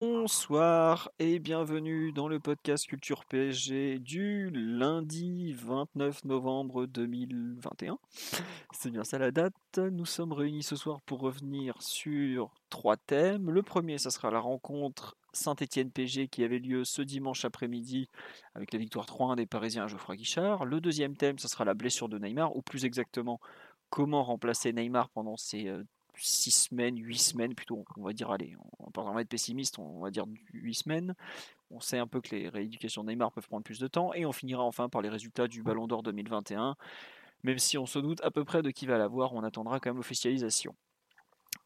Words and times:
Bonsoir 0.00 1.10
et 1.18 1.40
bienvenue 1.40 2.12
dans 2.12 2.28
le 2.28 2.38
podcast 2.38 2.86
Culture 2.86 3.24
PSG 3.24 3.98
du 3.98 4.48
lundi 4.50 5.52
29 5.54 6.24
novembre 6.24 6.86
2021. 6.86 7.98
C'est 8.70 8.92
bien 8.92 9.02
ça 9.02 9.18
la 9.18 9.32
date. 9.32 9.78
Nous 9.78 10.06
sommes 10.06 10.32
réunis 10.32 10.62
ce 10.62 10.76
soir 10.76 11.00
pour 11.00 11.18
revenir 11.18 11.82
sur 11.82 12.54
trois 12.70 12.96
thèmes. 12.96 13.50
Le 13.50 13.64
premier, 13.64 13.98
ça 13.98 14.10
sera 14.10 14.30
la 14.30 14.38
rencontre 14.38 15.16
Saint-Étienne-PG 15.32 16.28
qui 16.28 16.44
avait 16.44 16.60
lieu 16.60 16.84
ce 16.84 17.02
dimanche 17.02 17.44
après-midi 17.44 18.06
avec 18.54 18.72
la 18.72 18.78
victoire 18.78 19.06
3-1 19.06 19.34
des 19.34 19.46
Parisiens 19.46 19.82
à 19.82 19.88
Geoffroy 19.88 20.14
Guichard. 20.14 20.64
Le 20.64 20.80
deuxième 20.80 21.16
thème, 21.16 21.40
ça 21.40 21.48
sera 21.48 21.64
la 21.64 21.74
blessure 21.74 22.08
de 22.08 22.20
Neymar, 22.20 22.54
ou 22.54 22.62
plus 22.62 22.84
exactement, 22.84 23.40
comment 23.90 24.22
remplacer 24.22 24.72
Neymar 24.72 25.08
pendant 25.08 25.36
ces 25.36 25.68
6 26.18 26.50
semaines, 26.50 26.96
8 26.98 27.18
semaines 27.18 27.54
plutôt, 27.54 27.84
on 27.96 28.02
va 28.02 28.12
dire, 28.12 28.30
allez, 28.30 28.56
on 28.78 29.12
va 29.12 29.20
être 29.20 29.28
pessimiste, 29.28 29.78
on 29.78 30.00
va 30.00 30.10
dire 30.10 30.24
8 30.52 30.74
semaines. 30.74 31.14
On 31.70 31.80
sait 31.80 31.98
un 31.98 32.06
peu 32.06 32.20
que 32.20 32.34
les 32.34 32.48
rééducations 32.48 33.04
de 33.04 33.10
Neymar 33.10 33.32
peuvent 33.32 33.46
prendre 33.46 33.64
plus 33.64 33.78
de 33.78 33.88
temps, 33.88 34.12
et 34.14 34.24
on 34.24 34.32
finira 34.32 34.62
enfin 34.62 34.88
par 34.88 35.02
les 35.02 35.08
résultats 35.08 35.48
du 35.48 35.62
Ballon 35.62 35.86
d'Or 35.86 36.02
2021. 36.02 36.76
Même 37.44 37.58
si 37.58 37.78
on 37.78 37.86
se 37.86 37.98
doute 37.98 38.20
à 38.22 38.30
peu 38.30 38.44
près 38.44 38.62
de 38.62 38.70
qui 38.70 38.86
va 38.86 38.98
l'avoir, 38.98 39.34
on 39.34 39.44
attendra 39.44 39.78
quand 39.78 39.90
même 39.90 39.98
l'officialisation. 39.98 40.74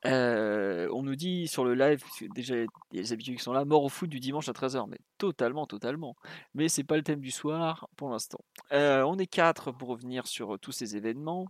Euh, 0.05 0.89
on 0.93 1.03
nous 1.03 1.15
dit 1.15 1.47
sur 1.47 1.65
le 1.65 1.75
live, 1.75 2.03
déjà 2.35 2.57
il 2.57 2.67
y 2.93 2.99
a 2.99 3.03
les 3.03 3.13
habitués 3.13 3.37
qui 3.37 3.43
sont 3.43 3.53
là, 3.53 3.65
mort 3.65 3.85
au 3.85 3.89
foot 3.89 4.11
du 4.11 4.19
dimanche 4.19 4.49
à 4.49 4.53
13h, 4.53 4.87
mais 4.89 4.99
totalement, 5.17 5.67
totalement. 5.67 6.17
Mais 6.55 6.69
c'est 6.69 6.83
pas 6.83 6.97
le 6.97 7.03
thème 7.03 7.21
du 7.21 7.31
soir 7.31 7.89
pour 7.97 8.11
l'instant. 8.11 8.41
Euh, 8.73 9.03
on 9.03 9.17
est 9.19 9.27
quatre 9.27 9.71
pour 9.71 9.89
revenir 9.89 10.27
sur 10.27 10.59
tous 10.59 10.73
ces 10.73 10.97
événements. 10.97 11.47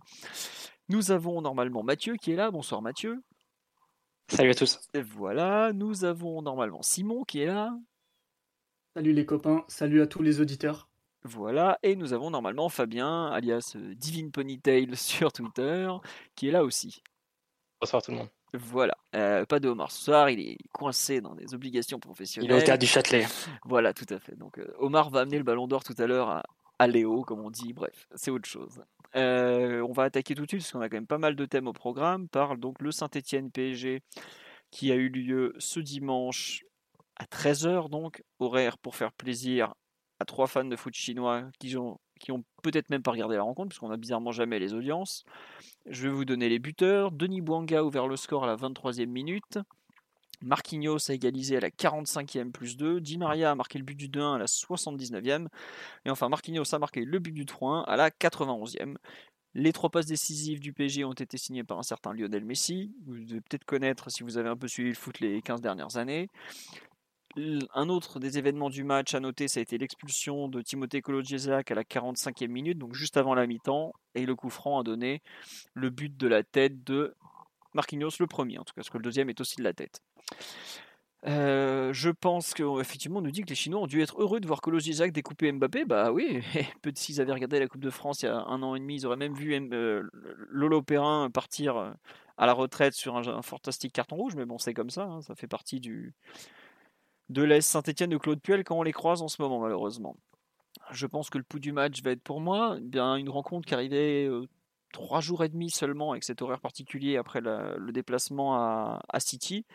Nous 0.89 1.11
avons 1.11 1.41
normalement 1.41 1.83
Mathieu 1.83 2.15
qui 2.15 2.31
est 2.31 2.35
là. 2.35 2.51
Bonsoir 2.51 2.81
Mathieu. 2.81 3.21
Salut 4.27 4.51
à 4.51 4.55
tous. 4.55 4.79
Et 4.93 5.01
voilà, 5.01 5.71
nous 5.73 6.05
avons 6.05 6.41
normalement 6.41 6.81
Simon 6.81 7.23
qui 7.23 7.39
est 7.41 7.45
là. 7.45 7.77
Salut 8.95 9.13
les 9.13 9.25
copains, 9.25 9.63
salut 9.67 10.01
à 10.01 10.07
tous 10.07 10.21
les 10.21 10.39
auditeurs. 10.39 10.89
Voilà, 11.25 11.79
et 11.83 11.95
nous 11.95 12.11
avons 12.13 12.29
normalement 12.29 12.67
Fabien, 12.67 13.27
alias 13.27 13.73
euh, 13.75 13.95
Divine 13.95 14.31
Ponytail 14.31 14.95
sur 14.97 15.31
Twitter, 15.31 15.89
qui 16.35 16.49
est 16.49 16.51
là 16.51 16.63
aussi. 16.63 17.01
Bonsoir 17.79 18.01
tout 18.01 18.11
le 18.11 18.17
monde. 18.17 18.29
Voilà, 18.53 18.93
Euh, 19.15 19.45
pas 19.45 19.59
de 19.59 19.67
Omar 19.67 19.91
ce 19.91 20.03
soir, 20.03 20.29
il 20.29 20.39
est 20.39 20.57
coincé 20.73 21.21
dans 21.21 21.33
des 21.33 21.53
obligations 21.55 21.99
professionnelles. 21.99 22.51
Il 22.51 22.53
est 22.53 22.61
au 22.61 22.65
théâtre 22.65 22.81
du 22.81 22.85
Châtelet. 22.87 23.25
Voilà, 23.63 23.93
tout 23.93 24.05
à 24.09 24.19
fait. 24.19 24.35
Donc 24.35 24.59
euh, 24.59 24.67
Omar 24.77 25.09
va 25.09 25.21
amener 25.21 25.37
le 25.37 25.43
ballon 25.43 25.65
d'or 25.67 25.83
tout 25.83 25.95
à 25.97 26.05
l'heure 26.05 26.29
à, 26.29 26.43
à 26.77 26.87
Léo, 26.87 27.21
comme 27.23 27.39
on 27.39 27.49
dit. 27.49 27.73
Bref, 27.73 28.07
c'est 28.15 28.29
autre 28.29 28.47
chose. 28.47 28.83
Euh, 29.15 29.81
on 29.87 29.91
va 29.91 30.03
attaquer 30.03 30.35
tout 30.35 30.43
de 30.43 30.49
suite 30.49 30.61
parce 30.61 30.71
qu'on 30.71 30.81
a 30.81 30.89
quand 30.89 30.97
même 30.97 31.07
pas 31.07 31.17
mal 31.17 31.35
de 31.35 31.45
thèmes 31.45 31.67
au 31.67 31.73
programme. 31.73 32.27
Parle 32.27 32.59
donc 32.59 32.81
le 32.81 32.91
Saint-Étienne 32.91 33.51
PSG 33.51 34.01
qui 34.71 34.91
a 34.91 34.95
eu 34.95 35.09
lieu 35.09 35.53
ce 35.59 35.79
dimanche 35.79 36.63
à 37.15 37.25
13h 37.25 37.89
donc, 37.89 38.23
horaire 38.39 38.77
pour 38.77 38.95
faire 38.95 39.13
plaisir 39.13 39.73
à 40.19 40.25
trois 40.25 40.47
fans 40.47 40.65
de 40.65 40.75
foot 40.75 40.95
chinois 40.95 41.43
qui 41.59 41.77
ont, 41.77 41.99
qui 42.19 42.31
ont 42.31 42.43
peut-être 42.63 42.89
même 42.89 43.03
pas 43.03 43.11
regardé 43.11 43.35
la 43.35 43.43
rencontre 43.43 43.69
puisqu'on 43.69 43.91
a 43.91 43.97
bizarrement 43.97 44.31
jamais 44.31 44.57
les 44.57 44.73
audiences. 44.73 45.23
Je 45.85 46.07
vais 46.07 46.13
vous 46.13 46.25
donner 46.25 46.49
les 46.49 46.59
buteurs. 46.59 47.11
Denis 47.11 47.41
Bouanga 47.41 47.79
a 47.79 47.83
ouvert 47.83 48.07
le 48.07 48.15
score 48.15 48.45
à 48.45 48.47
la 48.47 48.55
23e 48.55 49.05
minute. 49.05 49.59
Marquinhos 50.43 51.09
a 51.09 51.13
égalisé 51.13 51.57
à 51.57 51.59
la 51.59 51.69
45e 51.69 52.51
plus 52.51 52.77
2. 52.77 52.99
Di 53.01 53.17
Maria 53.17 53.51
a 53.51 53.55
marqué 53.55 53.79
le 53.79 53.85
but 53.85 53.95
du 53.95 54.09
2-1 54.09 54.35
à 54.35 54.37
la 54.37 54.45
79e. 54.45 55.47
Et 56.05 56.09
enfin, 56.09 56.29
Marquinhos 56.29 56.73
a 56.73 56.79
marqué 56.79 57.05
le 57.05 57.19
but 57.19 57.31
du 57.31 57.45
3-1 57.45 57.83
à 57.85 57.95
la 57.95 58.09
91e. 58.09 58.95
Les 59.55 59.71
trois 59.71 59.89
passes 59.89 60.07
décisives 60.07 60.59
du 60.59 60.73
PSG 60.73 61.05
ont 61.05 61.13
été 61.13 61.37
signées 61.37 61.63
par 61.63 61.77
un 61.77 61.83
certain 61.83 62.11
Lionel 62.11 62.43
Messi. 62.43 62.91
Vous 63.05 63.23
devez 63.23 63.41
peut-être 63.41 63.65
connaître 63.65 64.09
si 64.09 64.23
vous 64.23 64.37
avez 64.37 64.49
un 64.49 64.57
peu 64.57 64.67
suivi 64.67 64.89
le 64.89 64.95
foot 64.95 65.19
les 65.19 65.41
15 65.41 65.61
dernières 65.61 65.97
années. 65.97 66.27
Un 67.73 67.89
autre 67.89 68.19
des 68.19 68.37
événements 68.37 68.69
du 68.69 68.83
match 68.83 69.15
à 69.15 69.19
noter, 69.19 69.47
ça 69.47 69.59
a 69.59 69.63
été 69.63 69.77
l'expulsion 69.79 70.47
de 70.47 70.61
Timothée 70.61 71.01
Kolodziejczak 71.01 71.71
à 71.71 71.75
la 71.75 71.83
45e 71.83 72.47
minute, 72.47 72.77
donc 72.77 72.93
juste 72.93 73.17
avant 73.17 73.33
la 73.33 73.47
mi-temps. 73.47 73.93
Et 74.13 74.25
le 74.25 74.35
coup 74.35 74.49
franc 74.49 74.79
a 74.79 74.83
donné 74.83 75.21
le 75.73 75.89
but 75.89 76.15
de 76.15 76.27
la 76.27 76.43
tête 76.43 76.83
de 76.83 77.15
Marquinhos, 77.73 78.11
le 78.19 78.27
premier 78.27 78.57
en 78.57 78.63
tout 78.63 78.73
cas, 78.73 78.81
parce 78.81 78.89
que 78.89 78.97
le 78.97 79.03
deuxième 79.03 79.29
est 79.29 79.39
aussi 79.41 79.55
de 79.57 79.63
la 79.63 79.73
tête. 79.73 80.01
Euh, 81.25 81.93
je 81.93 82.09
pense 82.09 82.53
qu'effectivement, 82.53 83.19
on 83.19 83.21
nous 83.21 83.31
dit 83.31 83.41
que 83.43 83.49
les 83.49 83.55
Chinois 83.55 83.81
ont 83.81 83.87
dû 83.87 84.01
être 84.01 84.21
heureux 84.21 84.41
de 84.41 84.47
voir 84.47 84.59
Kolodziejczak 84.59 85.13
découper 85.13 85.51
Mbappé. 85.51 85.85
Bah 85.85 86.11
oui, 86.11 86.41
peut-être 86.81 86.97
s'ils 86.97 87.21
avaient 87.21 87.31
regardé 87.31 87.59
la 87.59 87.67
Coupe 87.67 87.83
de 87.83 87.89
France 87.89 88.23
il 88.23 88.25
y 88.25 88.29
a 88.29 88.35
un 88.35 88.61
an 88.61 88.75
et 88.75 88.79
demi, 88.79 88.95
ils 88.95 89.05
auraient 89.05 89.15
même 89.15 89.33
vu 89.33 89.53
euh, 89.53 90.03
Lolo 90.49 90.81
Perrin 90.81 91.29
partir 91.31 91.77
euh, 91.77 91.91
à 92.37 92.45
la 92.45 92.53
retraite 92.53 92.93
sur 92.93 93.15
un, 93.15 93.41
fantastique 93.41 93.93
carton 93.93 94.17
rouge. 94.17 94.35
Mais 94.35 94.45
bon, 94.45 94.57
c'est 94.57 94.73
comme 94.73 94.89
ça, 94.89 95.03
hein, 95.03 95.21
ça 95.21 95.35
fait 95.35 95.47
partie 95.47 95.79
du 95.79 96.13
de 97.29 97.41
l'AS 97.41 97.65
Saint-Etienne 97.65 98.09
de 98.09 98.17
Claude 98.17 98.41
Puel 98.41 98.63
quand 98.65 98.77
on 98.77 98.83
les 98.83 98.91
croise 98.91 99.21
en 99.21 99.29
ce 99.29 99.41
moment, 99.41 99.59
malheureusement. 99.59 100.17
Je 100.91 101.07
pense 101.07 101.29
que 101.29 101.37
le 101.37 101.43
pouls 101.45 101.59
du 101.59 101.71
match 101.71 102.03
va 102.03 102.11
être 102.11 102.21
pour 102.21 102.41
moi 102.41 102.75
eh 102.77 102.81
bien 102.81 103.15
une 103.15 103.29
rencontre 103.29 103.65
qui 103.65 103.73
arrivait 103.73 104.27
trois 104.93 105.19
jours 105.19 105.43
et 105.43 105.49
demi 105.49 105.69
seulement 105.69 106.11
avec 106.11 106.23
cet 106.23 106.41
horaire 106.41 106.61
particulier 106.61 107.17
après 107.17 107.41
le 107.41 107.91
déplacement 107.91 108.55
à, 108.55 109.01
à 109.09 109.19
City. 109.19 109.65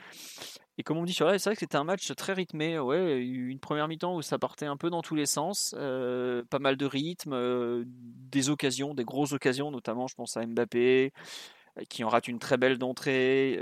Et 0.79 0.84
comme 0.84 0.97
on 0.97 1.05
dit 1.05 1.12
sur 1.12 1.27
live, 1.27 1.39
c'est 1.39 1.51
vrai 1.51 1.56
que 1.56 1.61
c'était 1.61 1.77
un 1.77 1.83
match 1.83 2.15
très 2.15 2.33
rythmé. 2.33 2.79
Ouais, 2.79 3.21
une 3.21 3.59
première 3.59 3.89
mi-temps 3.89 4.15
où 4.15 4.23
ça 4.23 4.39
partait 4.39 4.67
un 4.67 4.77
peu 4.77 4.91
dans 4.91 5.03
tous 5.03 5.17
les 5.17 5.27
sens, 5.27 5.75
euh, 5.77 6.45
pas 6.49 6.61
mal 6.61 6.77
de 6.77 6.87
rythme, 6.87 7.33
euh, 7.33 7.83
des 7.84 8.49
occasions, 8.49 8.95
des 8.95 9.05
grosses 9.05 9.33
occasions, 9.33 9.73
notamment 9.73 10.06
je 10.06 10.15
pense 10.15 10.37
à 10.37 10.47
Mbappé 10.47 11.12
euh, 11.79 11.83
qui 11.91 12.05
en 12.05 12.09
rate 12.09 12.29
une 12.29 12.39
très 12.39 12.59
belle 12.59 12.79
d'entrée. 12.79 13.61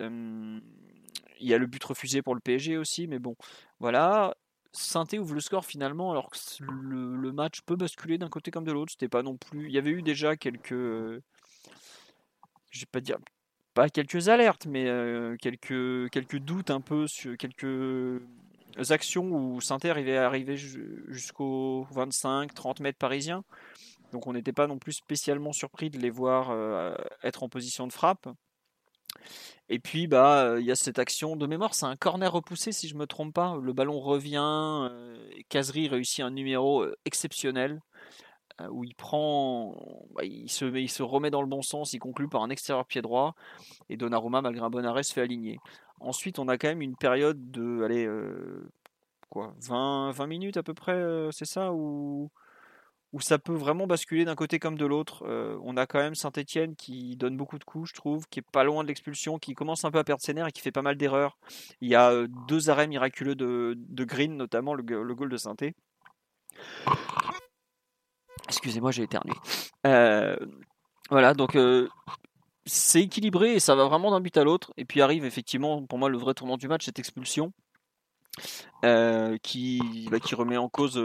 il 1.41 1.49
y 1.49 1.55
a 1.55 1.59
le 1.59 1.67
but 1.67 1.83
refusé 1.83 2.21
pour 2.21 2.35
le 2.35 2.41
PSG 2.41 2.77
aussi, 2.77 3.07
mais 3.07 3.19
bon, 3.19 3.35
voilà. 3.81 4.35
Sainté 4.73 5.19
ouvre 5.19 5.33
le 5.33 5.41
score 5.41 5.65
finalement, 5.65 6.11
alors 6.11 6.29
que 6.29 6.37
le, 6.61 7.17
le 7.17 7.33
match 7.33 7.63
peut 7.63 7.77
basculer 7.77 8.19
d'un 8.19 8.29
côté 8.29 8.51
comme 8.51 8.65
de 8.65 8.73
l'autre. 8.73 8.93
C'était 8.93 9.09
pas 9.09 9.23
non 9.23 9.39
plus. 9.39 9.69
Il 9.69 9.73
y 9.73 9.79
avait 9.79 9.91
eu 9.91 10.03
déjà 10.03 10.37
quelques. 10.37 10.75
Euh, 12.77 12.81
Je 12.81 12.81
vais 12.81 12.91
pas 12.91 13.01
dire. 13.01 13.19
Pas 13.75 13.89
quelques 13.91 14.29
alertes, 14.29 14.67
mais 14.67 14.87
euh, 14.89 15.37
quelques, 15.39 16.39
doutes 16.39 16.71
un 16.71 16.81
peu 16.81 17.07
sur 17.07 17.37
quelques 17.37 18.23
actions 18.91 19.31
où 19.31 19.61
à 20.17 20.27
arriver 20.27 20.57
ju- 20.57 21.05
jusqu'aux 21.09 21.87
25-30 21.93 22.81
mètres 22.81 22.99
parisiens. 22.99 23.45
Donc 24.13 24.27
on 24.27 24.33
n'était 24.33 24.53
pas 24.53 24.67
non 24.67 24.79
plus 24.79 24.93
spécialement 24.93 25.53
surpris 25.53 25.91
de 25.91 25.99
les 25.99 26.11
voir 26.11 26.51
euh, 26.51 26.95
être 27.23 27.43
en 27.43 27.49
position 27.49 27.87
de 27.87 27.93
frappe. 27.93 28.29
Et 29.69 29.79
puis, 29.79 30.07
bah, 30.07 30.45
euh, 30.45 30.61
il 30.61 30.67
y 30.67 30.71
a 30.71 30.77
cette 30.77 30.99
action 30.99 31.37
de 31.37 31.47
mémoire, 31.47 31.75
c'est 31.75 31.87
un 31.87 31.97
corner 31.97 32.33
repoussé 32.33 32.73
si 32.73 32.89
je 32.89 32.95
me 32.95 33.07
trompe 33.07 33.35
pas. 33.35 33.57
Le 33.61 33.73
ballon 33.73 34.01
revient, 34.01 34.89
euh, 34.91 35.17
Kazri 35.49 35.89
réussit 35.89 36.25
un 36.25 36.31
numéro 36.31 36.83
euh, 36.83 36.97
exceptionnel 37.05 37.73
euh, 37.73 37.81
où 38.71 38.85
il 38.85 38.95
prend, 38.95 39.77
bah, 40.15 40.25
il 40.25 40.49
se, 40.49 41.03
remet 41.03 41.31
dans 41.31 41.43
le 41.43 41.47
bon 41.47 41.63
sens, 41.63 41.93
il 41.93 41.99
conclut 41.99 42.29
par 42.29 42.43
un 42.43 42.51
extérieur 42.51 42.87
pied 42.87 43.03
droit 43.03 43.35
et 43.89 43.97
Donnarumma, 43.97 44.41
malgré 44.43 44.65
un 44.65 44.71
bon 44.71 44.85
arrêt, 44.85 45.03
se 45.03 45.13
fait 45.13 45.23
aligner. 45.23 45.59
Ensuite, 46.01 46.39
on 46.39 46.49
a 46.49 46.59
quand 46.59 46.69
même 46.69 46.83
une 46.83 46.97
période 46.97 47.51
de, 47.51 47.83
allez, 47.83 48.07
euh, 48.07 48.71
quoi, 49.31 49.55
20, 49.63 50.13
20 50.13 50.27
minutes 50.27 50.57
à 50.57 50.63
peu 50.63 50.75
près, 50.75 50.93
euh, 50.93 51.31
c'est 51.33 51.47
ça, 51.47 51.73
où, 51.73 52.31
où 53.13 53.21
ça 53.21 53.39
peut 53.39 53.55
vraiment 53.55 53.87
basculer 53.87 54.25
d'un 54.25 54.35
côté 54.35 54.59
comme 54.59 54.77
de 54.77 54.87
l'autre. 54.87 55.25
Euh, 55.27 55.59
on 55.63 55.77
a 55.77 55.87
quand 55.87 55.99
même 55.99 56.15
Saint-Etienne 56.15 56.77
qui 56.77 57.17
donne 57.17 57.37
beaucoup 57.37 57.59
de 57.59 57.65
coups, 57.65 57.91
je 57.91 57.95
trouve, 57.95 58.27
qui 58.29 58.41
est 58.41 58.51
pas 58.53 58.65
loin 58.65 58.83
de 58.83 58.89
l'expulsion, 58.89 59.39
qui 59.39 59.55
commence 59.55 59.85
un 59.85 59.91
peu 59.91 59.99
à 59.99 60.05
perdre 60.05 60.23
ses 60.23 60.35
nerfs 60.35 60.49
et 60.49 60.53
qui 60.53 60.61
fait 60.61 60.73
pas 60.73 60.83
mal 60.83 60.97
d'erreurs. 60.97 61.39
Il 61.81 61.89
y 61.89 61.95
a 61.95 62.11
euh, 62.11 62.29
deux 62.49 62.69
arrêts 62.71 62.87
miraculeux 62.87 63.35
de, 63.35 64.05
Green, 64.05 64.37
notamment 64.37 64.75
le 64.75 64.83
goal 64.83 65.31
de 65.31 65.37
Saint-Etienne. 65.37 65.73
Excusez-moi, 68.49 68.91
j'ai 68.91 69.03
éternué. 69.03 69.35
Euh, 69.87 70.37
voilà, 71.11 71.35
donc 71.35 71.57
euh, 71.57 71.89
c'est 72.65 73.03
équilibré 73.03 73.55
et 73.55 73.61
ça 73.61 73.75
va 73.75 73.85
vraiment 73.85 74.11
d'un 74.11 74.21
but 74.21 74.37
à 74.37 74.45
l'autre. 74.45 74.73
Et 74.77 74.85
puis 74.85 75.03
arrive 75.03 75.25
effectivement, 75.25 75.85
pour 75.85 75.99
moi, 75.99 76.09
le 76.09 76.19
vrai 76.19 76.35
tournant 76.35 76.57
du 76.57 76.69
match, 76.69 76.85
cette 76.85 76.99
expulsion 76.99 77.53
euh, 78.85 79.37
qui, 79.43 80.09
bah, 80.11 80.21
qui 80.21 80.35
remet 80.35 80.57
en 80.57 80.69
cause 80.69 81.01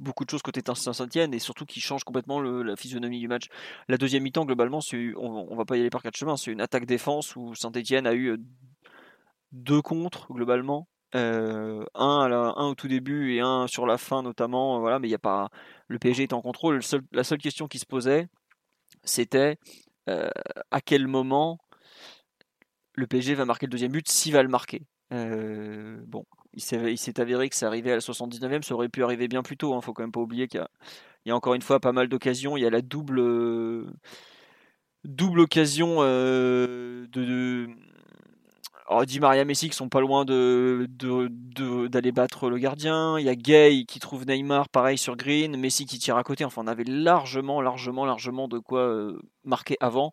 beaucoup 0.00 0.24
de 0.24 0.30
choses 0.30 0.42
côté 0.42 0.60
Saint-Etienne 0.74 1.34
et 1.34 1.38
surtout 1.38 1.66
qui 1.66 1.80
change 1.80 2.04
complètement 2.04 2.40
la 2.40 2.76
physionomie 2.76 3.20
du 3.20 3.28
match. 3.28 3.48
La 3.88 3.96
deuxième 3.96 4.22
mi-temps, 4.22 4.44
globalement, 4.44 4.80
on, 4.92 5.46
on 5.50 5.56
va 5.56 5.64
pas 5.64 5.76
y 5.76 5.80
aller 5.80 5.90
par 5.90 6.02
quatre 6.02 6.16
chemins, 6.16 6.36
c'est 6.36 6.50
une 6.50 6.60
attaque-défense 6.60 7.36
où 7.36 7.54
Saint-Etienne 7.54 8.06
a 8.06 8.14
eu 8.14 8.38
deux 9.52 9.82
contres 9.82 10.32
globalement. 10.32 10.88
un, 11.14 11.86
à 11.94 12.54
un 12.56 12.66
au 12.66 12.74
tout 12.74 12.88
début 12.88 13.34
et 13.34 13.40
un 13.40 13.66
sur 13.66 13.86
la 13.86 13.98
fin 13.98 14.22
notamment. 14.22 14.80
Voilà, 14.80 14.98
mais 14.98 15.08
il 15.08 15.12
y 15.12 15.14
a 15.14 15.18
pas. 15.18 15.48
Le 15.88 15.98
PSG 15.98 16.24
est 16.24 16.32
en 16.32 16.40
contrôle. 16.40 16.80
la 17.12 17.24
seule 17.24 17.38
question 17.38 17.68
qui 17.68 17.78
se 17.78 17.86
posait, 17.86 18.28
c'était 19.04 19.58
à 20.06 20.80
quel 20.84 21.06
moment 21.06 21.58
le 22.94 23.06
PSG 23.06 23.34
va 23.34 23.44
marquer 23.44 23.66
le 23.66 23.70
deuxième 23.70 23.92
but, 23.92 24.08
s'il 24.08 24.32
va 24.32 24.42
le 24.42 24.48
marquer? 24.48 24.82
bon, 25.10 26.24
il 26.54 26.60
s'est 26.60 27.20
avéré 27.20 27.48
que 27.48 27.56
ça 27.56 27.66
arrivait 27.66 27.92
à 27.92 27.94
la 27.94 28.00
79e, 28.00 28.62
ça 28.62 28.74
aurait 28.74 28.88
pu 28.88 29.04
arriver 29.04 29.28
bien 29.28 29.42
plus 29.42 29.56
tôt. 29.56 29.72
Il 29.72 29.76
hein, 29.76 29.80
faut 29.80 29.92
quand 29.92 30.02
même 30.02 30.12
pas 30.12 30.20
oublier 30.20 30.48
qu'il 30.48 30.64
y, 31.26 31.30
a 31.30 31.36
encore 31.36 31.54
une 31.54 31.62
fois 31.62 31.80
pas 31.80 31.92
mal 31.92 32.08
d'occasions. 32.08 32.56
Il 32.56 32.62
y 32.62 32.66
a 32.66 32.70
la 32.70 32.82
double, 32.82 33.86
double 35.04 35.40
occasion 35.40 36.02
de, 36.02 37.08
de 37.12 37.68
alors, 38.94 39.06
Di 39.06 39.18
Maria 39.18 39.44
Messi 39.44 39.68
qui 39.68 39.76
sont 39.76 39.88
pas 39.88 40.00
loin 40.00 40.24
de, 40.24 40.86
d'aller 41.88 42.12
battre 42.12 42.48
le 42.48 42.58
gardien. 42.58 43.18
Il 43.18 43.26
y 43.26 43.28
a 43.28 43.34
Gay 43.34 43.86
qui 43.88 43.98
trouve 43.98 44.24
Neymar 44.24 44.68
pareil 44.68 44.98
sur 44.98 45.16
Green. 45.16 45.56
Messi 45.56 45.84
qui 45.84 45.98
tire 45.98 46.16
à 46.16 46.22
côté. 46.22 46.44
Enfin, 46.44 46.62
on 46.64 46.68
avait 46.68 46.84
largement, 46.84 47.60
largement, 47.60 48.04
largement 48.04 48.46
de 48.46 48.60
quoi 48.60 48.82
euh, 48.82 49.18
marquer 49.42 49.76
avant. 49.80 50.12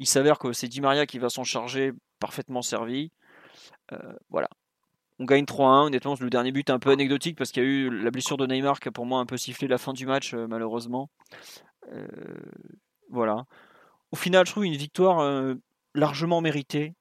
Il 0.00 0.08
s'avère 0.08 0.40
que 0.40 0.52
c'est 0.52 0.66
Di 0.66 0.80
Maria 0.80 1.06
qui 1.06 1.20
va 1.20 1.28
s'en 1.28 1.44
charger, 1.44 1.92
parfaitement 2.18 2.62
servi. 2.62 3.12
Euh, 3.92 4.12
voilà. 4.28 4.48
On 5.20 5.24
gagne 5.24 5.44
3-1. 5.44 5.86
Honnêtement, 5.86 6.16
le 6.18 6.28
dernier 6.28 6.50
but 6.50 6.68
est 6.68 6.72
un 6.72 6.80
peu 6.80 6.90
anecdotique 6.90 7.38
parce 7.38 7.52
qu'il 7.52 7.62
y 7.62 7.66
a 7.66 7.68
eu 7.68 7.90
la 7.90 8.10
blessure 8.10 8.38
de 8.38 8.46
Neymar 8.46 8.80
qui 8.80 8.88
a 8.88 8.90
pour 8.90 9.06
moi 9.06 9.20
un 9.20 9.26
peu 9.26 9.36
sifflé 9.36 9.68
la 9.68 9.78
fin 9.78 9.92
du 9.92 10.04
match, 10.04 10.34
euh, 10.34 10.48
malheureusement. 10.48 11.10
voilà. 13.08 13.44
Au 14.10 14.16
final, 14.16 14.44
je 14.46 14.50
trouve 14.50 14.64
une 14.64 14.74
victoire 14.74 15.54
largement 15.94 16.40
méritée 16.40 16.94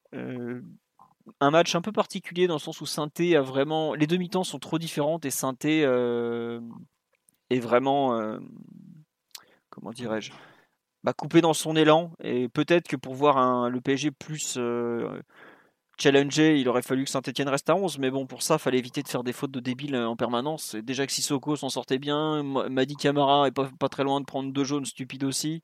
un 1.40 1.52
match 1.52 1.76
un 1.76 1.82
peu 1.82 1.92
particulier 1.92 2.48
dans 2.48 2.56
le 2.56 2.60
sens 2.60 2.82
où 2.82 2.86
Synthé 2.86 3.36
a 3.36 3.42
vraiment. 3.42 3.94
Les 3.94 4.08
deux 4.08 4.18
mi-temps 4.18 4.44
sont 4.44 4.60
trop 4.60 4.80
différentes 4.80 5.26
et 5.26 5.32
Synthé 5.32 5.84
euh, 5.86 6.60
est 7.50 7.60
vraiment. 7.60 8.20
Euh, 8.20 8.40
comment 9.70 9.92
dirais-je 9.92 10.32
bah, 11.04 11.14
Coupé 11.14 11.42
dans 11.42 11.54
son 11.54 11.76
élan. 11.76 12.12
Et 12.24 12.50
peut-être 12.50 12.88
que 12.88 12.96
pour 12.96 13.14
voir 13.14 13.70
le 13.70 13.82
PSG 13.82 14.12
plus 14.12 14.56
euh, 14.58 15.20
challenger, 16.00 16.60
il 16.60 16.70
aurait 16.70 16.82
fallu 16.82 17.06
que 17.06 17.10
Saint-Etienne 17.10 17.50
reste 17.50 17.70
à 17.70 17.76
11. 17.76 18.00
Mais 18.00 18.12
bon, 18.12 18.26
pour 18.28 18.42
ça, 18.42 18.56
il 18.56 18.60
fallait 18.60 18.80
éviter 18.80 19.04
de 19.04 19.08
faire 19.08 19.24
des 19.24 19.34
fautes 19.34 19.52
de 19.52 19.60
débile 19.60 19.96
en 19.96 20.16
permanence. 20.16 20.76
déjà 20.76 21.06
que 21.06 21.12
Sissoko 21.12 21.56
s'en 21.56 21.70
sortait 21.70 22.00
bien. 22.00 22.44
Madi 22.70 22.96
Camara 22.96 23.48
est 23.48 23.52
pas, 23.52 23.90
très 23.90 24.04
loin 24.04 24.20
de 24.20 24.26
prendre 24.26 24.52
deux 24.52 24.64
jaunes 24.64 24.86
stupides 24.86 25.24
aussi. 25.24 25.64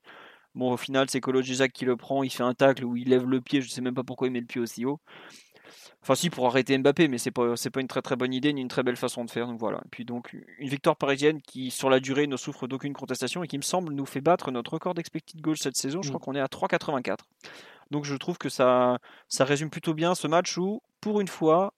Bon, 0.54 0.72
au 0.72 0.76
final, 0.76 1.08
c'est 1.08 1.20
Colo 1.20 1.40
qui 1.40 1.84
le 1.86 1.96
prend, 1.96 2.22
il 2.22 2.30
fait 2.30 2.42
un 2.42 2.52
tacle 2.52 2.84
où 2.84 2.94
il 2.94 3.08
lève 3.08 3.24
le 3.24 3.40
pied, 3.40 3.62
je 3.62 3.70
sais 3.70 3.80
même 3.80 3.94
pas 3.94 4.04
pourquoi 4.04 4.28
il 4.28 4.32
met 4.32 4.40
le 4.40 4.46
pied 4.46 4.60
aussi 4.60 4.84
haut. 4.84 5.00
Enfin, 6.02 6.14
si, 6.14 6.30
pour 6.30 6.46
arrêter 6.46 6.76
Mbappé, 6.76 7.08
mais 7.08 7.18
c'est 7.18 7.30
pas, 7.30 7.56
c'est 7.56 7.70
pas 7.70 7.80
une 7.80 7.88
très 7.88 8.02
très 8.02 8.16
bonne 8.16 8.32
idée 8.32 8.52
ni 8.52 8.60
une 8.60 8.68
très 8.68 8.82
belle 8.82 8.96
façon 8.96 9.24
de 9.24 9.30
faire. 9.30 9.46
Donc 9.46 9.58
voilà. 9.58 9.78
Et 9.84 9.88
puis 9.90 10.04
donc, 10.04 10.36
une 10.58 10.68
victoire 10.68 10.96
parisienne 10.96 11.40
qui, 11.42 11.70
sur 11.70 11.90
la 11.90 12.00
durée, 12.00 12.26
ne 12.26 12.36
souffre 12.36 12.66
d'aucune 12.66 12.92
contestation 12.92 13.42
et 13.42 13.48
qui 13.48 13.56
me 13.56 13.62
semble 13.62 13.92
nous 13.92 14.06
fait 14.06 14.20
battre 14.20 14.50
notre 14.50 14.72
record 14.72 14.94
d'expected 14.94 15.40
goals 15.40 15.58
cette 15.58 15.76
saison. 15.76 16.02
Je 16.02 16.08
crois 16.08 16.18
mm. 16.18 16.24
qu'on 16.24 16.34
est 16.34 16.40
à 16.40 16.46
3,84. 16.46 17.18
Donc 17.90 18.04
je 18.04 18.16
trouve 18.16 18.38
que 18.38 18.48
ça, 18.48 18.98
ça 19.28 19.44
résume 19.44 19.70
plutôt 19.70 19.94
bien 19.94 20.14
ce 20.14 20.26
match 20.26 20.56
où, 20.56 20.82
pour 21.00 21.20
une 21.20 21.28
fois, 21.28 21.74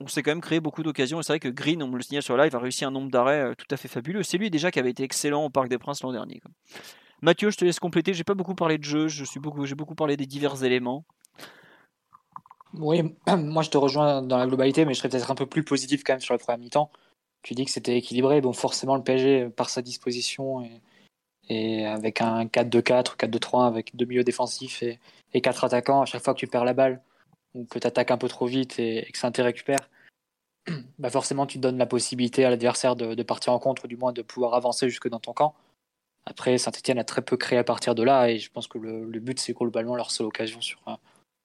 on 0.00 0.06
s'est 0.06 0.22
quand 0.22 0.30
même 0.32 0.40
créé 0.40 0.60
beaucoup 0.60 0.82
d'occasions. 0.82 1.20
Et 1.20 1.22
c'est 1.22 1.32
vrai 1.32 1.40
que 1.40 1.48
Green, 1.48 1.82
on 1.82 1.88
me 1.88 1.96
le 1.96 2.02
signale 2.02 2.22
sur 2.22 2.36
live, 2.36 2.54
a 2.54 2.58
réussi 2.58 2.84
un 2.84 2.90
nombre 2.90 3.10
d'arrêts 3.10 3.40
euh, 3.40 3.54
tout 3.54 3.66
à 3.70 3.76
fait 3.76 3.88
fabuleux. 3.88 4.22
C'est 4.22 4.38
lui 4.38 4.50
déjà 4.50 4.70
qui 4.70 4.78
avait 4.78 4.90
été 4.90 5.02
excellent 5.02 5.44
au 5.44 5.50
Parc 5.50 5.68
des 5.68 5.78
Princes 5.78 6.02
l'an 6.02 6.12
dernier. 6.12 6.40
Mathieu, 7.22 7.50
je 7.50 7.56
te 7.56 7.64
laisse 7.64 7.80
compléter. 7.80 8.12
J'ai 8.12 8.24
pas 8.24 8.34
beaucoup 8.34 8.54
parlé 8.54 8.76
de 8.76 8.84
jeu, 8.84 9.08
je 9.08 9.24
suis 9.24 9.40
beaucoup, 9.40 9.64
j'ai 9.64 9.74
beaucoup 9.74 9.94
parlé 9.94 10.16
des 10.16 10.26
divers 10.26 10.62
éléments. 10.62 11.04
Oui, 12.78 13.14
moi 13.36 13.62
je 13.62 13.70
te 13.70 13.78
rejoins 13.78 14.22
dans 14.22 14.38
la 14.38 14.46
globalité, 14.46 14.84
mais 14.84 14.94
je 14.94 14.98
serais 14.98 15.08
peut-être 15.08 15.30
un 15.30 15.34
peu 15.34 15.46
plus 15.46 15.64
positif 15.64 16.02
quand 16.04 16.14
même 16.14 16.20
sur 16.20 16.34
la 16.34 16.38
première 16.38 16.58
mi-temps. 16.58 16.90
Tu 17.42 17.54
dis 17.54 17.64
que 17.64 17.70
c'était 17.70 17.96
équilibré. 17.96 18.40
Bon, 18.40 18.52
forcément, 18.52 18.96
le 18.96 19.02
PSG, 19.02 19.50
par 19.50 19.68
sa 19.70 19.82
disposition 19.82 20.66
et, 21.48 21.86
avec 21.86 22.20
un 22.22 22.46
4-2-4, 22.46 23.16
4-2-3, 23.16 23.66
avec 23.66 23.94
deux 23.94 24.06
milieux 24.06 24.24
défensifs 24.24 24.82
et, 24.82 25.40
quatre 25.42 25.64
attaquants, 25.64 26.02
à 26.02 26.06
chaque 26.06 26.22
fois 26.22 26.34
que 26.34 26.38
tu 26.38 26.46
perds 26.46 26.64
la 26.64 26.74
balle 26.74 27.02
ou 27.54 27.64
que 27.66 27.78
tu 27.78 27.86
attaques 27.86 28.10
un 28.10 28.16
peu 28.18 28.28
trop 28.28 28.46
vite 28.46 28.78
et, 28.78 29.08
que 29.12 29.18
ça 29.18 29.30
te 29.30 29.42
récupère, 29.42 29.90
bah 30.98 31.10
forcément, 31.10 31.46
tu 31.46 31.58
donnes 31.58 31.78
la 31.78 31.86
possibilité 31.86 32.44
à 32.44 32.50
l'adversaire 32.50 32.96
de, 32.96 33.22
partir 33.22 33.52
en 33.52 33.58
contre, 33.58 33.84
ou 33.84 33.88
du 33.88 33.96
moins 33.96 34.12
de 34.12 34.22
pouvoir 34.22 34.54
avancer 34.54 34.88
jusque 34.88 35.08
dans 35.08 35.20
ton 35.20 35.32
camp. 35.34 35.54
Après, 36.26 36.56
Saint-Etienne 36.56 36.98
a 36.98 37.04
très 37.04 37.22
peu 37.22 37.36
créé 37.36 37.58
à 37.58 37.64
partir 37.64 37.94
de 37.94 38.02
là, 38.02 38.30
et 38.30 38.38
je 38.38 38.50
pense 38.50 38.66
que 38.66 38.78
le, 38.78 39.20
but, 39.20 39.38
c'est 39.38 39.52
globalement 39.52 39.96
leur 39.96 40.10
seule 40.10 40.26
occasion 40.26 40.62
sur, 40.62 40.82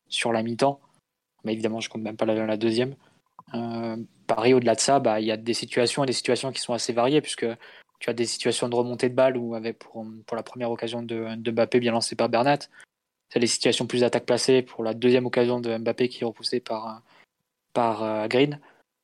sur 0.07 0.31
la 0.31 0.43
mi-temps 0.43 0.79
mais 1.43 1.53
évidemment, 1.53 1.79
je 1.79 1.89
compte 1.89 2.01
même 2.01 2.17
pas 2.17 2.25
la, 2.25 2.57
deuxième. 2.57 2.95
Euh, 3.53 3.97
pareil, 4.27 4.53
au-delà 4.53 4.75
de 4.75 4.79
ça, 4.79 4.99
bah, 4.99 5.19
il 5.19 5.27
y 5.27 5.31
a 5.31 5.37
des 5.37 5.53
situations 5.53 6.03
et 6.03 6.07
des 6.07 6.13
situations 6.13 6.51
qui 6.51 6.61
sont 6.61 6.73
assez 6.73 6.93
variées, 6.93 7.21
puisque 7.21 7.47
tu 7.99 8.09
as 8.09 8.13
des 8.13 8.25
situations 8.25 8.69
de 8.69 8.75
remontée 8.75 9.09
de 9.09 9.15
balle 9.15 9.33
pour, 9.77 10.05
pour 10.25 10.37
la 10.37 10.43
première 10.43 10.71
occasion 10.71 11.03
de, 11.03 11.35
Mbappé 11.51 11.79
bien 11.79 11.91
lancé 11.91 12.15
par 12.15 12.29
Bernat, 12.29 12.59
c'est 13.29 13.39
des 13.39 13.47
situations 13.47 13.85
plus 13.85 14.01
d'attaque 14.01 14.25
placée 14.25 14.61
pour 14.61 14.83
la 14.83 14.93
deuxième 14.93 15.25
occasion 15.25 15.59
de 15.59 15.77
Mbappé 15.77 16.09
qui 16.09 16.23
est 16.23 16.25
repoussée 16.25 16.59
par, 16.59 17.03
par 17.73 18.03
euh, 18.03 18.27
Green. 18.27 18.59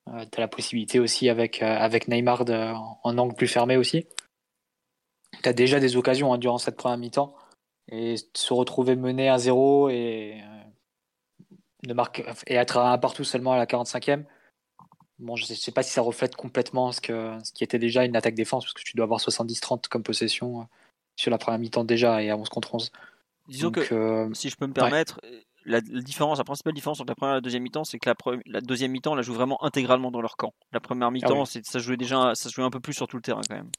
Euh, 0.08 0.26
tu 0.32 0.38
as 0.38 0.42
la 0.42 0.48
possibilité 0.48 1.00
aussi 1.00 1.30
avec, 1.30 1.62
euh, 1.62 1.66
avec 1.78 2.08
Neymar 2.08 2.46
de, 2.46 2.54
en, 2.54 3.18
angle 3.18 3.36
plus 3.36 3.48
fermé 3.48 3.78
aussi. 3.78 4.06
Tu 5.44 5.50
as 5.50 5.54
déjà 5.54 5.80
des 5.80 5.98
occasions 5.98 6.34
hein, 6.34 6.38
durant 6.38 6.58
cette 6.58 6.78
première 6.78 6.98
mi-temps. 6.98 7.36
Et 7.92 8.16
se 8.34 8.54
retrouver 8.54 8.96
mené 8.96 9.30
à 9.30 9.38
zéro 9.38 9.90
et 9.90 10.42
de 11.86 11.94
marquer, 11.94 12.26
et 12.48 12.56
être 12.56 12.78
à 12.78 12.92
un 12.92 12.98
partout 12.98 13.24
seulement 13.24 13.54
à 13.54 13.58
la 13.58 13.66
45e. 13.66 14.24
Bon, 15.20 15.36
je 15.36 15.50
ne 15.50 15.56
sais 15.56 15.72
pas 15.72 15.84
si 15.84 15.92
ça 15.92 16.02
reflète 16.02 16.36
complètement 16.36 16.92
ce, 16.92 17.00
que, 17.00 17.38
ce 17.44 17.54
qui 17.54 17.64
était 17.64 17.80
déjà 17.80 18.04
une 18.04 18.16
attaque 18.16 18.36
défense, 18.36 18.66
parce 18.66 18.74
que 18.74 18.84
tu 18.84 18.98
dois 18.98 19.06
avoir 19.06 19.20
70-30 19.20 19.88
comme 19.88 20.04
possession 20.04 20.62
euh, 20.62 20.64
sur 21.16 21.32
la 21.32 21.38
première 21.38 21.60
mi-temps 21.60 21.86
déjà 21.86 22.22
et 22.22 22.30
à 22.30 22.38
11 22.38 22.50
contre 22.50 22.76
11. 22.76 22.92
Disons 23.48 23.72
que, 23.72 23.94
euh, 23.94 24.34
si 24.34 24.50
je 24.50 24.58
peux 24.58 24.68
me 24.68 24.74
permettre, 24.74 25.22
la, 25.66 25.80
différence, 25.82 26.38
la 26.38 26.44
principale 26.44 26.74
différence 26.74 27.00
entre 27.00 27.12
la 27.12 27.16
première 27.16 27.36
et 27.36 27.38
la 27.38 27.42
deuxième 27.42 27.64
mi-temps, 27.64 27.86
c'est 27.86 28.00
que 28.00 28.10
la, 28.10 28.16
la 28.46 28.62
deuxième 28.62 28.92
mi-temps, 28.92 29.16
la 29.16 29.22
joue 29.22 29.34
vraiment 29.34 29.64
intégralement 29.64 30.12
dans 30.12 30.22
leur 30.22 30.36
camp. 30.36 30.54
La 30.74 30.80
première 30.80 31.12
mi-temps, 31.12 31.44
ah 31.44 31.60
ça 31.64 31.80
jouait 31.80 31.98
déjà 31.98 32.36
ça 32.36 32.50
jouait 32.50 32.66
un 32.66 32.70
peu 32.70 32.80
plus 32.80 32.94
sur 32.94 33.08
tout 33.08 33.16
le 33.16 33.22
terrain 33.22 33.42
quand 33.48 33.56
même. 33.56 33.70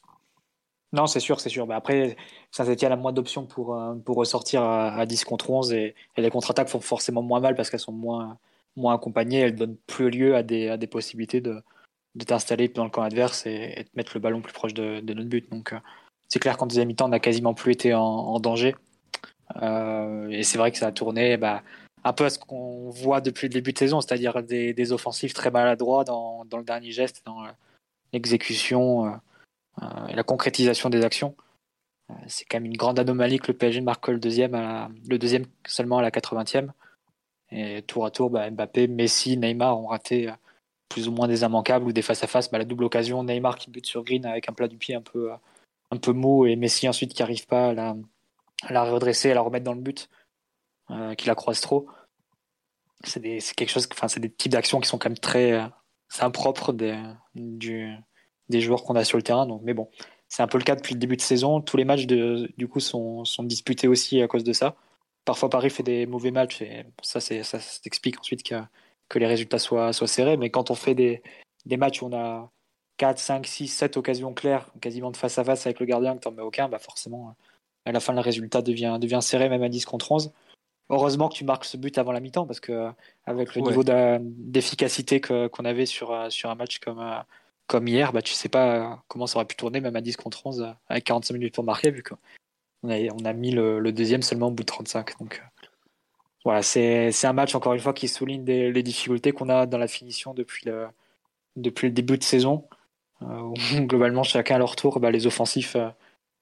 Non, 0.96 1.06
c'est 1.06 1.20
sûr, 1.20 1.40
c'est 1.40 1.50
sûr. 1.50 1.66
Bah 1.66 1.76
après, 1.76 2.16
Saint-Etienne 2.50 2.90
a 2.90 2.96
moins 2.96 3.12
d'options 3.12 3.44
pour, 3.44 3.74
euh, 3.74 3.94
pour 3.96 4.16
ressortir 4.16 4.62
à, 4.62 5.04
10 5.04 5.24
contre 5.24 5.50
11 5.50 5.74
et, 5.74 5.94
les 6.16 6.30
contre-attaques 6.30 6.68
font 6.68 6.80
forcément 6.80 7.22
moins 7.22 7.38
mal 7.40 7.54
parce 7.54 7.68
qu'elles 7.68 7.80
sont 7.80 7.92
moins, 7.92 8.38
moins 8.76 8.94
accompagnées. 8.94 9.40
Elles 9.40 9.54
donnent 9.54 9.76
plus 9.86 10.08
lieu 10.08 10.34
à 10.36 10.42
des, 10.42 10.70
à 10.70 10.78
des 10.78 10.86
possibilités 10.86 11.42
de, 11.42 11.62
de 12.14 12.24
t'installer 12.24 12.68
dans 12.68 12.84
le 12.84 12.90
camp 12.90 13.02
adverse 13.02 13.44
et, 13.46 13.84
de 13.84 13.90
mettre 13.94 14.12
le 14.14 14.20
ballon 14.20 14.40
plus 14.40 14.54
proche 14.54 14.72
de, 14.72 15.00
notre 15.00 15.28
but. 15.28 15.50
Donc, 15.50 15.74
euh, 15.74 15.78
c'est 16.28 16.38
clair 16.38 16.56
qu'en 16.56 16.66
deuxième 16.66 16.88
mi-temps, 16.88 17.06
on 17.06 17.08
n'a 17.10 17.20
quasiment 17.20 17.52
plus 17.52 17.72
été 17.72 17.92
en, 17.92 18.40
danger. 18.40 18.74
Euh, 19.62 20.30
et 20.30 20.44
c'est 20.44 20.56
vrai 20.56 20.72
que 20.72 20.78
ça 20.78 20.86
a 20.86 20.92
tourné 20.92 21.36
bah, 21.36 21.62
un 22.04 22.14
peu 22.14 22.24
à 22.24 22.30
ce 22.30 22.38
qu'on 22.38 22.88
voit 22.88 23.20
depuis 23.20 23.48
le 23.48 23.52
début 23.52 23.74
de 23.74 23.78
saison, 23.78 24.00
c'est-à-dire 24.00 24.42
des, 24.42 24.72
des 24.72 24.92
offensifs 24.92 25.34
très 25.34 25.50
maladroits 25.50 26.04
dans, 26.04 26.46
dans 26.46 26.56
le 26.56 26.64
dernier 26.64 26.90
geste, 26.90 27.22
dans 27.26 27.44
l'exécution 28.14 29.20
et 30.08 30.14
la 30.14 30.22
concrétisation 30.22 30.90
des 30.90 31.04
actions. 31.04 31.34
Euh, 32.10 32.14
c'est 32.28 32.44
quand 32.44 32.58
même 32.58 32.66
une 32.66 32.76
grande 32.76 32.98
anomalie 32.98 33.38
que 33.38 33.48
le 33.48 33.58
PSG 33.58 33.80
marque 33.80 34.08
le 34.08 34.18
deuxième, 34.18 34.54
le 35.08 35.18
deuxième 35.18 35.46
seulement 35.66 35.98
à 35.98 36.02
la 36.02 36.10
80e. 36.10 36.70
Et 37.50 37.82
tour 37.82 38.06
à 38.06 38.10
tour, 38.10 38.30
bah, 38.30 38.50
Mbappé, 38.50 38.88
Messi, 38.88 39.36
Neymar 39.36 39.78
ont 39.78 39.86
raté 39.86 40.28
euh, 40.28 40.32
plus 40.88 41.08
ou 41.08 41.12
moins 41.12 41.28
des 41.28 41.42
immanquables 41.42 41.86
ou 41.86 41.92
des 41.92 42.02
face-à-face. 42.02 42.50
Bah, 42.50 42.58
la 42.58 42.64
double 42.64 42.84
occasion, 42.84 43.22
Neymar 43.22 43.56
qui 43.56 43.70
bute 43.70 43.86
sur 43.86 44.04
Green 44.04 44.26
avec 44.26 44.48
un 44.48 44.52
plat 44.52 44.68
du 44.68 44.76
pied 44.76 44.94
un 44.94 45.02
peu, 45.02 45.30
un 45.90 45.96
peu 45.96 46.12
mou 46.12 46.46
et 46.46 46.56
Messi 46.56 46.88
ensuite 46.88 47.14
qui 47.14 47.22
n'arrive 47.22 47.46
pas 47.46 47.70
à 47.70 47.74
la, 48.70 48.84
redresser, 48.84 49.30
à 49.30 49.34
la 49.34 49.40
remettre 49.40 49.64
dans 49.64 49.74
le 49.74 49.80
but, 49.80 50.08
qui 51.16 51.26
la 51.26 51.34
croise 51.34 51.60
trop. 51.60 51.88
C'est 53.04 53.20
quelque 53.20 53.70
chose, 53.70 53.88
enfin, 53.92 54.08
c'est 54.08 54.20
des 54.20 54.30
types 54.30 54.52
d'actions 54.52 54.80
qui 54.80 54.88
sont 54.88 54.98
quand 54.98 55.10
même 55.10 55.18
très 55.18 55.68
impropres 56.20 56.72
des, 56.72 57.00
du, 57.34 57.96
des 58.48 58.60
joueurs 58.60 58.84
qu'on 58.84 58.96
a 58.96 59.04
sur 59.04 59.18
le 59.18 59.22
terrain. 59.22 59.46
Donc, 59.46 59.62
mais 59.64 59.74
bon, 59.74 59.88
c'est 60.28 60.42
un 60.42 60.46
peu 60.46 60.58
le 60.58 60.64
cas 60.64 60.76
depuis 60.76 60.94
le 60.94 61.00
début 61.00 61.16
de 61.16 61.22
saison. 61.22 61.60
Tous 61.60 61.76
les 61.76 61.84
matchs 61.84 62.06
de, 62.06 62.50
du 62.56 62.68
coup 62.68 62.80
sont, 62.80 63.24
sont, 63.24 63.44
disputés 63.44 63.88
aussi 63.88 64.20
à 64.22 64.28
cause 64.28 64.44
de 64.44 64.52
ça. 64.52 64.76
Parfois 65.24 65.50
Paris 65.50 65.70
fait 65.70 65.82
des 65.82 66.06
mauvais 66.06 66.30
matchs 66.30 66.62
et 66.62 66.84
ça, 67.02 67.20
c'est, 67.20 67.42
ça 67.42 67.58
s'explique 67.60 68.18
ensuite 68.20 68.42
que, 68.42 68.56
que 69.08 69.18
les 69.18 69.26
résultats 69.26 69.58
soient, 69.58 69.92
soient 69.92 70.06
serrés. 70.06 70.36
Mais 70.36 70.50
quand 70.50 70.70
on 70.70 70.74
fait 70.74 70.94
des, 70.94 71.22
des 71.64 71.76
matchs 71.76 72.02
où 72.02 72.06
on 72.06 72.16
a 72.16 72.50
4, 72.98 73.18
5, 73.18 73.46
6, 73.46 73.68
7 73.68 73.96
occasions 73.96 74.34
claires, 74.34 74.70
quasiment 74.80 75.10
de 75.10 75.16
face 75.16 75.38
à 75.38 75.44
face 75.44 75.66
avec 75.66 75.80
le 75.80 75.86
gardien, 75.86 76.14
que 76.14 76.20
t'en 76.20 76.32
mets 76.32 76.42
aucun, 76.42 76.68
bah 76.68 76.78
forcément, 76.78 77.34
à 77.84 77.92
la 77.92 78.00
fin, 78.00 78.12
le 78.14 78.20
résultat 78.20 78.62
devient, 78.62 78.98
devient 79.00 79.20
serré, 79.20 79.48
même 79.48 79.62
à 79.62 79.68
10 79.68 79.84
contre 79.84 80.12
11. 80.12 80.32
Heureusement 80.88 81.28
que 81.28 81.34
tu 81.34 81.44
marques 81.44 81.64
ce 81.64 81.76
but 81.76 81.98
avant 81.98 82.12
la 82.12 82.20
mi-temps, 82.20 82.46
parce 82.46 82.60
que 82.60 82.90
avec 83.26 83.54
le 83.56 83.62
niveau 83.62 83.82
d'efficacité 83.84 85.20
qu'on 85.20 85.64
avait 85.64 85.86
sur, 85.86 86.30
sur 86.30 86.48
un 86.48 86.54
match 86.54 86.78
comme, 86.78 87.00
comme 87.66 87.88
hier, 87.88 88.12
bah, 88.12 88.22
tu 88.22 88.32
sais 88.34 88.48
pas 88.48 89.02
comment 89.08 89.26
ça 89.26 89.36
aurait 89.38 89.46
pu 89.46 89.56
tourner, 89.56 89.80
même 89.80 89.96
à 89.96 90.00
10 90.00 90.16
contre 90.16 90.46
11, 90.46 90.74
avec 90.88 91.04
45 91.04 91.34
minutes 91.34 91.54
pour 91.54 91.64
marquer, 91.64 91.90
vu 91.90 92.02
qu'on 92.02 92.88
a, 92.88 92.98
on 93.12 93.24
a 93.24 93.32
mis 93.32 93.50
le, 93.50 93.92
deuxième 93.92 94.22
seulement 94.22 94.48
au 94.48 94.52
bout 94.52 94.62
de 94.62 94.66
35. 94.66 95.18
Donc, 95.18 95.42
voilà, 96.44 96.62
c'est 96.62 97.24
un 97.24 97.32
match, 97.32 97.54
encore 97.54 97.74
une 97.74 97.80
fois, 97.80 97.92
qui 97.92 98.08
souligne 98.08 98.44
les 98.44 98.82
difficultés 98.82 99.32
qu'on 99.32 99.48
a 99.48 99.66
dans 99.66 99.78
la 99.78 99.88
finition 99.88 100.32
depuis 100.34 100.66
le, 100.66 100.88
début 101.56 102.18
de 102.18 102.24
saison. 102.24 102.68
Euh, 103.22 103.52
globalement, 103.80 104.22
chacun 104.22 104.56
à 104.56 104.58
leur 104.58 104.76
tour, 104.76 105.00
bah, 105.00 105.10
les 105.10 105.26
offensifs 105.26 105.74
euh, 105.76 105.88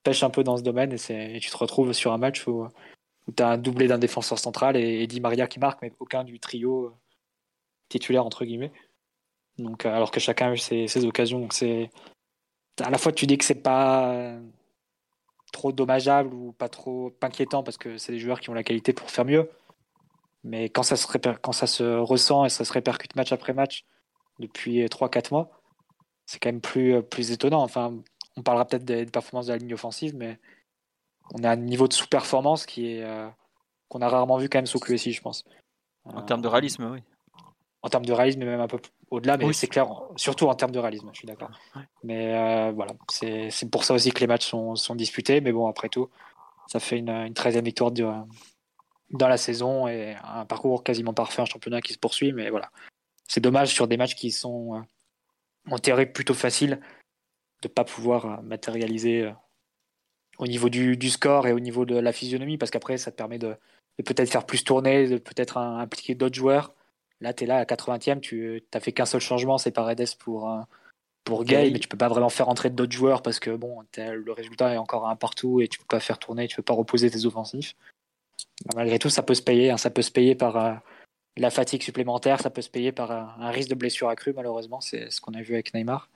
pêchent 0.02 0.22
un 0.22 0.30
peu 0.30 0.44
dans 0.44 0.56
ce 0.56 0.62
domaine 0.62 0.92
et, 0.92 1.36
et, 1.36 1.40
tu 1.40 1.50
te 1.50 1.56
retrouves 1.56 1.92
sur 1.92 2.12
un 2.12 2.18
match 2.18 2.46
où, 2.46 2.68
tu 3.34 3.42
as 3.42 3.48
un 3.48 3.58
doublé 3.58 3.88
d'un 3.88 3.96
défenseur 3.98 4.38
central 4.38 4.76
et, 4.76 5.08
et 5.10 5.20
Maria 5.20 5.46
qui 5.46 5.58
marque, 5.58 5.80
mais 5.80 5.92
aucun 5.98 6.24
du 6.24 6.38
trio 6.40 6.86
euh, 6.86 6.92
titulaire, 7.88 8.26
entre 8.26 8.44
guillemets. 8.44 8.72
Donc, 9.58 9.86
alors 9.86 10.10
que 10.10 10.20
chacun 10.20 10.50
a 10.50 10.52
eu 10.54 10.58
ses, 10.58 11.04
occasions. 11.04 11.48
C'est 11.50 11.90
à 12.80 12.90
la 12.90 12.98
fois, 12.98 13.12
tu 13.12 13.26
dis 13.26 13.38
que 13.38 13.44
c'est 13.44 13.62
pas 13.62 14.36
trop 15.52 15.70
dommageable 15.72 16.34
ou 16.34 16.52
pas 16.52 16.68
trop 16.68 17.12
inquiétant 17.22 17.62
parce 17.62 17.76
que 17.76 17.96
c'est 17.96 18.12
des 18.12 18.18
joueurs 18.18 18.40
qui 18.40 18.50
ont 18.50 18.54
la 18.54 18.64
qualité 18.64 18.92
pour 18.92 19.10
faire 19.10 19.24
mieux. 19.24 19.48
Mais 20.42 20.68
quand 20.68 20.82
ça 20.82 20.96
se, 20.96 21.98
ressent 21.98 22.44
et 22.44 22.48
ça 22.48 22.64
se 22.64 22.72
répercute 22.72 23.16
match 23.16 23.32
après 23.32 23.54
match 23.54 23.84
depuis 24.40 24.84
3-4 24.84 25.32
mois, 25.32 25.50
c'est 26.26 26.38
quand 26.38 26.48
même 26.48 26.60
plus, 26.60 27.02
plus 27.02 27.30
étonnant. 27.30 27.62
Enfin, 27.62 27.94
on 28.36 28.42
parlera 28.42 28.66
peut-être 28.66 28.84
des, 28.84 29.06
performances 29.06 29.46
de 29.46 29.52
la 29.52 29.58
ligne 29.58 29.72
offensive, 29.74 30.14
mais 30.16 30.38
on 31.32 31.44
a 31.44 31.50
un 31.50 31.56
niveau 31.56 31.88
de 31.88 31.92
sous-performance 31.92 32.66
qui 32.66 32.92
est 32.92 33.04
euh, 33.04 33.28
qu'on 33.88 34.02
a 34.02 34.08
rarement 34.08 34.36
vu 34.36 34.48
quand 34.48 34.58
même 34.58 34.66
sous 34.66 34.80
QSI, 34.80 35.12
je 35.12 35.22
pense. 35.22 35.44
En 36.04 36.22
termes 36.22 36.42
de 36.42 36.48
réalisme, 36.48 36.90
oui. 36.92 37.00
En 37.84 37.90
termes 37.90 38.06
de 38.06 38.14
réalisme, 38.14 38.40
et 38.40 38.46
même 38.46 38.62
un 38.62 38.66
peu 38.66 38.78
au-delà, 39.10 39.36
mais 39.36 39.52
c'est 39.52 39.66
clair, 39.66 39.86
surtout 40.16 40.46
en 40.46 40.54
termes 40.54 40.70
de 40.70 40.78
réalisme, 40.78 41.10
je 41.12 41.18
suis 41.18 41.26
d'accord. 41.26 41.50
Mais 42.02 42.34
euh, 42.34 42.72
voilà, 42.72 42.92
c'est 43.10 43.70
pour 43.70 43.84
ça 43.84 43.92
aussi 43.92 44.10
que 44.10 44.20
les 44.20 44.26
matchs 44.26 44.46
sont, 44.46 44.74
sont, 44.74 44.94
disputés, 44.94 45.42
mais 45.42 45.52
bon, 45.52 45.68
après 45.68 45.90
tout, 45.90 46.08
ça 46.66 46.80
fait 46.80 46.96
une, 46.96 47.10
une 47.10 47.34
13e 47.34 47.62
victoire 47.62 47.90
de, 47.90 48.10
dans 49.10 49.28
la 49.28 49.36
saison 49.36 49.86
et 49.86 50.16
un 50.24 50.46
parcours 50.46 50.82
quasiment 50.82 51.12
parfait, 51.12 51.42
un 51.42 51.44
championnat 51.44 51.82
qui 51.82 51.92
se 51.92 51.98
poursuit. 51.98 52.32
Mais 52.32 52.48
voilà, 52.48 52.70
c'est 53.28 53.42
dommage 53.42 53.74
sur 53.74 53.86
des 53.86 53.98
matchs 53.98 54.14
qui 54.14 54.30
sont 54.30 54.76
euh, 54.76 54.80
en 55.70 55.78
théorie 55.78 56.06
plutôt 56.06 56.32
faciles 56.32 56.80
de 57.60 57.68
ne 57.68 57.72
pas 57.74 57.84
pouvoir 57.84 58.24
euh, 58.24 58.42
matérialiser 58.42 59.30
au 60.38 60.46
niveau 60.46 60.70
du, 60.70 60.96
du, 60.96 61.10
score 61.10 61.46
et 61.46 61.52
au 61.52 61.60
niveau 61.60 61.84
de 61.84 61.96
la 61.96 62.12
physionomie 62.12 62.56
parce 62.56 62.70
qu'après 62.70 62.96
ça 62.96 63.10
te 63.10 63.16
permet 63.16 63.38
de, 63.38 63.54
de 63.98 64.02
peut-être 64.02 64.30
faire 64.30 64.46
plus 64.46 64.64
tourner, 64.64 65.06
de 65.06 65.18
peut-être 65.18 65.58
impliquer 65.58 66.14
d'autres 66.14 66.34
joueurs. 66.34 66.74
Là, 67.24 67.32
tu 67.32 67.44
es 67.44 67.46
là 67.46 67.58
à 67.58 67.64
80e, 67.64 68.20
tu 68.20 68.62
n'as 68.72 68.80
fait 68.80 68.92
qu'un 68.92 69.06
seul 69.06 69.20
changement, 69.20 69.58
c'est 69.58 69.70
Paredes 69.70 70.14
pour, 70.18 70.48
pour 71.24 71.44
Gay, 71.44 71.70
mais 71.70 71.78
tu 71.78 71.88
peux 71.88 71.96
pas 71.96 72.08
vraiment 72.08 72.28
faire 72.28 72.48
entrer 72.48 72.70
d'autres 72.70 72.92
joueurs 72.92 73.22
parce 73.22 73.40
que 73.40 73.50
bon, 73.56 73.82
le 73.96 74.32
résultat 74.32 74.74
est 74.74 74.76
encore 74.76 75.08
un 75.08 75.16
partout 75.16 75.60
et 75.60 75.68
tu 75.68 75.78
peux 75.78 75.86
pas 75.88 76.00
faire 76.00 76.18
tourner, 76.18 76.46
tu 76.46 76.56
peux 76.56 76.62
pas 76.62 76.74
reposer 76.74 77.10
tes 77.10 77.24
offensifs. 77.24 77.74
Bah, 78.66 78.72
malgré 78.76 78.98
tout, 78.98 79.10
ça 79.10 79.22
peut 79.22 79.34
se 79.34 79.42
payer. 79.42 79.70
Hein. 79.70 79.76
Ça 79.76 79.90
peut 79.90 80.02
se 80.02 80.10
payer 80.10 80.34
par 80.34 80.56
euh, 80.56 80.74
la 81.36 81.50
fatigue 81.50 81.82
supplémentaire, 81.82 82.40
ça 82.40 82.50
peut 82.50 82.62
se 82.62 82.70
payer 82.70 82.92
par 82.92 83.10
un, 83.10 83.50
risque 83.50 83.70
de 83.70 83.74
blessure 83.74 84.08
accrue, 84.08 84.32
malheureusement. 84.32 84.80
C'est 84.80 85.10
ce 85.10 85.20
qu'on 85.20 85.34
a 85.34 85.42
vu 85.42 85.54
avec 85.54 85.74
Neymar. 85.74 86.08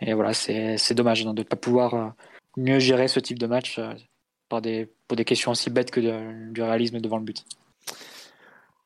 Et 0.00 0.12
voilà, 0.12 0.34
c'est 0.34 0.94
dommage 0.94 1.24
hein, 1.26 1.34
de 1.34 1.42
ne 1.42 1.46
pas 1.46 1.56
pouvoir 1.56 1.94
euh, 1.94 2.08
mieux 2.56 2.78
gérer 2.78 3.08
ce 3.08 3.20
type 3.20 3.38
de 3.38 3.46
match 3.46 3.78
euh, 3.78 3.94
par 4.48 4.60
des, 4.60 4.90
pour 5.08 5.16
des 5.16 5.24
questions 5.24 5.52
aussi 5.52 5.70
bêtes 5.70 5.90
que 5.90 6.00
du 6.50 6.62
réalisme 6.62 7.00
devant 7.00 7.18
le 7.18 7.24
but. 7.24 7.44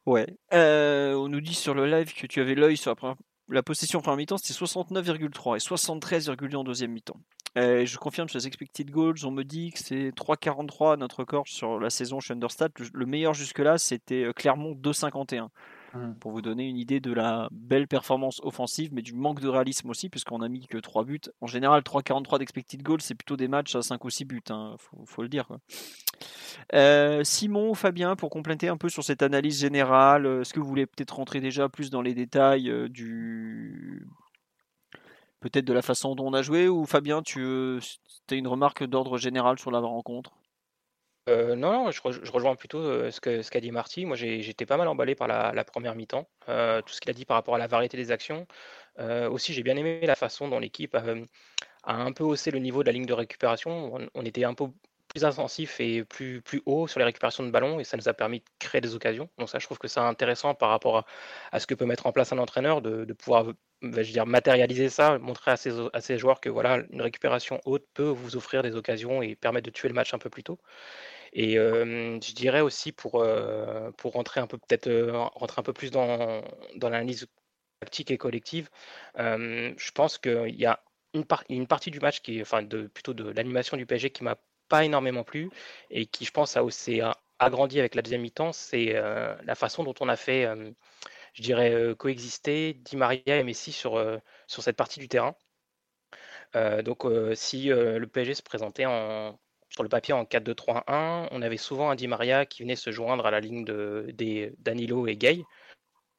Ouais. 0.08 0.26
on 0.52 1.28
nous 1.28 1.40
dit 1.40 1.54
sur 1.54 1.74
le 1.74 1.86
live 1.86 2.14
que 2.14 2.26
tu 2.26 2.40
avais 2.40 2.54
l'œil 2.54 2.76
sur 2.76 2.94
la, 3.02 3.14
la 3.50 3.62
possession 3.62 3.98
en 3.98 4.02
première 4.02 4.16
mi-temps, 4.16 4.38
c'était 4.38 4.58
69,3 4.58 5.56
et 5.56 5.58
73,2 5.58 6.56
en 6.56 6.64
deuxième 6.64 6.92
mi-temps. 6.92 7.20
Euh, 7.56 7.86
je 7.86 7.98
confirme 7.98 8.28
sur 8.28 8.38
les 8.38 8.46
expected 8.46 8.90
goals, 8.90 9.16
on 9.24 9.30
me 9.30 9.42
dit 9.42 9.72
que 9.72 9.78
c'est 9.78 10.10
3,43 10.10 10.98
notre 10.98 11.20
record 11.20 11.48
sur 11.48 11.80
la 11.80 11.90
saison 11.90 12.20
chez 12.20 12.34
Understat. 12.34 12.68
Le, 12.92 13.06
meilleur 13.06 13.34
jusque-là, 13.34 13.78
c'était 13.78 14.24
euh, 14.24 14.32
Clermont 14.32 14.72
2,51. 14.74 15.48
Mmh. 15.94 16.14
Pour 16.20 16.32
vous 16.32 16.42
donner 16.42 16.68
une 16.68 16.76
idée 16.76 17.00
de 17.00 17.12
la 17.12 17.48
belle 17.50 17.88
performance 17.88 18.40
offensive, 18.42 18.90
mais 18.92 19.02
du 19.02 19.14
manque 19.14 19.40
de 19.40 19.48
réalisme 19.48 19.88
aussi, 19.88 20.08
puisqu'on 20.08 20.42
a 20.42 20.48
mis 20.48 20.66
que 20.66 20.78
3 20.78 21.04
buts. 21.04 21.20
En 21.40 21.46
général, 21.46 21.82
3,43 21.82 22.38
d'expected 22.38 22.82
goals, 22.82 23.00
c'est 23.00 23.14
plutôt 23.14 23.36
des 23.36 23.48
matchs 23.48 23.74
à 23.74 23.82
5 23.82 24.04
ou 24.04 24.10
6 24.10 24.24
buts, 24.24 24.42
hein, 24.50 24.76
faut, 24.78 25.22
le 25.22 25.28
dire. 25.28 25.48
Euh, 26.74 27.24
Simon, 27.24 27.74
Fabien, 27.74 28.16
pour 28.16 28.30
compléter 28.30 28.68
un 28.68 28.76
peu 28.76 28.88
sur 28.88 29.02
cette 29.02 29.22
analyse 29.22 29.60
générale, 29.60 30.26
est-ce 30.40 30.52
que 30.52 30.60
vous 30.60 30.68
voulez 30.68 30.86
peut-être 30.86 31.16
rentrer 31.16 31.40
déjà 31.40 31.68
plus 31.68 31.90
dans 31.90 32.02
les 32.02 32.14
détails 32.14 32.72
du 32.90 34.06
peut-être 35.40 35.64
de 35.64 35.72
la 35.72 35.82
façon 35.82 36.14
dont 36.14 36.26
on 36.26 36.34
a 36.34 36.42
joué 36.42 36.68
ou 36.68 36.84
Fabien, 36.84 37.22
tu 37.22 37.78
as 38.30 38.34
une 38.34 38.48
remarque 38.48 38.84
d'ordre 38.84 39.18
général 39.18 39.58
sur 39.58 39.70
la 39.70 39.78
rencontre? 39.78 40.32
Euh, 41.28 41.54
non, 41.54 41.72
non, 41.72 41.90
je, 41.90 42.00
rejoins 42.30 42.56
plutôt 42.56 42.78
euh, 42.78 43.10
ce 43.10 43.20
qu'a 43.20 43.42
ce 43.42 43.58
dit 43.58 43.70
Marty. 43.70 44.06
Moi, 44.06 44.16
j'étais 44.16 44.66
pas 44.66 44.76
mal 44.76 44.88
emballé 44.88 45.14
par 45.14 45.28
la, 45.28 45.64
première 45.64 45.94
mi-temps. 45.94 46.28
Euh, 46.48 46.80
tout 46.82 46.92
ce 46.92 47.00
qu'il 47.00 47.10
a 47.10 47.14
dit 47.14 47.24
par 47.24 47.36
rapport 47.36 47.54
à 47.54 47.58
la 47.58 47.66
variété 47.66 47.96
des 47.96 48.10
actions. 48.10 48.46
aussi, 48.98 49.52
j'ai 49.52 49.62
bien 49.62 49.76
aimé 49.76 50.00
la 50.06 50.16
façon 50.16 50.48
dont 50.48 50.58
l'équipe 50.58 50.94
a, 50.94 51.04
un 51.84 52.12
peu 52.12 52.24
haussé 52.24 52.50
le 52.50 52.58
niveau 52.58 52.82
de 52.82 52.88
la 52.88 52.92
ligne 52.92 53.06
de 53.06 53.12
récupération. 53.12 54.08
On, 54.14 54.24
était 54.24 54.44
un 54.44 54.54
peu 54.54 54.66
plus 55.08 55.24
intensif 55.24 55.80
et 55.80 56.04
plus, 56.04 56.42
plus 56.42 56.62
haut 56.66 56.86
sur 56.86 56.98
les 56.98 57.04
récupérations 57.04 57.44
de 57.44 57.50
ballon 57.50 57.80
et 57.80 57.84
ça 57.84 57.96
nous 57.96 58.08
a 58.08 58.14
permis 58.14 58.40
de 58.40 58.44
créer 58.58 58.80
des 58.80 58.94
occasions. 58.94 59.28
Donc 59.38 59.48
ça, 59.48 59.58
je 59.58 59.66
trouve 59.66 59.78
que 59.78 59.88
c'est 59.88 60.00
intéressant 60.00 60.54
par 60.54 60.70
rapport 60.70 61.06
à, 61.52 61.60
ce 61.60 61.66
que 61.66 61.74
peut 61.74 61.86
mettre 61.86 62.06
en 62.06 62.12
place 62.12 62.32
un 62.32 62.38
entraîneur, 62.38 62.82
de, 62.82 63.12
pouvoir 63.12 63.46
je 63.82 64.12
dire, 64.12 64.26
matérialiser 64.26 64.88
ça, 64.88 65.18
montrer 65.18 65.52
à 65.52 65.56
ses, 65.56 65.72
à 65.92 66.00
ses 66.00 66.18
joueurs 66.18 66.40
que 66.40 66.48
voilà, 66.48 66.82
une 66.90 67.02
récupération 67.02 67.60
haute 67.64 67.86
peut 67.94 68.08
vous 68.08 68.36
offrir 68.36 68.62
des 68.62 68.74
occasions 68.74 69.22
et 69.22 69.34
permettre 69.36 69.66
de 69.66 69.70
tuer 69.70 69.88
le 69.88 69.94
match 69.94 70.12
un 70.14 70.18
peu 70.18 70.30
plus 70.30 70.42
tôt. 70.42 70.58
Et 71.32 71.54
je 71.54 72.34
dirais 72.34 72.60
aussi 72.60 72.92
pour, 72.92 73.24
pour 73.96 74.12
rentrer 74.12 74.40
un 74.40 74.46
peu 74.46 74.58
peut-être 74.58 74.90
rentrer 75.34 75.60
un 75.60 75.62
peu 75.62 75.72
plus 75.72 75.90
dans, 75.90 76.42
dans 76.76 76.88
l'analyse 76.88 77.26
tactique 77.80 78.10
et 78.10 78.18
collective, 78.18 78.68
je 79.16 79.90
pense 79.92 80.18
qu'il 80.18 80.54
y 80.56 80.66
a 80.66 80.82
une, 81.14 81.66
partie 81.66 81.90
du 81.90 82.00
match 82.00 82.20
qui 82.20 82.38
est, 82.38 82.42
enfin 82.42 82.62
de, 82.62 82.86
plutôt 82.86 83.14
de 83.14 83.30
l'animation 83.30 83.76
du 83.76 83.86
PSG 83.86 84.10
qui 84.10 84.24
m'a 84.24 84.36
pas 84.68 84.84
énormément 84.84 85.24
plu 85.24 85.50
et 85.90 86.06
qui 86.06 86.24
je 86.24 86.30
pense 86.30 86.56
a 86.56 86.64
aussi 86.64 87.00
agrandi 87.38 87.78
avec 87.78 87.94
la 87.94 88.02
deuxième 88.02 88.22
mi-temps, 88.22 88.52
c'est 88.52 88.92
la 88.92 89.54
façon 89.54 89.84
dont 89.84 89.94
on 90.00 90.08
a 90.08 90.16
fait 90.16 90.46
je 91.34 91.42
dirais, 91.42 91.94
coexister 91.98 92.74
Di 92.74 92.96
Maria 92.96 93.36
et 93.38 93.44
Messi 93.44 93.72
sur, 93.72 94.02
sur 94.46 94.62
cette 94.62 94.76
partie 94.76 95.00
du 95.00 95.08
terrain. 95.08 95.36
donc, 96.54 97.04
si 97.34 97.66
le 97.68 98.06
PSG 98.06 98.34
se 98.34 98.42
présentait 98.42 98.86
en, 98.86 99.38
sur 99.68 99.82
le 99.82 99.88
papier 99.88 100.14
en 100.14 100.24
4-2-3-1, 100.24 101.28
on 101.30 101.42
avait 101.42 101.56
souvent 101.56 101.90
un 101.90 101.94
Di 101.94 102.08
Maria 102.08 102.46
qui 102.46 102.62
venait 102.62 102.76
se 102.76 102.90
joindre 102.90 103.26
à 103.26 103.30
la 103.30 103.40
ligne 103.40 103.64
de, 103.64 104.06
des 104.14 104.52
Danilo 104.58 105.06
et 105.06 105.16
Gay, 105.16 105.44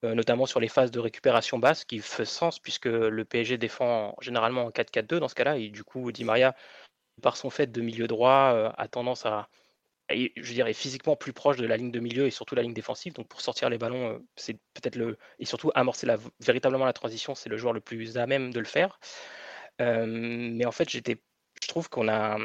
notamment 0.04 0.46
sur 0.46 0.60
les 0.60 0.70
phases 0.70 0.92
de 0.92 1.00
récupération 1.00 1.60
basse, 1.60 1.84
qui 1.84 2.00
fait 2.00 2.26
sens 2.26 2.60
puisque 2.60 2.86
le 2.86 3.26
PSG 3.26 3.58
défend 3.58 4.16
généralement 4.22 4.66
en 4.66 4.70
4-4-2 4.70 5.20
dans 5.20 5.28
ce 5.28 5.36
cas-là, 5.36 5.58
et 5.58 5.70
du 5.70 5.84
coup, 5.84 6.12
Di 6.12 6.24
Maria, 6.24 6.56
par 7.22 7.38
son 7.38 7.50
fait 7.50 7.68
de 7.68 7.82
milieu 7.82 8.08
droit, 8.08 8.74
a 8.78 8.88
tendance 8.88 9.26
à, 9.26 9.50
je 10.10 10.54
dirais 10.54 10.74
physiquement 10.74 11.16
plus 11.16 11.34
proche 11.34 11.58
de 11.58 11.66
la 11.66 11.78
ligne 11.78 11.92
de 11.92 12.00
milieu 12.00 12.26
et 12.26 12.32
surtout 12.32 12.56
la 12.56 12.62
ligne 12.62 12.74
défensive. 12.74 13.14
Donc 13.14 13.28
pour 13.28 13.42
sortir 13.42 13.70
les 13.70 13.78
ballons, 13.78 14.14
euh, 14.14 14.20
c'est 14.36 14.56
peut-être 14.74 14.96
le 14.96 15.18
et 15.40 15.46
surtout 15.46 15.72
amorcer 15.76 16.08
véritablement 16.40 16.86
la 16.86 16.94
transition, 16.94 17.36
c'est 17.36 17.50
le 17.50 17.58
joueur 17.58 17.74
le 17.74 17.82
plus 17.82 18.18
à 18.18 18.26
même 18.26 18.52
de 18.52 18.60
le 18.60 18.66
faire. 18.66 19.00
Euh, 19.82 20.06
mais 20.08 20.66
en 20.66 20.72
fait, 20.72 20.90
j'étais, 20.90 21.22
je 21.62 21.68
trouve 21.68 21.90
qu'on 21.90 22.08
a 22.08 22.38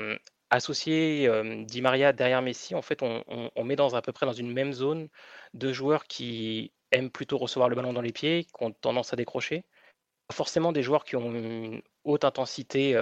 associé 0.50 1.26
euh, 1.28 1.64
Di 1.64 1.82
Maria 1.82 2.12
derrière 2.12 2.42
Messi. 2.42 2.74
En 2.74 2.82
fait, 2.82 3.02
on, 3.02 3.64
met 3.64 3.76
dans 3.76 3.94
à 3.94 4.02
peu 4.02 4.12
près 4.12 4.26
dans 4.26 4.32
une 4.32 4.52
même 4.52 4.72
zone 4.72 5.08
deux 5.54 5.72
joueurs 5.72 6.04
qui 6.06 6.72
aiment 6.92 7.10
plutôt 7.10 7.38
recevoir 7.38 7.68
le 7.68 7.76
ballon 7.76 7.92
dans 7.92 8.02
les 8.02 8.12
pieds, 8.12 8.44
qui 8.44 8.64
ont 8.64 8.72
tendance 8.72 9.12
à 9.12 9.16
décrocher 9.16 9.64
forcément 10.32 10.72
des 10.72 10.82
joueurs 10.82 11.04
qui 11.04 11.16
ont 11.16 11.34
une 11.34 11.82
haute 12.04 12.24
intensité 12.24 12.98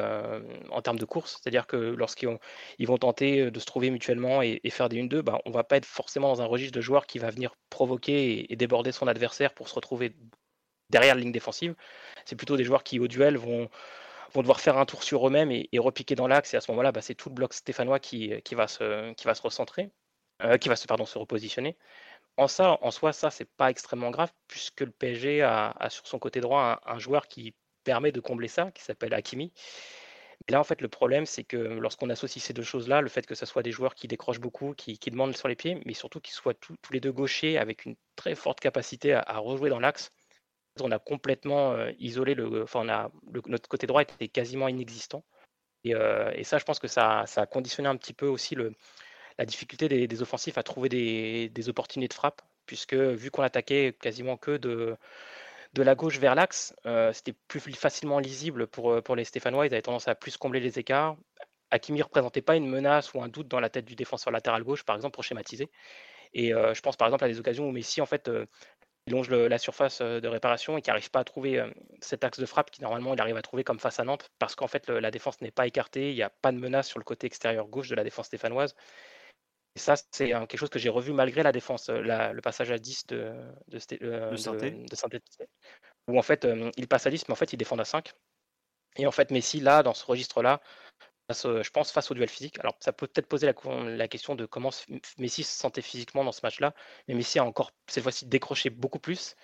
en 0.70 0.82
termes 0.82 0.98
de 0.98 1.04
course, 1.04 1.40
c'est-à-dire 1.40 1.66
que 1.66 1.76
lorsqu'ils 1.76 2.38
ils 2.78 2.86
vont 2.86 2.98
tenter 2.98 3.50
de 3.50 3.60
se 3.60 3.66
trouver 3.66 3.90
mutuellement 3.90 4.42
et, 4.42 4.60
faire 4.70 4.88
des 4.88 5.02
1-2, 5.02 5.22
bah, 5.22 5.40
on 5.44 5.50
ne 5.50 5.54
va 5.54 5.64
pas 5.64 5.76
être 5.76 5.86
forcément 5.86 6.28
dans 6.28 6.42
un 6.42 6.46
registre 6.46 6.76
de 6.76 6.80
joueurs 6.80 7.06
qui 7.06 7.18
va 7.18 7.30
venir 7.30 7.54
provoquer 7.70 8.52
et, 8.52 8.56
déborder 8.56 8.92
son 8.92 9.06
adversaire 9.06 9.54
pour 9.54 9.68
se 9.68 9.74
retrouver 9.74 10.16
derrière 10.90 11.14
la 11.14 11.20
ligne 11.20 11.32
défensive. 11.32 11.74
C'est 12.24 12.36
plutôt 12.36 12.56
des 12.56 12.64
joueurs 12.64 12.82
qui, 12.82 13.00
au 13.00 13.08
duel, 13.08 13.36
vont, 13.36 13.68
vont 14.34 14.42
devoir 14.42 14.60
faire 14.60 14.78
un 14.78 14.86
tour 14.86 15.02
sur 15.02 15.26
eux-mêmes 15.26 15.50
et, 15.50 15.68
repiquer 15.78 16.14
dans 16.14 16.28
l'axe. 16.28 16.54
Et 16.54 16.56
à 16.56 16.60
ce 16.60 16.70
moment-là, 16.72 16.92
bah, 16.92 17.02
c'est 17.02 17.14
tout 17.14 17.28
le 17.28 17.34
bloc 17.34 17.54
stéphanois 17.54 17.98
qui, 17.98 18.32
qui, 18.42 18.54
va, 18.54 18.66
se, 18.66 19.12
qui 19.14 19.24
va 19.24 19.34
se 19.34 19.42
recentrer, 19.42 19.90
euh, 20.42 20.56
qui 20.58 20.68
va 20.68 20.76
se, 20.76 20.86
pardon, 20.86 21.06
se 21.06 21.18
repositionner 21.18 21.76
en 22.36 22.48
ça, 22.48 22.78
en 22.82 22.90
soi, 22.90 23.12
ça, 23.12 23.30
c'est 23.30 23.44
pas 23.44 23.70
extrêmement 23.70 24.10
grave, 24.10 24.32
puisque 24.48 24.80
le 24.80 24.90
PSG 24.90 25.42
a, 25.42 25.74
sur 25.90 26.06
son 26.06 26.18
côté 26.18 26.40
droit 26.40 26.80
un, 26.84 26.98
joueur 26.98 27.28
qui 27.28 27.54
permet 27.84 28.12
de 28.12 28.20
combler 28.20 28.48
ça, 28.48 28.70
qui 28.72 28.82
s'appelle 28.82 29.14
Hakimi. 29.14 29.52
Mais 30.48 30.52
là, 30.52 30.60
en 30.60 30.64
fait, 30.64 30.80
le 30.80 30.88
problème, 30.88 31.26
c'est 31.26 31.44
que 31.44 31.56
lorsqu'on 31.56 32.10
associe 32.10 32.42
ces 32.42 32.52
deux 32.52 32.62
choses-là, 32.62 33.00
le 33.00 33.08
fait 33.08 33.26
que 33.26 33.34
ce 33.34 33.46
soit 33.46 33.62
des 33.62 33.70
joueurs 33.70 33.94
qui 33.94 34.08
décrochent 34.08 34.40
beaucoup, 34.40 34.74
qui, 34.74 34.98
demandent 35.10 35.36
sur 35.36 35.48
les 35.48 35.56
pieds, 35.56 35.80
mais 35.84 35.94
surtout 35.94 36.20
qu'ils 36.20 36.34
soient 36.34 36.54
tous 36.54 36.76
les 36.90 37.00
deux 37.00 37.12
gauchers 37.12 37.58
avec 37.58 37.84
une 37.84 37.96
très 38.16 38.34
forte 38.34 38.60
capacité 38.60 39.14
à, 39.14 39.38
rejouer 39.38 39.70
dans 39.70 39.80
l'axe, 39.80 40.10
on 40.80 40.90
a 40.90 40.98
complètement 40.98 41.72
euh, 41.72 41.92
isolé 41.98 42.34
le. 42.34 42.62
Enfin, 42.62 42.84
notre 43.46 43.68
côté 43.68 43.86
droit 43.86 44.02
était 44.02 44.28
quasiment 44.28 44.68
inexistant. 44.68 45.24
Et, 45.84 45.94
euh, 45.94 46.32
ça, 46.44 46.58
je 46.58 46.64
pense 46.64 46.78
que 46.78 46.88
ça, 46.88 47.24
a 47.36 47.46
conditionné 47.46 47.88
un 47.88 47.96
petit 47.96 48.14
peu 48.14 48.26
aussi 48.26 48.56
la 49.38 49.44
difficulté 49.44 49.88
des, 50.06 50.22
offensifs 50.22 50.58
à 50.58 50.62
trouver 50.62 50.88
des, 50.88 51.68
opportunités 51.68 52.08
de 52.08 52.14
frappe, 52.14 52.42
puisque 52.66 52.94
vu 52.94 53.30
qu'on 53.30 53.42
attaquait 53.42 53.94
quasiment 54.00 54.36
que 54.36 54.56
de, 54.56 54.96
la 55.76 55.94
gauche 55.94 56.18
vers 56.18 56.34
l'axe, 56.34 56.74
euh, 56.86 57.12
c'était 57.12 57.34
plus 57.48 57.60
facilement 57.74 58.18
lisible 58.18 58.66
pour, 58.66 59.16
les 59.16 59.24
Stéphanois. 59.24 59.66
Ils 59.66 59.74
avaient 59.74 59.82
tendance 59.82 60.08
à 60.08 60.14
plus 60.14 60.36
combler 60.36 60.60
les 60.60 60.78
écarts. 60.78 61.16
Hakimi 61.70 61.98
ne 61.98 62.04
représentait 62.04 62.42
pas 62.42 62.56
une 62.56 62.68
menace 62.68 63.14
ou 63.14 63.22
un 63.22 63.28
doute 63.28 63.48
dans 63.48 63.60
la 63.60 63.70
tête 63.70 63.86
du 63.86 63.96
défenseur 63.96 64.30
latéral 64.32 64.62
gauche, 64.62 64.84
par 64.84 64.94
exemple, 64.96 65.14
pour 65.14 65.24
schématiser. 65.24 65.70
Et 66.34 66.50
je 66.50 66.80
pense 66.80 66.96
par 66.96 67.08
exemple 67.08 67.24
à 67.24 67.28
des 67.28 67.38
occasions 67.40 67.66
où 67.68 67.72
Messi, 67.72 68.00
en 68.00 68.06
fait, 68.06 68.30
longe 69.08 69.30
la 69.30 69.58
surface 69.58 70.00
de 70.00 70.28
réparation 70.28 70.78
et 70.78 70.82
qui 70.82 70.90
n'arrive 70.90 71.10
pas 71.10 71.20
à 71.20 71.24
trouver 71.24 71.64
cet 72.00 72.24
axe 72.24 72.38
de 72.38 72.46
frappe 72.46 72.70
qui 72.70 72.82
normalement 72.82 73.14
il 73.14 73.20
arrive 73.20 73.36
à 73.36 73.42
trouver 73.42 73.64
comme 73.64 73.80
face 73.80 73.98
à 73.98 74.04
Nantes 74.04 74.30
parce 74.38 74.54
qu'en 74.54 74.68
fait 74.68 74.88
la 74.88 75.10
défense 75.10 75.40
n'est 75.40 75.50
pas 75.50 75.66
écartée, 75.66 76.10
il 76.10 76.14
n'y 76.14 76.22
a 76.22 76.30
pas 76.30 76.52
de 76.52 76.58
menace 76.58 76.88
sur 76.88 76.98
le 76.98 77.04
côté 77.04 77.26
extérieur 77.26 77.66
gauche 77.66 77.88
de 77.88 77.94
la 77.94 78.04
défense 78.04 78.26
stéphanoise. 78.26 78.74
Et 79.74 79.78
ça, 79.78 79.94
c'est 80.10 80.28
quelque 80.28 80.58
chose 80.58 80.68
que 80.68 80.78
j'ai 80.78 80.90
revu 80.90 81.12
malgré 81.12 81.42
la 81.42 81.52
défense, 81.52 81.88
le 81.88 82.40
passage 82.40 82.70
à 82.70 82.78
10 82.78 83.06
de, 83.06 83.32
de, 83.68 83.78
de, 84.30 84.36
Saint-Etienne, 84.36 84.86
où 86.08 86.18
en 86.18 86.22
fait, 86.22 86.46
il 86.76 86.88
passe 86.88 87.06
à 87.06 87.10
10, 87.10 87.28
mais 87.28 87.32
en 87.32 87.36
fait, 87.36 87.54
il 87.54 87.56
défend 87.56 87.78
à 87.78 87.84
5. 87.84 88.12
Et 88.96 89.06
en 89.06 89.12
fait, 89.12 89.30
Messi, 89.30 89.60
là, 89.60 89.82
dans 89.82 89.94
ce 89.94 90.04
registre-là, 90.04 90.60
je 91.32 91.70
pense, 91.70 91.92
face 91.92 92.10
au 92.10 92.14
duel 92.14 92.28
physique. 92.28 92.58
Alors, 92.60 92.76
ça 92.80 92.92
peut 92.92 93.06
peut-être 93.06 93.26
poser 93.26 93.46
la, 93.46 94.08
question 94.08 94.34
de 94.34 94.46
comment 94.46 94.70
Messi 95.18 95.42
se 95.42 95.58
sentait 95.58 95.82
physiquement 95.82 96.24
dans 96.24 96.32
ce 96.32 96.40
match-là, 96.42 96.74
mais 97.08 97.14
Messi 97.14 97.38
a 97.38 97.44
encore, 97.44 97.72
cette 97.86 98.02
fois-ci, 98.02 98.26
décroché 98.26 98.70
beaucoup 98.70 98.98
plus. 98.98 99.36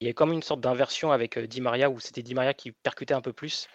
Il 0.00 0.06
y 0.06 0.10
a 0.10 0.14
comme 0.14 0.32
une 0.32 0.42
sorte 0.42 0.60
d'inversion 0.60 1.12
avec 1.12 1.38
Di 1.38 1.60
Maria, 1.60 1.90
où 1.90 2.00
c'était 2.00 2.22
Di 2.22 2.34
Maria 2.34 2.54
qui 2.54 2.72
percutait 2.72 3.14
un 3.14 3.20
peu 3.20 3.32
plus, 3.32 3.68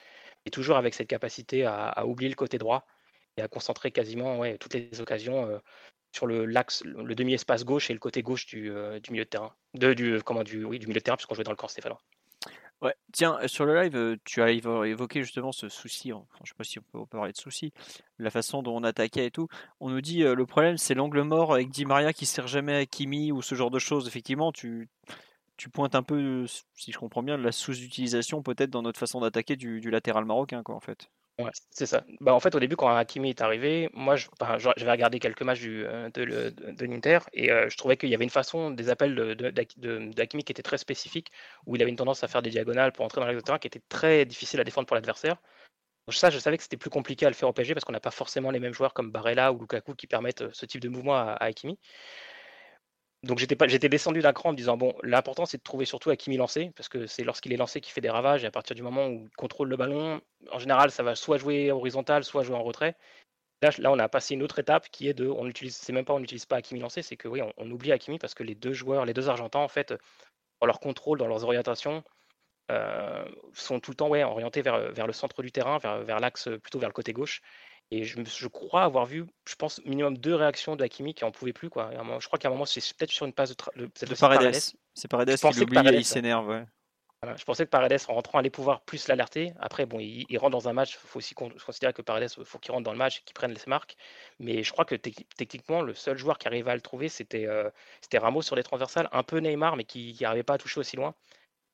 et 0.46 0.52
toujours 0.52 0.78
avec 0.78 0.94
cette 0.94 1.08
capacité 1.08 1.66
à, 1.66 2.06
oublier 2.06 2.30
le 2.30 2.36
côté 2.36 2.58
droit 2.58 2.86
et 3.38 3.42
à 3.42 3.48
concentrer 3.48 3.92
quasiment 3.92 4.42
toutes 4.58 4.74
les 4.74 5.02
occasions 5.02 5.62
sur 6.16 6.28
le 6.28 6.46
l'axe, 6.46 6.84
le 6.86 7.14
demi-espace 7.14 7.66
gauche 7.66 7.90
et 7.90 7.94
le 7.94 8.00
côté 8.00 8.22
gauche 8.22 8.46
du, 8.46 8.72
euh, 8.72 9.00
milieu 9.10 9.26
de 9.26 9.30
terrain. 9.30 9.54
De, 9.74 10.22
comment, 10.22 10.44
du, 10.44 10.60
du 10.60 10.88
milieu 10.88 10.94
de 10.94 11.00
terrain, 11.00 11.18
puisqu'on 11.18 11.36
jouait 11.36 11.44
dans 11.44 11.52
le 11.52 11.58
camp 11.58 11.68
stéphanois. 11.68 12.02
Ouais, 12.82 12.94
tiens, 13.14 13.40
euh, 13.42 13.48
sur 13.48 13.66
le 13.66 13.76
live, 13.82 13.96
euh, 13.96 14.18
tu 14.26 14.42
as 14.42 14.52
évoqué 14.52 15.24
justement 15.24 15.52
ce 15.52 15.70
souci, 15.70 16.12
enfin, 16.14 16.26
je 16.40 16.44
ne 16.44 16.48
sais 16.48 16.54
pas 16.58 16.64
si 16.64 16.80
on 16.80 16.84
peut, 16.84 17.06
parler 17.06 17.32
de 17.32 17.38
souci, 17.38 17.72
la 18.20 18.30
façon 18.30 18.64
dont 18.64 18.76
on 18.76 18.84
attaquait 18.84 19.28
et 19.28 19.32
tout. 19.32 19.48
On 19.80 19.90
nous 19.90 20.02
dit 20.02 20.24
le 20.24 20.46
problème 20.46 20.78
c'est 20.78 20.94
l'angle 20.94 21.22
mort 21.22 21.54
avec 21.54 21.70
Di 21.70 21.86
Maria 21.86 22.14
qui 22.14 22.26
sert 22.26 22.48
jamais 22.48 22.76
à 22.76 22.86
Kimi 22.86 23.32
ou 23.32 23.42
ce 23.42 23.56
genre 23.56 23.72
de 23.72 23.80
choses. 23.80 24.08
Effectivement, 24.08 24.52
tu, 24.52 24.90
tu 25.58 25.70
pointes 25.70 25.96
un 25.96 26.04
peu, 26.04 26.46
si 26.74 26.92
je 26.92 26.98
comprends 26.98 27.24
bien, 27.24 27.38
la 27.38 27.52
sous-utilisation 27.52 28.42
peut-être 28.44 28.70
dans 28.70 28.82
notre 28.82 29.00
façon 29.00 29.22
d'attaquer 29.22 29.56
du, 29.56 29.80
du, 29.80 29.90
latéral 29.90 30.26
marocain, 30.26 30.64
quoi, 30.64 30.76
en 30.76 30.80
fait. 30.80 31.10
Ouais, 31.38 31.52
c'est 31.70 31.86
ça. 31.86 32.06
Bah, 32.22 32.34
en 32.34 32.40
fait, 32.40 32.56
au 32.56 32.60
début, 32.62 32.78
quand 32.78 32.88
Hakimi 32.96 33.30
est 33.30 33.42
arrivé, 33.42 33.90
moi, 33.94 34.16
je, 34.16 34.28
j'avais 34.78 34.92
regardé 34.92 35.20
quelques 35.20 35.42
matchs 35.42 35.60
du, 35.60 35.86
euh, 35.86 36.10
de, 36.12 36.24
de, 36.72 36.86
l'Inter 36.86 37.20
et 37.34 37.52
euh, 37.52 37.68
je 37.70 37.76
trouvais 37.76 37.98
qu'il 37.98 38.08
y 38.08 38.16
avait 38.16 38.24
une 38.24 38.30
façon 38.30 38.72
des 38.72 38.90
appels 38.90 39.14
de, 39.16 39.50
qui 40.42 40.52
était 40.52 40.64
très 40.64 40.78
spécifique, 40.78 41.32
où 41.66 41.76
il 41.76 41.82
avait 41.82 41.92
une 41.92 41.98
tendance 41.98 42.24
à 42.24 42.30
faire 42.30 42.42
des 42.42 42.52
diagonales 42.52 42.94
pour 42.94 43.04
entrer 43.04 43.20
dans 43.20 43.28
l'axe 43.28 43.44
terrain 43.44 43.60
qui 43.60 43.68
était 43.68 43.82
très 43.90 44.26
difficile 44.26 44.62
à 44.62 44.64
défendre 44.64 44.88
pour 44.88 44.96
l'adversaire. 44.96 45.36
Ça, 46.12 46.30
je 46.30 46.40
savais 46.40 46.58
que 46.58 46.64
c'était 46.64 46.78
plus 46.78 46.90
compliqué 46.90 47.26
à 47.26 47.30
le 47.30 47.36
faire 47.36 47.50
au 47.50 47.54
PSG 47.54 47.74
parce 47.74 47.84
qu'on 47.86 47.94
n'a 47.94 48.00
pas 48.00 48.12
forcément 48.12 48.52
les 48.52 48.60
mêmes 48.60 48.74
joueurs 48.74 48.94
comme 48.94 49.12
Barella 49.12 49.52
ou 49.52 49.60
Lukaku 49.60 49.96
qui 49.96 50.08
permettent 50.08 50.44
euh, 50.44 50.50
ce 50.54 50.66
type 50.66 50.82
de 50.82 50.90
mouvement 50.90 51.16
à, 51.16 51.34
à 51.34 51.46
Hakimi 51.46 51.80
donc 53.26 53.40
j'étais 53.40 53.90
descendu 53.90 54.22
d'un 54.22 54.34
cran 54.34 54.50
en 54.50 54.52
me 54.52 54.58
disant 54.58 54.78
bon, 54.78 54.94
l'important 55.04 55.46
c'est 55.46 55.58
de 55.58 55.64
trouver 55.64 55.86
surtout 55.86 56.12
à 56.12 56.16
qui 56.16 56.36
lancer 56.38 56.72
parce 56.76 56.90
que 56.90 57.08
c'est 57.08 57.24
lorsqu'il 57.24 57.54
est 57.54 57.58
lancé 57.58 57.82
qu'il 57.82 57.92
fait 57.92 58.02
des 58.02 58.10
ravages 58.10 58.44
et 58.44 58.48
à 58.48 58.52
partir 58.52 58.76
du 58.76 58.84
moment 58.84 59.08
où 59.08 59.26
il 59.26 59.36
contrôle 59.36 59.70
le 59.70 59.78
ballon, 59.78 60.22
en 60.52 60.60
général 60.60 60.92
ça 60.92 61.04
va 61.04 61.16
soit 61.16 61.38
jouer 61.38 61.72
horizontal, 61.72 62.24
soit 62.24 62.44
jouer 62.44 62.56
en 62.56 62.64
retrait. 62.64 62.96
Là, 63.80 63.92
on 63.92 63.98
a 63.98 64.08
passé 64.08 64.36
une 64.36 64.44
autre 64.44 64.60
étape 64.60 64.90
qui 64.92 65.08
est 65.08 65.16
de, 65.16 65.28
on 65.28 65.48
utilise, 65.48 65.76
c'est 65.76 65.94
même 65.94 66.06
pas 66.06 66.14
on 66.14 66.20
n'utilise 66.20 66.46
pas 66.46 66.58
Hakimi 66.58 66.82
lancé, 66.82 67.02
c'est 67.02 67.18
que 67.18 67.28
oui, 67.28 67.42
on, 67.58 67.72
oublie 67.72 67.92
Hakimi 67.92 68.20
parce 68.20 68.36
que 68.36 68.44
les 68.44 68.54
deux 68.54 68.74
joueurs, 68.74 69.06
les 69.06 69.14
deux 69.14 69.28
Argentins 69.28 69.60
en 69.60 69.68
fait, 69.68 69.94
dans 70.62 70.68
leur 70.68 70.80
contrôle, 70.80 71.18
dans 71.18 71.28
leurs 71.28 71.44
orientations, 71.44 72.04
euh, 72.70 73.26
sont 73.54 73.80
tout 73.80 73.92
le 73.92 73.96
temps 73.96 74.10
orientés 74.12 74.62
vers, 74.62 75.08
le 75.08 75.14
centre 75.14 75.42
du 75.42 75.52
terrain, 75.52 75.80
vers 75.80 76.20
l'axe 76.20 76.50
plutôt 76.62 76.78
vers 76.78 76.90
le 76.90 76.94
côté 76.94 77.12
gauche. 77.14 77.42
Et 77.92 78.04
je, 78.04 78.20
je, 78.24 78.48
crois 78.48 78.84
avoir 78.84 79.06
vu, 79.06 79.26
je 79.48 79.56
pense, 79.56 79.84
minimum 79.86 80.18
deux 80.18 80.34
réactions 80.34 80.76
de 80.76 80.84
Hakimi 80.84 81.14
qui 81.14 81.24
en 81.24 81.32
pouvait 81.32 81.54
plus. 81.54 81.70
Quoi. 81.70 81.92
je 82.20 82.28
crois 82.28 82.40
qu'à 82.40 82.48
un 82.48 82.52
moment, 82.52 82.66
c'est 82.66 82.82
peut-être 82.96 83.12
sur 83.12 83.26
une 83.26 83.34
passe 83.34 83.52
de, 83.52 83.56
de, 83.76 83.86
de 83.86 84.16
Paredes. 84.16 84.56
C'est 84.94 85.08
Paredes 85.08 85.38
qui 85.38 85.60
l'oublie 85.60 85.78
et 85.78 85.98
il 85.98 86.06
s'énerve. 86.06 86.48
Ouais. 86.48 86.66
Voilà, 87.22 87.38
je 87.38 87.46
pensais 87.46 87.66
que 87.66 87.70
Paredes, 87.70 88.02
en 88.08 88.14
rentrant, 88.14 88.40
allait 88.40 88.50
pouvoir 88.50 88.82
plus 88.82 89.08
l'alerter. 89.08 89.54
Après, 89.60 89.86
bon, 89.86 90.00
il, 90.00 90.38
rentre 90.38 90.52
dans 90.52 90.68
un 90.68 90.74
match. 90.74 90.94
Il 90.94 91.08
faut 91.08 91.18
aussi 91.20 91.34
considérer 91.34 91.94
que 91.94 92.02
Paredes, 92.02 92.30
il 92.38 92.46
faut 92.46 92.60
qu'il 92.60 92.72
rentre 92.72 92.84
dans 92.84 92.92
le 92.92 92.98
match 92.98 93.20
et 93.20 93.22
qu'il 93.24 93.34
prenne 93.34 93.52
les 93.52 93.62
marques. 93.68 93.96
Mais 94.40 94.64
je 94.64 94.72
crois 94.72 94.86
que 94.86 94.96
techniquement, 94.96 95.82
le 95.82 95.94
seul 95.94 96.18
joueur 96.18 96.38
qui 96.38 96.48
arrivait 96.48 96.72
à 96.72 96.76
le 96.76 96.82
trouver, 96.82 97.10
c'était 97.10 97.48
euh, 97.48 97.70
Ramos 98.14 98.42
sur 98.42 98.56
les 98.56 98.64
transversales. 98.64 99.10
Un 99.12 99.24
peu 99.24 99.40
Neymar, 99.40 99.76
mais 99.76 99.86
qui 99.86 100.16
n'arrivait 100.22 100.44
pas 100.44 100.56
à 100.56 100.58
toucher 100.58 100.80
aussi 100.80 100.98
loin. 100.98 101.16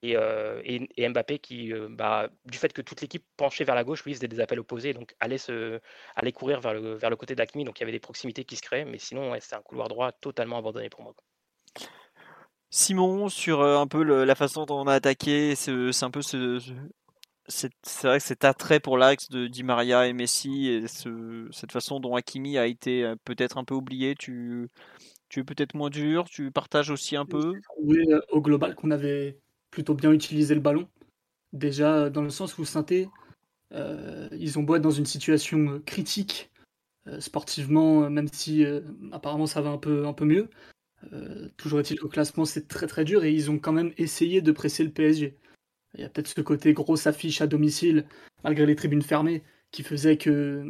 Euh, 0.03 0.61
et, 0.65 1.09
Mbappé 1.09 1.39
qui, 1.39 1.73
euh, 1.73 1.87
bah, 1.89 2.29
du 2.45 2.57
fait 2.57 2.73
que 2.73 2.81
toute 2.81 3.01
l'équipe 3.01 3.23
penchait 3.37 3.63
vers 3.63 3.75
la 3.75 3.83
gauche, 3.83 4.03
lui, 4.03 4.13
faisait 4.13 4.27
des 4.27 4.39
appels 4.39 4.59
opposés, 4.59 4.93
donc 4.93 5.15
allait, 5.19 5.37
se, 5.37 5.79
allait 6.15 6.31
courir 6.31 6.59
vers 6.59 6.73
le, 6.73 6.95
vers 6.95 7.09
le 7.09 7.15
côté 7.15 7.35
d'Akmi, 7.35 7.65
donc 7.65 7.79
il 7.79 7.81
y 7.81 7.83
avait 7.83 7.91
des 7.91 7.99
proximités 7.99 8.43
qui 8.43 8.55
se 8.55 8.61
créaient, 8.61 8.85
mais 8.85 8.97
sinon, 8.97 9.33
c'est 9.39 9.55
un 9.55 9.61
couloir 9.61 9.89
droit 9.89 10.11
totalement 10.11 10.57
abandonné 10.57 10.89
pour 10.89 11.03
moi. 11.03 11.13
Simon, 12.71 13.29
sur 13.29 13.61
euh, 13.61 13.77
un 13.77 13.87
peu 13.87 14.01
la 14.01 14.35
façon 14.35 14.65
dont 14.65 14.79
on 14.79 14.87
a 14.87 14.93
attaqué, 14.93 15.55
c'est 15.55 15.71
un 16.03 16.11
peu 16.11 16.21
ce, 16.21 16.59
c'est 17.47 18.07
vrai 18.07 18.17
que 18.17 18.23
cet 18.23 18.43
attrait 18.43 18.79
pour 18.79 18.97
l'axe 18.97 19.29
de 19.29 19.47
Di 19.47 19.63
Maria 19.63 20.07
et 20.07 20.13
Messi, 20.13 20.69
et 20.69 20.87
cette 20.87 21.71
façon 21.71 21.99
dont 21.99 22.15
Hakimi 22.15 22.57
a 22.57 22.65
été 22.65 23.13
peut-être 23.23 23.57
un 23.57 23.65
peu 23.65 23.75
oublié, 23.75 24.15
tu, 24.15 24.69
tu 25.29 25.41
es 25.41 25.43
peut-être 25.43 25.75
moins 25.75 25.89
dur, 25.89 26.25
tu 26.29 26.49
partages 26.49 26.89
aussi 26.89 27.15
un 27.15 27.25
peu? 27.25 27.53
Oui, 27.77 27.99
au 28.29 28.41
global 28.41 28.73
qu'on 28.73 28.89
avait 28.89 29.37
plutôt 29.71 29.95
bien 29.95 30.11
utilisé 30.11 30.53
le 30.53 30.61
ballon. 30.61 30.87
Déjà, 31.53 32.09
dans 32.09 32.21
le 32.21 32.29
sens 32.29 32.57
où 32.57 32.65
saint 32.65 32.85
euh, 33.73 34.27
ils 34.33 34.59
ont 34.59 34.63
beau 34.63 34.75
être 34.75 34.81
dans 34.81 34.91
une 34.91 35.05
situation 35.05 35.69
euh, 35.69 35.79
critique 35.79 36.51
euh, 37.07 37.19
sportivement, 37.19 38.09
même 38.09 38.27
si 38.31 38.65
apparemment 39.11 39.47
ça 39.47 39.61
va 39.61 39.69
un 39.69 39.77
peu, 39.77 40.03
mieux. 40.21 40.49
toujours 41.57 41.79
est-il 41.79 41.99
qu'au 41.99 42.09
classement, 42.09 42.45
c'est 42.45 42.67
très 42.67 42.87
très 42.87 43.05
dur 43.05 43.23
et 43.23 43.33
ils 43.33 43.49
ont 43.49 43.57
quand 43.59 43.71
même 43.71 43.93
essayé 43.97 44.41
de 44.41 44.51
presser 44.51 44.83
le 44.83 44.91
PSG. 44.91 45.37
Il 45.95 46.01
y 46.01 46.03
a 46.03 46.09
peut-être 46.09 46.27
ce 46.27 46.41
côté 46.41 46.73
grosse 46.73 47.07
affiche 47.07 47.41
à 47.41 47.47
domicile, 47.47 48.05
malgré 48.43 48.65
les 48.65 48.75
tribunes 48.75 49.01
fermées, 49.01 49.43
qui 49.71 49.83
faisait 49.83 50.17
que 50.17 50.63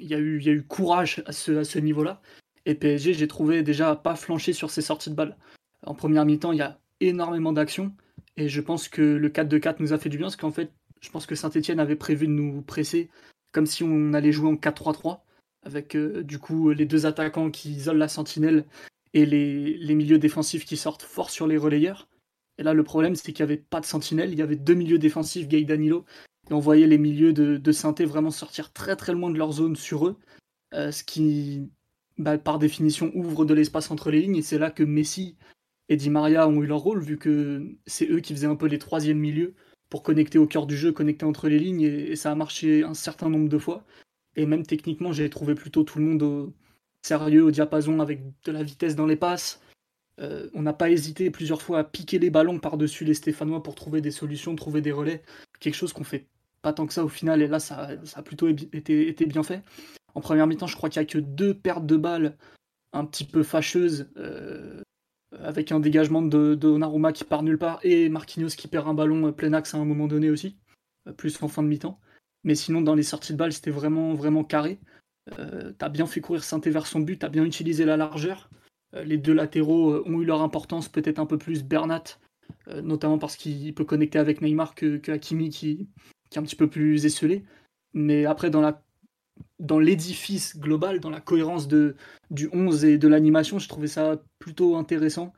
il 0.00 0.06
y 0.06 0.14
a 0.14 0.18
eu, 0.18 0.38
il 0.38 0.46
y 0.46 0.48
a 0.48 0.52
eu 0.52 0.62
courage 0.62 1.22
à 1.26 1.32
ce, 1.32 1.52
à 1.58 1.64
ce 1.64 1.78
niveau-là. 1.78 2.22
Et 2.66 2.74
PSG, 2.74 3.14
j'ai 3.14 3.28
trouvé 3.28 3.62
déjà 3.62 3.94
pas 3.94 4.16
flancher 4.16 4.52
sur 4.52 4.70
ses 4.70 4.82
sorties 4.82 5.10
de 5.10 5.14
balles. 5.14 5.36
En 5.84 5.94
première 5.94 6.24
mi-temps, 6.24 6.52
il 6.52 6.58
y 6.58 6.62
a 6.62 6.80
énormément 7.00 7.52
d'actions. 7.52 7.94
Et 8.36 8.48
je 8.48 8.60
pense 8.60 8.88
que 8.88 9.02
le 9.02 9.28
4-2-4 9.28 9.76
nous 9.78 9.92
a 9.92 9.98
fait 9.98 10.08
du 10.08 10.18
bien, 10.18 10.26
parce 10.26 10.36
qu'en 10.36 10.50
fait, 10.50 10.72
je 11.00 11.10
pense 11.10 11.26
que 11.26 11.34
Saint-Etienne 11.34 11.80
avait 11.80 11.96
prévu 11.96 12.26
de 12.26 12.32
nous 12.32 12.62
presser 12.62 13.10
comme 13.52 13.66
si 13.66 13.84
on 13.84 14.12
allait 14.12 14.32
jouer 14.32 14.48
en 14.48 14.56
4-3-3, 14.56 15.20
avec 15.62 15.94
euh, 15.96 16.22
du 16.24 16.38
coup 16.38 16.70
les 16.70 16.86
deux 16.86 17.06
attaquants 17.06 17.50
qui 17.50 17.70
isolent 17.70 17.98
la 17.98 18.08
sentinelle 18.08 18.66
et 19.14 19.24
les, 19.24 19.78
les, 19.78 19.94
milieux 19.94 20.18
défensifs 20.18 20.64
qui 20.64 20.76
sortent 20.76 21.04
fort 21.04 21.30
sur 21.30 21.46
les 21.46 21.56
relayeurs. 21.56 22.08
Et 22.58 22.64
là, 22.64 22.74
le 22.74 22.82
problème, 22.82 23.14
c'est 23.14 23.32
qu'il 23.32 23.46
n'y 23.46 23.52
avait 23.52 23.62
pas 23.62 23.80
de 23.80 23.86
sentinelle, 23.86 24.32
il 24.32 24.38
y 24.38 24.42
avait 24.42 24.56
deux 24.56 24.74
milieux 24.74 24.98
défensifs, 24.98 25.46
Gay 25.46 25.62
Danilo, 25.62 26.04
et 26.50 26.52
on 26.52 26.58
voyait 26.58 26.88
les 26.88 26.98
milieux 26.98 27.32
de, 27.32 27.56
de 27.56 27.72
saint 27.72 27.94
vraiment 28.00 28.32
sortir 28.32 28.72
très 28.72 28.96
très 28.96 29.12
loin 29.12 29.30
de 29.30 29.38
leur 29.38 29.52
zone 29.52 29.76
sur 29.76 30.08
eux, 30.08 30.18
euh, 30.74 30.90
ce 30.90 31.04
qui, 31.04 31.70
bah, 32.18 32.38
par 32.38 32.58
définition, 32.58 33.12
ouvre 33.14 33.44
de 33.44 33.54
l'espace 33.54 33.90
entre 33.92 34.10
les 34.10 34.20
lignes, 34.20 34.36
et 34.36 34.42
c'est 34.42 34.58
là 34.58 34.72
que 34.72 34.82
Messi 34.82 35.36
et 35.88 35.96
Di 35.96 36.10
Maria 36.10 36.48
ont 36.48 36.62
eu 36.62 36.66
leur 36.66 36.80
rôle, 36.80 37.00
vu 37.02 37.18
que 37.18 37.76
c'est 37.86 38.08
eux 38.10 38.20
qui 38.20 38.32
faisaient 38.34 38.46
un 38.46 38.56
peu 38.56 38.66
les 38.66 38.78
troisièmes 38.78 39.18
milieux 39.18 39.54
pour 39.90 40.02
connecter 40.02 40.38
au 40.38 40.46
cœur 40.46 40.66
du 40.66 40.76
jeu, 40.76 40.92
connecter 40.92 41.24
entre 41.26 41.48
les 41.48 41.58
lignes, 41.58 41.82
et, 41.82 42.16
ça 42.16 42.32
a 42.32 42.34
marché 42.34 42.82
un 42.82 42.94
certain 42.94 43.28
nombre 43.28 43.48
de 43.48 43.58
fois. 43.58 43.84
Et 44.36 44.46
même 44.46 44.64
techniquement, 44.66 45.12
j'ai 45.12 45.28
trouvé 45.30 45.54
plutôt 45.54 45.84
tout 45.84 45.98
le 45.98 46.04
monde 46.04 46.22
au, 46.22 46.52
sérieux, 47.02 47.44
au 47.44 47.50
diapason, 47.50 48.00
avec 48.00 48.22
de 48.44 48.52
la 48.52 48.62
vitesse 48.62 48.96
dans 48.96 49.06
les 49.06 49.16
passes. 49.16 49.60
Euh, 50.20 50.48
on 50.54 50.62
n'a 50.62 50.72
pas 50.72 50.90
hésité 50.90 51.30
plusieurs 51.30 51.60
fois 51.60 51.80
à 51.80 51.84
piquer 51.84 52.18
les 52.18 52.30
ballons 52.30 52.58
par-dessus 52.58 53.04
les 53.04 53.14
Stéphanois 53.14 53.62
pour 53.62 53.74
trouver 53.74 54.00
des 54.00 54.10
solutions, 54.10 54.56
trouver 54.56 54.80
des 54.80 54.92
relais. 54.92 55.22
Quelque 55.60 55.74
chose 55.74 55.92
qu'on 55.92 56.04
fait 56.04 56.26
pas 56.62 56.72
tant 56.72 56.86
que 56.86 56.94
ça 56.94 57.04
au 57.04 57.08
final, 57.08 57.42
et 57.42 57.46
là, 57.46 57.60
ça, 57.60 57.90
a 58.14 58.22
plutôt 58.22 58.48
été, 58.48 59.26
bien 59.26 59.42
fait. 59.42 59.62
En 60.14 60.20
première 60.20 60.46
mi-temps, 60.46 60.66
je 60.66 60.76
crois 60.76 60.88
qu'il 60.88 61.00
n'y 61.00 61.06
a 61.06 61.12
que 61.12 61.18
deux 61.18 61.52
pertes 61.52 61.84
de 61.84 61.96
balles 61.96 62.36
un 62.92 63.04
petit 63.04 63.24
peu 63.24 63.42
fâcheuses. 63.42 64.08
Euh, 64.16 64.80
avec 65.42 65.72
un 65.72 65.80
dégagement 65.80 66.22
de, 66.22 66.54
Donnarumma 66.54 67.12
qui 67.12 67.24
part 67.24 67.42
nulle 67.42 67.58
part 67.58 67.80
et 67.82 68.08
Marquinhos 68.08 68.56
qui 68.56 68.68
perd 68.68 68.88
un 68.88 68.94
ballon 68.94 69.32
plein 69.32 69.52
axe 69.52 69.74
à 69.74 69.78
un 69.78 69.84
moment 69.84 70.06
donné 70.06 70.30
aussi, 70.30 70.56
euh, 71.08 71.12
plus 71.12 71.42
en 71.42 71.48
fin 71.48 71.62
de 71.62 71.68
mi-temps. 71.68 72.00
Mais 72.44 72.54
sinon, 72.54 72.82
dans 72.82 72.94
les 72.94 73.02
sorties 73.02 73.32
de 73.32 73.38
balles, 73.38 73.52
c'était 73.52 73.70
vraiment, 73.70 74.14
vraiment 74.14 74.44
carré. 74.44 74.78
Euh, 75.38 75.72
t'as 75.78 75.88
bien 75.88 76.06
fait 76.06 76.20
courir 76.20 76.44
Saint 76.44 76.60
vers 76.60 76.86
son 76.86 77.00
but, 77.00 77.18
t'as 77.18 77.28
bien 77.28 77.44
utilisé 77.44 77.84
la 77.84 77.96
largeur. 77.96 78.50
Euh, 78.94 79.04
les 79.04 79.16
deux 79.16 79.32
latéraux 79.32 80.06
ont 80.06 80.20
eu 80.20 80.24
leur 80.24 80.42
importance, 80.42 80.88
peut-être 80.88 81.18
un 81.18 81.26
peu 81.26 81.38
plus 81.38 81.64
Bernat, 81.64 82.04
notamment 82.82 83.18
parce 83.18 83.36
qu'il 83.36 83.74
peut 83.74 83.84
connecter 83.84 84.18
avec 84.18 84.42
Neymar 84.42 84.74
que, 84.74 85.00
Hakimi 85.10 85.48
qui, 85.48 85.88
qui 86.30 86.38
est 86.38 86.40
un 86.40 86.42
petit 86.42 86.56
peu 86.56 86.68
plus 86.68 87.06
esselé. 87.06 87.44
Mais 87.94 88.26
après, 88.26 88.50
dans 88.50 88.60
la 88.60 88.82
dans 89.58 89.78
l'édifice 89.78 90.58
global, 90.58 91.00
dans 91.00 91.10
la 91.10 91.20
cohérence 91.20 91.68
de, 91.68 91.96
du 92.30 92.48
11 92.52 92.84
et 92.84 92.98
de 92.98 93.08
l'animation, 93.08 93.58
je 93.58 93.68
trouvais 93.68 93.86
ça 93.86 94.20
plutôt 94.38 94.76
intéressant. 94.76 95.32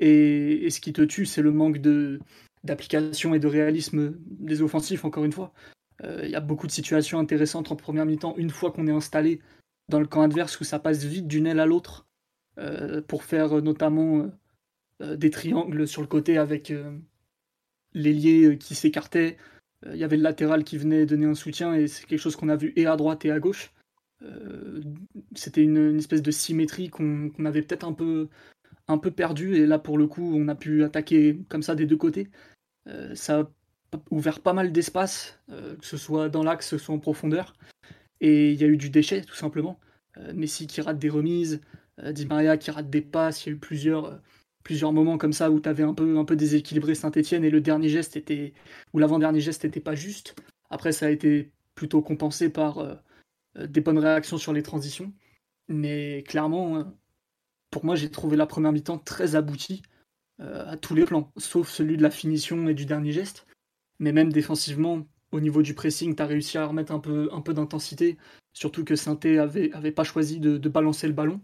Et, 0.00 0.68
ce 0.70 0.80
qui 0.80 0.92
te 0.92 1.02
tue, 1.02 1.26
c'est 1.26 1.42
le 1.42 1.52
manque 1.52 1.78
de, 1.78 2.20
d'application 2.64 3.34
et 3.34 3.38
de 3.38 3.46
réalisme 3.46 4.14
des 4.26 4.62
offensifs, 4.62 5.04
encore 5.04 5.24
une 5.24 5.32
fois. 5.32 5.52
Euh, 6.04 6.22
il 6.24 6.30
y 6.30 6.34
a 6.34 6.40
beaucoup 6.40 6.66
de 6.66 6.72
situations 6.72 7.18
intéressantes 7.18 7.70
en 7.70 7.76
première 7.76 8.06
mi-temps, 8.06 8.34
une 8.36 8.50
fois 8.50 8.72
qu'on 8.72 8.86
est 8.86 8.92
installé 8.92 9.40
dans 9.88 10.00
le 10.00 10.06
camp 10.06 10.22
adverse, 10.22 10.58
où 10.60 10.64
ça 10.64 10.78
passe 10.78 11.04
vite 11.04 11.28
d'une 11.28 11.46
aile 11.46 11.60
à 11.60 11.66
l'autre, 11.66 12.06
euh, 12.58 13.02
pour 13.02 13.24
faire 13.24 13.62
notamment 13.62 14.30
euh, 15.02 15.16
des 15.16 15.30
triangles 15.30 15.86
sur 15.86 16.00
le 16.00 16.08
côté 16.08 16.38
avec 16.38 16.72
l'ailier 17.92 18.56
qui 18.58 18.74
s'écartait. 18.74 19.36
Il 19.86 19.96
y 19.96 20.04
avait 20.04 20.16
le 20.16 20.22
latéral 20.22 20.64
qui 20.64 20.76
venait 20.76 21.06
donner 21.06 21.26
un 21.26 21.34
soutien, 21.34 21.74
et 21.74 21.86
c'est 21.86 22.06
quelque 22.06 22.18
chose 22.18 22.36
qu'on 22.36 22.50
a 22.50 22.56
vu 22.56 22.72
et 22.76 22.86
à 22.86 22.96
droite 22.96 23.24
et 23.24 23.30
à 23.30 23.40
gauche. 23.40 23.72
C'était 25.34 25.62
une, 25.62 25.96
espèce 25.96 26.22
de 26.22 26.30
symétrie 26.30 26.90
qu'on 26.90 27.30
avait 27.44 27.62
peut-être 27.62 27.86
un 27.86 27.94
peu, 27.94 28.28
un 28.90 28.98
peu 28.98 29.10
perdu 29.10 29.56
et 29.56 29.66
là 29.66 29.78
pour 29.78 29.98
le 29.98 30.06
coup 30.06 30.34
on 30.34 30.48
a 30.48 30.54
pu 30.54 30.84
attaquer 30.84 31.38
comme 31.48 31.62
ça 31.62 31.74
des 31.74 31.86
deux 31.86 31.96
côtés. 31.96 32.28
Euh, 32.88 33.14
ça 33.14 33.40
a 33.40 33.98
ouvert 34.10 34.40
pas 34.40 34.52
mal 34.52 34.72
d'espace, 34.72 35.38
euh, 35.50 35.76
que 35.76 35.86
ce 35.86 35.96
soit 35.96 36.28
dans 36.28 36.42
l'axe, 36.42 36.66
que 36.66 36.78
ce 36.78 36.84
soit 36.84 36.94
en 36.94 36.98
profondeur. 36.98 37.54
Et 38.20 38.52
il 38.52 38.60
y 38.60 38.64
a 38.64 38.66
eu 38.66 38.76
du 38.76 38.90
déchet 38.90 39.22
tout 39.22 39.34
simplement. 39.34 39.78
Euh, 40.18 40.32
Messi 40.34 40.66
qui 40.66 40.80
rate 40.80 40.98
des 40.98 41.08
remises, 41.10 41.60
Di 42.02 42.24
Maria 42.24 42.56
qui 42.56 42.70
rate 42.70 42.88
des 42.88 43.02
passes, 43.02 43.44
il 43.44 43.50
y 43.50 43.52
a 43.52 43.54
eu 43.56 43.58
plusieurs, 43.58 44.20
plusieurs 44.62 44.92
moments 44.92 45.18
comme 45.18 45.32
ça 45.32 45.50
où 45.50 45.60
tu 45.60 45.68
avais 45.68 45.82
un 45.82 45.94
peu, 45.94 46.18
un 46.18 46.24
peu 46.24 46.36
déséquilibré 46.36 46.94
Saint-Etienne 46.94 47.44
et 47.44 47.50
le 47.50 47.60
dernier 47.60 47.88
geste 47.88 48.16
était, 48.16 48.52
ou 48.92 48.98
l'avant-dernier 48.98 49.40
geste 49.40 49.64
n'était 49.64 49.80
pas 49.80 49.94
juste. 49.94 50.34
Après 50.70 50.92
ça 50.92 51.06
a 51.06 51.10
été 51.10 51.50
plutôt 51.74 52.02
compensé 52.02 52.50
par 52.50 53.00
des 53.56 53.80
bonnes 53.80 53.98
réactions 53.98 54.38
sur 54.38 54.52
les 54.52 54.62
transitions. 54.62 55.12
Mais 55.68 56.24
clairement, 56.26 56.84
pour 57.70 57.84
moi, 57.84 57.94
j'ai 57.94 58.10
trouvé 58.10 58.36
la 58.36 58.46
première 58.46 58.72
mi-temps 58.72 58.98
très 58.98 59.36
aboutie 59.36 59.82
euh, 60.40 60.64
à 60.66 60.76
tous 60.76 60.94
les 60.94 61.04
plans, 61.04 61.32
sauf 61.36 61.68
celui 61.68 61.96
de 61.96 62.02
la 62.02 62.10
finition 62.10 62.68
et 62.68 62.74
du 62.74 62.86
dernier 62.86 63.12
geste. 63.12 63.46
Mais 63.98 64.12
même 64.12 64.32
défensivement, 64.32 65.06
au 65.32 65.40
niveau 65.40 65.62
du 65.62 65.74
pressing, 65.74 66.16
tu 66.16 66.22
as 66.22 66.26
réussi 66.26 66.58
à 66.58 66.66
remettre 66.66 66.92
un 66.92 66.98
peu, 66.98 67.28
un 67.32 67.40
peu 67.40 67.54
d'intensité, 67.54 68.18
surtout 68.52 68.84
que 68.84 68.96
Sainté 68.96 69.38
avait, 69.38 69.72
avait 69.72 69.92
pas 69.92 70.04
choisi 70.04 70.40
de, 70.40 70.56
balancer 70.68 71.06
le 71.06 71.12
ballon, 71.12 71.40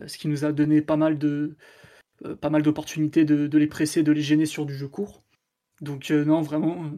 euh, 0.00 0.08
ce 0.08 0.18
qui 0.18 0.28
nous 0.28 0.44
a 0.44 0.52
donné 0.52 0.82
pas 0.82 0.96
mal 0.96 1.18
de 1.18 1.28
euh, 1.28 1.56
pas 2.40 2.50
mal 2.50 2.62
d'opportunités 2.62 3.24
de, 3.24 3.58
les 3.58 3.66
presser, 3.66 4.02
de 4.02 4.12
les 4.12 4.22
gêner 4.22 4.46
sur 4.46 4.66
du 4.66 4.74
jeu 4.74 4.88
court. 4.88 5.22
Donc 5.80 6.10
non, 6.10 6.40
vraiment, 6.40 6.90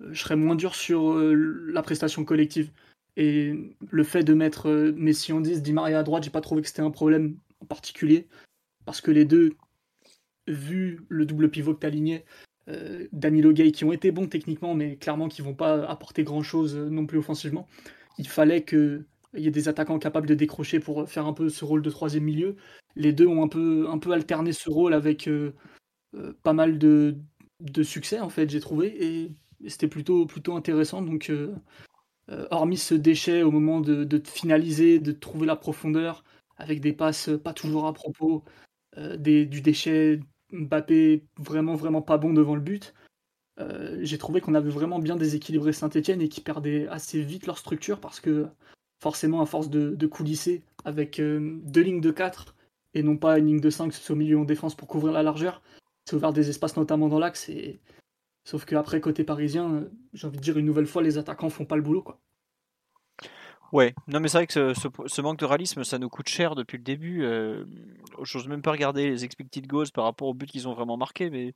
je 0.00 0.20
serais 0.20 0.36
moins 0.36 0.54
dur 0.54 0.74
sur 0.74 1.14
la 1.14 1.82
prestation 1.82 2.24
collective. 2.24 2.70
Et 3.16 3.52
le 3.90 4.04
fait 4.04 4.22
de 4.22 4.32
mettre 4.32 4.70
Messi 4.96 5.32
en 5.32 5.40
10, 5.40 5.62
Di 5.62 5.72
Maria 5.72 5.98
à 5.98 6.02
droite, 6.02 6.22
j'ai 6.22 6.30
pas 6.30 6.40
trouvé 6.40 6.62
que 6.62 6.68
c'était 6.68 6.82
un 6.82 6.90
problème 6.90 7.36
en 7.60 7.66
particulier, 7.66 8.28
parce 8.84 9.00
que 9.00 9.10
les 9.10 9.24
deux, 9.24 9.54
vu 10.46 11.04
le 11.08 11.26
double 11.26 11.50
pivot 11.50 11.74
que 11.74 11.80
tu 11.80 11.86
aligné, 11.86 12.24
euh, 12.68 13.06
Gay, 13.12 13.72
qui 13.72 13.84
ont 13.84 13.92
été 13.92 14.12
bons 14.12 14.28
techniquement, 14.28 14.74
mais 14.74 14.96
clairement 14.96 15.28
qui 15.28 15.42
vont 15.42 15.54
pas 15.54 15.84
apporter 15.86 16.22
grand-chose 16.22 16.76
euh, 16.76 16.88
non 16.88 17.06
plus 17.06 17.18
offensivement, 17.18 17.66
il 18.18 18.28
fallait 18.28 18.62
qu'il 18.62 19.04
y 19.34 19.46
ait 19.46 19.50
des 19.50 19.68
attaquants 19.68 19.98
capables 19.98 20.26
de 20.26 20.34
décrocher 20.34 20.80
pour 20.80 21.08
faire 21.08 21.26
un 21.26 21.32
peu 21.32 21.48
ce 21.48 21.64
rôle 21.64 21.82
de 21.82 21.90
troisième 21.90 22.24
milieu. 22.24 22.56
Les 22.98 23.12
deux 23.12 23.26
ont 23.26 23.42
un 23.42 23.48
peu, 23.48 23.88
un 23.88 23.98
peu 23.98 24.12
alterné 24.12 24.52
ce 24.52 24.68
rôle 24.68 24.92
avec 24.92 25.26
euh, 25.28 25.54
pas 26.42 26.52
mal 26.52 26.78
de, 26.78 27.16
succès, 27.82 28.20
en 28.20 28.28
fait, 28.28 28.50
j'ai 28.50 28.60
trouvé, 28.60 29.04
et, 29.04 29.32
c'était 29.68 29.88
plutôt, 29.88 30.26
plutôt 30.26 30.54
intéressant. 30.54 31.02
Donc, 31.02 31.32
hormis 32.50 32.76
ce 32.76 32.94
déchet 32.94 33.42
au 33.42 33.50
moment 33.50 33.80
de, 33.80 34.04
de, 34.04 34.22
finaliser, 34.24 34.98
de 34.98 35.12
trouver 35.12 35.46
la 35.46 35.56
profondeur, 35.56 36.24
avec 36.58 36.80
des 36.80 36.92
passes 36.92 37.30
pas 37.42 37.54
toujours 37.54 37.86
à 37.86 37.94
propos, 37.94 38.44
euh, 38.98 39.16
des, 39.16 39.46
du 39.46 39.60
déchet 39.60 40.20
Mbappé 40.50 41.24
vraiment 41.38 41.74
vraiment 41.74 42.02
pas 42.02 42.18
bon 42.18 42.32
devant 42.32 42.54
le 42.54 42.60
but. 42.60 42.94
Euh, 43.60 43.98
j'ai 44.02 44.18
trouvé 44.18 44.40
qu'on 44.40 44.54
avait 44.54 44.70
vraiment 44.70 44.98
bien 44.98 45.16
déséquilibré 45.16 45.72
Saint-Etienne 45.72 46.22
et 46.22 46.28
qui 46.28 46.40
perdait 46.40 46.86
assez 46.88 47.20
vite 47.22 47.46
leur 47.46 47.58
structure 47.58 48.00
parce 48.00 48.20
que 48.20 48.46
forcément 49.00 49.40
à 49.40 49.46
force 49.46 49.68
de, 49.70 50.06
coulisser 50.06 50.62
avec 50.84 51.20
euh, 51.20 51.58
deux 51.64 51.82
lignes 51.82 52.00
de 52.00 52.10
4 52.10 52.54
et 52.94 53.02
non 53.02 53.16
pas 53.16 53.38
une 53.38 53.46
ligne 53.46 53.60
de 53.60 53.70
5 53.70 53.92
au 54.10 54.14
milieu 54.14 54.38
en 54.38 54.44
défense 54.44 54.74
pour 54.74 54.88
couvrir 54.88 55.12
la 55.12 55.22
largeur, 55.22 55.62
c'est 56.04 56.16
ouvert 56.16 56.32
des 56.32 56.50
espaces 56.50 56.76
notamment 56.76 57.08
dans 57.08 57.18
l'axe 57.18 57.48
et 57.48 57.80
sauf 58.44 58.64
qu'après 58.64 59.00
côté 59.00 59.24
parisien, 59.24 59.84
j'ai 60.12 60.26
envie 60.26 60.38
de 60.38 60.42
dire 60.42 60.58
une 60.58 60.66
nouvelle 60.66 60.86
fois 60.86 61.02
les 61.02 61.18
attaquants 61.18 61.50
font 61.50 61.66
pas 61.66 61.76
le 61.76 61.82
boulot 61.82 62.02
quoi. 62.02 62.20
Ouais, 63.72 63.94
non 64.06 64.20
mais 64.20 64.28
c'est 64.28 64.38
vrai 64.38 64.46
que 64.46 64.72
ce, 64.72 65.20
manque 65.20 65.38
de 65.38 65.44
réalisme, 65.44 65.84
ça 65.84 65.98
nous 65.98 66.08
coûte 66.08 66.28
cher 66.28 66.54
depuis 66.54 66.78
le 66.78 66.82
début. 66.82 67.22
Euh, 67.24 67.66
J'ose 68.22 68.48
même 68.48 68.62
pas 68.62 68.70
regarder 68.72 69.10
les 69.10 69.24
expected 69.24 69.66
goals 69.66 69.90
par 69.92 70.04
rapport 70.04 70.28
au 70.28 70.34
but 70.34 70.50
qu'ils 70.50 70.68
ont 70.68 70.72
vraiment 70.72 70.96
marqué, 70.96 71.28
mais 71.28 71.52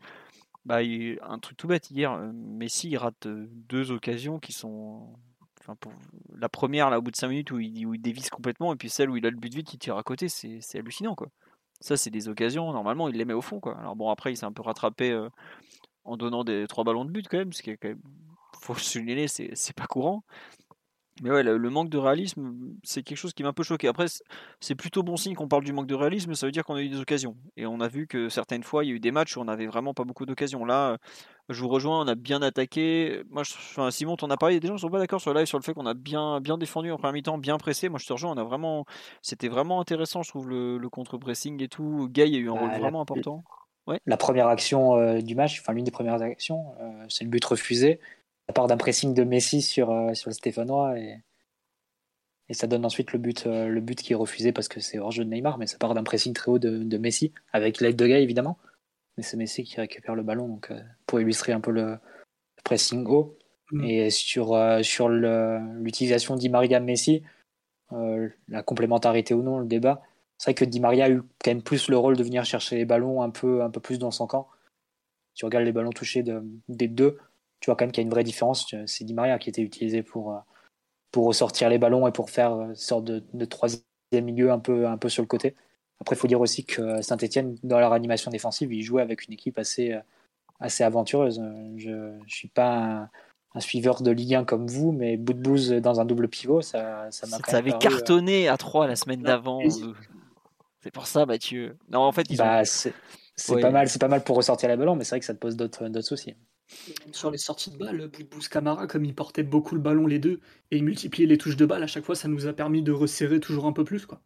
bah, 0.66 0.80
un 1.22 1.38
truc 1.38 1.56
tout 1.56 1.66
bête 1.66 1.90
hier, 1.90 2.12
euh, 2.12 2.30
Messi 2.34 2.90
il 2.90 2.96
rate 2.98 3.26
euh, 3.26 3.46
deux 3.50 3.90
occasions 3.90 4.38
qui 4.38 4.52
sont, 4.52 5.08
la 6.37 6.48
première 6.48 6.90
là 6.90 6.98
au 6.98 7.03
bout 7.03 7.11
de 7.11 7.16
5 7.16 7.29
minutes 7.29 7.51
où 7.51 7.59
il, 7.59 7.87
où 7.87 7.96
dévisse 7.96 8.31
complètement, 8.31 8.72
et 8.72 8.77
puis 8.77 8.90
celle 8.90 9.11
où 9.11 9.16
il 9.16 9.27
a 9.27 9.31
le 9.31 9.37
but 9.37 9.55
vite, 9.55 9.72
il 9.75 9.79
tire 9.79 9.96
à 9.96 10.03
côté, 10.03 10.29
c'est 10.29 10.79
hallucinant 10.79 11.14
quoi. 11.14 11.29
Ça 11.81 11.96
c'est 11.96 12.11
des 12.11 12.29
occasions, 12.29 12.72
normalement 12.72 13.09
il 13.09 13.16
les 13.16 13.25
met 13.25 13.33
au 13.33 13.42
fond 13.42 13.61
quoi. 13.61 13.79
Alors 13.79 13.96
bon 13.96 14.11
après 14.11 14.33
il 14.33 14.37
s'est 14.37 14.46
un 14.46 14.53
peu 14.53 14.62
rattrapé 14.62 15.11
euh, 15.11 15.29
en 16.05 16.16
donnant 16.16 16.44
des 16.44 16.66
trois 16.68 16.85
ballons 16.85 17.05
de 17.05 17.11
but 17.11 17.27
quand 17.29 17.38
même, 17.38 17.53
ce 17.53 17.62
qui 17.62 17.70
est 17.70 17.77
quand 17.77 17.88
même 17.88 18.03
faut 18.62 18.75
souligner, 18.75 19.29
c'est 19.29 19.77
pas 19.77 19.87
courant. 19.87 20.25
Mais 21.22 21.30
ouais, 21.30 21.44
le, 21.44 21.70
manque 21.70 21.88
de 21.88 21.98
réalisme, 21.98 22.52
c'est 22.82 23.04
quelque 23.04 23.16
chose 23.16 23.32
qui 23.32 23.44
m'a 23.44 23.50
un 23.50 23.52
peu 23.52 23.62
choqué. 23.62 23.87
Après, 23.87 24.06
c'est 24.58 24.74
plutôt 24.74 25.04
bon 25.04 25.16
signe 25.16 25.35
qu'on 25.35 25.46
parle 25.46 25.62
du 25.62 25.72
manque 25.72 25.87
de 25.87 25.94
réalisme, 25.94 26.35
ça 26.35 26.46
veut 26.46 26.52
dire 26.52 26.64
qu'on 26.64 26.74
a 26.74 26.82
eu 26.82 26.88
des 26.88 26.98
occasions. 26.98 27.37
Et 27.56 27.64
on 27.64 27.80
a 27.80 27.87
vu 27.87 28.08
que 28.08 28.28
certaines 28.28 28.64
fois, 28.64 28.85
il 28.85 28.88
y 28.88 28.90
a 28.90 28.96
eu 28.96 29.00
des 29.00 29.12
matchs 29.12 29.37
où 29.37 29.40
on 29.40 29.44
n'avait 29.44 29.68
vraiment 29.68 29.94
pas 29.94 30.02
beaucoup 30.02 30.26
d'occasions. 30.26 30.64
Là, 30.64 30.98
je 31.48 31.62
vous 31.62 31.68
rejoins, 31.68 32.04
on 32.04 32.08
a 32.08 32.16
bien 32.16 32.42
attaqué. 32.42 33.22
Moi, 33.30 33.44
je, 33.44 33.52
enfin, 33.54 33.92
Simon, 33.92 34.16
t'en 34.16 34.30
as 34.30 34.37
parlé. 34.37 34.58
Des 34.58 34.66
gens 34.66 34.74
ne 34.74 34.78
sont 34.78 34.90
pas 34.90 34.98
d'accord 34.98 35.20
sur 35.20 35.32
le 35.32 35.38
live 35.38 35.46
sur 35.46 35.58
le 35.58 35.62
fait 35.62 35.74
qu'on 35.74 35.87
a 35.87 35.94
bien, 35.94 36.40
bien 36.40 36.58
défendu 36.58 36.90
en 36.90 36.96
première 36.96 37.12
mi-temps, 37.12 37.38
bien 37.38 37.56
pressé. 37.56 37.88
Moi, 37.88 38.00
je 38.00 38.06
te 38.06 38.12
rejoins, 38.12 38.32
on 38.32 38.37
a 38.37 38.44
vraiment, 38.44 38.85
c'était 39.22 39.48
vraiment 39.48 39.80
intéressant, 39.80 40.24
je 40.24 40.28
trouve, 40.28 40.48
le, 40.48 40.88
contre-pressing 40.90 41.62
et 41.62 41.68
tout. 41.68 42.08
Guy 42.11 42.22
a 42.22 42.26
eu 42.26 42.48
un 42.48 42.52
rôle 42.52 42.68
bah, 42.68 42.78
vraiment 42.80 43.00
important. 43.00 43.44
Ouais. 43.87 44.00
La 44.06 44.16
première 44.16 44.48
action 44.48 44.96
euh, 44.96 45.20
du 45.20 45.37
match, 45.37 45.61
enfin 45.61 45.72
l'une 45.72 45.85
des 45.85 45.90
premières 45.92 46.20
actions, 46.20 46.74
euh, 46.80 47.04
c'est 47.08 47.24
le 47.24 47.30
but 47.30 47.44
refusé 47.44 48.00
à 48.48 48.52
part 48.52 48.66
d'un 48.66 48.76
pressing 48.76 49.14
de 49.14 49.24
Messi 49.24 49.62
sur, 49.62 49.90
euh, 49.90 50.14
sur 50.14 50.31
le 50.31 50.35
Stéphanois 50.35 50.98
et, 50.98 51.18
et 52.48 52.55
ça 52.55 52.66
donne 52.66 52.85
ensuite 52.85 53.12
le 53.12 53.18
but, 53.18 53.46
euh, 53.46 53.68
le 53.68 53.81
but 53.81 54.00
qui 54.00 54.12
est 54.12 54.16
refusé 54.16 54.52
parce 54.52 54.68
que 54.68 54.81
c'est 54.81 54.98
hors 54.98 55.11
jeu 55.11 55.24
de 55.24 55.31
Neymar, 55.31 55.59
mais 55.59 55.66
ça 55.66 55.78
part 55.78 55.94
d'un 55.94 56.02
pressing 56.02 56.33
très 56.33 56.50
haut 56.50 56.59
de, 56.59 56.78
de 56.78 56.98
Messi, 56.98 57.33
avec 57.52 57.81
l'aide 57.81 57.96
de 57.96 58.07
Gay 58.07 58.22
évidemment. 58.22 58.59
Mais 59.16 59.22
c'est 59.22 59.37
Messi 59.37 59.64
qui 59.64 59.76
récupère 59.81 60.14
le 60.14 60.22
ballon 60.22 60.48
donc, 60.48 60.70
euh, 60.70 60.81
pour 61.07 61.20
illustrer 61.20 61.52
un 61.52 61.61
peu 61.61 61.70
le, 61.70 61.98
pressing 62.64 63.07
haut. 63.07 63.38
Mm. 63.70 63.85
Et 63.85 64.11
sur, 64.11 64.59
sur 64.83 65.09
l'utilisation 65.09 66.37
Di 66.37 66.48
Maria 66.48 66.78
Messi, 66.81 67.22
la 67.90 68.62
complémentarité 68.62 69.35
ou 69.35 69.42
non, 69.42 69.59
le 69.59 69.66
débat, 69.66 70.02
c'est 70.42 70.50
vrai 70.50 70.55
que 70.55 70.64
Di 70.64 70.81
Maria 70.81 71.05
a 71.05 71.11
eu 71.11 71.22
quand 71.42 71.50
même 71.50 71.62
plus 71.62 71.88
le 71.88 71.96
rôle 71.96 72.16
de 72.16 72.22
venir 72.24 72.44
chercher 72.44 72.74
les 72.74 72.85
ballons 72.85 73.22
un 73.22 73.31
peu, 73.31 73.62
un 73.62 73.70
peu 73.70 73.81
plus 73.81 73.98
dans 74.00 74.11
son 74.11 74.26
camp. 74.26 74.48
Si 75.35 75.38
tu 75.38 75.44
regardes 75.44 75.64
les 75.64 75.72
ballons 75.72 75.92
touchés 75.92 76.24
de, 76.24 76.42
des 76.68 76.88
deux, 76.88 77.18
tu 77.62 77.70
vois 77.70 77.77
quand 77.77 77.85
même 77.85 77.92
qu'il 77.92 78.03
y 78.03 78.05
a 78.05 78.07
une 78.07 78.12
vraie 78.12 78.25
différence. 78.25 78.75
C'est 78.87 79.05
Di 79.05 79.14
Maria 79.14 79.38
qui 79.38 79.48
était 79.48 79.62
utilisé 79.62 80.03
pour, 80.03 80.33
euh, 80.33 80.38
pour 81.12 81.27
ressortir 81.27 81.70
les 81.70 81.79
ballons 81.79 82.09
et 82.09 82.12
pour 82.12 82.29
faire 82.29 82.53
une 82.53 82.75
sorte 82.75 83.05
de, 83.05 83.22
de 83.33 83.44
troisième 83.44 83.85
milieu 84.12 84.51
un 84.51 84.59
peu, 84.59 84.88
un 84.88 84.98
peu 84.98 85.09
sur 85.09 85.22
le 85.22 85.29
côté. 85.29 85.55
Après, 86.01 86.16
il 86.16 86.18
faut 86.18 86.27
dire 86.27 86.40
aussi 86.40 86.64
que 86.64 87.01
Saint-Etienne, 87.01 87.57
dans 87.62 87.79
leur 87.79 87.92
animation 87.92 88.33
défensive, 88.33 88.72
ils 88.72 88.83
jouaient 88.83 89.03
avec 89.03 89.29
une 89.29 89.33
équipe 89.33 89.59
assez, 89.59 89.96
assez 90.59 90.83
aventureuse. 90.83 91.40
Je 91.77 91.90
ne 91.90 92.27
suis 92.27 92.48
pas 92.48 93.09
un, 93.55 93.61
suiveur 93.61 94.03
de 94.03 94.11
Ligue 94.11 94.35
1 94.35 94.44
comme 94.44 94.66
vous, 94.66 94.90
mais 94.90 95.16
bout 95.16 95.33
de 95.33 95.40
bouse 95.40 95.70
dans 95.70 96.01
un 96.01 96.05
double 96.05 96.27
pivot, 96.27 96.62
ça, 96.62 97.07
ça 97.12 97.29
m'a 97.29 97.38
Ça 97.46 97.59
avait 97.59 97.72
euh, 97.72 97.79
cartonné 97.79 98.48
à 98.48 98.57
3 98.57 98.88
la 98.88 98.96
semaine 98.96 99.22
d'avant. 99.22 99.61
C'est 100.81 100.90
pour 100.90 101.07
ça, 101.07 101.27
Mathieu. 101.27 101.77
Non, 101.88 102.01
en 102.01 102.11
fait, 102.11 102.27
ils 102.29 102.37
bah, 102.37 102.64
C'est 102.64 102.92
pas, 103.61 103.70
mal, 103.70 103.87
pas 104.01 104.09
mal 104.09 104.25
pour 104.25 104.37
ressortir 104.37 104.68
les 104.68 104.77
ballons, 104.77 104.96
mais 104.96 105.05
c'est 105.05 105.11
vrai 105.11 105.20
que 105.20 105.27
ça 105.27 105.35
te 105.35 105.38
pose 105.38 105.57
d'autres 105.57 106.01
soucis. 106.01 106.35
Sur 107.12 107.30
les 107.30 107.38
sorties 107.38 107.70
de 107.70 107.76
balle, 107.76 108.08
Boudbouz 108.08 108.48
Camara, 108.48 108.87
comme 108.87 109.04
ils 109.04 109.14
portaient 109.14 109.42
beaucoup 109.42 109.74
le 109.74 109.80
ballon 109.80 110.06
les 110.06 110.18
deux 110.18 110.40
et 110.70 110.76
ils 110.78 110.85
multipliaient 110.85 111.26
les 111.26 111.38
touches 111.38 111.56
de 111.56 111.66
balle, 111.66 111.82
à 111.82 111.87
chaque 111.87 112.04
fois 112.04 112.14
ça 112.14 112.28
nous 112.28 112.46
a 112.46 112.52
permis 112.52 112.82
de 112.82 112.92
resserrer 112.92 113.40
toujours 113.40 113.66
un 113.66 113.72
peu 113.72 113.85
plus. 113.85 114.06
Quoi. 114.06 114.22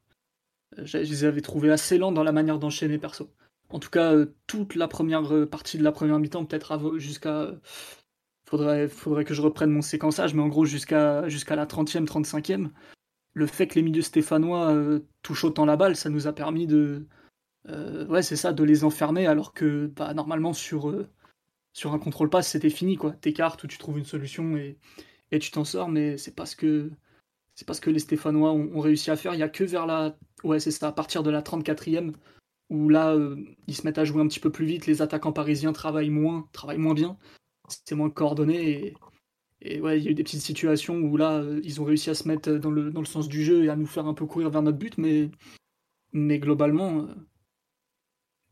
Euh, 0.78 0.82
je 0.84 0.98
les 0.98 1.24
avais 1.24 1.40
trouvés 1.40 1.70
assez 1.70 1.98
lents 1.98 2.12
dans 2.12 2.22
la 2.22 2.32
manière 2.32 2.58
d'enchaîner 2.58 2.98
perso. 2.98 3.30
En 3.68 3.78
tout 3.78 3.90
cas, 3.90 4.12
euh, 4.12 4.34
toute 4.46 4.74
la 4.74 4.88
première 4.88 5.32
euh, 5.34 5.46
partie 5.46 5.78
de 5.78 5.84
la 5.84 5.92
première 5.92 6.18
mi-temps, 6.18 6.44
peut-être 6.44 6.98
jusqu'à. 6.98 7.52
Faudrait, 8.48 8.86
faudrait 8.86 9.24
que 9.24 9.34
je 9.34 9.42
reprenne 9.42 9.70
mon 9.70 9.82
séquençage, 9.82 10.32
mais 10.32 10.42
en 10.42 10.48
gros 10.48 10.64
jusqu'à 10.64 11.22
la 11.22 11.66
30e, 11.66 12.06
35e, 12.06 12.70
le 13.34 13.46
fait 13.46 13.66
que 13.66 13.74
les 13.74 13.82
milieux 13.82 14.02
stéphanois 14.02 14.72
touchent 15.22 15.42
autant 15.42 15.64
la 15.64 15.76
balle, 15.76 15.96
ça 15.96 16.10
nous 16.10 16.28
a 16.28 16.32
permis 16.32 16.68
de. 16.68 17.08
ouais, 18.08 18.22
c'est 18.22 18.36
ça, 18.36 18.52
de 18.52 18.62
les 18.62 18.84
enfermer, 18.84 19.26
alors 19.26 19.52
que 19.52 19.86
bah, 19.88 20.14
normalement 20.14 20.52
sur 20.52 20.94
sur 21.76 21.92
un 21.92 21.98
contrôle 21.98 22.30
passe, 22.30 22.48
c'était 22.48 22.70
fini, 22.70 22.96
quoi. 22.96 23.12
T'écartes 23.12 23.62
ou 23.64 23.66
tu 23.66 23.76
trouves 23.76 23.98
une 23.98 24.06
solution 24.06 24.56
et, 24.56 24.78
tu 25.38 25.50
t'en 25.50 25.64
sors, 25.64 25.90
mais 25.90 26.16
c'est 26.16 26.34
pas 26.34 26.46
ce 26.46 26.56
que 26.56 26.90
parce 27.66 27.80
que 27.80 27.90
les 27.90 27.98
Stéphanois 27.98 28.52
ont, 28.52 28.80
réussi 28.80 29.10
à 29.10 29.16
faire. 29.16 29.34
Il 29.34 29.38
n'y 29.38 29.42
a 29.42 29.48
que 29.50 29.64
vers 29.64 29.84
la. 29.84 30.16
Ouais, 30.42 30.58
c'est 30.58 30.70
ça, 30.70 30.88
à 30.88 30.92
partir 30.92 31.22
de 31.22 31.30
la 31.30 31.42
34e, 31.42 32.14
où 32.70 32.88
là, 32.88 33.12
euh, 33.14 33.36
ils 33.66 33.76
se 33.76 33.84
mettent 33.84 33.98
à 33.98 34.04
jouer 34.06 34.22
un 34.22 34.26
petit 34.26 34.40
peu 34.40 34.50
plus 34.50 34.64
vite. 34.64 34.86
Les 34.86 35.02
attaquants 35.02 35.32
parisiens 35.32 35.74
travaillent 35.74 36.10
moins, 36.10 36.48
travaillent 36.52 36.78
moins 36.78 36.94
bien. 36.94 37.18
C'est 37.68 37.94
moins 37.94 38.10
coordonné. 38.10 38.94
Et, 39.60 39.76
et, 39.76 39.80
ouais, 39.82 39.98
il 39.98 40.04
y 40.04 40.08
a 40.08 40.12
eu 40.12 40.14
des 40.14 40.24
petites 40.24 40.40
situations 40.40 40.96
où 40.96 41.18
là, 41.18 41.40
euh, 41.40 41.60
ils 41.62 41.80
ont 41.82 41.84
réussi 41.84 42.08
à 42.08 42.14
se 42.14 42.26
mettre 42.26 42.52
dans 42.52 42.70
le, 42.70 42.90
dans 42.90 43.00
le 43.00 43.06
sens 43.06 43.28
du 43.28 43.44
jeu 43.44 43.64
et 43.64 43.68
à 43.68 43.76
nous 43.76 43.86
faire 43.86 44.06
un 44.06 44.14
peu 44.14 44.24
courir 44.24 44.48
vers 44.48 44.62
notre 44.62 44.78
but. 44.78 44.96
Mais, 44.96 45.30
mais 46.12 46.38
globalement, 46.38 47.00
euh, 47.00 47.14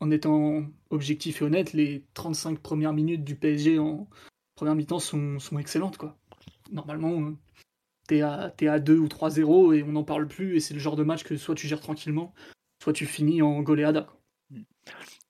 en 0.04 0.10
étant 0.10 0.62
objectif 0.90 1.40
et 1.40 1.44
honnête, 1.46 1.72
les 1.72 2.04
35 2.12 2.58
premières 2.58 2.92
minutes 2.92 3.24
du 3.24 3.36
PSG 3.36 3.78
en 3.78 4.06
première 4.54 4.74
mi-temps 4.74 4.98
sont, 4.98 5.38
sont 5.38 5.58
excellentes. 5.58 5.96
Quoi. 5.96 6.18
Normalement, 6.70 7.32
t'es 8.06 8.20
à, 8.20 8.52
es 8.60 8.68
à 8.68 8.78
2 8.80 8.98
ou 8.98 9.06
3-0 9.06 9.74
et 9.74 9.82
on 9.82 9.92
n'en 9.92 10.04
parle 10.04 10.28
plus. 10.28 10.56
Et 10.56 10.60
c'est 10.60 10.74
le 10.74 10.80
genre 10.80 10.96
de 10.96 11.04
match 11.04 11.24
que 11.24 11.38
soit 11.38 11.54
tu 11.54 11.66
gères 11.66 11.80
tranquillement, 11.80 12.34
soit 12.82 12.92
tu 12.92 13.06
finis 13.06 13.40
en 13.40 13.62
goleada. 13.62 14.08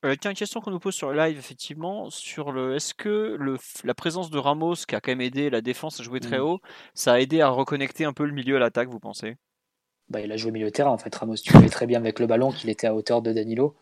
Euh, 0.04 0.16
tiens, 0.20 0.32
une 0.32 0.36
question 0.36 0.60
qu'on 0.60 0.72
nous 0.72 0.80
pose 0.80 0.94
sur 0.94 1.12
le 1.12 1.16
live, 1.16 1.38
effectivement, 1.38 2.10
sur 2.10 2.50
le 2.50 2.74
est-ce 2.74 2.94
que 2.94 3.36
le, 3.38 3.56
la 3.84 3.94
présence 3.94 4.28
de 4.28 4.38
Ramos, 4.38 4.74
qui 4.88 4.96
a 4.96 5.00
quand 5.00 5.12
même 5.12 5.20
aidé 5.20 5.50
la 5.50 5.60
défense 5.60 6.00
à 6.00 6.02
jouer 6.02 6.18
très 6.18 6.38
mm. 6.38 6.42
haut, 6.42 6.60
ça 6.94 7.12
a 7.12 7.20
aidé 7.20 7.40
à 7.40 7.48
reconnecter 7.48 8.04
un 8.04 8.12
peu 8.12 8.26
le 8.26 8.32
milieu 8.32 8.56
à 8.56 8.58
l'attaque, 8.58 8.88
vous 8.88 8.98
pensez? 8.98 9.36
Bah, 10.08 10.20
Il 10.20 10.32
a 10.32 10.36
joué 10.36 10.50
milieu 10.50 10.66
de 10.66 10.70
terrain, 10.70 10.90
en 10.90 10.98
fait. 10.98 11.14
Ramos, 11.14 11.36
tu 11.36 11.52
voyais 11.52 11.70
très 11.70 11.86
bien 11.86 12.00
avec 12.00 12.18
le 12.18 12.26
ballon 12.26 12.50
qu'il 12.50 12.70
était 12.70 12.88
à 12.88 12.94
hauteur 12.94 13.22
de 13.22 13.32
Danilo. 13.32 13.76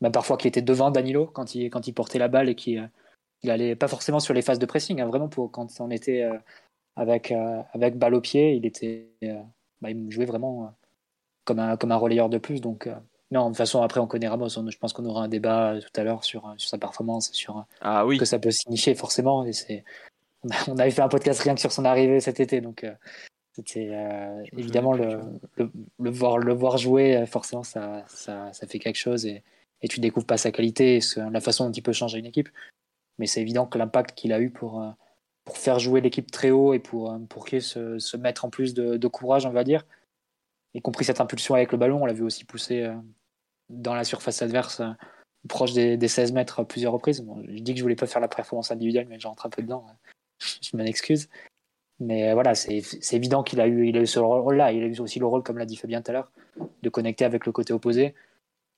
Même 0.00 0.12
parfois 0.12 0.36
qu'il 0.36 0.48
était 0.48 0.62
devant 0.62 0.90
Danilo 0.90 1.26
quand 1.26 1.54
il, 1.54 1.70
quand 1.70 1.86
il 1.86 1.92
portait 1.92 2.18
la 2.18 2.28
balle 2.28 2.48
et 2.48 2.54
qu'il 2.54 2.90
il 3.44 3.50
allait 3.50 3.76
pas 3.76 3.88
forcément 3.88 4.20
sur 4.20 4.34
les 4.34 4.42
phases 4.42 4.58
de 4.58 4.66
pressing, 4.66 5.00
hein, 5.00 5.06
vraiment 5.06 5.28
pour 5.28 5.50
quand 5.52 5.68
on 5.78 5.90
était 5.90 6.22
euh, 6.22 6.36
avec, 6.96 7.30
euh, 7.30 7.62
avec 7.72 7.96
balle 7.96 8.14
au 8.14 8.20
pied, 8.20 8.54
il 8.54 8.64
était, 8.64 9.10
euh, 9.22 9.40
bah, 9.82 9.90
il 9.90 10.10
jouait 10.10 10.24
vraiment 10.24 10.74
comme 11.44 11.58
un, 11.58 11.76
comme 11.76 11.92
un 11.92 11.96
relayeur 11.96 12.30
de 12.30 12.38
plus. 12.38 12.62
Donc, 12.62 12.88
non, 13.30 13.44
de 13.44 13.48
toute 13.48 13.58
façon, 13.58 13.82
après, 13.82 14.00
on 14.00 14.06
connaît 14.06 14.28
Ramos. 14.28 14.48
je 14.48 14.78
pense 14.78 14.94
qu'on 14.94 15.04
aura 15.04 15.24
un 15.24 15.28
débat 15.28 15.78
tout 15.78 16.00
à 16.00 16.04
l'heure 16.04 16.24
sur, 16.24 16.54
sur 16.56 16.70
sa 16.70 16.78
performance, 16.78 17.30
sur 17.32 17.66
ah, 17.82 18.06
oui. 18.06 18.16
que 18.16 18.24
ça 18.24 18.38
peut 18.38 18.50
signifier 18.50 18.94
forcément. 18.94 19.44
Et 19.44 19.52
c'est, 19.52 19.84
on 20.68 20.78
avait 20.78 20.90
fait 20.90 21.02
un 21.02 21.08
podcast 21.08 21.40
rien 21.40 21.54
que 21.54 21.60
sur 21.60 21.72
son 21.72 21.84
arrivée 21.84 22.20
cet 22.20 22.40
été, 22.40 22.62
donc 22.62 22.86
c'était 23.52 23.92
évidemment 24.56 24.94
le, 24.94 25.20
le, 25.98 26.10
voir, 26.10 26.38
le 26.38 26.54
voir 26.54 26.78
jouer, 26.78 27.24
forcément, 27.26 27.62
ça, 27.62 28.04
ça, 28.08 28.52
ça 28.52 28.66
fait 28.66 28.78
quelque 28.78 28.96
chose 28.96 29.26
et, 29.26 29.42
et 29.84 29.88
tu 29.88 30.00
découvres 30.00 30.26
pas 30.26 30.38
sa 30.38 30.50
qualité, 30.50 30.98
la 31.30 31.40
façon 31.42 31.66
dont 31.66 31.72
il 31.72 31.82
peut 31.82 31.92
changer 31.92 32.18
une 32.18 32.24
équipe. 32.24 32.48
Mais 33.18 33.26
c'est 33.26 33.42
évident 33.42 33.66
que 33.66 33.76
l'impact 33.76 34.14
qu'il 34.14 34.32
a 34.32 34.40
eu 34.40 34.48
pour, 34.48 34.80
euh, 34.80 34.88
faire 35.52 35.78
jouer 35.78 36.00
l'équipe 36.00 36.30
très 36.30 36.50
haut 36.50 36.72
et 36.72 36.78
pour, 36.78 37.12
euh, 37.12 37.18
pour 37.28 37.44
qu'il 37.44 37.60
se, 37.60 37.98
se 37.98 38.16
mettre 38.16 38.46
en 38.46 38.50
plus 38.50 38.72
de, 38.72 39.08
courage, 39.08 39.44
on 39.44 39.50
va 39.50 39.62
dire, 39.62 39.84
y 40.72 40.80
compris 40.80 41.04
cette 41.04 41.20
impulsion 41.20 41.54
avec 41.54 41.70
le 41.70 41.76
ballon, 41.76 42.02
on 42.02 42.06
l'a 42.06 42.14
vu 42.14 42.22
aussi 42.22 42.46
pousser 42.46 42.80
euh, 42.80 42.94
dans 43.68 43.94
la 43.94 44.04
surface 44.04 44.40
adverse, 44.40 44.80
proche 45.50 45.74
des, 45.74 46.08
16 46.08 46.32
mètres 46.32 46.60
à 46.60 46.64
plusieurs 46.64 46.94
reprises. 46.94 47.22
je 47.46 47.60
dis 47.60 47.74
que 47.74 47.78
je 47.78 47.82
voulais 47.82 47.94
pas 47.94 48.06
faire 48.06 48.22
la 48.22 48.28
performance 48.28 48.70
individuelle, 48.70 49.06
mais 49.10 49.20
j'entre 49.20 49.44
un 49.44 49.50
peu 49.50 49.60
dedans. 49.60 49.84
je 50.62 50.74
m'en 50.78 50.84
excuse. 50.84 51.28
Mais 52.00 52.32
voilà, 52.32 52.54
c'est 52.54 52.82
évident 53.12 53.42
qu'il 53.42 53.60
a, 53.60 53.66
eu, 53.66 53.86
il 53.86 53.98
a 53.98 54.00
eu 54.00 54.06
ce 54.06 54.18
rôle-là. 54.18 54.72
Il 54.72 54.82
a 54.82 54.86
eu 54.86 54.98
aussi 55.00 55.18
le 55.18 55.26
rôle, 55.26 55.42
comme 55.42 55.58
l'a 55.58 55.66
dit 55.66 55.76
Fabien 55.76 56.00
tout 56.00 56.10
à 56.10 56.14
l'heure, 56.14 56.32
de 56.82 56.88
connecter 56.88 57.26
avec 57.26 57.44
le 57.44 57.52
côté 57.52 57.74
opposé 57.74 58.14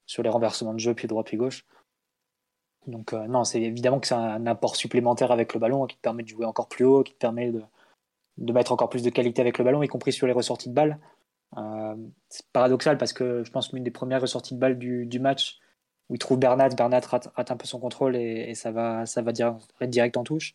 sur 0.06 0.22
les 0.22 0.30
renversements 0.30 0.74
de 0.74 0.78
jeu, 0.78 0.94
pied 0.94 1.08
droit, 1.08 1.24
pied 1.24 1.36
gauche. 1.38 1.64
Donc 2.86 3.12
euh, 3.12 3.26
non, 3.26 3.44
c'est 3.44 3.60
évidemment 3.60 4.00
que 4.00 4.06
c'est 4.06 4.14
un 4.14 4.46
apport 4.46 4.76
supplémentaire 4.76 5.32
avec 5.32 5.54
le 5.54 5.60
ballon 5.60 5.86
qui 5.86 5.96
te 5.96 6.00
permet 6.00 6.22
de 6.22 6.28
jouer 6.28 6.46
encore 6.46 6.68
plus 6.68 6.84
haut, 6.84 7.02
qui 7.02 7.12
te 7.12 7.18
permet 7.18 7.50
de, 7.50 7.62
de 8.38 8.52
mettre 8.52 8.72
encore 8.72 8.88
plus 8.88 9.02
de 9.02 9.10
qualité 9.10 9.40
avec 9.40 9.58
le 9.58 9.64
ballon, 9.64 9.82
y 9.82 9.88
compris 9.88 10.12
sur 10.12 10.26
les 10.26 10.32
ressorties 10.32 10.68
de 10.68 10.74
balles. 10.74 10.98
Euh, 11.56 11.96
c'est 12.28 12.46
paradoxal 12.52 12.98
parce 12.98 13.12
que 13.12 13.44
je 13.44 13.50
pense 13.50 13.68
qu'une 13.68 13.84
des 13.84 13.90
premières 13.90 14.20
ressorties 14.20 14.54
de 14.54 14.60
balles 14.60 14.78
du, 14.78 15.18
match 15.20 15.58
où 16.08 16.14
il 16.14 16.18
trouve 16.18 16.38
Bernat, 16.38 16.70
Bernat 16.70 17.00
rate, 17.00 17.30
un 17.36 17.56
peu 17.56 17.66
son 17.66 17.80
contrôle 17.80 18.16
et, 18.16 18.54
ça 18.54 18.70
va, 18.70 19.06
ça 19.06 19.22
va 19.22 19.32
direct, 19.32 19.66
direct 19.82 20.16
en 20.16 20.24
touche. 20.24 20.54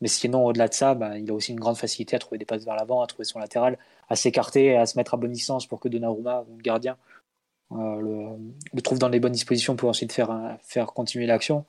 Mais 0.00 0.08
sinon, 0.08 0.44
au-delà 0.46 0.68
de 0.68 0.74
ça, 0.74 0.94
bah, 0.94 1.18
il 1.18 1.28
a 1.30 1.34
aussi 1.34 1.52
une 1.52 1.58
grande 1.58 1.76
facilité 1.76 2.14
à 2.14 2.18
trouver 2.20 2.38
des 2.38 2.44
passes 2.44 2.64
vers 2.64 2.76
l'avant, 2.76 3.02
à 3.02 3.06
trouver 3.08 3.24
son 3.24 3.40
latéral, 3.40 3.78
à 4.08 4.14
s'écarter, 4.14 4.76
à 4.76 4.86
se 4.86 4.96
mettre 4.96 5.14
à 5.14 5.16
bonne 5.16 5.32
distance 5.32 5.66
pour 5.66 5.80
que 5.80 5.88
Donnarumma, 5.88 6.44
le 6.56 6.62
gardien, 6.62 6.96
le, 7.70 8.36
le, 8.72 8.82
trouve 8.82 8.98
dans 8.98 9.08
les 9.08 9.20
bonnes 9.20 9.32
dispositions 9.32 9.76
pour 9.76 9.88
ensuite 9.88 10.12
faire, 10.12 10.56
faire 10.62 10.86
continuer 10.86 11.26
l'action. 11.26 11.66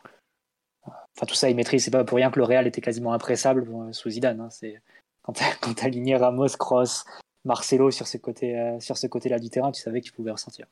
Enfin, 1.19 1.25
tout 1.27 1.35
ça, 1.35 1.49
il 1.49 1.55
maîtrise. 1.55 1.83
C'est 1.83 1.91
pas 1.91 2.03
pour 2.03 2.15
rien 2.15 2.31
que 2.31 2.39
le 2.39 2.45
Real 2.45 2.67
était 2.67 2.81
quasiment 2.81 3.13
impressable 3.13 3.67
euh, 3.69 3.91
sous 3.91 4.09
Zidane. 4.09 4.39
Hein. 4.39 4.49
C'est 4.49 4.81
quand 5.21 5.33
tu 5.33 5.43
aligné 5.85 6.15
Ramos, 6.15 6.47
Cross, 6.57 7.05
Marcelo 7.45 7.91
sur 7.91 8.07
ce 8.07 8.17
côté, 8.17 8.57
euh, 8.57 8.79
sur 8.79 8.97
ce 8.97 9.07
côté-là 9.07 9.39
du 9.39 9.49
terrain, 9.49 9.71
tu 9.71 9.81
savais 9.81 10.01
que 10.01 10.05
tu 10.05 10.13
pouvais 10.13 10.31
ressentir. 10.31 10.67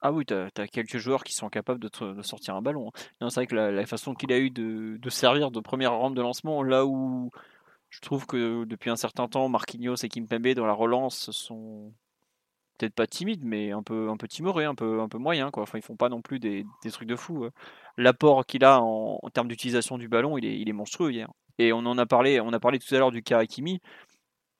Ah 0.00 0.12
oui, 0.12 0.24
tu 0.24 0.34
as, 0.34 0.68
quelques 0.68 0.98
joueurs 0.98 1.24
qui 1.24 1.34
sont 1.34 1.48
capables 1.48 1.80
de, 1.80 2.22
sortir 2.22 2.54
un 2.54 2.62
ballon. 2.62 2.92
Hein. 3.20 3.28
C'est 3.28 3.40
vrai 3.40 3.46
que 3.46 3.54
la, 3.54 3.86
façon 3.86 4.14
qu'il 4.14 4.32
a 4.32 4.38
eu 4.38 4.50
de, 4.50 4.98
de, 4.98 5.10
servir 5.10 5.50
de 5.50 5.60
première 5.60 5.92
rampe 5.94 6.14
de 6.14 6.22
lancement, 6.22 6.62
là 6.62 6.84
où 6.84 7.30
je 7.88 8.00
trouve 8.00 8.26
que 8.26 8.64
depuis 8.64 8.90
un 8.90 8.96
certain 8.96 9.26
temps, 9.26 9.48
Marquinhos 9.48 9.96
et 9.96 10.08
Kimpembe 10.08 10.48
dans 10.48 10.66
la 10.66 10.74
relance 10.74 11.30
sont, 11.30 11.92
peut-être 12.76 12.94
pas 12.94 13.06
timide, 13.06 13.44
mais 13.44 13.72
un 13.72 13.82
peu, 13.82 14.08
un 14.10 14.16
peu 14.16 14.28
timoré, 14.28 14.64
un 14.64 14.74
peu, 14.74 15.00
un 15.00 15.08
peu 15.08 15.18
moyen. 15.18 15.50
Quoi. 15.50 15.62
Enfin, 15.62 15.78
ils 15.78 15.82
font 15.82 15.96
pas 15.96 16.08
non 16.08 16.22
plus 16.22 16.38
des, 16.38 16.64
des 16.82 16.90
trucs 16.90 17.08
de 17.08 17.16
fou. 17.16 17.44
Hein. 17.44 17.50
L'apport 17.96 18.46
qu'il 18.46 18.64
a 18.64 18.80
en, 18.80 19.18
termes 19.32 19.48
d'utilisation 19.48 19.98
du 19.98 20.08
ballon, 20.08 20.38
il 20.38 20.44
est, 20.44 20.58
il 20.58 20.68
est 20.68 20.72
monstrueux 20.72 21.12
hier. 21.12 21.28
Et 21.58 21.72
on 21.72 21.78
en 21.78 21.98
a 21.98 22.06
parlé, 22.06 22.40
on 22.40 22.52
a 22.52 22.60
parlé 22.60 22.78
tout 22.78 22.94
à 22.94 22.98
l'heure 22.98 23.12
du 23.12 23.22
cas 23.22 23.38
Hakimi. 23.38 23.80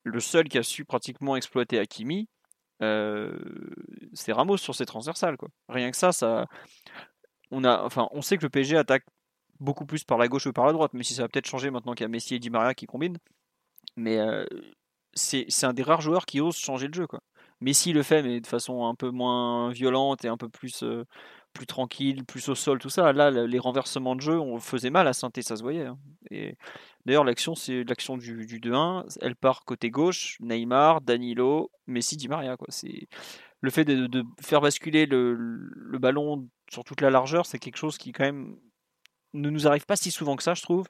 Le 0.05 0.21
seul 0.21 0.49
qui 0.49 0.59
a 0.59 0.63
su 0.63 0.85
pratiquement 0.85 1.37
exploiter 1.37 1.79
Hakimi, 1.79 2.29
euh, 2.83 3.37
c'est 4.13 4.33
Ramos 4.33 4.59
sur 4.59 4.75
ses 4.75 4.87
transversales. 4.87 5.37
Quoi. 5.37 5.49
Rien 5.69 5.91
que 5.91 5.97
ça, 5.97 6.13
ça, 6.13 6.47
on 7.51 7.65
a, 7.65 7.83
enfin, 7.83 8.09
on 8.13 8.23
sait 8.23 8.37
que 8.37 8.43
le 8.43 8.51
PSG 8.51 8.77
attaque 8.77 9.05
beaucoup 9.61 9.87
plus 9.87 10.05
par 10.05 10.19
la 10.19 10.29
gauche 10.29 10.45
que 10.45 10.51
par 10.51 10.67
la 10.67 10.73
droite, 10.73 10.93
mais 10.95 11.03
si 11.03 11.15
ça 11.15 11.23
va 11.23 11.29
peut-être 11.29 11.47
changer 11.47 11.71
maintenant 11.71 11.95
qu'il 11.95 12.05
y 12.05 12.07
a 12.07 12.09
Messi 12.09 12.35
et 12.35 12.39
Di 12.39 12.51
Maria 12.51 12.75
qui 12.75 12.87
combinent. 12.87 13.19
Mais 13.97 14.19
euh, 14.19 14.45
c'est 15.15 15.65
un 15.65 15.73
des 15.73 15.83
rares 15.83 16.03
joueurs 16.03 16.27
qui 16.27 16.41
ose 16.41 16.57
changer 16.57 16.89
le 16.89 16.95
jeu. 16.95 17.07
Quoi. 17.07 17.21
Messi 17.61 17.93
le 17.93 18.03
fait, 18.03 18.23
mais 18.23 18.41
de 18.41 18.47
façon 18.47 18.87
un 18.87 18.95
peu 18.95 19.11
moins 19.11 19.71
violente 19.71 20.25
et 20.25 20.29
un 20.29 20.37
peu 20.37 20.49
plus, 20.49 20.85
plus 21.57 21.67
tranquille, 21.67 22.25
plus 22.25 22.49
au 22.49 22.55
sol, 22.55 22.79
tout 22.79 22.91
ça. 22.91 23.13
Là, 23.13 23.31
les 23.31 23.59
renversements 23.59 24.15
de 24.15 24.21
jeu, 24.21 24.39
on 24.39 24.61
faisait 24.61 24.91
mal 24.91 25.09
à 25.09 25.13
Sainté, 25.13 25.43
ça 25.43 25.57
se 25.57 25.63
voyait. 25.63 25.87
Hein. 25.87 25.99
Et 26.31 26.57
d'ailleurs, 27.07 27.25
l'action, 27.25 27.55
c'est 27.55 27.83
l'action 27.85 28.19
du, 28.19 28.45
2-1. 28.61 29.19
Elle 29.23 29.37
part 29.37 29.65
côté 29.65 29.91
gauche, 29.91 30.37
Neymar, 30.41 31.01
Danilo, 31.01 31.71
Messi, 31.87 32.17
Di 32.17 32.29
Maria. 32.29 32.57
Quoi. 32.57 32.69
C'est 32.71 33.09
le 33.61 33.71
fait 33.71 33.85
de, 33.85 34.23
faire 34.41 34.61
basculer 34.61 35.07
le, 35.07 35.35
le, 35.35 35.99
ballon 35.99 36.47
sur 36.71 36.85
toute 36.85 37.01
la 37.01 37.11
largeur, 37.11 37.47
c'est 37.47 37.59
quelque 37.59 37.79
chose 37.79 37.97
qui 37.97 38.13
quand 38.13 38.25
même 38.25 38.57
ne 39.41 39.51
nous 39.51 39.67
arrive 39.67 39.87
pas 39.87 39.97
si 39.97 40.11
souvent 40.11 40.37
que 40.37 40.43
ça, 40.43 40.55
je 40.55 40.63
trouve, 40.63 40.87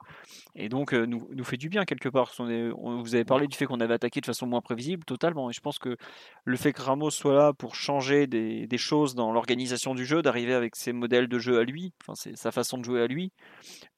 et 0.55 0.69
donc 0.69 0.95
euh, 0.95 1.05
nous, 1.07 1.29
nous 1.33 1.45
fait 1.45 1.57
du 1.57 1.69
bien 1.69 1.85
quelque 1.85 2.09
part. 2.09 2.33
On 2.39 3.03
vous 3.03 3.15
avez 3.15 3.25
parlé 3.25 3.47
du 3.47 3.57
fait 3.57 3.67
qu'on 3.67 3.81
avait 3.81 3.95
attaqué 3.95 4.21
de 4.21 4.27
façon 4.27 4.47
moins 4.47 4.61
prévisible, 4.61 5.05
totalement, 5.05 5.51
et 5.51 5.53
je 5.53 5.61
pense 5.61 5.79
que 5.79 5.97
le 6.45 6.57
fait 6.57 6.73
que 6.73 6.83
Ramos 6.83 7.11
soit 7.11 7.35
là 7.35 7.53
pour 7.53 7.75
changer 7.75 8.27
des, 8.27 8.67
des 8.67 8.79
choses 8.79 9.15
dans 9.15 9.33
l'organisation 9.33 9.95
du 9.95 10.05
jeu, 10.05 10.23
d'arriver 10.23 10.55
avec 10.55 10.77
ses 10.77 10.93
modèles 10.93 11.29
de 11.29 11.39
jeu 11.39 11.59
à 11.59 11.65
lui, 11.65 11.93
enfin 12.03 12.15
sa 12.35 12.53
façon 12.53 12.79
de 12.79 12.85
jouer 12.85 13.03
à 13.03 13.07
lui, 13.07 13.33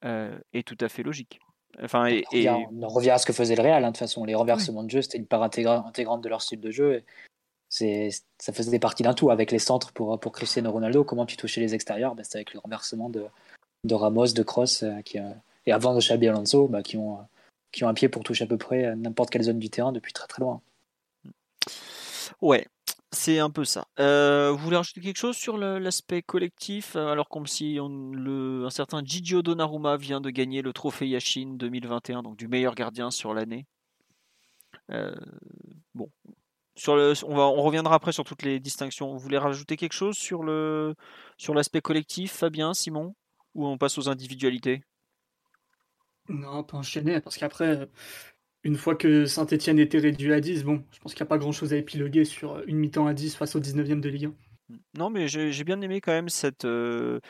euh, 0.04 0.36
est 0.52 0.66
tout 0.66 0.78
à 0.80 0.88
fait 0.88 1.02
logique. 1.02 1.40
Enfin, 1.82 2.06
et, 2.06 2.48
on, 2.48 2.88
revient, 2.88 3.10
à 3.10 3.18
ce 3.18 3.26
que 3.26 3.32
faisait 3.32 3.54
le 3.54 3.62
Real, 3.62 3.84
hein, 3.84 3.88
de 3.88 3.92
toute 3.92 3.98
façon, 3.98 4.24
les 4.24 4.34
renversements 4.34 4.82
de 4.82 4.90
jeu, 4.90 5.02
c'était 5.02 5.18
une 5.18 5.26
part 5.26 5.42
intégrante 5.42 6.22
de 6.22 6.28
leur 6.28 6.42
style 6.42 6.60
de 6.60 6.70
jeu. 6.70 7.04
Et 7.80 8.10
ça 8.38 8.52
faisait 8.52 8.78
partie 8.78 9.02
d'un 9.02 9.14
tout 9.14 9.30
avec 9.30 9.52
les 9.52 9.58
centres 9.58 9.92
pour, 9.92 10.18
pour 10.18 10.32
Cristiano 10.32 10.72
Ronaldo. 10.72 11.04
Comment 11.04 11.26
tu 11.26 11.36
touchais 11.36 11.60
les 11.60 11.74
extérieurs? 11.74 12.14
Ben, 12.14 12.24
C'était 12.24 12.38
avec 12.38 12.54
le 12.54 12.60
renversement 12.60 13.10
de, 13.10 13.26
de 13.84 13.94
Ramos, 13.94 14.32
de 14.34 14.42
Cross, 14.42 14.82
euh, 14.82 15.00
qui, 15.02 15.18
et 15.66 15.72
avant 15.72 15.94
de 15.94 16.00
Xabi 16.00 16.28
Alonso, 16.28 16.68
bah, 16.68 16.82
qui, 16.82 16.96
ont, 16.96 17.18
qui 17.72 17.84
ont 17.84 17.88
un 17.88 17.94
pied 17.94 18.08
pour 18.08 18.22
toucher 18.24 18.44
à 18.44 18.46
peu 18.46 18.58
près 18.58 18.94
n'importe 18.96 19.30
quelle 19.30 19.42
zone 19.42 19.58
du 19.58 19.70
terrain 19.70 19.92
depuis 19.92 20.12
très 20.12 20.26
très 20.26 20.40
loin. 20.40 20.60
Ouais, 22.40 22.66
c'est 23.12 23.38
un 23.38 23.50
peu 23.50 23.64
ça. 23.64 23.86
Euh, 23.98 24.50
vous 24.52 24.58
voulez 24.58 24.76
rajouter 24.76 25.00
quelque 25.00 25.18
chose 25.18 25.36
sur 25.36 25.58
l'aspect 25.58 26.22
collectif 26.22 26.94
Alors 26.94 27.28
comme 27.28 27.46
si 27.46 27.78
un 27.80 28.70
certain 28.70 29.02
Gigio 29.04 29.42
Donnarumma 29.42 29.96
vient 29.96 30.20
de 30.20 30.30
gagner 30.30 30.62
le 30.62 30.72
trophée 30.72 31.08
Yashin 31.08 31.54
2021, 31.56 32.22
donc 32.22 32.36
du 32.36 32.48
meilleur 32.48 32.74
gardien 32.74 33.10
sur 33.10 33.34
l'année. 33.34 33.66
Euh, 34.90 35.14
bon, 35.94 36.10
on, 36.86 36.92
on 37.26 37.62
reviendra 37.62 37.96
après 37.96 38.12
sur 38.12 38.24
toutes 38.24 38.42
les 38.42 38.60
distinctions. 38.60 39.12
Vous 39.12 39.18
voulez 39.18 39.38
rajouter 39.38 39.76
quelque 39.76 39.92
chose 39.92 40.16
sur 40.16 40.44
l'aspect 40.44 41.80
collectif, 41.80 42.32
Fabien, 42.32 42.74
Simon? 42.74 43.14
Ou 43.58 43.66
on 43.66 43.76
passe 43.76 43.98
aux 43.98 44.08
individualités? 44.08 44.82
Non, 46.28 46.58
on 46.58 46.64
peut 46.64 46.76
enchaîner, 46.76 47.20
parce 47.20 47.36
qu'après, 47.36 47.88
une 48.62 48.76
fois 48.76 48.94
que 48.94 49.26
Saint-Etienne 49.26 49.78
était 49.78 49.98
réduit 49.98 50.32
à 50.32 50.40
10, 50.40 50.64
bon, 50.64 50.84
je 50.92 50.98
pense 51.00 51.14
qu'il 51.14 51.22
n'y 51.22 51.28
a 51.28 51.30
pas 51.30 51.38
grand-chose 51.38 51.72
à 51.72 51.76
épiloguer 51.76 52.24
sur 52.24 52.62
une 52.66 52.76
mi-temps 52.76 53.06
à 53.06 53.14
10 53.14 53.36
face 53.36 53.56
au 53.56 53.60
19e 53.60 54.00
de 54.00 54.08
Ligue 54.08 54.26
1. 54.70 54.76
Non, 54.98 55.10
mais 55.10 55.28
j'ai 55.28 55.64
bien 55.64 55.80
aimé 55.80 56.00
quand 56.00 56.12
même 56.12 56.28
cette... 56.28 56.64
Euh, 56.64 57.20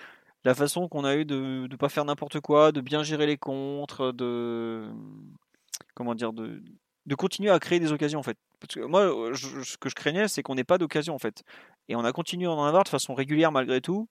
la 0.44 0.54
façon 0.54 0.88
qu'on 0.88 1.04
a 1.04 1.16
eu 1.16 1.24
de 1.24 1.66
ne 1.70 1.76
pas 1.76 1.88
faire 1.88 2.04
n'importe 2.04 2.40
quoi, 2.40 2.72
de 2.72 2.80
bien 2.80 3.02
gérer 3.02 3.26
les 3.26 3.38
contres, 3.38 4.12
de... 4.12 4.88
Comment 5.94 6.14
dire 6.14 6.32
de, 6.32 6.62
de 7.06 7.14
continuer 7.14 7.50
à 7.50 7.58
créer 7.58 7.80
des 7.80 7.92
occasions 7.92 8.20
en 8.20 8.22
fait. 8.22 8.36
Parce 8.60 8.74
que 8.74 8.80
moi, 8.80 9.32
ce 9.34 9.76
que 9.78 9.88
je 9.88 9.94
craignais, 9.94 10.28
c'est 10.28 10.42
qu'on 10.42 10.54
n'ait 10.54 10.64
pas 10.64 10.78
d'occasion 10.78 11.14
en 11.14 11.18
fait. 11.18 11.42
Et 11.88 11.96
on 11.96 12.04
a 12.04 12.12
continué 12.12 12.46
à 12.46 12.52
en 12.52 12.64
avoir 12.64 12.84
de 12.84 12.88
façon 12.88 13.14
régulière 13.14 13.50
malgré 13.50 13.80
tout. 13.80 14.08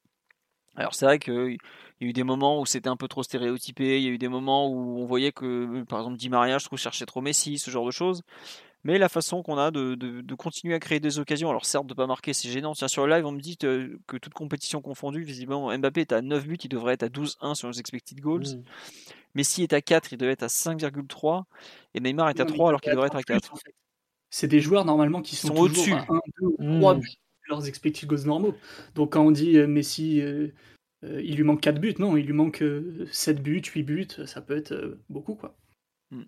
Alors 0.77 0.93
c'est 0.93 1.05
vrai 1.05 1.19
qu'il 1.19 1.57
y 2.01 2.05
a 2.05 2.07
eu 2.07 2.13
des 2.13 2.23
moments 2.23 2.61
où 2.61 2.65
c'était 2.65 2.87
un 2.87 2.95
peu 2.95 3.07
trop 3.07 3.23
stéréotypé, 3.23 3.99
il 3.99 4.03
y 4.03 4.07
a 4.07 4.11
eu 4.11 4.19
des 4.19 4.27
moments 4.27 4.69
où 4.69 5.01
on 5.01 5.05
voyait 5.05 5.31
que, 5.31 5.83
par 5.89 5.99
exemple, 5.99 6.17
Di 6.17 6.29
Maria, 6.29 6.59
je 6.59 6.65
trouve, 6.65 6.77
cherchait 6.77 7.07
trop 7.07 7.19
Messi, 7.19 7.57
ce 7.57 7.71
genre 7.71 7.85
de 7.85 7.91
choses. 7.91 8.21
Mais 8.83 8.99
la 8.99 9.09
façon 9.09 9.41
qu'on 9.41 9.57
a 9.57 9.71
de, 9.71 9.95
de, 9.95 10.35
continuer 10.35 10.75
à 10.75 10.79
créer 10.79 10.99
des 10.99 11.17
occasions, 11.17 11.49
alors 11.49 11.65
certes 11.65 11.87
de 11.87 11.95
pas 11.95 12.05
marquer, 12.05 12.31
c'est 12.31 12.47
gênant. 12.47 12.73
Tiens, 12.73 12.87
sur 12.87 13.05
le 13.05 13.13
live, 13.13 13.25
on 13.25 13.31
me 13.31 13.41
dit 13.41 13.57
que, 13.57 13.99
toute 14.05 14.33
compétition 14.33 14.81
confondue, 14.81 15.23
visiblement, 15.23 15.75
Mbappé 15.75 16.01
est 16.01 16.11
à 16.13 16.21
9 16.21 16.47
buts, 16.47 16.57
il 16.63 16.69
devrait 16.69 16.93
être 16.93 17.03
à 17.03 17.09
12-1 17.09 17.55
sur 17.55 17.69
les 17.69 17.79
expected 17.79 18.21
goals. 18.21 18.43
Mmh. 18.43 18.63
Messi 19.33 19.63
est 19.63 19.73
à 19.73 19.81
4, 19.81 20.13
il 20.13 20.17
devrait 20.17 20.33
être 20.33 20.43
à 20.43 20.47
5,3. 20.47 21.43
Et 21.95 21.99
Neymar 21.99 22.29
est 22.29 22.39
à 22.39 22.45
3 22.45 22.69
alors 22.69 22.79
qu'il 22.79 22.91
devrait 22.91 23.07
être 23.07 23.17
à 23.17 23.23
4. 23.23 23.55
C'est 24.29 24.47
des 24.47 24.61
joueurs 24.61 24.85
normalement 24.85 25.21
qui 25.21 25.35
sont, 25.35 25.55
au-dessus. 25.55 25.93
1, 25.93 26.05
2, 26.59 26.79
3 26.79 26.95
buts 26.95 27.17
leurs 27.49 27.67
expected 27.67 28.07
goals 28.07 28.25
normaux. 28.25 28.55
Donc 28.95 29.13
quand 29.13 29.23
on 29.23 29.31
dit 29.31 29.57
euh, 29.57 29.67
Messi, 29.67 30.21
euh, 30.21 30.49
euh, 31.03 31.21
il 31.23 31.35
lui 31.35 31.43
manque 31.43 31.61
4 31.61 31.79
buts, 31.79 31.95
non, 31.99 32.17
il 32.17 32.25
lui 32.25 32.33
manque 32.33 32.63
7 33.11 33.41
buts, 33.41 33.61
8 33.63 33.83
buts, 33.83 34.07
ça 34.25 34.41
peut 34.41 34.57
être 34.57 34.97
beaucoup 35.09 35.35
quoi. 35.35 35.55
Hmm. 36.11 36.23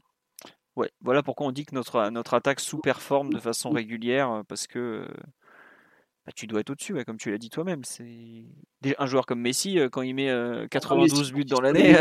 Ouais, 0.75 0.89
voilà 1.01 1.23
pourquoi 1.23 1.47
on 1.47 1.51
dit 1.51 1.65
que 1.65 1.75
notre, 1.75 2.09
notre 2.09 2.33
attaque 2.33 2.59
sous-performe 2.59 3.33
de 3.33 3.39
façon 3.39 3.69
régulière, 3.71 4.43
parce 4.47 4.67
que 4.67 5.07
bah, 6.25 6.31
tu 6.35 6.47
dois 6.47 6.61
être 6.61 6.69
au-dessus, 6.69 7.03
comme 7.05 7.17
tu 7.17 7.31
l'as 7.31 7.37
dit 7.37 7.49
toi-même. 7.49 7.83
C'est 7.83 8.45
Un 8.97 9.05
joueur 9.07 9.25
comme 9.25 9.41
Messi, 9.41 9.79
quand 9.91 10.03
il 10.03 10.13
met 10.13 10.31
92 10.69 11.31
ah, 11.31 11.35
buts 11.35 11.45
dans 11.45 11.59
l'année, 11.59 11.97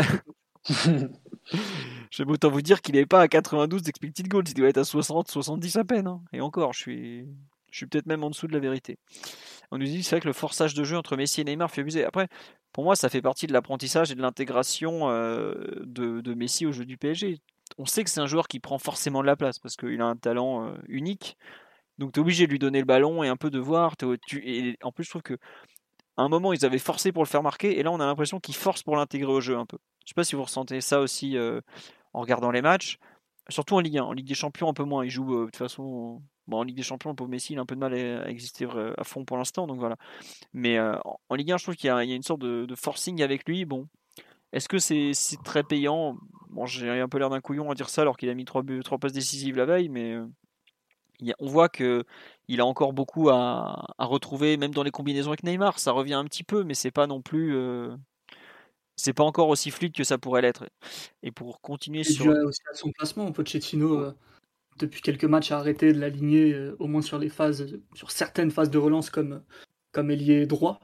J'aime 2.11 2.29
autant 2.29 2.49
vous 2.49 2.61
dire 2.61 2.81
qu'il 2.81 2.95
n'est 2.95 3.05
pas 3.05 3.21
à 3.21 3.27
92 3.27 3.83
d'expected 3.83 4.27
goals, 4.27 4.47
il 4.47 4.53
doit 4.53 4.69
être 4.69 4.77
à 4.77 4.83
60, 4.83 5.29
70 5.29 5.77
à 5.77 5.83
peine. 5.83 6.07
Hein. 6.07 6.21
Et 6.33 6.41
encore, 6.41 6.73
je 6.73 6.79
suis, 6.79 7.27
je 7.71 7.77
suis 7.77 7.85
peut-être 7.85 8.05
même 8.05 8.23
en 8.23 8.29
dessous 8.29 8.47
de 8.47 8.53
la 8.53 8.59
vérité. 8.59 8.97
On 9.71 9.77
nous 9.77 9.85
dit 9.85 10.03
c'est 10.03 10.15
vrai 10.15 10.21
que 10.21 10.27
le 10.27 10.33
forçage 10.33 10.73
de 10.73 10.83
jeu 10.83 10.97
entre 10.97 11.15
Messi 11.15 11.41
et 11.41 11.43
Neymar 11.43 11.69
fait 11.71 11.81
abuser. 11.81 12.03
Après, 12.03 12.27
pour 12.73 12.83
moi, 12.83 12.95
ça 12.95 13.09
fait 13.09 13.21
partie 13.21 13.47
de 13.47 13.53
l'apprentissage 13.53 14.11
et 14.11 14.15
de 14.15 14.21
l'intégration 14.21 15.09
euh, 15.09 15.53
de, 15.85 16.33
Messi 16.33 16.65
au 16.65 16.71
jeu 16.71 16.85
du 16.85 16.97
PSG. 16.97 17.39
On 17.77 17.85
sait 17.85 18.03
que 18.03 18.09
c'est 18.09 18.19
un 18.19 18.27
joueur 18.27 18.47
qui 18.47 18.59
prend 18.59 18.79
forcément 18.79 19.21
de 19.21 19.27
la 19.27 19.35
place 19.35 19.59
parce 19.59 19.75
qu'il 19.75 20.01
a 20.01 20.05
un 20.05 20.15
talent 20.15 20.67
euh, 20.67 20.73
unique. 20.87 21.37
Donc 21.97 22.13
tu 22.13 22.19
es 22.19 22.21
obligé 22.21 22.47
de 22.47 22.51
lui 22.51 22.59
donner 22.59 22.79
le 22.79 22.85
ballon 22.85 23.23
et 23.23 23.27
un 23.27 23.35
peu 23.35 23.49
de 23.49 23.59
voir. 23.59 23.95
en 24.01 24.91
plus, 24.91 25.03
je 25.03 25.09
trouve 25.09 25.21
que 25.21 25.37
à 26.19 26.23
un 26.23 26.27
moment, 26.27 26.51
ils 26.51 26.65
avaient 26.65 26.79
forcé 26.79 27.13
pour 27.13 27.23
le 27.23 27.29
faire 27.29 27.43
marquer, 27.43 27.79
et 27.79 27.83
là, 27.83 27.91
on 27.91 27.99
a 28.01 28.05
l'impression 28.05 28.41
qu'ils 28.41 28.55
forcent 28.55 28.83
pour 28.83 28.97
l'intégrer 28.97 29.31
au 29.31 29.39
jeu 29.39 29.57
un 29.57 29.65
peu. 29.65 29.77
Je 30.03 30.09
sais 30.09 30.15
pas 30.15 30.25
si 30.25 30.35
vous 30.35 30.43
ressentez 30.43 30.81
ça 30.81 30.99
aussi 30.99 31.37
euh, 31.37 31.61
en 32.13 32.19
regardant 32.19 32.51
les 32.51 32.61
matchs, 32.61 32.97
surtout 33.47 33.75
en 33.75 33.79
Ligue 33.79 33.99
1. 33.99 34.03
En 34.03 34.11
Ligue 34.11 34.27
des 34.27 34.33
Champions, 34.33 34.67
un 34.67 34.73
peu 34.73 34.83
moins. 34.83 35.05
Il 35.05 35.11
joue 35.11 35.33
euh, 35.33 35.39
de 35.41 35.45
toute 35.45 35.55
façon. 35.55 36.21
Bon, 36.49 36.57
en 36.57 36.63
Ligue 36.63 36.75
des 36.75 36.83
Champions, 36.83 37.11
le 37.11 37.15
pauvre 37.15 37.29
Messi, 37.29 37.53
il 37.53 37.59
a 37.59 37.61
un 37.61 37.65
peu 37.65 37.75
de 37.75 37.79
mal 37.79 37.93
à, 37.93 38.27
exister 38.27 38.67
à 38.97 39.03
fond 39.03 39.23
pour 39.23 39.37
l'instant, 39.37 39.67
donc 39.67 39.79
voilà. 39.79 39.97
Mais 40.53 40.77
euh, 40.77 40.97
en 41.29 41.35
Ligue 41.35 41.51
1, 41.51 41.57
je 41.57 41.63
trouve 41.63 41.75
qu'il 41.75 41.87
y, 41.87 41.91
a 41.91 42.03
une 42.03 42.23
sorte 42.23 42.41
de, 42.41 42.75
forcing 42.75 43.21
avec 43.21 43.47
lui. 43.47 43.65
Bon, 43.65 43.87
est-ce 44.51 44.67
que 44.67 44.79
c'est 44.79 45.13
très 45.43 45.63
payant? 45.63 46.17
Bon, 46.49 46.65
j'ai 46.65 46.89
un 46.89 47.07
peu 47.07 47.19
l'air 47.19 47.29
d'un 47.29 47.41
couillon 47.41 47.69
à 47.71 47.75
dire 47.75 47.89
ça 47.89 48.01
alors 48.01 48.17
qu'il 48.17 48.29
a 48.29 48.33
mis 48.33 48.45
trois, 48.45 48.63
trois 48.83 48.97
passes 48.97 49.13
décisives 49.13 49.55
la 49.55 49.65
veille, 49.65 49.89
mais 49.89 50.17
on 51.39 51.47
voit 51.47 51.69
que 51.69 52.05
il 52.47 52.61
a 52.61 52.65
encore 52.65 52.93
beaucoup 52.93 53.29
à, 53.29 53.85
retrouver, 53.99 54.57
même 54.57 54.73
dans 54.73 54.83
les 54.83 54.91
combinaisons 54.91 55.29
avec 55.29 55.43
Neymar. 55.43 55.79
Ça 55.79 55.91
revient 55.91 56.13
un 56.13 56.25
petit 56.25 56.43
peu, 56.43 56.63
mais 56.63 56.73
c'est 56.73 56.91
pas 56.91 57.07
non 57.07 57.21
plus. 57.21 57.55
Euh, 57.55 57.95
c'est 58.95 59.13
pas 59.13 59.23
encore 59.23 59.49
aussi 59.49 59.71
fluide 59.71 59.93
que 59.93 60.03
ça 60.03 60.17
pourrait 60.17 60.41
l'être. 60.41 60.65
Et 61.23 61.31
pour 61.31 61.61
continuer 61.61 62.03
sur. 62.03 62.27
aussi 62.27 62.61
à 62.71 62.75
son 62.75 62.91
placement, 62.91 63.31
Pochettino, 63.31 63.99
euh, 63.99 64.15
depuis 64.79 65.01
quelques 65.01 65.25
matchs, 65.25 65.51
a 65.51 65.57
arrêté 65.57 65.93
de 65.93 65.99
l'aligner, 65.99 66.53
euh, 66.53 66.75
au 66.79 66.87
moins 66.87 67.01
sur 67.01 67.19
les 67.19 67.29
phases, 67.29 67.79
sur 67.93 68.11
certaines 68.11 68.51
phases 68.51 68.71
de 68.71 68.77
relance 68.77 69.09
comme, 69.09 69.43
comme 69.91 70.11
ailier 70.11 70.45
droit. 70.45 70.79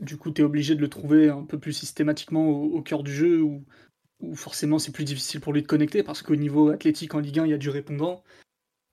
Du 0.00 0.16
coup, 0.16 0.30
tu 0.30 0.42
es 0.42 0.44
obligé 0.44 0.74
de 0.74 0.80
le 0.80 0.88
trouver 0.88 1.28
un 1.28 1.44
peu 1.44 1.58
plus 1.58 1.72
systématiquement 1.72 2.48
au, 2.48 2.82
cœur 2.82 3.02
du 3.02 3.12
jeu, 3.12 3.40
où, 3.42 3.64
forcément 4.34 4.78
c'est 4.78 4.92
plus 4.92 5.04
difficile 5.04 5.40
pour 5.40 5.52
lui 5.52 5.62
de 5.62 5.66
connecter, 5.66 6.02
parce 6.02 6.22
qu'au 6.22 6.36
niveau 6.36 6.70
athlétique 6.70 7.14
en 7.14 7.20
Ligue 7.20 7.40
1, 7.40 7.46
il 7.46 7.50
y 7.50 7.54
a 7.54 7.58
du 7.58 7.70
répondant. 7.70 8.22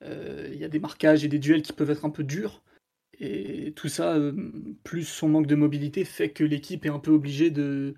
Euh, 0.04 0.50
il 0.52 0.60
y 0.60 0.66
a 0.66 0.70
des 0.70 0.80
marquages 0.80 1.26
et 1.26 1.28
des 1.28 1.40
duels 1.40 1.62
qui 1.62 1.74
peuvent 1.74 1.90
être 1.90 2.06
un 2.06 2.10
peu 2.10 2.24
durs. 2.24 2.64
Et 3.20 3.74
tout 3.76 3.90
ça, 3.90 4.16
euh, 4.16 4.34
plus 4.84 5.04
son 5.04 5.28
manque 5.28 5.48
de 5.48 5.56
mobilité, 5.56 6.06
fait 6.06 6.30
que 6.30 6.44
l'équipe 6.44 6.86
est 6.86 6.90
un 6.90 7.00
peu 7.00 7.12
obligée 7.12 7.52
de 7.52 7.96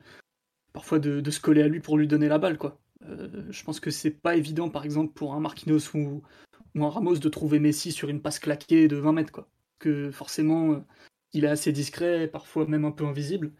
parfois 0.73 0.99
de, 0.99 1.29
se 1.29 1.39
coller 1.39 1.61
à 1.61 1.67
lui 1.67 1.79
pour 1.79 1.97
lui 1.97 2.07
donner 2.07 2.27
la 2.27 2.39
balle. 2.39 2.57
Quoi. 2.57 2.80
Euh, 3.03 3.51
je 3.51 3.63
pense 3.63 3.79
que 3.79 3.91
c'est 3.91 4.11
pas 4.11 4.35
évident, 4.35 4.69
par 4.69 4.85
exemple, 4.85 5.13
pour 5.13 5.33
un 5.33 5.39
Marquinhos 5.39 5.95
ou, 5.95 6.21
un 6.75 6.89
Ramos 6.89 7.17
de 7.17 7.29
trouver 7.29 7.59
Messi 7.59 7.91
sur 7.91 8.09
une 8.09 8.21
passe 8.21 8.39
claquée 8.39 8.87
de 8.87 8.95
20 8.95 9.11
mètres. 9.13 9.31
Quoi. 9.31 9.49
Que 9.79 10.11
forcément, 10.11 10.85
il 11.33 11.45
est 11.45 11.49
assez 11.49 11.71
discret, 11.71 12.27
parfois 12.27 12.65
même 12.65 12.85
un 12.85 12.91
peu 12.91 13.05
invisible. 13.05 13.51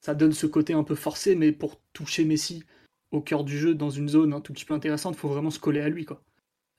ça 0.00 0.14
donne 0.14 0.32
ce 0.32 0.46
côté 0.46 0.74
un 0.74 0.84
peu 0.84 0.94
forcé, 0.94 1.34
mais 1.34 1.52
pour 1.52 1.80
toucher 1.92 2.24
Messi 2.24 2.64
au 3.14 3.20
cœur 3.20 3.44
du 3.44 3.58
jeu, 3.58 3.74
dans 3.74 3.90
une 3.90 4.08
zone 4.08 4.32
un 4.32 4.40
tout 4.40 4.52
petit 4.52 4.64
peu 4.64 4.74
intéressante, 4.74 5.14
il 5.14 5.18
faut 5.18 5.28
vraiment 5.28 5.50
se 5.50 5.58
coller 5.58 5.80
à 5.80 5.88
lui. 5.88 6.04
Quoi. 6.04 6.22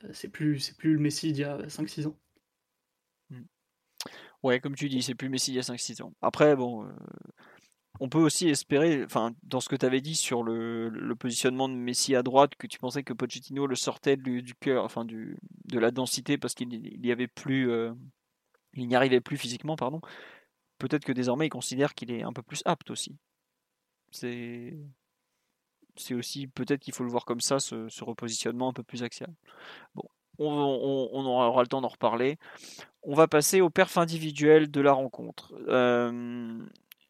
Euh, 0.04 0.10
c'est 0.13 0.28
plus, 0.28 0.60
c'est 0.60 0.78
plus 0.78 0.93
le 0.93 1.00
Messi 1.00 1.32
d'il 1.32 1.41
y 1.41 1.45
a 1.45 1.58
5-6 1.67 2.08
ans. 2.08 2.17
Hmm. 3.30 3.43
Ouais, 4.43 4.60
comme 4.60 4.76
tu 4.76 4.89
dis, 4.89 5.02
c'est 5.02 5.15
plus 5.15 5.30
Messi 5.30 5.52
d'il 5.52 5.58
y 5.58 5.60
a 5.60 5.63
5-6 5.63 6.02
ans. 6.02 6.13
Après, 6.21 6.56
bon, 6.56 6.86
euh, 6.86 6.91
on 7.99 8.10
peut 8.10 8.19
aussi 8.19 8.49
espérer, 8.49 9.05
dans 9.43 9.60
ce 9.60 9.69
que 9.69 9.75
tu 9.75 9.86
avais 9.86 10.01
dit 10.01 10.15
sur 10.15 10.43
le, 10.43 11.13
positionnement 11.17 11.69
de 11.69 11.75
Messi 11.75 12.15
à 12.15 12.23
droite, 12.23 12.55
que 12.55 12.67
tu 12.67 12.77
pensais 12.77 13.03
que 13.03 13.13
Pochettino 13.13 13.67
le 13.67 13.75
sortait 13.75 14.17
du, 14.17 14.55
cœur, 14.60 14.84
enfin, 14.84 15.05
de 15.05 15.79
la 15.79 15.91
densité 15.91 16.38
parce 16.38 16.53
qu'il 16.53 16.67
n'y 16.69 17.12
avait 17.12 17.27
plus, 17.27 17.69
euh, 17.71 17.93
il 18.73 18.88
n'y 18.88 18.95
arrivait 18.95 19.21
plus 19.21 19.38
physiquement, 19.38 19.75
pardon. 19.75 20.01
Peut-être 20.77 21.05
que 21.05 21.13
désormais 21.13 21.47
il 21.47 21.49
considère 21.49 21.93
qu'il 21.93 22.12
est 22.12 22.23
un 22.23 22.34
peu 22.34 22.41
plus 22.41 22.62
apte 22.65 22.91
aussi. 22.91 23.15
C'est 24.12 24.73
aussi 26.12 26.47
peut-être 26.47 26.81
qu'il 26.81 26.93
faut 26.93 27.03
le 27.03 27.10
voir 27.10 27.25
comme 27.25 27.41
ça, 27.41 27.60
ce, 27.60 28.03
repositionnement 28.03 28.69
un 28.69 28.73
peu 28.73 28.84
plus 28.84 29.03
axial. 29.03 29.34
Bon, 29.95 30.03
on, 30.38 31.25
aura 31.25 31.62
le 31.62 31.67
temps 31.67 31.81
d'en 31.81 31.88
reparler. 31.88 32.38
On 33.03 33.13
va 33.13 33.27
passer 33.27 33.62
au 33.62 33.69
perf 33.69 33.97
individuel 33.97 34.69
de 34.69 34.81
la 34.81 34.91
rencontre. 34.91 35.53
Euh, 35.67 36.60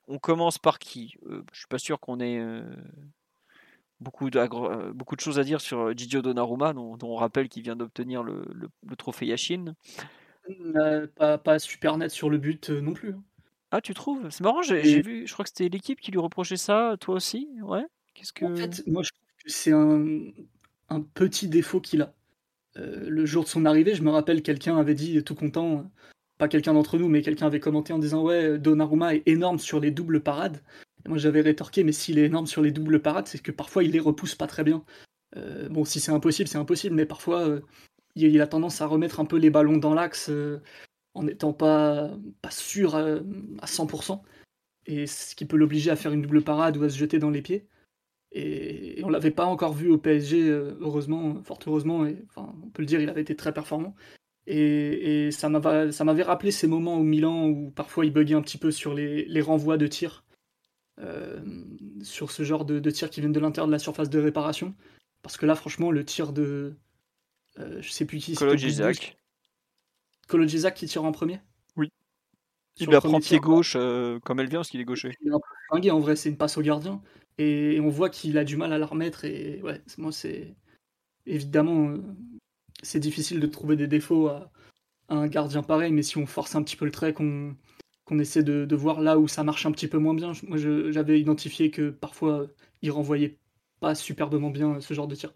on 0.08 0.20
commence 0.20 0.58
par 0.58 0.80
qui? 0.80 1.16
Euh, 1.28 1.44
Je 1.52 1.60
suis 1.60 1.68
pas 1.68 1.80
sûr 1.80 2.00
qu'on 2.00 2.20
ait 2.20 2.40
euh, 2.40 2.64
beaucoup, 4.00 4.30
de, 4.30 4.92
beaucoup 4.92 5.16
de 5.16 5.22
choses 5.22 5.40
à 5.40 5.44
dire 5.44 5.62
sur 5.62 5.96
Gigio 5.98 6.22
Donnarumma, 6.22 6.74
dont, 6.74 6.98
on 7.02 7.16
rappelle 7.16 7.50
qu'il 7.50 7.64
vient 7.64 7.76
d'obtenir 7.76 8.24
le, 8.24 8.46
trophée 8.98 9.28
Yashin. 9.28 9.76
Pas, 11.16 11.38
pas, 11.38 11.60
super 11.60 11.98
net 11.98 12.12
sur 12.12 12.30
le 12.30 12.38
but 12.38 12.70
non 12.70 12.94
plus. 12.94 13.14
Hein. 13.14 13.24
Ah, 13.72 13.82
tu 13.82 13.94
trouves? 13.94 14.30
C'est 14.30 14.44
marrant, 14.44 14.62
j'ai 14.62 15.02
vu, 15.02 15.28
je 15.28 15.34
crois 15.34 15.44
que 15.44 15.50
c'était 15.50 15.70
l'équipe 15.70 16.00
qui 16.00 16.12
lui 16.12 16.20
reprochait 16.20 16.58
ça, 16.58 16.96
toi 17.00 17.16
aussi 17.16 17.50
Ouais 17.64 17.86
que... 18.34 18.46
En 18.46 18.56
fait, 18.56 18.86
moi 18.88 19.04
je 19.04 19.12
trouve 19.12 19.44
que 19.44 19.52
c'est 19.52 19.72
un, 19.72 21.02
petit 21.14 21.48
défaut 21.48 21.82
qu'il 21.82 22.02
a. 22.02 22.14
Euh, 22.78 23.10
le 23.10 23.26
jour 23.26 23.44
de 23.44 23.50
son 23.50 23.66
arrivée, 23.66 23.96
je 23.96 24.04
me 24.04 24.10
rappelle, 24.10 24.42
quelqu'un 24.42 24.78
avait 24.78 24.96
dit 24.96 25.24
tout 25.24 25.36
content, 25.36 25.90
pas 26.38 26.48
quelqu'un 26.48 26.74
d'entre 26.74 26.98
nous, 26.98 27.08
mais 27.08 27.22
quelqu'un 27.22 27.48
avait 27.48 27.60
commenté 27.60 27.94
en 27.94 28.00
disant 28.00 28.24
Ouais, 28.24 28.58
Donnarumma 28.58 29.16
est 29.16 29.24
énorme 29.28 29.60
sur 29.60 29.80
les 29.80 29.92
doubles 29.92 30.22
parades. 30.22 30.62
Moi 31.08 31.18
j'avais 31.18 31.42
rétorqué 31.42 31.84
Mais 31.84 31.92
s'il 31.92 32.18
est 32.20 32.26
énorme 32.26 32.48
sur 32.48 32.62
les 32.62 32.72
doubles 32.72 33.02
parades, 33.02 33.28
c'est 33.28 33.42
que 33.42 33.52
parfois 33.52 33.84
il 33.84 33.92
les 33.92 34.00
repousse 34.00 34.36
pas 34.36 34.48
très 34.48 34.64
bien. 34.64 34.84
Euh, 35.38 35.70
bon, 35.70 35.86
si 35.86 36.00
c'est 36.00 36.12
impossible, 36.12 36.50
c'est 36.50 36.58
impossible, 36.58 36.96
mais 36.96 37.06
parfois 37.06 37.48
euh, 37.48 37.62
il, 38.16 38.42
a 38.42 38.48
tendance 38.48 38.82
à 38.82 38.88
remettre 38.88 39.20
un 39.20 39.26
peu 39.26 39.38
les 39.38 39.50
ballons 39.50 39.78
dans 39.78 39.94
l'axe 39.94 40.32
en 41.14 41.24
n'étant 41.24 41.54
pas, 41.54 42.12
pas 42.42 42.52
sûr 42.52 42.96
à, 42.96 43.02
à 43.62 43.66
100%. 43.66 44.22
Et 44.88 45.08
ce 45.08 45.36
qui 45.36 45.46
peut 45.46 45.58
l'obliger 45.58 45.92
à 45.92 45.96
faire 45.96 46.14
une 46.14 46.22
double 46.22 46.44
parade 46.44 46.78
ou 46.78 46.84
à 46.84 46.90
se 46.90 46.98
jeter 46.98 47.20
dans 47.20 47.32
les 47.32 47.42
pieds. 47.42 47.68
Et, 48.36 49.02
on 49.04 49.10
l'avait 49.10 49.32
pas 49.32 49.46
encore 49.46 49.74
vu 49.74 49.90
au 49.90 49.98
PSG, 49.98 50.50
euh, 50.50 50.78
heureusement, 50.82 51.42
fort 51.44 51.60
heureusement, 51.66 52.06
et, 52.06 52.18
on 52.36 52.70
peut 52.70 52.82
le 52.82 52.86
dire, 52.86 53.00
il 53.00 53.10
avait 53.10 53.22
été 53.22 53.36
très 53.36 53.54
performant. 53.54 53.96
Et, 54.48 55.30
ça 55.32 55.50
m'avait 55.50 56.24
rappelé 56.24 56.52
ces 56.52 56.68
moments 56.68 56.96
au 56.98 57.04
Milan 57.04 57.48
où 57.48 57.72
parfois 57.72 58.06
il 58.06 58.14
buguait 58.14 58.36
un 58.36 58.42
petit 58.42 58.58
peu 58.58 58.72
sur 58.72 58.94
les, 58.94 59.42
renvois 59.42 59.78
de 59.78 59.88
tir, 59.88 60.24
euh, 61.00 61.40
sur 62.04 62.32
ce 62.32 62.44
genre 62.44 62.66
de, 62.66 62.80
de 62.80 62.92
tir 62.92 63.10
qui 63.10 63.22
viennent 63.22 63.34
de 63.34 63.40
l'intérieur 63.40 63.68
de 63.68 63.72
la 63.72 63.80
surface 63.80 64.10
de 64.10 64.20
réparation. 64.20 64.76
Parce 65.22 65.38
que 65.38 65.46
là, 65.46 65.56
franchement, 65.56 65.92
le 65.92 66.06
tir 66.06 66.34
de. 66.34 66.76
Euh, 67.58 67.82
je 67.82 67.90
sais 67.90 68.06
plus 68.06 68.20
qui 68.20 68.36
c'est. 68.36 68.46
Kolo 70.28 70.46
qui 70.48 70.88
tire 70.88 71.04
en 71.04 71.12
premier? 71.12 71.40
Oui. 71.76 71.92
Il 72.78 72.90
la 72.90 73.00
prend 73.00 73.20
pied 73.20 73.40
gauche 73.40 73.74
comme 74.24 74.40
elle 74.40 74.50
vient 74.50 74.60
parce 74.60 74.70
qu'il 74.70 74.82
est 74.82 74.86
gaucher. 74.86 75.12
Il 75.22 75.30
est 75.30 75.34
un 75.34 75.40
peu 75.40 75.56
flingué 75.70 75.92
en 75.92 76.00
vrai, 76.00 76.16
c'est 76.16 76.30
une 76.30 76.38
passe 76.38 76.58
au 76.58 76.62
gardien 76.62 77.02
et 77.38 77.80
on 77.82 77.90
voit 77.90 78.10
qu'il 78.10 78.38
a 78.38 78.44
du 78.44 78.58
mal 78.58 78.72
à 78.74 78.78
la 78.78 78.86
remettre 78.86 79.26
et 79.26 79.62
ouais 79.62 79.82
moi 79.98 80.12
c'est 80.12 80.56
évidemment 81.26 81.90
euh, 81.90 82.02
c'est 82.84 83.00
difficile 83.00 83.40
de 83.40 83.48
trouver 83.48 83.76
des 83.76 83.88
défauts 83.88 84.28
à, 84.28 84.52
un 85.10 85.28
gardien 85.28 85.64
pareil 85.64 85.92
mais 85.92 86.04
si 86.04 86.18
on 86.18 86.26
force 86.26 86.56
un 86.56 86.64
petit 86.64 86.76
peu 86.76 86.86
le 86.86 86.92
trait 86.92 87.14
qu'on 87.14 87.56
essaie 88.20 88.44
de, 88.44 88.66
de, 88.66 88.76
voir 88.76 89.02
là 89.02 89.20
où 89.20 89.28
ça 89.28 89.44
marche 89.44 89.66
un 89.66 89.72
petit 89.72 89.88
peu 89.88 89.98
moins 90.00 90.16
bien 90.16 90.34
moi 90.48 90.58
j'avais 90.58 91.20
identifié 91.20 91.72
que 91.72 91.90
parfois 91.90 92.48
il 92.82 92.92
renvoyait 92.92 93.38
pas 93.80 93.96
superbement 93.96 94.50
bien 94.50 94.82
ce 94.82 94.94
genre 94.94 95.08
de 95.08 95.16
tir 95.16 95.34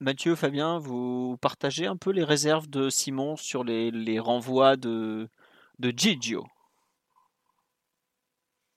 Mathieu, 0.00 0.34
Fabien, 0.34 0.78
vous 0.78 1.38
partagez 1.40 1.86
un 1.86 1.96
peu 1.96 2.10
les 2.10 2.24
réserves 2.24 2.68
de 2.68 2.90
Simon 2.90 3.36
sur 3.36 3.64
les, 3.64 3.90
les 3.90 4.18
renvois 4.18 4.76
de, 4.76 5.28
de 5.78 5.92
Gigio? 5.96 6.44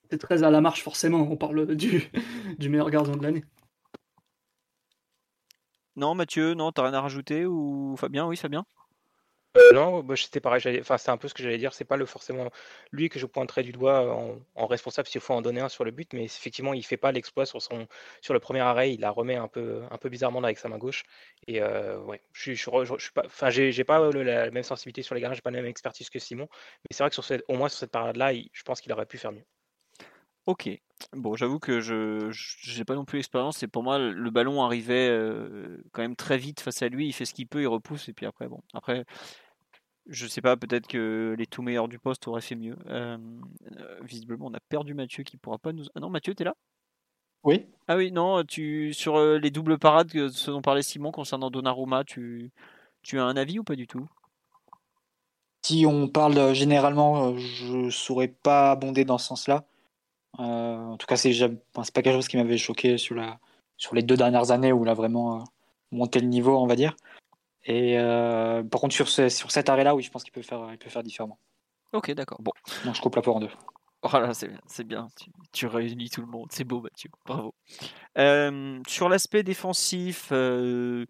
C'est 0.09 0.19
très 0.19 0.43
à 0.43 0.51
la 0.51 0.61
marche, 0.61 0.83
forcément. 0.83 1.27
On 1.29 1.35
parle 1.35 1.75
du, 1.75 2.09
du 2.59 2.69
meilleur 2.69 2.89
gardien 2.89 3.17
de 3.17 3.23
l'année. 3.23 3.43
Non, 5.97 6.13
Mathieu, 6.13 6.53
non, 6.53 6.71
t'as 6.71 6.83
rien 6.83 6.93
à 6.93 7.01
rajouter 7.01 7.47
Ou 7.47 7.95
Fabien, 7.97 8.27
oui, 8.27 8.37
Fabien 8.37 8.65
euh, 9.57 9.71
non, 9.73 10.05
c'était 10.15 10.39
pareil. 10.39 10.61
C'est 10.61 11.09
un 11.09 11.17
peu 11.17 11.27
ce 11.27 11.33
que 11.33 11.41
j'allais 11.41 11.57
dire. 11.57 11.73
C'est 11.73 11.85
pas 11.85 11.97
le, 11.97 12.05
forcément 12.05 12.51
lui 12.91 13.09
que 13.09 13.17
je 13.17 13.25
pointerais 13.25 13.63
du 13.63 13.71
doigt 13.71 14.15
en, 14.55 14.67
responsable 14.67 15.07
s'il 15.07 15.21
faut 15.21 15.33
en 15.33 15.41
donner 15.41 15.61
un 15.61 15.69
sur 15.69 15.83
le 15.83 15.89
but, 15.89 16.13
mais 16.13 16.25
effectivement, 16.25 16.73
il 16.75 16.83
fait 16.85 16.97
pas 16.97 17.11
l'exploit 17.11 17.47
sur 17.47 17.59
son 17.61 17.87
sur 18.21 18.35
le 18.35 18.39
premier 18.39 18.59
arrêt. 18.59 18.93
Il 18.93 18.99
la 18.99 19.09
remet 19.09 19.35
un 19.35 19.47
peu 19.47 19.81
un 19.89 19.97
peu 19.97 20.09
bizarrement 20.09 20.43
avec 20.43 20.59
sa 20.59 20.69
main 20.69 20.77
gauche. 20.77 21.03
Et 21.47 21.61
euh, 21.61 21.97
ouais, 22.01 22.21
je, 22.33 22.53
je, 22.53 22.95
suis 22.99 23.11
pas. 23.13 23.23
Enfin, 23.25 23.49
j'ai 23.49 23.83
pas 23.83 24.11
la 24.11 24.51
même 24.51 24.63
sensibilité 24.63 25.01
sur 25.01 25.15
les 25.15 25.21
gardiens, 25.21 25.35
j'ai 25.35 25.41
pas 25.41 25.49
la 25.51 25.61
même 25.61 25.69
expertise 25.69 26.11
que 26.11 26.19
Simon, 26.19 26.47
mais 26.83 26.89
c'est 26.91 27.01
vrai 27.01 27.09
que 27.09 27.15
sur 27.15 27.23
cette, 27.23 27.43
au 27.47 27.55
moins 27.55 27.69
sur 27.69 27.79
cette 27.79 27.91
parade-là, 27.91 28.33
je 28.35 28.63
pense 28.63 28.81
qu'il 28.81 28.91
aurait 28.93 29.07
pu 29.07 29.17
faire 29.17 29.31
mieux. 29.31 29.45
Ok. 30.47 30.69
Bon, 31.11 31.35
j'avoue 31.35 31.59
que 31.59 31.81
je 31.81 32.77
n'ai 32.77 32.85
pas 32.85 32.95
non 32.95 33.05
plus 33.05 33.17
l'expérience. 33.17 33.61
Et 33.63 33.67
pour 33.67 33.83
moi, 33.83 33.99
le 33.99 34.29
ballon 34.31 34.63
arrivait 34.63 35.09
euh, 35.09 35.77
quand 35.91 36.01
même 36.01 36.15
très 36.15 36.37
vite 36.37 36.61
face 36.61 36.81
à 36.81 36.87
lui. 36.87 37.05
Il 37.07 37.13
fait 37.13 37.25
ce 37.25 37.33
qu'il 37.33 37.47
peut, 37.47 37.61
il 37.61 37.67
repousse. 37.67 38.07
Et 38.07 38.13
puis 38.13 38.25
après, 38.25 38.47
bon. 38.47 38.61
Après, 38.73 39.05
je 40.07 40.25
sais 40.25 40.41
pas, 40.41 40.55
peut-être 40.55 40.87
que 40.87 41.35
les 41.37 41.45
tout 41.45 41.61
meilleurs 41.61 41.89
du 41.89 41.99
poste 41.99 42.27
auraient 42.29 42.41
fait 42.41 42.55
mieux. 42.55 42.77
Euh, 42.87 43.17
visiblement, 44.03 44.47
on 44.47 44.53
a 44.53 44.61
perdu 44.69 44.93
Mathieu 44.93 45.23
qui 45.23 45.35
pourra 45.35 45.57
pas 45.57 45.73
nous. 45.73 45.83
Ah 45.95 45.99
non, 45.99 46.09
Mathieu, 46.09 46.33
t'es 46.33 46.45
là? 46.45 46.55
Oui. 47.43 47.67
Ah 47.89 47.97
oui, 47.97 48.13
non, 48.13 48.43
tu 48.45 48.93
sur 48.93 49.19
les 49.19 49.51
doubles 49.51 49.77
parades, 49.77 50.09
ce 50.29 50.49
dont 50.49 50.61
parlait 50.61 50.81
Simon 50.81 51.11
concernant 51.11 51.51
Donnarumma, 51.51 52.05
tu, 52.05 52.51
tu 53.03 53.19
as 53.19 53.25
un 53.25 53.35
avis 53.35 53.59
ou 53.59 53.63
pas 53.63 53.75
du 53.75 53.85
tout? 53.85 54.07
Si 55.61 55.85
on 55.85 56.07
parle 56.07 56.53
généralement, 56.53 57.37
je 57.37 57.89
saurais 57.89 58.29
pas 58.29 58.71
abonder 58.71 59.03
dans 59.03 59.17
ce 59.17 59.27
sens-là. 59.27 59.65
Euh, 60.39 60.77
en 60.77 60.97
tout 60.97 61.07
cas, 61.07 61.17
c'est 61.17 61.33
pas 61.73 61.83
quelque 62.01 62.11
chose 62.13 62.27
qui 62.27 62.37
m'avait 62.37 62.57
choqué 62.57 62.97
sur, 62.97 63.15
la, 63.15 63.39
sur 63.77 63.95
les 63.95 64.03
deux 64.03 64.17
dernières 64.17 64.51
années 64.51 64.71
où 64.71 64.83
il 64.83 64.89
a 64.89 64.93
vraiment 64.93 65.41
euh, 65.41 65.43
monté 65.91 66.19
le 66.19 66.27
niveau, 66.27 66.57
on 66.57 66.67
va 66.67 66.75
dire. 66.75 66.95
Et 67.65 67.99
euh, 67.99 68.63
par 68.63 68.81
contre, 68.81 68.95
sur, 68.95 69.09
ce, 69.09 69.29
sur 69.29 69.51
cet 69.51 69.69
arrêt-là, 69.69 69.95
oui, 69.95 70.03
je 70.03 70.11
pense 70.11 70.23
qu'il 70.23 70.33
peut 70.33 70.41
faire, 70.41 70.67
il 70.71 70.77
peut 70.77 70.89
faire 70.89 71.03
différemment. 71.03 71.39
Ok, 71.93 72.11
d'accord. 72.11 72.41
Bon. 72.41 72.51
Donc 72.85 72.95
je 72.95 73.01
coupe 73.01 73.15
la 73.15 73.21
poire 73.21 73.37
en 73.37 73.39
deux. 73.39 73.49
Voilà, 74.03 74.33
c'est 74.33 74.47
bien, 74.47 74.61
c'est 74.67 74.83
bien. 74.83 75.07
Tu, 75.51 75.65
réunis 75.65 76.09
tout 76.09 76.21
le 76.21 76.27
monde. 76.27 76.47
C'est 76.51 76.63
beau, 76.63 76.81
Mathieu. 76.81 77.09
Bravo. 77.25 77.55
sur 78.87 79.09
l'aspect 79.09 79.43
défensif, 79.43 80.31
vous 80.31 81.05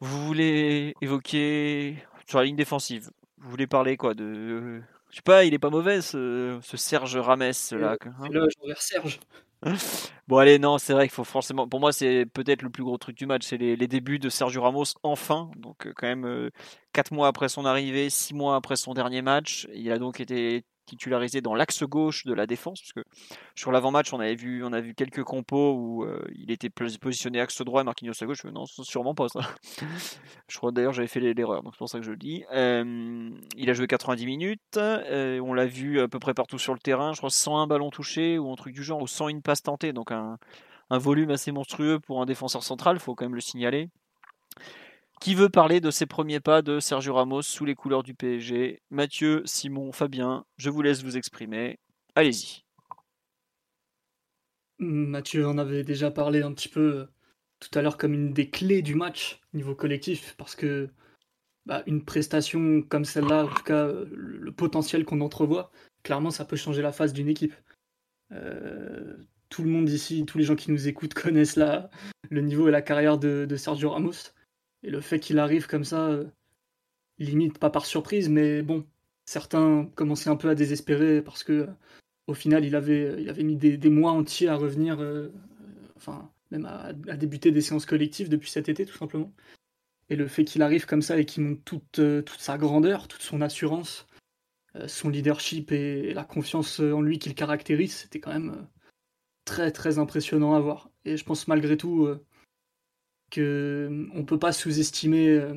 voulez 0.00 0.94
évoquer 1.00 1.96
sur 2.26 2.38
la 2.38 2.44
ligne 2.44 2.56
défensive. 2.56 3.10
Vous 3.38 3.50
voulez 3.50 3.66
parler 3.66 3.96
quoi 3.96 4.14
de 4.14 4.82
je 5.10 5.16
sais 5.16 5.22
pas, 5.22 5.44
il 5.44 5.54
est 5.54 5.58
pas 5.58 5.70
mauvais 5.70 6.02
ce, 6.02 6.58
Serge 6.62 7.16
Ramès 7.16 7.72
là. 7.72 7.96
C'est 8.00 8.32
le 8.32 8.74
Serge. 8.76 9.20
Bon 10.28 10.36
allez 10.36 10.58
non 10.58 10.78
c'est 10.78 10.92
vrai 10.92 11.08
qu'il 11.08 11.14
faut 11.14 11.24
forcément 11.24 11.66
pour 11.66 11.80
moi 11.80 11.92
c'est 11.92 12.26
peut-être 12.26 12.62
le 12.62 12.70
plus 12.70 12.84
gros 12.84 12.96
truc 12.98 13.16
du 13.16 13.26
match 13.26 13.42
c'est 13.44 13.56
les, 13.56 13.76
débuts 13.88 14.18
de 14.18 14.28
Sergio 14.28 14.62
Ramos 14.62 14.84
enfin 15.02 15.50
donc 15.56 15.86
euh, 15.86 15.92
quand 15.96 16.06
même 16.06 16.50
4 16.92 17.12
euh, 17.12 17.16
mois 17.16 17.28
après 17.28 17.48
son 17.48 17.64
arrivée 17.64 18.08
6 18.10 18.34
mois 18.34 18.56
après 18.56 18.76
son 18.76 18.94
dernier 18.94 19.22
match 19.22 19.66
il 19.74 19.90
a 19.90 19.98
donc 19.98 20.20
été 20.20 20.64
titularisé 20.88 21.40
dans 21.40 21.54
l'axe 21.54 21.84
gauche 21.84 22.24
de 22.24 22.34
la 22.34 22.46
défense, 22.46 22.80
parce 22.80 22.92
que 22.92 23.10
sur 23.54 23.72
l'avant-match, 23.72 24.12
on 24.12 24.20
avait 24.20 24.34
vu, 24.34 24.64
on 24.64 24.72
a 24.72 24.80
vu 24.80 24.94
quelques 24.94 25.22
compos 25.22 25.74
où 25.74 26.04
euh, 26.04 26.20
il 26.34 26.50
était 26.50 26.70
positionné 26.70 27.40
axe 27.40 27.62
droit 27.62 27.82
et 27.82 27.84
Marquinhos 27.84 28.14
à 28.20 28.26
gauche. 28.26 28.44
Non, 28.44 28.64
sûrement 28.66 29.14
pas 29.14 29.28
ça. 29.28 29.40
je 30.48 30.56
crois 30.56 30.72
d'ailleurs 30.72 30.92
j'avais 30.92 31.08
fait 31.08 31.20
l'erreur, 31.20 31.62
donc 31.62 31.74
c'est 31.74 31.78
pour 31.78 31.88
ça 31.88 31.98
que 31.98 32.04
je 32.04 32.10
le 32.10 32.16
dis. 32.16 32.44
Il 32.52 33.70
a 33.70 33.72
joué 33.72 33.86
90 33.86 34.26
minutes, 34.26 34.60
euh, 34.76 35.40
on 35.40 35.54
l'a 35.54 35.66
vu 35.66 36.00
à 36.00 36.08
peu 36.08 36.18
près 36.18 36.34
partout 36.34 36.58
sur 36.58 36.72
le 36.72 36.80
terrain. 36.80 37.12
Je 37.12 37.18
crois 37.18 37.30
101 37.30 37.66
ballons 37.66 37.90
touchés 37.90 38.38
ou 38.38 38.50
un 38.50 38.56
truc 38.56 38.74
du 38.74 38.82
genre, 38.82 39.02
ou 39.02 39.06
101 39.06 39.40
passes 39.40 39.62
tentées, 39.62 39.92
donc 39.92 40.10
un, 40.10 40.38
un 40.90 40.98
volume 40.98 41.30
assez 41.30 41.52
monstrueux 41.52 42.00
pour 42.00 42.22
un 42.22 42.26
défenseur 42.26 42.62
central, 42.62 42.98
faut 42.98 43.14
quand 43.14 43.24
même 43.24 43.34
le 43.34 43.40
signaler. 43.40 43.90
Qui 45.20 45.34
veut 45.34 45.48
parler 45.48 45.80
de 45.80 45.90
ses 45.90 46.06
premiers 46.06 46.38
pas 46.38 46.62
de 46.62 46.78
Sergio 46.78 47.14
Ramos 47.14 47.42
sous 47.42 47.64
les 47.64 47.74
couleurs 47.74 48.04
du 48.04 48.14
PSG 48.14 48.82
Mathieu, 48.90 49.42
Simon, 49.46 49.90
Fabien, 49.90 50.44
je 50.56 50.70
vous 50.70 50.80
laisse 50.80 51.02
vous 51.02 51.16
exprimer. 51.16 51.80
Allez-y. 52.14 52.62
Mathieu 54.78 55.46
en 55.48 55.58
avait 55.58 55.82
déjà 55.82 56.12
parlé 56.12 56.42
un 56.42 56.52
petit 56.52 56.68
peu 56.68 56.80
euh, 56.80 57.06
tout 57.58 57.76
à 57.76 57.82
l'heure 57.82 57.96
comme 57.96 58.14
une 58.14 58.32
des 58.32 58.48
clés 58.48 58.80
du 58.80 58.94
match 58.94 59.40
niveau 59.54 59.74
collectif 59.74 60.36
parce 60.38 60.54
que 60.54 60.88
bah, 61.66 61.82
une 61.86 62.04
prestation 62.04 62.82
comme 62.82 63.04
celle-là, 63.04 63.46
en 63.46 63.48
tout 63.48 63.64
cas 63.64 63.86
euh, 63.86 64.06
le 64.12 64.52
potentiel 64.52 65.04
qu'on 65.04 65.20
entrevoit, 65.20 65.72
clairement 66.04 66.30
ça 66.30 66.44
peut 66.44 66.56
changer 66.56 66.80
la 66.80 66.92
face 66.92 67.12
d'une 67.12 67.28
équipe. 67.28 67.54
Euh, 68.30 69.16
tout 69.48 69.64
le 69.64 69.70
monde 69.70 69.88
ici, 69.88 70.24
tous 70.26 70.38
les 70.38 70.44
gens 70.44 70.54
qui 70.54 70.70
nous 70.70 70.86
écoutent 70.86 71.14
connaissent 71.22 71.56
la, 71.56 71.90
le 72.30 72.40
niveau 72.40 72.68
et 72.68 72.70
la 72.70 72.82
carrière 72.82 73.18
de 73.18 73.56
Sergio 73.56 73.90
Ramos. 73.90 74.32
Et 74.82 74.90
le 74.90 75.00
fait 75.00 75.18
qu'il 75.20 75.38
arrive 75.38 75.66
comme 75.66 75.84
ça, 75.84 76.08
euh, 76.08 76.24
limite 77.18 77.58
pas 77.58 77.70
par 77.70 77.86
surprise, 77.86 78.28
mais 78.28 78.62
bon, 78.62 78.86
certains 79.24 79.90
commençaient 79.94 80.30
un 80.30 80.36
peu 80.36 80.48
à 80.48 80.54
désespérer 80.54 81.22
parce 81.22 81.44
que 81.44 81.52
euh, 81.52 81.66
au 82.26 82.34
final, 82.34 82.64
il 82.64 82.76
avait, 82.76 83.04
euh, 83.06 83.20
il 83.20 83.46
mis 83.46 83.56
des, 83.56 83.90
mois 83.90 84.12
entiers 84.12 84.48
à 84.48 84.56
revenir, 84.56 84.98
enfin, 85.96 86.30
même 86.50 86.66
à, 86.66 86.92
débuter 86.92 87.50
des 87.50 87.62
séances 87.62 87.86
collectives 87.86 88.28
depuis 88.28 88.50
cet 88.50 88.68
été, 88.68 88.84
tout 88.86 88.96
simplement. 88.96 89.32
Et 90.10 90.16
le 90.16 90.26
fait 90.26 90.44
qu'il 90.44 90.62
arrive 90.62 90.86
comme 90.86 91.02
ça 91.02 91.18
et 91.18 91.24
qu'il 91.24 91.58
toute, 91.64 91.92
toute 91.92 92.40
sa 92.40 92.56
grandeur, 92.58 93.08
toute 93.08 93.22
son 93.22 93.40
assurance, 93.40 94.06
son 94.86 95.08
leadership 95.08 95.72
et 95.72 96.14
la 96.14 96.24
confiance 96.24 96.80
en 96.80 97.02
lui 97.02 97.18
qu'il 97.18 97.34
caractérise, 97.34 97.94
c'était 97.94 98.20
quand 98.20 98.32
même 98.32 98.66
très 99.44 99.70
très 99.70 99.98
impressionnant 99.98 100.54
à 100.54 100.60
voir. 100.60 100.90
Et 101.04 101.16
je 101.16 101.24
pense 101.24 101.48
malgré 101.48 101.76
tout, 101.76 102.08
qu'on 103.32 103.40
ne 103.40 104.22
peut 104.22 104.38
pas 104.38 104.52
sous-estimer 104.52 105.28
euh, 105.30 105.54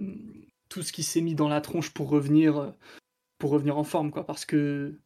tout 0.69 0.81
ce 0.81 0.91
qui 0.91 1.03
s'est 1.03 1.21
mis 1.21 1.35
dans 1.35 1.47
la 1.47 1.61
tronche 1.61 1.91
pour 1.91 2.09
revenir, 2.09 2.57
euh, 2.57 2.71
pour 3.37 3.51
revenir 3.51 3.77
en 3.77 3.83
forme, 3.83 4.11
quoi, 4.11 4.25
parce 4.25 4.45
que 4.45 4.99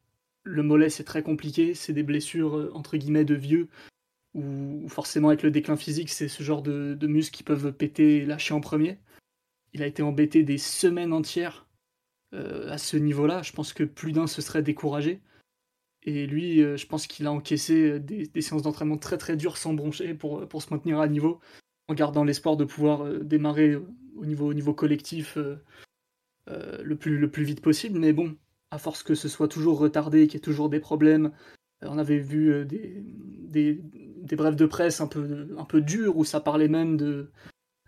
le 0.43 0.63
mollet 0.63 0.89
c'est 0.89 1.03
très 1.03 1.24
compliqué, 1.24 1.74
c'est 1.74 1.93
des 1.93 2.03
blessures 2.03 2.57
euh, 2.57 2.72
entre 2.74 2.97
guillemets 2.97 3.26
de 3.26 3.36
vieux, 3.36 3.68
ou 4.34 4.88
forcément 4.89 5.30
avec 5.30 5.43
le 5.43 5.51
déclin 5.51 5.78
physique 5.78 6.09
c'est 6.09 6.28
ce 6.28 6.43
genre 6.43 6.61
de, 6.61 6.97
muscles 7.07 7.36
qui 7.38 7.43
peuvent 7.43 7.72
péter 7.72 8.18
et 8.18 8.26
lâcher 8.26 8.53
en 8.53 8.61
premier. 8.61 8.99
Il 9.74 9.84
a 9.84 9.88
été 9.88 10.03
embêté 10.03 10.43
des 10.43 10.57
semaines 10.57 11.13
entières 11.13 11.68
à 12.34 12.78
ce 12.78 12.97
niveau-là, 12.97 13.43
je 13.43 13.53
pense 13.53 13.72
que 13.72 13.86
plus 13.86 14.11
d'un 14.11 14.28
se 14.28 14.41
serait 14.41 14.61
découragé. 14.61 15.22
Et 16.03 16.28
lui, 16.28 16.57
je 16.57 16.86
pense 16.86 17.07
qu'il 17.07 17.28
a 17.28 17.32
encaissé 17.32 17.97
des, 18.01 18.28
des 18.28 18.41
séances 18.41 18.63
d'entraînement 18.63 18.97
très 18.97 19.18
très 19.18 19.38
dures 19.38 19.55
sans 19.55 19.74
broncher 19.74 20.13
pour, 20.13 20.45
pour 20.49 20.61
se 20.61 20.74
maintenir 20.74 20.99
à 20.99 21.07
niveau 21.07 21.39
en 21.88 21.94
gardant 21.94 22.24
l'espoir 22.24 22.58
de 22.58 22.66
pouvoir 22.66 23.06
euh, 23.06 23.20
démarrer 23.20 23.72
euh, 23.72 23.86
au 24.16 24.26
niveau, 24.26 24.48
au 24.48 24.54
niveau 24.54 24.74
collectif 24.74 25.38
euh, 25.38 25.58
le, 26.48 26.96
plus, 26.96 27.18
le 27.18 27.30
plus 27.30 27.44
vite 27.44 27.62
possible. 27.62 28.00
Mais 28.00 28.14
bon, 28.14 28.36
à 28.72 28.78
force 28.78 29.04
que 29.04 29.16
ce 29.16 29.28
soit 29.28 29.48
toujours 29.48 29.80
retardé, 29.80 30.28
qu'il 30.28 30.36
y 30.36 30.38
ait 30.38 30.40
toujours 30.42 30.70
des 30.70 30.80
problèmes, 30.80 31.32
on 31.82 31.98
avait 31.98 32.20
vu 32.20 32.66
des, 32.66 33.04
des, 33.04 33.82
des, 33.84 34.36
brèves 34.36 34.56
de 34.56 34.66
presse 34.66 35.02
un 35.02 35.08
peu, 35.08 35.54
un 35.58 35.66
peu 35.66 35.82
dures 35.82 36.18
où 36.18 36.24
ça 36.24 36.40
parlait 36.40 36.70
même 36.70 36.98
de, 36.98 37.32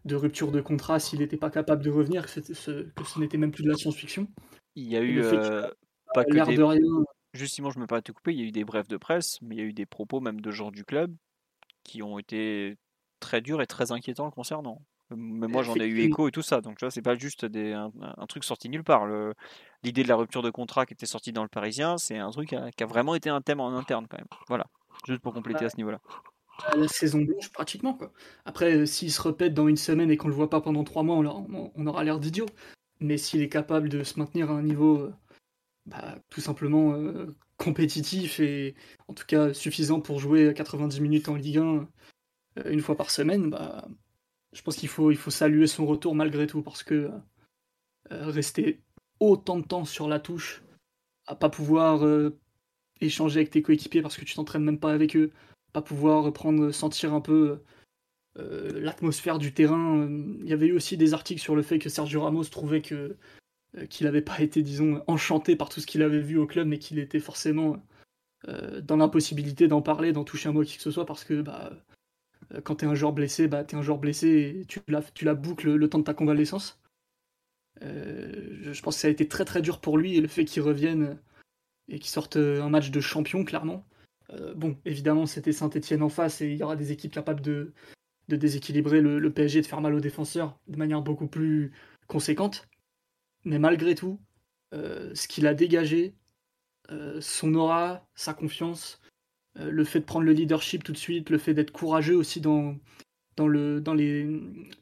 de 0.06 0.16
rupture 0.16 0.52
de 0.52 0.62
contrat 0.62 1.00
s'il 1.00 1.20
n'était 1.20 1.38
pas 1.38 1.50
capable 1.50 1.84
de 1.84 1.89
revenir, 1.89 2.26
que, 2.26 2.54
ce, 2.54 2.84
que 2.84 3.04
ce 3.06 3.20
n'était 3.20 3.38
même 3.38 3.52
plus 3.52 3.64
de 3.64 3.70
la 3.70 3.76
science-fiction. 3.76 4.28
Il 4.76 4.84
y 4.84 4.98
a 4.98 5.04
eu 5.04 5.22
pas 6.14 6.26
que 6.26 6.45
des... 6.45 6.56
de 6.58 6.64
rien. 6.64 6.82
Justement, 7.34 7.72
je 7.72 7.80
me 7.80 7.88
permets 7.88 8.02
de 8.02 8.06
te 8.06 8.12
couper, 8.12 8.34
il 8.34 8.39
y 8.39 8.43
a 8.43 8.45
eu 8.45 8.52
des 8.52 8.66
brèves 8.66 8.88
de 8.88 8.98
presse, 8.98 9.39
mais 9.41 9.56
il 9.56 9.58
y 9.60 9.62
a 9.62 9.66
eu 9.66 9.74
des 9.74 9.86
propos 9.86 10.20
même 10.20 10.41
de 10.41 10.52
gens 10.52 10.72
du 10.72 10.84
club 10.84 11.16
qui 11.84 12.04
ont 12.04 12.20
été 12.20 12.78
très 13.20 13.41
dur 13.41 13.61
et 13.61 13.68
très 13.68 13.91
inquiétant 13.91 14.26
le 14.26 14.32
concernant. 14.32 14.82
Mais 15.15 15.47
moi, 15.47 15.63
j'en 15.63 15.76
ai 15.76 15.86
eu 15.86 16.01
écho 16.01 16.28
et 16.28 16.32
tout 16.32 16.41
ça. 16.41 16.59
Donc, 16.59 16.78
tu 16.78 16.86
vois, 16.86 16.91
c'est 16.91 17.01
pas 17.01 17.15
juste 17.15 17.45
des, 17.45 17.72
un, 17.72 17.91
truc 18.28 18.43
sorti 18.43 18.68
nulle 18.68 18.84
part. 18.84 19.07
L'idée 19.84 20.03
de 20.03 20.07
la 20.07 20.15
rupture 20.15 20.41
de 20.41 20.49
contrat 20.49 20.86
qui 20.86 20.93
était 20.93 21.05
sortie 21.05 21.32
dans 21.32 21.43
le 21.43 21.49
Parisien, 21.49 21.97
c'est 21.97 22.18
un 22.18 22.30
truc 22.32 22.49
qui 22.49 22.84
a, 22.84 22.86
vraiment 22.86 23.15
été 23.15 23.30
un 23.30 23.41
thème 23.41 23.61
en 23.61 23.76
interne 23.78 24.05
quand 24.09 24.18
même. 24.18 24.28
Voilà, 24.49 24.65
juste 25.07 25.22
pour 25.22 25.34
compléter 25.34 25.63
à 25.63 25.70
ce 25.70 25.78
niveau-là. 25.78 26.01
La 26.76 26.88
saison 26.88 27.22
blanche, 27.22 27.51
pratiquement. 27.51 27.93
Quoi. 27.93 28.11
Après, 28.43 28.76
euh, 28.76 28.86
s'il 28.86 29.11
se 29.11 29.22
répète 29.22 29.53
dans 29.53 29.68
une 29.68 29.78
semaine 29.78 30.09
et 30.09 30.18
qu'on 30.18 30.28
le 30.28 30.34
voit 30.34 30.49
pas 30.49 30.59
pendant 30.59 30.84
trois 30.84 31.03
mois, 31.03 31.15
on, 31.18 31.88
aura 31.88 32.03
l'air 32.03 32.20
d'idiot. 32.20 32.47
Mais 32.99 33.18
s'il 33.18 33.43
est 33.43 33.49
capable 33.49 33.89
de 33.89 34.03
se 34.03 34.20
maintenir 34.20 34.49
à 34.49 34.55
un 34.55 34.63
niveau 34.63 34.97
euh, 34.97 35.13
bah, 35.88 36.20
tout 36.30 36.41
simplement 36.41 36.93
euh, 36.93 37.34
compétitif 37.57 38.41
et 38.41 38.76
en 39.07 39.13
tout 39.13 39.26
cas 39.26 39.53
suffisant 39.53 40.01
pour 40.01 40.20
jouer 40.20 40.53
90 40.53 40.99
minutes 40.99 41.30
en 41.30 41.36
Ligue 41.36 41.59
1 41.59 41.63
euh, 41.63 41.82
une 42.66 42.82
fois 42.82 42.95
par 42.95 43.12
semaine, 43.12 43.49
bah, 43.49 43.88
je 44.53 44.62
pense 44.62 44.78
qu'il 44.78 44.89
faut, 44.89 45.14
saluer 45.30 45.68
son 45.68 45.86
retour 45.86 46.16
malgré 46.16 46.47
tout, 46.47 46.62
parce 46.62 46.84
que 46.84 47.12
euh, 48.12 48.30
rester 48.30 48.82
autant 49.20 49.60
de 49.60 49.66
temps 49.66 49.86
sur 49.86 50.08
la 50.08 50.20
touche, 50.20 50.64
à 51.26 51.36
pas 51.36 51.49
pouvoir 51.49 52.05
euh, 52.05 52.39
échanger 53.01 53.41
avec 53.41 53.51
tes 53.51 53.62
coéquipiers 53.62 54.01
parce 54.01 54.18
que 54.18 54.26
tu 54.26 54.36
t'entraînes 54.36 54.64
même 54.64 54.80
pas 54.80 54.93
avec 54.93 55.16
eux, 55.16 55.32
pas 55.74 55.82
pouvoir 55.82 56.32
prendre, 56.34 56.72
sentir 56.72 57.14
un 57.14 57.22
peu 57.22 57.60
l'atmosphère 58.36 59.39
du 59.39 59.51
terrain. 59.51 60.08
Il 60.41 60.47
y 60.47 60.53
avait 60.53 60.68
eu 60.68 60.74
aussi 60.74 60.95
des 60.95 61.16
articles 61.16 61.41
sur 61.41 61.55
le 61.55 61.64
fait 61.64 61.80
que 61.80 61.89
Sergio 61.89 62.22
Ramos 62.22 62.43
trouvait 62.45 62.84
qu'il 62.84 63.18
n'avait 64.01 64.22
pas 64.22 64.39
été, 64.41 64.62
disons, 64.62 65.03
enchanté 65.08 65.55
par 65.55 65.70
tout 65.70 65.82
ce 65.82 65.88
qu'il 65.88 66.03
avait 66.03 66.20
vu 66.20 66.38
au 66.38 66.45
club, 66.45 66.68
mais 66.68 66.78
qu'il 66.78 66.99
était 66.99 67.20
forcément 67.20 67.84
dans 68.84 68.97
l'impossibilité 68.97 69.68
d'en 69.68 69.82
parler, 69.82 70.12
d'en 70.12 70.24
toucher 70.24 70.49
un 70.49 70.51
mot 70.51 70.64
qui 70.64 70.78
que 70.78 70.84
ce 70.84 70.91
soit, 70.91 71.08
parce 71.08 71.24
que 71.24 71.41
bah, 71.41 71.72
quand 72.64 72.78
tu 72.78 72.86
es 72.86 72.88
un 72.88 72.95
joueur 72.95 73.14
blessé, 73.14 73.48
bah, 73.48 73.64
tu 73.64 73.76
es 73.76 73.78
un 73.78 73.82
joueur 73.82 73.98
blessé 73.98 74.66
tu 74.68 74.80
la, 74.88 75.34
boucles 75.34 75.76
le 75.76 75.89
temps 75.89 76.00
de 76.00 76.04
ta 76.04 76.14
convalescence. 76.14 76.80
Euh, 77.84 78.74
je 78.74 78.82
pense 78.82 78.95
que 78.95 79.02
ça 79.02 79.08
a 79.08 79.12
été 79.12 79.28
très 79.28 79.45
très 79.45 79.62
dur 79.62 79.80
pour 79.80 79.98
lui 79.98 80.16
et 80.16 80.22
le 80.22 80.28
fait 80.28 80.45
qu'il 80.45 80.62
revienne 80.62 81.18
et 81.89 82.00
qu'il 82.00 82.10
sorte 82.10 82.38
un 82.38 82.70
match 82.70 82.91
de 82.91 83.00
champion, 83.00 83.43
clairement. 83.45 83.86
Euh, 84.32 84.54
bon, 84.54 84.78
évidemment, 84.86 85.26
c'était 85.26 85.54
Saint-Etienne 85.54 86.04
en 86.04 86.10
face 86.10 86.41
et 86.41 86.52
il 86.52 86.58
y 86.58 86.64
aura 86.64 86.76
des 86.76 86.91
équipes 86.91 87.14
capables 87.14 87.41
de, 87.41 87.74
de 88.28 88.36
déséquilibrer 88.36 89.02
le, 89.02 89.32
PSG, 89.32 89.62
de 89.62 89.68
faire 89.68 89.82
mal 89.82 89.93
aux 89.93 90.00
défenseurs 90.00 90.60
de 90.68 90.78
manière 90.78 91.02
beaucoup 91.02 91.28
plus 91.28 91.72
conséquente. 92.08 92.68
Mais 93.45 93.60
malgré 93.60 93.95
tout, 93.95 94.20
euh, 94.74 95.14
ce 95.16 95.28
qu'il 95.28 95.48
a 95.48 95.54
dégagé, 95.54 96.16
son 97.20 97.54
aura, 97.56 98.08
sa 98.16 98.34
confiance, 98.34 99.02
le 99.60 99.84
fait 99.84 99.99
de 99.99 100.05
prendre 100.05 100.26
le 100.26 100.34
leadership 100.34 100.84
tout 100.84 100.91
de 100.91 100.97
suite, 100.97 101.30
le 101.30 101.38
fait 101.38 101.53
d'être 101.53 101.72
courageux 101.72 102.16
aussi 102.16 102.41
dans, 102.41 102.76
dans 103.38 103.47
le, 103.47 103.80
dans 103.80 103.93
les, 103.93 104.28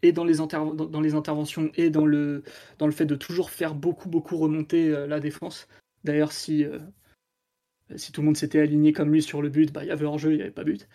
et 0.02 0.14
dans 0.14 0.24
les, 0.24 0.36
dans, 0.38 1.02
les 1.02 1.14
interventions 1.14 1.70
et 1.76 1.90
dans 1.92 2.06
le, 2.06 2.44
dans 2.80 2.88
le 2.88 2.94
fait 2.94 3.06
de 3.06 3.16
toujours 3.16 3.52
faire 3.52 3.76
beaucoup, 3.76 4.10
beaucoup 4.10 4.38
remonter 4.38 4.90
euh, 4.90 5.06
la 5.06 5.20
défense. 5.20 5.68
D'ailleurs, 6.04 6.32
si, 6.32 6.64
euh, 6.64 6.80
si 7.98 8.12
tout 8.12 8.22
le 8.22 8.26
monde 8.26 8.38
s'était 8.38 8.60
aligné 8.60 8.94
comme 8.94 9.12
lui 9.12 9.22
sur 9.22 9.42
le 9.42 9.50
but, 9.50 9.72
bah, 9.72 9.84
il 9.84 9.88
y 9.88 9.92
avait 9.92 10.06
hors-jeu, 10.06 10.32
il 10.32 10.38
n'y 10.38 10.42
avait 10.42 10.52
pas 10.52 10.64
but. 10.64 10.88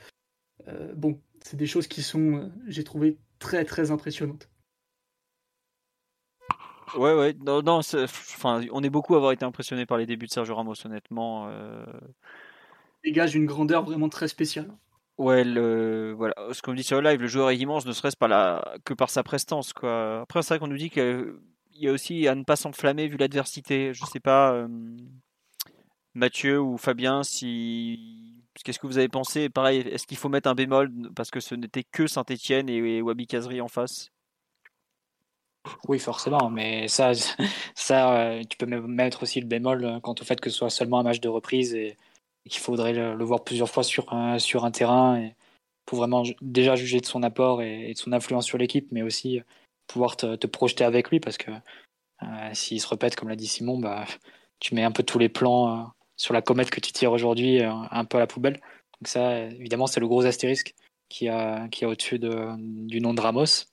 Euh, 0.68 0.92
bon, 0.94 1.20
c'est 1.42 1.56
des 1.56 1.66
choses 1.66 1.86
qui 1.86 2.02
sont, 2.02 2.50
j'ai 2.66 2.82
trouvé, 2.82 3.18
très, 3.38 3.64
très 3.64 3.90
impressionnantes. 3.90 4.48
Ouais, 6.96 7.14
ouais, 7.14 7.34
non, 7.44 7.62
non 7.62 7.80
on 8.72 8.82
est 8.82 8.90
beaucoup 8.90 9.14
à 9.14 9.18
avoir 9.18 9.30
été 9.30 9.44
impressionné 9.44 9.86
par 9.86 9.96
les 9.96 10.06
débuts 10.06 10.26
de 10.26 10.32
Sergio 10.32 10.56
Ramos, 10.56 10.74
honnêtement. 10.84 11.48
Dégage 13.04 13.34
une 13.34 13.46
grandeur 13.46 13.84
vraiment 13.84 14.08
très 14.08 14.28
spéciale. 14.28 14.70
Ouais, 15.20 15.44
le, 15.44 16.14
voilà, 16.16 16.34
ce 16.52 16.62
qu'on 16.62 16.72
dit 16.72 16.82
sur 16.82 17.00
le 17.00 17.10
live, 17.10 17.20
le 17.20 17.26
joueur 17.26 17.50
est 17.50 17.58
immense, 17.58 17.84
ne 17.84 17.92
serait-ce 17.92 18.16
pas 18.16 18.26
la, 18.26 18.74
que 18.86 18.94
par 18.94 19.10
sa 19.10 19.22
prestance. 19.22 19.74
Quoi. 19.74 20.22
Après, 20.22 20.42
c'est 20.42 20.54
vrai 20.54 20.58
qu'on 20.58 20.66
nous 20.66 20.78
dit 20.78 20.88
qu'il 20.88 21.34
y 21.74 21.88
a 21.88 21.92
aussi 21.92 22.26
à 22.26 22.34
ne 22.34 22.42
pas 22.42 22.56
s'enflammer 22.56 23.06
vu 23.06 23.18
l'adversité. 23.18 23.92
Je 23.92 24.02
sais 24.06 24.18
pas, 24.18 24.52
euh, 24.54 24.66
Mathieu 26.14 26.58
ou 26.58 26.78
Fabien, 26.78 27.22
si 27.22 28.42
qu'est-ce 28.64 28.78
que 28.78 28.86
vous 28.86 28.96
avez 28.96 29.08
pensé? 29.08 29.48
Pareil, 29.48 29.80
est-ce 29.80 30.06
qu'il 30.06 30.16
faut 30.16 30.30
mettre 30.30 30.48
un 30.48 30.54
bémol 30.54 30.90
parce 31.14 31.30
que 31.30 31.40
ce 31.40 31.54
n'était 31.54 31.84
que 31.84 32.06
Saint-Etienne 32.06 32.68
et, 32.68 33.02
Wabi 33.02 33.26
Kazri 33.26 33.60
en 33.60 33.68
face? 33.68 34.10
Oui, 35.86 35.98
forcément, 35.98 36.48
mais 36.48 36.88
ça, 36.88 37.12
ça, 37.74 38.18
euh, 38.18 38.42
tu 38.48 38.56
peux 38.56 38.66
mettre 38.66 39.22
aussi 39.22 39.40
le 39.40 39.46
bémol 39.46 39.84
euh, 39.84 40.00
quant 40.00 40.14
au 40.18 40.24
fait 40.24 40.40
que 40.40 40.48
ce 40.48 40.56
soit 40.56 40.70
seulement 40.70 41.00
un 41.00 41.02
match 41.02 41.20
de 41.20 41.28
reprise 41.28 41.74
et, 41.74 41.96
qu'il 42.48 42.60
faudrait 42.60 42.92
le, 42.92 43.24
voir 43.24 43.44
plusieurs 43.44 43.68
fois 43.68 43.82
sur 43.82 44.12
un, 44.12 44.70
terrain 44.70 45.30
pour 45.84 45.98
vraiment 45.98 46.22
déjà 46.40 46.76
juger 46.76 47.00
de 47.00 47.06
son 47.06 47.22
apport 47.22 47.62
et, 47.62 47.92
de 47.92 47.98
son 47.98 48.12
influence 48.12 48.46
sur 48.46 48.58
l'équipe, 48.58 48.90
mais 48.92 49.02
aussi 49.02 49.40
pouvoir 49.86 50.16
te, 50.16 50.36
te, 50.36 50.46
projeter 50.46 50.84
avec 50.84 51.10
lui 51.10 51.20
parce 51.20 51.36
que 51.36 51.50
euh, 52.22 52.50
s'il 52.52 52.80
se 52.80 52.86
répète, 52.86 53.16
comme 53.16 53.28
l'a 53.28 53.36
dit 53.36 53.46
Simon, 53.46 53.78
bah, 53.78 54.04
tu 54.60 54.74
mets 54.74 54.84
un 54.84 54.92
peu 54.92 55.02
tous 55.02 55.18
les 55.18 55.28
plans 55.28 55.80
euh, 55.80 55.84
sur 56.16 56.34
la 56.34 56.42
comète 56.42 56.70
que 56.70 56.80
tu 56.80 56.92
tires 56.92 57.12
aujourd'hui 57.12 57.62
euh, 57.62 57.72
un 57.90 58.04
peu 58.04 58.18
à 58.18 58.20
la 58.20 58.26
poubelle. 58.26 58.54
Donc 58.54 59.08
ça, 59.08 59.44
évidemment, 59.44 59.86
c'est 59.86 60.00
le 60.00 60.08
gros 60.08 60.26
astérisque 60.26 60.74
qui 61.08 61.28
a, 61.28 61.68
au-dessus 61.82 62.18
de, 62.18 62.54
du 62.86 63.00
nom 63.00 63.14
de 63.14 63.20
Ramos. 63.20 63.66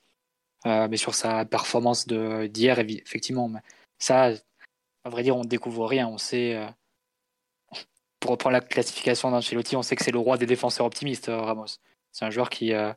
mais 0.64 0.96
sur 0.96 1.14
sa 1.14 1.44
performance 1.44 2.06
d'hier, 2.06 2.78
effectivement, 2.78 3.52
ça, 3.98 4.32
à 5.04 5.10
vrai 5.10 5.22
dire, 5.22 5.36
on 5.36 5.44
ne 5.44 5.48
découvre 5.48 5.86
rien. 5.86 6.08
On 6.08 6.18
sait, 6.18 6.58
pour 8.20 8.32
reprendre 8.32 8.54
la 8.54 8.60
classification 8.60 9.30
d'Ancelotti, 9.30 9.76
on 9.76 9.82
sait 9.82 9.96
que 9.96 10.04
c'est 10.04 10.12
le 10.12 10.18
roi 10.18 10.38
des 10.38 10.46
défenseurs 10.46 10.86
optimistes, 10.86 11.28
euh, 11.28 11.40
Ramos. 11.40 11.66
C'est 12.12 12.24
un 12.24 12.30
joueur 12.30 12.50
qui 12.50 12.72
euh, 12.72 12.92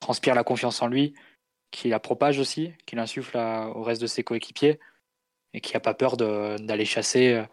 transpire 0.00 0.34
la 0.34 0.44
confiance 0.44 0.82
en 0.82 0.88
lui, 0.88 1.14
qui 1.70 1.88
la 1.88 2.00
propage 2.00 2.38
aussi, 2.38 2.72
qui 2.86 2.96
l'insuffle 2.96 3.36
au 3.36 3.82
reste 3.82 4.02
de 4.02 4.06
ses 4.06 4.24
coéquipiers 4.24 4.80
et 5.52 5.60
qui 5.60 5.74
n'a 5.74 5.80
pas 5.80 5.94
peur 5.94 6.16
d'aller 6.16 6.84
chasser, 6.84 7.34
euh, 7.34 7.44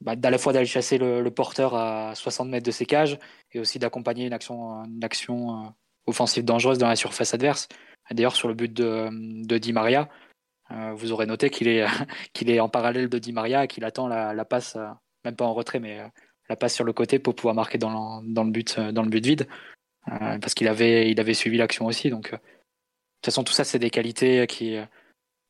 bah, 0.00 0.14
la 0.16 0.38
fois 0.38 0.52
d'aller 0.52 0.66
chasser 0.66 0.98
le, 0.98 1.28
porteur 1.30 1.74
à 1.74 2.14
60 2.14 2.48
mètres 2.48 2.66
de 2.66 2.70
ses 2.70 2.86
cages 2.86 3.18
et 3.52 3.60
aussi 3.60 3.78
d'accompagner 3.78 4.26
une 4.26 4.34
action, 4.34 5.74
offensive 6.06 6.44
dangereuse 6.44 6.78
dans 6.78 6.88
la 6.88 6.96
surface 6.96 7.32
adverse. 7.32 7.68
D'ailleurs, 8.10 8.36
sur 8.36 8.48
le 8.48 8.54
but 8.54 8.72
de, 8.72 9.56
Di 9.58 9.72
Maria, 9.72 10.10
vous 10.94 11.12
aurez 11.12 11.24
noté 11.24 11.48
qu'il 11.50 11.68
est, 11.68 12.60
en 12.60 12.68
parallèle 12.68 13.08
de 13.08 13.18
Di 13.18 13.32
Maria 13.32 13.64
et 13.64 13.68
qu'il 13.68 13.84
attend 13.84 14.08
la 14.08 14.44
passe, 14.44 14.76
même 15.24 15.36
pas 15.36 15.46
en 15.46 15.54
retrait, 15.54 15.80
mais 15.80 16.00
la 16.48 16.56
passe 16.56 16.74
sur 16.74 16.84
le 16.84 16.92
côté 16.92 17.18
pour 17.18 17.34
pouvoir 17.34 17.54
marquer 17.54 17.78
dans 17.78 18.20
le, 18.20 18.32
dans 18.32 18.44
le 18.44 18.50
but 18.50 18.78
dans 18.78 19.02
le 19.02 19.08
but 19.08 19.24
vide. 19.24 19.46
Euh, 20.08 20.38
parce 20.38 20.52
qu'il 20.52 20.68
avait 20.68 21.10
il 21.10 21.18
avait 21.18 21.32
suivi 21.32 21.56
l'action 21.56 21.86
aussi 21.86 22.10
donc 22.10 22.34
euh, 22.34 22.36
de 22.36 22.42
toute 23.22 23.24
façon 23.24 23.42
tout 23.42 23.54
ça 23.54 23.64
c'est 23.64 23.78
des 23.78 23.88
qualités 23.88 24.46
qui 24.46 24.76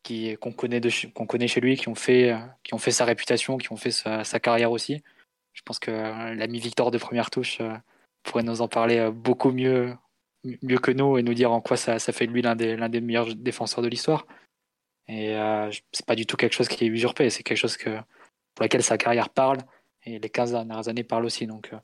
qui 0.05 0.37
qu'on 0.37 0.53
connaît 0.53 0.79
de 0.79 0.91
qu'on 1.13 1.27
connaît 1.27 1.49
chez 1.49 1.61
lui 1.61 1.77
qui 1.77 1.89
ont 1.89 1.97
fait 1.97 2.37
qui 2.63 2.73
ont 2.73 2.79
fait 2.79 2.93
sa 2.93 3.05
réputation 3.05 3.59
qui 3.59 3.73
ont 3.73 3.77
fait 3.77 3.91
sa, 3.91 4.23
carrière 4.39 4.71
aussi. 4.71 5.03
Je 5.55 5.63
pense 5.63 5.79
que 5.81 5.91
l'ami 5.91 6.61
Victor 6.61 6.93
de 6.93 6.99
première 6.99 7.31
touche 7.31 7.61
euh, 7.61 7.75
pourrait 8.23 8.45
nous 8.45 8.61
en 8.61 8.69
parler 8.69 9.11
beaucoup 9.11 9.51
mieux 9.51 9.97
mieux 10.63 10.79
que 10.79 10.93
nous 10.93 11.19
et 11.19 11.23
nous 11.23 11.35
dire 11.35 11.51
en 11.53 11.61
quoi 11.61 11.77
ça, 11.77 11.99
ça 11.99 12.13
fait 12.13 12.27
de 12.27 12.33
lui 12.33 12.43
l'un 12.43 12.55
des 12.55 12.77
l'un 12.77 12.89
des 12.89 13.01
meilleurs 13.01 13.35
défenseurs 13.35 13.83
de 13.83 13.89
l'histoire. 13.89 14.27
Et 15.09 15.37
euh, 15.37 15.71
c'est 15.93 16.07
pas 16.07 16.15
du 16.15 16.27
tout 16.27 16.37
quelque 16.37 16.55
chose 16.55 16.69
qui 16.69 16.85
est 16.85 16.89
usurpé 16.89 17.29
c'est 17.31 17.43
quelque 17.43 17.59
chose 17.59 17.77
que 17.77 17.91
pour 18.55 18.63
laquelle 18.63 18.83
sa 18.85 18.99
carrière 18.99 19.31
parle 19.31 19.59
et 20.05 20.19
les 20.19 20.31
15 20.31 20.53
dernières 20.53 20.89
années 20.89 21.05
parlent 21.05 21.25
aussi. 21.25 21.47
Donc, 21.47 21.71
euh, 21.73 21.79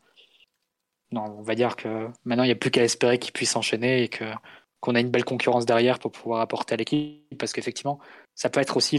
non, 1.13 1.23
on 1.39 1.43
va 1.43 1.55
dire 1.55 1.77
que 1.77 2.09
maintenant, 2.25 2.45
il 2.45 2.49
n'y 2.49 2.53
a 2.53 2.57
plus 2.57 2.71
qu'à 2.71 2.85
espérer 2.85 3.19
qu'il 3.19 3.33
puisse 3.33 3.57
enchaîner 3.57 4.03
et 4.03 4.09
que 4.09 4.25
qu'on 4.81 4.95
a 4.95 5.01
une 5.01 5.11
belle 5.11 5.25
concurrence 5.25 5.67
derrière 5.67 5.99
pour 5.99 6.11
pouvoir 6.11 6.41
apporter 6.41 6.75
à 6.75 6.77
l'équipe. 6.77 7.39
Parce 7.39 7.53
qu'effectivement, 7.53 7.99
ça 8.35 8.49
peut 8.49 8.61
être 8.61 8.77
aussi 8.77 8.99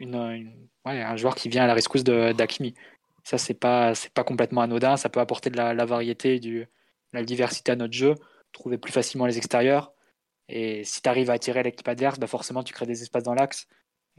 une, 0.00 0.52
un 0.84 1.16
joueur 1.16 1.34
qui 1.36 1.48
vient 1.48 1.64
à 1.64 1.66
la 1.66 1.74
rescousse 1.74 2.02
d'Akimi. 2.04 2.74
Ça, 3.22 3.38
c'est 3.38 3.54
pas, 3.54 3.92
pas 4.14 4.24
complètement 4.24 4.62
anodin. 4.62 4.96
Ça 4.96 5.08
peut 5.08 5.20
apporter 5.20 5.50
de 5.50 5.56
la, 5.56 5.84
variété, 5.84 6.40
du, 6.40 6.66
la 7.12 7.22
diversité 7.22 7.70
à 7.72 7.76
notre 7.76 7.92
jeu, 7.92 8.14
trouver 8.52 8.78
plus 8.78 8.92
facilement 8.92 9.26
les 9.26 9.38
extérieurs. 9.38 9.92
Et 10.48 10.82
si 10.82 11.02
tu 11.02 11.08
arrives 11.08 11.30
à 11.30 11.34
attirer 11.34 11.62
l'équipe 11.62 11.86
adverse, 11.86 12.18
bah 12.18 12.26
forcément, 12.26 12.64
tu 12.64 12.72
crées 12.72 12.86
des 12.86 13.02
espaces 13.02 13.22
dans 13.22 13.34
l'axe. 13.34 13.68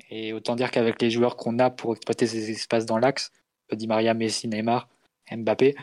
Et 0.09 0.31
autant 0.31 0.55
dire 0.55 0.71
qu'avec 0.71 1.01
les 1.01 1.11
joueurs 1.11 1.35
qu'on 1.35 1.59
a 1.59 1.69
pour 1.69 1.93
exploiter 1.93 2.27
ces 2.27 2.49
espaces 2.51 2.85
dans 2.85 2.97
l'axe, 2.97 3.31
Di 3.75 3.87
Maria, 3.87 4.13
Messi, 4.13 4.47
Neymar, 4.47 4.87
Mbappé, 5.31 5.75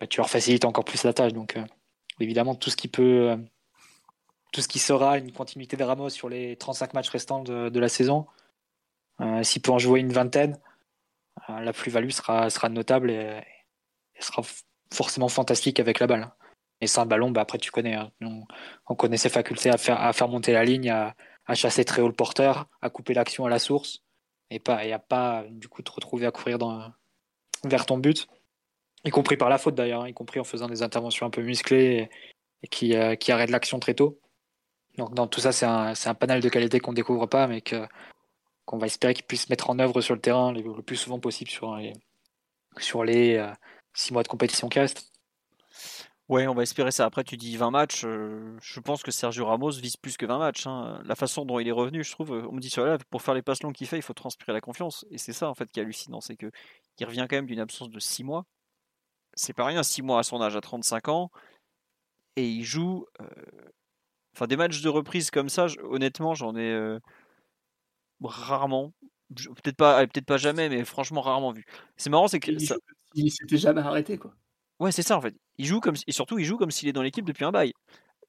bah, 0.00 0.06
tu 0.06 0.18
leur 0.18 0.30
facilites 0.30 0.64
encore 0.64 0.84
plus 0.84 1.02
la 1.04 1.12
tâche. 1.12 1.32
Donc, 1.32 1.56
euh, 1.56 1.64
évidemment, 2.20 2.54
tout 2.54 2.70
ce 2.70 2.76
qui 2.76 2.88
peut, 2.88 3.30
euh, 3.30 3.36
tout 4.52 4.60
ce 4.60 4.68
qui 4.68 4.78
sera 4.78 5.18
une 5.18 5.32
continuité 5.32 5.76
de 5.76 5.84
Ramos 5.84 6.10
sur 6.10 6.28
les 6.28 6.56
35 6.56 6.94
matchs 6.94 7.10
restants 7.10 7.42
de, 7.42 7.78
la 7.78 7.88
saison, 7.88 8.26
euh, 9.20 9.42
s'il 9.42 9.62
peut 9.62 9.72
en 9.72 9.78
jouer 9.78 10.00
une 10.00 10.12
vingtaine, 10.12 10.58
la 11.48 11.72
plus-value 11.72 12.10
sera, 12.10 12.50
sera 12.50 12.68
notable 12.68 13.10
et, 13.10 13.40
sera 14.18 14.42
forcément 14.92 15.28
fantastique 15.28 15.80
avec 15.80 16.00
la 16.00 16.06
balle. 16.06 16.30
Et 16.80 16.86
sans 16.86 17.02
le 17.02 17.08
ballon, 17.08 17.30
bah 17.30 17.42
après 17.42 17.58
tu 17.58 17.70
connais, 17.70 17.94
hein. 17.94 18.10
on, 18.86 18.94
connaît 18.94 19.16
ses 19.16 19.28
facultés 19.28 19.70
à 19.70 19.78
faire, 19.78 20.00
à 20.00 20.12
faire 20.12 20.28
monter 20.28 20.52
la 20.52 20.64
ligne, 20.64 20.90
à, 20.90 21.14
à 21.46 21.54
chasser 21.54 21.84
très 21.84 22.02
haut 22.02 22.08
le 22.08 22.14
porteur, 22.14 22.66
à 22.82 22.90
couper 22.90 23.14
l'action 23.14 23.46
à 23.46 23.50
la 23.50 23.58
source, 23.58 24.04
et 24.50 24.58
pas 24.58 24.84
et 24.84 24.92
à 24.92 24.98
pas 24.98 25.44
du 25.50 25.68
coup 25.68 25.82
te 25.82 25.90
retrouver 25.90 26.26
à 26.26 26.32
courir 26.32 26.58
dans, 26.58 26.92
vers 27.64 27.86
ton 27.86 27.98
but, 27.98 28.28
y 29.04 29.10
compris 29.10 29.36
par 29.36 29.48
la 29.48 29.58
faute 29.58 29.74
d'ailleurs, 29.74 30.06
y 30.06 30.14
compris 30.14 30.40
en 30.40 30.44
faisant 30.44 30.68
des 30.68 30.82
interventions 30.82 31.26
un 31.26 31.30
peu 31.30 31.42
musclées 31.42 32.08
et, 32.62 32.68
qui, 32.68 32.96
euh, 32.96 33.16
qui 33.16 33.32
arrêtent 33.32 33.50
l'action 33.50 33.78
très 33.78 33.94
tôt. 33.94 34.20
Donc 34.96 35.14
dans 35.14 35.26
tout 35.26 35.40
ça, 35.40 35.52
c'est 35.52 35.66
un, 35.66 35.92
un, 35.92 36.14
panel 36.14 36.40
de 36.40 36.48
qualités 36.48 36.80
qu'on 36.80 36.90
ne 36.90 36.96
découvre 36.96 37.26
pas, 37.26 37.46
mais 37.46 37.62
qu'on 37.62 38.78
va 38.78 38.86
espérer 38.86 39.14
qu'il 39.14 39.24
puisse 39.24 39.48
mettre 39.48 39.70
en 39.70 39.78
œuvre 39.78 40.00
sur 40.00 40.14
le 40.14 40.20
terrain 40.20 40.52
le, 40.52 40.82
plus 40.82 40.96
souvent 40.96 41.20
possible 41.20 41.50
sur 41.50 41.76
les, 41.76 41.92
sur 42.78 43.02
euh, 43.02 43.52
six 43.94 44.12
mois 44.12 44.22
de 44.22 44.28
compétition 44.28 44.68
qui 44.68 44.80
restent. 44.80 45.12
Ouais, 46.28 46.46
on 46.46 46.54
va 46.54 46.62
espérer 46.62 46.90
ça. 46.90 47.06
Après, 47.06 47.24
tu 47.24 47.38
dis 47.38 47.56
20 47.56 47.70
matchs. 47.70 48.02
Euh, 48.04 48.54
je 48.60 48.80
pense 48.80 49.02
que 49.02 49.10
Sergio 49.10 49.46
Ramos 49.46 49.70
vise 49.70 49.96
plus 49.96 50.18
que 50.18 50.26
20 50.26 50.38
matchs. 50.38 50.66
Hein. 50.66 51.00
La 51.06 51.14
façon 51.14 51.46
dont 51.46 51.58
il 51.58 51.66
est 51.66 51.72
revenu, 51.72 52.04
je 52.04 52.12
trouve, 52.12 52.32
on 52.32 52.52
me 52.52 52.60
dit 52.60 52.68
sur 52.68 52.84
la 52.84 52.98
pour 52.98 53.22
faire 53.22 53.32
les 53.32 53.40
passes 53.40 53.62
longues 53.62 53.74
qu'il 53.74 53.86
fait, 53.86 53.96
il 53.96 54.02
faut 54.02 54.12
transpirer 54.12 54.52
la 54.52 54.60
confiance. 54.60 55.06
Et 55.10 55.16
c'est 55.16 55.32
ça, 55.32 55.48
en 55.48 55.54
fait, 55.54 55.70
qui 55.70 55.80
est 55.80 55.82
hallucinant. 55.82 56.20
C'est 56.20 56.36
que 56.36 56.50
il 56.98 57.06
revient 57.06 57.26
quand 57.30 57.36
même 57.36 57.46
d'une 57.46 57.60
absence 57.60 57.88
de 57.88 57.98
6 57.98 58.24
mois. 58.24 58.44
C'est 59.34 59.54
pas 59.54 59.64
rien, 59.64 59.82
6 59.82 60.02
mois 60.02 60.18
à 60.20 60.22
son 60.22 60.42
âge, 60.42 60.54
à 60.54 60.60
35 60.60 61.08
ans. 61.08 61.30
Et 62.36 62.46
il 62.46 62.64
joue. 62.64 63.06
Euh, 63.22 63.26
enfin, 64.34 64.46
des 64.46 64.56
matchs 64.56 64.82
de 64.82 64.88
reprise 64.90 65.30
comme 65.30 65.48
ça, 65.48 65.66
honnêtement, 65.84 66.34
j'en 66.34 66.56
ai 66.56 66.70
euh, 66.72 66.98
rarement. 68.22 68.92
Peut-être 69.34 69.76
pas, 69.76 70.06
peut-être 70.06 70.26
pas 70.26 70.36
jamais, 70.36 70.68
mais 70.68 70.84
franchement 70.84 71.22
rarement 71.22 71.52
vu. 71.52 71.64
C'est 71.96 72.10
marrant, 72.10 72.28
c'est 72.28 72.40
que. 72.40 72.50
Il 73.14 73.32
s'était 73.32 73.56
jamais 73.56 73.80
arrêté, 73.80 74.18
quoi. 74.18 74.34
Ouais, 74.80 74.92
c'est 74.92 75.02
ça 75.02 75.16
en 75.16 75.20
fait. 75.20 75.34
Il 75.58 75.64
joue 75.66 75.80
comme 75.80 75.94
et 76.06 76.12
surtout 76.12 76.38
il 76.38 76.44
joue 76.44 76.56
comme 76.56 76.70
s'il 76.70 76.88
est 76.88 76.92
dans 76.92 77.02
l'équipe 77.02 77.24
depuis 77.24 77.44
un 77.44 77.50
bail. 77.50 77.72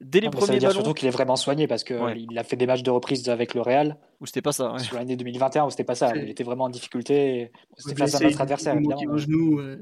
dès 0.01 0.19
les 0.21 0.27
Non, 0.27 0.31
mais 0.33 0.39
ça 0.39 0.45
premiers 0.45 0.55
veut 0.55 0.59
dire 0.59 0.69
ballons. 0.69 0.79
surtout 0.79 0.93
qu'il 0.93 1.07
est 1.09 1.11
vraiment 1.11 1.35
soigné 1.35 1.67
parce 1.67 1.83
qu'il 1.83 1.97
Ouais. 1.97 2.19
il 2.29 2.37
a 2.39 2.43
fait 2.43 2.55
des 2.55 2.65
matchs 2.65 2.83
de 2.83 2.89
reprise 2.91 3.27
avec 3.29 3.53
le 3.53 3.61
Real 3.61 3.97
Ou 4.21 4.25
c'était 4.25 4.41
pas 4.41 4.51
ça. 4.53 4.71
ouais. 4.73 4.79
sur 4.79 4.95
l'année 4.95 5.15
2021 5.17 5.65
où 5.65 5.69
c'était 5.69 5.83
pas 5.83 5.95
ça. 5.95 6.15
Il 6.15 6.29
était 6.29 6.43
vraiment 6.45 6.63
en 6.65 6.69
difficulté. 6.69 7.51
C'était 7.77 7.95
face 7.97 8.15
à 8.15 8.19
notre 8.21 8.39
adversaire, 8.41 8.75
évidemment. 8.75 9.13
un 9.13 9.17
genou, 9.17 9.59
euh, 9.59 9.77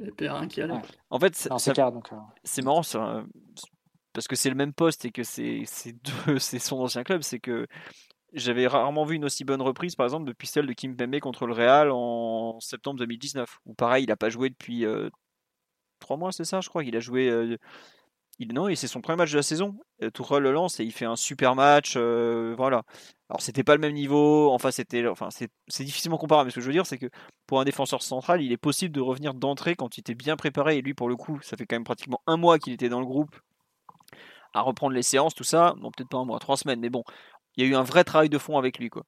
qui. 0.49 0.61
Ouais. 0.63 0.67
En 1.11 1.19
fait, 1.19 1.35
ça- 1.35 1.49
Non, 1.49 1.57
ça- 1.59 1.65
c'est 1.65 1.73
clair. 1.73 1.91
Donc, 1.91 2.11
euh, 2.11 2.15
c'est 2.43 2.63
marrant 2.63 2.81
parce 4.13 4.27
que 4.27 4.35
c'est 4.35 4.49
le 4.49 4.55
même 4.55 4.73
poste 4.73 5.05
et 5.05 5.11
que 5.11 5.23
c'est 5.23 5.61
c'est 5.65 5.93
deux- 5.93 6.01
c'est 6.39 6.59
son 6.59 6.79
ancien 6.79 7.03
club. 7.03 7.21
C'est 7.21 7.39
que 7.39 7.67
j'avais 8.33 8.67
rarement 8.67 9.05
vu 9.05 9.15
une 9.15 9.25
aussi 9.25 9.43
bonne 9.43 9.61
reprise, 9.61 9.95
par 9.95 10.05
exemple, 10.05 10.25
depuis 10.25 10.47
celle 10.47 10.65
de 10.67 10.73
Kim 10.73 10.95
Pembe 10.95 11.19
contre 11.19 11.45
le 11.45 11.53
Real 11.53 11.91
en 11.91 12.59
septembre 12.59 12.99
2019. 12.99 13.59
Où 13.65 13.73
pareil, 13.73 14.03
il 14.05 14.07
n'a 14.07 14.15
pas 14.17 14.29
joué 14.29 14.49
depuis 14.49 14.85
euh, 14.85 15.09
trois 15.99 16.17
mois, 16.17 16.31
c'est 16.31 16.45
ça, 16.45 16.61
je 16.61 16.69
crois. 16.69 16.83
Il 16.83 16.95
a 16.95 16.99
joué. 16.99 17.29
euh, 17.29 17.57
non, 18.53 18.67
et 18.67 18.75
c'est 18.75 18.87
son 18.87 19.01
premier 19.01 19.17
match 19.17 19.31
de 19.31 19.37
la 19.37 19.43
saison. 19.43 19.75
Euh, 20.03 20.11
Tuchel 20.11 20.43
le 20.43 20.51
lance 20.51 20.79
et 20.79 20.83
il 20.83 20.91
fait 20.91 21.05
un 21.05 21.15
super 21.15 21.55
match. 21.55 21.95
euh, 21.97 22.53
voilà. 22.57 22.83
Alors 23.29 23.41
c'était 23.41 23.63
pas 23.63 23.73
le 23.75 23.81
même 23.81 23.93
niveau. 23.93 24.51
Enfin, 24.51 24.71
c'était, 24.71 25.07
enfin, 25.07 25.29
c'est 25.31 25.83
difficilement 25.83 26.17
comparable. 26.17 26.47
Mais 26.47 26.51
ce 26.51 26.55
que 26.55 26.61
je 26.61 26.67
veux 26.67 26.73
dire, 26.73 26.85
c'est 26.85 26.99
que 26.99 27.07
pour 27.47 27.59
un 27.59 27.65
défenseur 27.65 28.01
central, 28.03 28.41
il 28.41 28.51
est 28.51 28.57
possible 28.57 28.93
de 28.93 29.01
revenir 29.01 29.33
d'entrée 29.33 29.75
quand 29.75 29.97
il 29.97 30.01
était 30.01 30.15
bien 30.15 30.35
préparé. 30.37 30.77
Et 30.77 30.81
lui, 30.81 30.93
pour 30.93 31.09
le 31.09 31.15
coup, 31.15 31.39
ça 31.41 31.57
fait 31.57 31.65
quand 31.65 31.75
même 31.75 31.83
pratiquement 31.83 32.21
un 32.27 32.37
mois 32.37 32.59
qu'il 32.59 32.73
était 32.73 32.89
dans 32.89 32.99
le 32.99 33.05
groupe 33.07 33.35
à 34.53 34.61
reprendre 34.61 34.93
les 34.93 35.03
séances, 35.03 35.33
tout 35.35 35.43
ça. 35.43 35.73
Bon, 35.79 35.91
peut-être 35.91 36.09
pas 36.09 36.17
un 36.17 36.25
mois, 36.25 36.39
trois 36.39 36.57
semaines, 36.57 36.79
mais 36.79 36.89
bon, 36.89 37.03
il 37.55 37.63
y 37.63 37.67
a 37.67 37.69
eu 37.69 37.75
un 37.75 37.83
vrai 37.83 38.03
travail 38.03 38.29
de 38.29 38.37
fond 38.37 38.57
avec 38.57 38.79
lui, 38.79 38.89
quoi. 38.89 39.03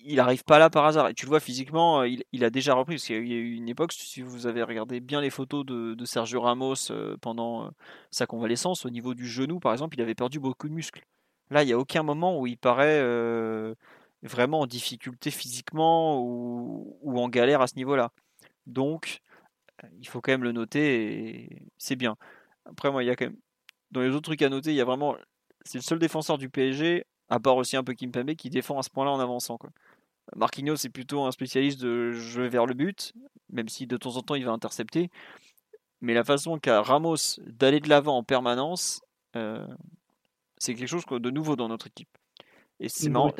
Il 0.00 0.16
n'arrive 0.16 0.44
pas 0.44 0.58
là 0.58 0.70
par 0.70 0.84
hasard. 0.86 1.08
Et 1.08 1.14
tu 1.14 1.26
le 1.26 1.30
vois 1.30 1.40
physiquement, 1.40 2.00
euh, 2.00 2.08
il, 2.32 2.44
a 2.44 2.50
déjà 2.50 2.74
repris. 2.74 2.94
Parce 2.94 3.04
qu'il 3.04 3.16
y 3.16 3.34
a 3.34 3.36
eu- 3.36 3.54
une 3.54 3.68
époque, 3.68 3.92
si 3.92 4.22
vous 4.22 4.46
avez 4.46 4.62
regardé 4.62 5.00
bien 5.00 5.20
les 5.20 5.30
photos 5.30 5.64
de, 5.66 6.04
Sergio 6.04 6.40
Ramos 6.40 6.90
euh, 6.90 7.16
pendant 7.20 7.66
euh, 7.66 7.70
sa 8.10 8.26
convalescence, 8.26 8.86
au 8.86 8.90
niveau 8.90 9.14
du 9.14 9.26
genou, 9.26 9.60
par 9.60 9.72
exemple, 9.72 9.96
il 9.96 10.02
avait 10.02 10.14
perdu 10.14 10.40
beaucoup 10.40 10.68
de 10.68 10.74
muscles. 10.74 11.04
Là, 11.50 11.62
il 11.62 11.66
n'y 11.66 11.72
a 11.72 11.78
aucun 11.78 12.02
moment 12.02 12.38
où 12.38 12.46
il 12.46 12.58
paraît 12.58 13.02
vraiment 14.22 14.60
en 14.60 14.66
difficulté 14.66 15.30
physiquement 15.30 16.20
ou, 16.22 16.98
ou 17.02 17.20
en 17.20 17.28
galère 17.28 17.62
à 17.62 17.66
ce 17.66 17.76
niveau-là. 17.76 18.12
Donc, 18.66 19.20
il 20.00 20.08
faut 20.08 20.20
quand 20.20 20.32
même 20.32 20.44
le 20.44 20.52
noter 20.52 21.46
et 21.52 21.62
c'est 21.78 21.96
bien. 21.96 22.16
Après, 22.66 22.90
moi, 22.92 23.04
il 23.04 23.06
y 23.06 23.10
a 23.10 23.16
quand 23.16 23.26
même. 23.26 23.38
Dans 23.90 24.02
les 24.02 24.10
autres 24.10 24.22
trucs 24.22 24.42
à 24.42 24.48
noter, 24.50 24.70
il 24.70 24.76
y 24.76 24.80
a 24.80 24.84
vraiment. 24.84 25.16
C'est 25.64 25.78
le 25.78 25.82
seul 25.82 25.98
défenseur 25.98 26.38
du 26.38 26.50
PSG, 26.50 27.06
à 27.28 27.40
part 27.40 27.56
aussi 27.56 27.76
un 27.76 27.84
peu 27.84 27.94
Kimpembe, 27.94 28.34
qui 28.34 28.50
défend 28.50 28.78
à 28.78 28.82
ce 28.82 28.90
point-là 28.90 29.10
en 29.10 29.20
avançant. 29.20 29.58
Quoi. 29.58 29.70
Marquinhos, 30.36 30.76
c'est 30.76 30.88
plutôt 30.88 31.24
un 31.24 31.32
spécialiste 31.32 31.80
de 31.80 32.12
jeu 32.12 32.46
vers 32.46 32.66
le 32.66 32.74
but, 32.74 33.12
même 33.50 33.68
si 33.68 33.86
de 33.86 33.96
temps 33.96 34.16
en 34.16 34.22
temps 34.22 34.34
il 34.34 34.44
va 34.44 34.52
intercepter. 34.52 35.10
Mais 36.00 36.14
la 36.14 36.24
façon 36.24 36.58
qu'a 36.58 36.82
Ramos 36.82 37.40
d'aller 37.46 37.80
de 37.80 37.88
l'avant 37.88 38.18
en 38.18 38.22
permanence, 38.22 39.02
euh, 39.36 39.66
c'est 40.58 40.74
quelque 40.74 40.88
chose 40.88 41.04
de 41.10 41.30
nouveau 41.30 41.56
dans 41.56 41.68
notre 41.68 41.88
équipe. 41.88 42.16
Et 42.80 42.88
c'est 42.88 43.08
marrant. 43.08 43.32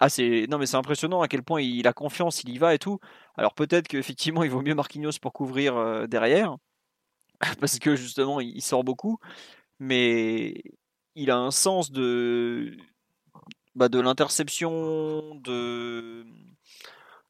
Ah, 0.00 0.08
c'est 0.08 0.46
non, 0.50 0.58
mais 0.58 0.66
c'est 0.66 0.76
impressionnant 0.76 1.22
à 1.22 1.28
quel 1.28 1.44
point 1.44 1.60
il 1.60 1.86
a 1.86 1.92
confiance, 1.92 2.42
il 2.42 2.50
y 2.50 2.58
va 2.58 2.74
et 2.74 2.78
tout. 2.78 2.98
Alors 3.36 3.54
peut-être 3.54 3.86
qu'effectivement, 3.86 4.42
il 4.42 4.50
vaut 4.50 4.60
mieux 4.60 4.74
Marquinhos 4.74 5.18
pour 5.22 5.32
couvrir 5.32 5.76
euh, 5.76 6.06
derrière, 6.06 6.56
parce 7.60 7.78
que 7.78 7.94
justement, 7.94 8.40
il 8.40 8.60
sort 8.60 8.82
beaucoup. 8.82 9.18
Mais 9.78 10.62
il 11.14 11.30
a 11.30 11.36
un 11.36 11.50
sens 11.50 11.92
de 11.92 12.76
bah, 13.74 13.88
de 13.88 14.00
l'interception, 14.00 15.34
de 15.36 16.24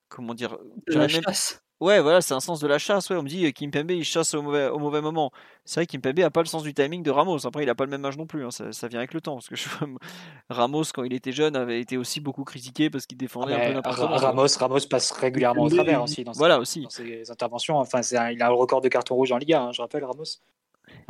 comment 0.08 0.34
dire, 0.34 0.58
De 0.86 0.94
la 0.94 1.00
même- 1.06 1.10
chasse. 1.10 1.60
Ouais, 1.80 2.00
voilà, 2.00 2.20
c'est 2.20 2.32
un 2.34 2.40
sens 2.40 2.60
de 2.60 2.68
la 2.68 2.78
chasse. 2.78 3.10
Ouais, 3.10 3.16
on 3.16 3.22
me 3.22 3.28
dit 3.28 3.52
Kimpembe 3.52 3.90
il 3.90 4.04
chasse 4.04 4.32
au 4.34 4.42
mauvais, 4.42 4.68
au 4.68 4.78
mauvais 4.78 5.00
moment. 5.02 5.32
C'est 5.64 5.80
vrai 5.80 5.86
Kimpembe 5.86 6.20
a 6.20 6.30
pas 6.30 6.40
le 6.40 6.46
sens 6.46 6.62
du 6.62 6.72
timing 6.72 7.02
de 7.02 7.10
Ramos. 7.10 7.44
Après, 7.46 7.64
il 7.64 7.68
a 7.68 7.74
pas 7.74 7.84
le 7.84 7.90
même 7.90 8.04
âge 8.04 8.16
non 8.16 8.26
plus. 8.26 8.44
hein, 8.44 8.50
Ça, 8.52 8.72
ça 8.72 8.86
vient 8.88 9.00
avec 9.00 9.12
le 9.12 9.20
temps. 9.20 9.34
Parce 9.34 9.48
que 9.48 9.56
je- 9.56 9.68
Ramos, 10.48 10.84
quand 10.94 11.02
il 11.02 11.12
était 11.12 11.32
jeune, 11.32 11.56
avait 11.56 11.80
été 11.80 11.96
aussi 11.98 12.20
beaucoup 12.20 12.44
critiqué 12.44 12.90
parce 12.90 13.06
qu'il 13.06 13.18
défendait 13.18 13.54
un 13.54 13.66
peu 13.68 13.72
n'importe 13.74 13.96
quoi. 13.96 14.06
Ramos, 14.16 14.46
Ramos 14.58 14.78
passe 14.88 15.10
régulièrement 15.10 15.64
au 15.64 15.68
travers 15.68 16.02
aussi 16.04 16.22
dans 16.24 16.32
ses, 16.32 16.38
Voilà 16.38 16.58
aussi. 16.60 16.82
dans 16.82 16.90
ses 16.90 17.30
interventions. 17.30 17.76
Enfin, 17.78 18.02
c'est 18.02 18.16
un- 18.16 18.30
il 18.30 18.40
a 18.40 18.48
le 18.48 18.54
record 18.54 18.80
de 18.80 18.88
carton 18.88 19.16
rouge 19.16 19.32
en 19.32 19.38
Liga, 19.38 19.60
hein, 19.62 19.72
je 19.72 19.82
rappelle, 19.82 20.04
Ramos. 20.04 20.22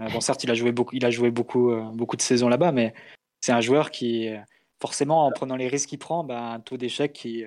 Euh, 0.01 0.09
bon, 0.09 0.21
certes, 0.21 0.43
il 0.45 0.51
a 0.51 0.55
joué 0.55 0.73
beaucoup, 0.73 0.97
il 0.97 1.05
a 1.05 1.11
joué 1.11 1.31
beaucoup, 1.31 1.71
euh, 1.73 1.83
beaucoup 1.93 2.17
de 2.17 2.23
saisons 2.23 2.49
là-bas, 2.49 2.73
mais 2.73 2.95
c'est 3.41 3.53
un 3.53 3.61
joueur 3.61 3.91
qui, 3.91 4.31
forcément, 4.81 5.27
en 5.27 5.33
prenant 5.33 5.57
les 5.57 5.69
risques 5.69 5.89
qu'il 5.91 5.99
prend, 5.99 6.25
bah, 6.25 6.41
un 6.41 6.61
taux 6.61 6.77
d'échec 6.77 7.13
qui, 7.13 7.45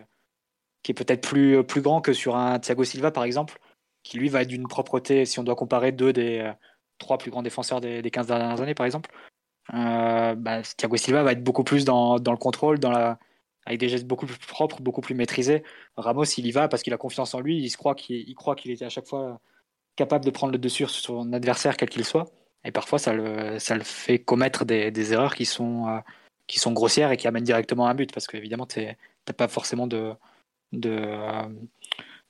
qui 0.84 0.92
est 0.92 0.96
peut-être 0.96 1.28
plus, 1.28 1.64
plus 1.64 1.82
grand 1.82 2.02
que 2.02 2.14
sur 2.14 2.36
un 2.36 2.60
Thiago 2.60 2.84
Silva, 2.84 3.12
par 3.12 3.24
exemple, 3.24 3.60
qui 4.04 4.18
lui 4.18 4.30
va 4.30 4.42
être 4.42 4.48
d'une 4.48 4.68
propreté, 4.68 5.26
si 5.26 5.40
on 5.40 5.44
doit 5.44 5.56
comparer 5.56 5.92
deux 5.92 6.14
des 6.14 6.40
euh, 6.40 6.54
trois 6.98 7.18
plus 7.18 7.32
grands 7.32 7.44
défenseurs 7.44 7.82
des, 7.82 8.02
des 8.02 8.12
15 8.12 8.28
dernières 8.28 8.62
années, 8.62 8.76
par 8.76 8.86
exemple. 8.86 9.12
Euh, 9.74 10.36
bah, 10.36 10.62
Thiago 10.62 10.98
Silva 10.98 11.24
va 11.24 11.34
être 11.34 11.44
beaucoup 11.44 11.64
plus 11.64 11.86
dans, 11.86 12.20
dans 12.20 12.32
le 12.32 12.38
contrôle, 12.38 12.80
dans 12.80 12.92
la, 12.92 13.20
avec 13.66 13.80
des 13.80 13.90
gestes 13.90 14.08
beaucoup 14.08 14.26
plus 14.26 14.38
propres, 14.38 14.82
beaucoup 14.82 15.02
plus 15.02 15.14
maîtrisés. 15.14 15.64
Ramos, 15.98 16.24
il 16.24 16.46
y 16.46 16.52
va 16.52 16.70
parce 16.70 16.84
qu'il 16.84 16.94
a 16.94 16.98
confiance 16.98 17.34
en 17.34 17.42
lui, 17.42 17.58
il 17.58 17.70
se 17.70 17.78
croit 17.78 17.96
qu'il 17.96 18.28
il 18.28 18.36
croit 18.36 18.56
qu'il 18.56 18.72
était 18.72 18.86
à 18.86 18.90
chaque 18.90 19.08
fois 19.08 19.42
capable 19.98 20.24
de 20.24 20.32
prendre 20.32 20.54
le 20.54 20.60
dessus 20.60 20.88
sur 20.88 20.90
son 20.90 21.34
adversaire, 21.34 21.76
quel 21.76 21.90
qu'il 21.90 22.06
soit. 22.06 22.26
Et 22.64 22.72
parfois, 22.72 22.98
ça 23.00 23.14
le, 23.14 23.60
ça 23.60 23.76
le 23.76 23.84
fait 23.84 24.20
commettre 24.20 24.64
des, 24.64 24.92
des 24.92 25.14
erreurs 25.14 25.36
qui 25.36 25.46
sont, 25.46 25.88
euh, 25.90 26.00
qui 26.48 26.60
sont 26.60 26.72
grossières 26.72 27.12
et 27.12 27.18
qui 27.18 27.28
amènent 27.28 27.44
directement 27.44 27.88
un 27.88 27.96
but, 27.96 28.14
parce 28.14 28.28
qu'évidemment, 28.28 28.66
tu 28.66 28.82
n'as 28.82 29.34
pas 29.34 29.48
forcément 29.48 29.88
de, 29.88 30.16
euh, 30.86 31.44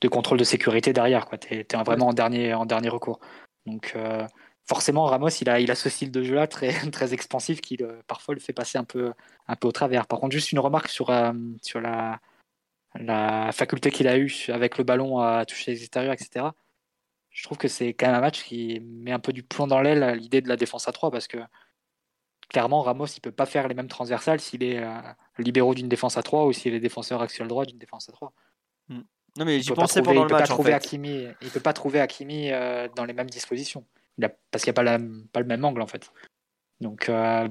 de 0.00 0.08
contrôle 0.08 0.38
de 0.38 0.44
sécurité 0.44 0.92
derrière. 0.92 1.28
Tu 1.40 1.54
es, 1.54 1.66
vraiment 1.84 2.08
en 2.08 2.12
dernier, 2.12 2.54
en 2.54 2.66
dernier 2.66 2.88
recours. 2.88 3.20
Donc, 3.66 3.92
euh, 3.96 4.26
forcément, 4.66 5.04
Ramos, 5.04 5.28
il 5.28 5.48
a, 5.48 5.60
il 5.60 5.70
a 5.70 5.74
ce 5.74 5.88
style 5.88 6.10
de 6.10 6.22
jeu-là 6.22 6.46
très, 6.46 6.72
très 6.90 7.14
expansif 7.14 7.60
qui 7.60 7.76
le, 7.76 8.00
parfois 8.06 8.34
le 8.34 8.40
fait 8.40 8.52
passer 8.52 8.78
un 8.78 8.84
peu, 8.84 9.12
un 9.46 9.56
peu 9.56 9.68
au 9.68 9.72
travers. 9.72 10.06
Par 10.06 10.20
contre, 10.20 10.32
juste 10.32 10.52
une 10.52 10.58
remarque 10.58 10.88
sur, 10.88 11.10
euh, 11.10 11.32
sur 11.62 11.80
la, 11.80 12.20
la 12.94 13.50
faculté 13.52 13.90
qu'il 13.90 14.08
a 14.08 14.18
eue 14.18 14.46
avec 14.48 14.78
le 14.78 14.84
ballon 14.84 15.20
à 15.20 15.44
toucher 15.46 15.72
les 15.72 15.82
extérieurs, 15.82 16.14
etc. 16.14 16.46
Je 17.30 17.44
trouve 17.44 17.58
que 17.58 17.68
c'est 17.68 17.94
quand 17.94 18.06
même 18.06 18.16
un 18.16 18.20
match 18.20 18.42
qui 18.42 18.80
met 18.80 19.12
un 19.12 19.20
peu 19.20 19.32
du 19.32 19.42
plomb 19.42 19.66
dans 19.66 19.80
l'aile 19.80 20.02
à 20.02 20.14
l'idée 20.14 20.40
de 20.40 20.48
la 20.48 20.56
défense 20.56 20.88
à 20.88 20.92
3 20.92 21.10
parce 21.10 21.28
que 21.28 21.38
clairement, 22.48 22.82
Ramos, 22.82 23.06
il 23.06 23.20
peut 23.20 23.32
pas 23.32 23.46
faire 23.46 23.68
les 23.68 23.74
mêmes 23.74 23.88
transversales 23.88 24.40
s'il 24.40 24.62
est 24.62 24.78
euh, 24.78 25.00
libéraux 25.38 25.74
d'une 25.74 25.88
défense 25.88 26.16
à 26.16 26.22
3 26.22 26.46
ou 26.46 26.52
s'il 26.52 26.74
est 26.74 26.80
défenseur 26.80 27.22
axial 27.22 27.48
droit 27.48 27.64
d'une 27.64 27.78
défense 27.78 28.08
à 28.08 28.12
3. 28.12 28.32
Non, 29.38 29.44
mais 29.44 29.56
Il 29.56 29.62
j'y 29.62 29.68
peut 29.68 29.76
pas 29.76 29.82
pensais 29.82 30.00
trouver, 30.00 30.14
pendant 30.16 30.20
il 30.22 30.24
le 30.24 30.28
peut 30.28 30.34
pas 30.34 30.40
match. 30.40 30.50
En 30.50 30.54
trouver 30.54 30.70
fait. 30.70 30.76
Hakimi, 30.76 31.26
il 31.42 31.50
peut 31.50 31.60
pas 31.60 31.72
trouver 31.72 32.00
Hakimi 32.00 32.50
euh, 32.50 32.88
dans 32.96 33.04
les 33.04 33.12
mêmes 33.12 33.30
dispositions. 33.30 33.84
Il 34.16 34.24
a, 34.24 34.30
parce 34.50 34.64
qu'il 34.64 34.72
n'y 34.72 34.74
a 34.74 34.78
pas, 34.78 34.82
la, 34.82 34.98
pas 35.32 35.40
le 35.40 35.46
même 35.46 35.64
angle 35.64 35.80
en 35.80 35.86
fait. 35.86 36.10
Donc, 36.80 37.08
euh, 37.08 37.48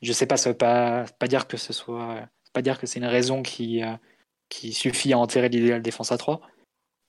je 0.00 0.12
sais 0.12 0.26
pas, 0.26 0.38
ça 0.38 0.50
veut 0.50 0.56
pas, 0.56 1.04
pas 1.18 1.28
dire 1.28 1.46
que 1.46 1.58
ce 1.58 1.74
soit, 1.74 2.26
pas 2.54 2.62
dire 2.62 2.78
que 2.78 2.86
c'est 2.86 2.98
une 2.98 3.04
raison 3.04 3.42
qui, 3.42 3.82
euh, 3.82 3.94
qui 4.48 4.72
suffit 4.72 5.12
à 5.12 5.18
enterrer 5.18 5.50
l'idéal 5.50 5.82
défense 5.82 6.12
à 6.12 6.18
3. 6.18 6.40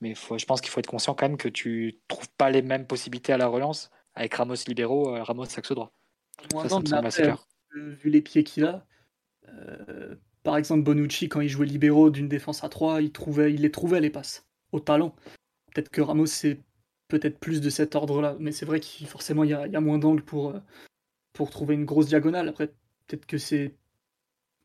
Mais 0.01 0.15
faut, 0.15 0.37
je 0.37 0.45
pense 0.45 0.59
qu'il 0.59 0.69
faut 0.69 0.79
être 0.81 0.87
conscient 0.87 1.13
quand 1.13 1.27
même 1.27 1.37
que 1.37 1.49
tu 1.49 1.99
trouves 2.09 2.29
pas 2.37 2.49
les 2.49 2.61
mêmes 2.61 2.87
possibilités 2.87 3.31
à 3.31 3.37
la 3.37 3.47
relance 3.47 3.89
avec 4.15 4.33
Ramos 4.33 4.55
libéraux, 4.67 5.13
Ramos 5.23 5.43
axe 5.43 5.71
droit. 5.71 5.93
Moins 6.53 6.67
Ça, 6.67 6.97
après, 6.97 7.29
euh, 7.75 7.89
vu 7.89 8.09
les 8.09 8.21
pieds 8.21 8.43
qu'il 8.43 8.65
a, 8.65 8.85
euh, 9.47 10.15
par 10.43 10.57
exemple 10.57 10.83
Bonucci, 10.83 11.29
quand 11.29 11.41
il 11.41 11.49
jouait 11.49 11.65
libéraux 11.65 12.09
d'une 12.09 12.27
défense 12.27 12.63
à 12.63 12.69
3, 12.69 13.01
il, 13.01 13.11
trouvait, 13.11 13.53
il 13.53 13.61
les 13.61 13.71
trouvait 13.71 13.99
les 13.99 14.09
passes, 14.09 14.47
au 14.71 14.79
talent. 14.79 15.15
Peut-être 15.73 15.89
que 15.89 16.01
Ramos, 16.01 16.25
c'est 16.25 16.59
peut-être 17.07 17.39
plus 17.39 17.61
de 17.61 17.69
cet 17.69 17.95
ordre-là, 17.95 18.35
mais 18.39 18.51
c'est 18.51 18.65
vrai 18.65 18.79
qu'il 18.79 19.07
forcément 19.07 19.43
il 19.43 19.51
y 19.51 19.53
a, 19.53 19.67
il 19.67 19.73
y 19.73 19.75
a 19.75 19.81
moins 19.81 19.97
d'angle 19.99 20.23
pour, 20.23 20.49
euh, 20.49 20.59
pour 21.33 21.49
trouver 21.49 21.75
une 21.75 21.85
grosse 21.85 22.07
diagonale. 22.07 22.47
Après, 22.47 22.67
peut-être 23.07 23.25
que 23.25 23.37
c'est 23.37 23.75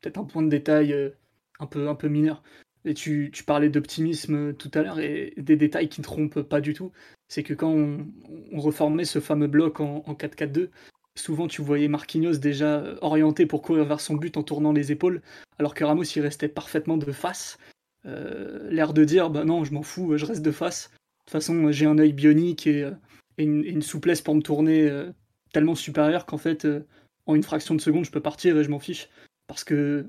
peut-être 0.01 0.17
un 0.17 0.25
point 0.25 0.43
de 0.43 0.49
détail 0.49 1.13
un, 1.59 1.65
peu, 1.67 1.87
un 1.89 1.95
peu 1.95 2.07
mineur. 2.07 2.43
Et 2.85 2.93
tu, 2.93 3.31
tu 3.33 3.43
parlais 3.43 3.69
d'optimisme 3.69 4.53
tout 4.53 4.69
à 4.75 4.83
l'heure, 4.83 4.99
et 4.99 5.33
des 5.37 5.55
détails 5.55 5.89
qui 5.89 6.01
ne 6.01 6.03
trompent 6.03 6.41
pas 6.41 6.61
du 6.61 6.73
tout. 6.73 6.91
C'est 7.27 7.41
que 7.41 7.55
quand 7.55 7.71
on, 7.71 8.07
on 8.51 8.59
reformait 8.59 9.05
ce 9.05 9.19
fameux 9.19 9.47
bloc 9.47 9.79
en, 9.79 10.03
en 10.05 10.13
4-4-2, 10.13 10.69
souvent 11.15 11.47
tu 11.47 11.61
voyais 11.61 11.87
Marquinhos 11.87 12.37
déjà 12.37 12.83
orienté 13.01 13.45
pour 13.45 13.61
courir 13.61 13.85
vers 13.85 14.01
son 14.01 14.15
but 14.15 14.37
en 14.37 14.43
tournant 14.43 14.73
les 14.73 14.91
épaules, 14.91 15.21
alors 15.59 15.73
que 15.73 15.83
Ramos 15.83 16.03
il 16.03 16.21
restait 16.21 16.47
parfaitement 16.47 16.97
de 16.97 17.11
face. 17.11 17.57
Euh, 18.05 18.69
L'air 18.69 18.93
de 18.93 19.03
dire 19.03 19.29
bah 19.29 19.45
non, 19.45 19.63
je 19.63 19.73
m'en 19.73 19.81
fous, 19.81 20.17
je 20.17 20.25
reste 20.25 20.41
de 20.41 20.51
face. 20.51 20.89
De 20.91 20.97
toute 21.25 21.31
façon, 21.31 21.71
j'ai 21.71 21.85
un 21.85 21.97
œil 21.97 22.13
bionique 22.13 22.67
et, 22.67 22.89
et, 23.37 23.43
une, 23.43 23.81
souplesse 23.81 24.21
pour 24.21 24.35
me 24.35 24.41
tourner 24.41 24.87
euh, 24.87 25.11
tellement 25.53 25.75
supérieure 25.75 26.25
qu'en 26.25 26.37
fait, 26.37 26.65
euh, 26.65 26.85
en 27.25 27.33
une 27.35 27.43
fraction 27.43 27.73
de 27.73 27.81
seconde, 27.81 28.05
je 28.05 28.11
peux 28.11 28.21
partir 28.21 28.57
et 28.57 28.63
je 28.63 28.69
m'en 28.69 28.79
fiche. 28.79 29.09
Parce 29.47 29.63
que 29.63 30.05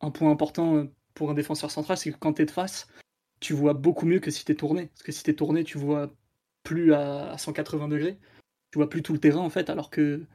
un 0.00 0.10
point 0.10 0.30
important 0.30 0.86
pour 1.14 1.30
un 1.30 1.34
défenseur 1.34 1.70
central, 1.70 1.96
c'est 1.96 2.12
que 2.12 2.18
quand 2.18 2.34
tu 2.34 2.42
es 2.42 2.46
de 2.46 2.50
face, 2.50 2.88
tu 3.40 3.54
vois 3.54 3.74
beaucoup 3.74 4.06
mieux 4.06 4.20
que 4.20 4.30
si 4.30 4.44
tu 4.44 4.54
tourné. 4.54 4.86
Parce 4.86 5.02
que 5.02 5.12
si 5.12 5.22
tu 5.22 5.34
tourné, 5.34 5.64
tu 5.64 5.78
vois 5.78 6.12
plus 6.64 6.92
à, 6.92 7.32
à 7.32 7.38
180 7.38 7.88
degrés, 7.88 8.18
tu 8.70 8.78
vois 8.78 8.90
plus 8.90 9.02
tout 9.02 9.12
le 9.12 9.18
terrain 9.18 9.40
en 9.40 9.50
fait, 9.50 9.70
alors 9.70 9.90
que 9.90 10.00
euh, 10.00 10.26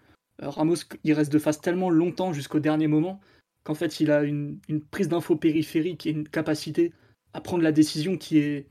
Ramos, 0.50 0.76
il 1.04 1.14
reste 1.14 1.32
de 1.32 1.40
face 1.40 1.62
tellement 1.62 1.90
longtemps 1.90 2.34
jusqu'au 2.34 2.60
dernier 2.60 2.88
moment 2.88 3.20
qu'en 3.64 3.74
fait, 3.74 4.00
il 4.00 4.12
a 4.12 4.24
une, 4.24 4.60
prise 4.92 5.08
d'info 5.08 5.36
périphérique 5.36 6.06
et 6.06 6.12
une 6.12 6.28
capacité 6.28 6.94
à 7.34 7.42
prendre 7.42 7.64
la 7.64 7.72
décision 7.72 8.18
qui 8.18 8.38
est, 8.38 8.68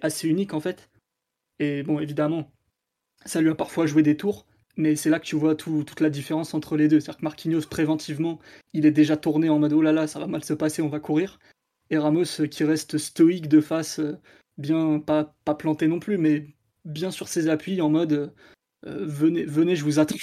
assez 0.00 0.28
unique 0.28 0.54
en 0.54 0.60
fait. 0.60 0.90
Et 1.58 1.82
bon, 1.82 2.00
évidemment, 2.00 2.50
ça 3.26 3.40
lui 3.40 3.50
a 3.50 3.54
parfois 3.54 3.86
joué 3.86 4.02
des 4.02 4.16
tours, 4.16 4.46
Mais 4.76 4.96
c'est 4.96 5.10
là 5.10 5.20
que 5.20 5.26
tu 5.26 5.36
vois 5.36 5.54
toute 5.54 6.00
la 6.00 6.10
différence 6.10 6.54
entre 6.54 6.76
les 6.76 6.88
deux. 6.88 7.00
C'est-à-dire 7.00 7.18
que 7.18 7.24
Marquinhos, 7.24 7.66
préventivement, 7.70 8.40
il 8.72 8.86
est 8.86 8.90
déjà 8.90 9.16
tourné 9.16 9.50
en 9.50 9.58
mode 9.58 9.74
oh 9.74 9.82
là 9.82 9.92
là, 9.92 10.06
ça 10.06 10.18
va 10.18 10.26
mal 10.26 10.42
se 10.42 10.54
passer, 10.54 10.82
on 10.82 10.88
va 10.88 11.00
courir. 11.00 11.38
Et 11.90 11.98
Ramos 11.98 12.40
euh, 12.40 12.46
qui 12.46 12.64
reste 12.64 12.98
stoïque 12.98 13.48
de 13.48 13.60
face, 13.60 13.98
euh, 13.98 14.18
bien 14.56 15.00
pas 15.00 15.34
planté 15.58 15.86
non 15.86 16.00
plus, 16.00 16.18
mais 16.18 16.46
bien 16.84 17.10
sur 17.10 17.28
ses 17.28 17.48
appuis 17.48 17.80
en 17.80 17.90
mode 17.90 18.32
venez, 18.84 19.44
venez, 19.44 19.76
je 19.76 19.84
vous 19.84 19.98
attends. 19.98 20.16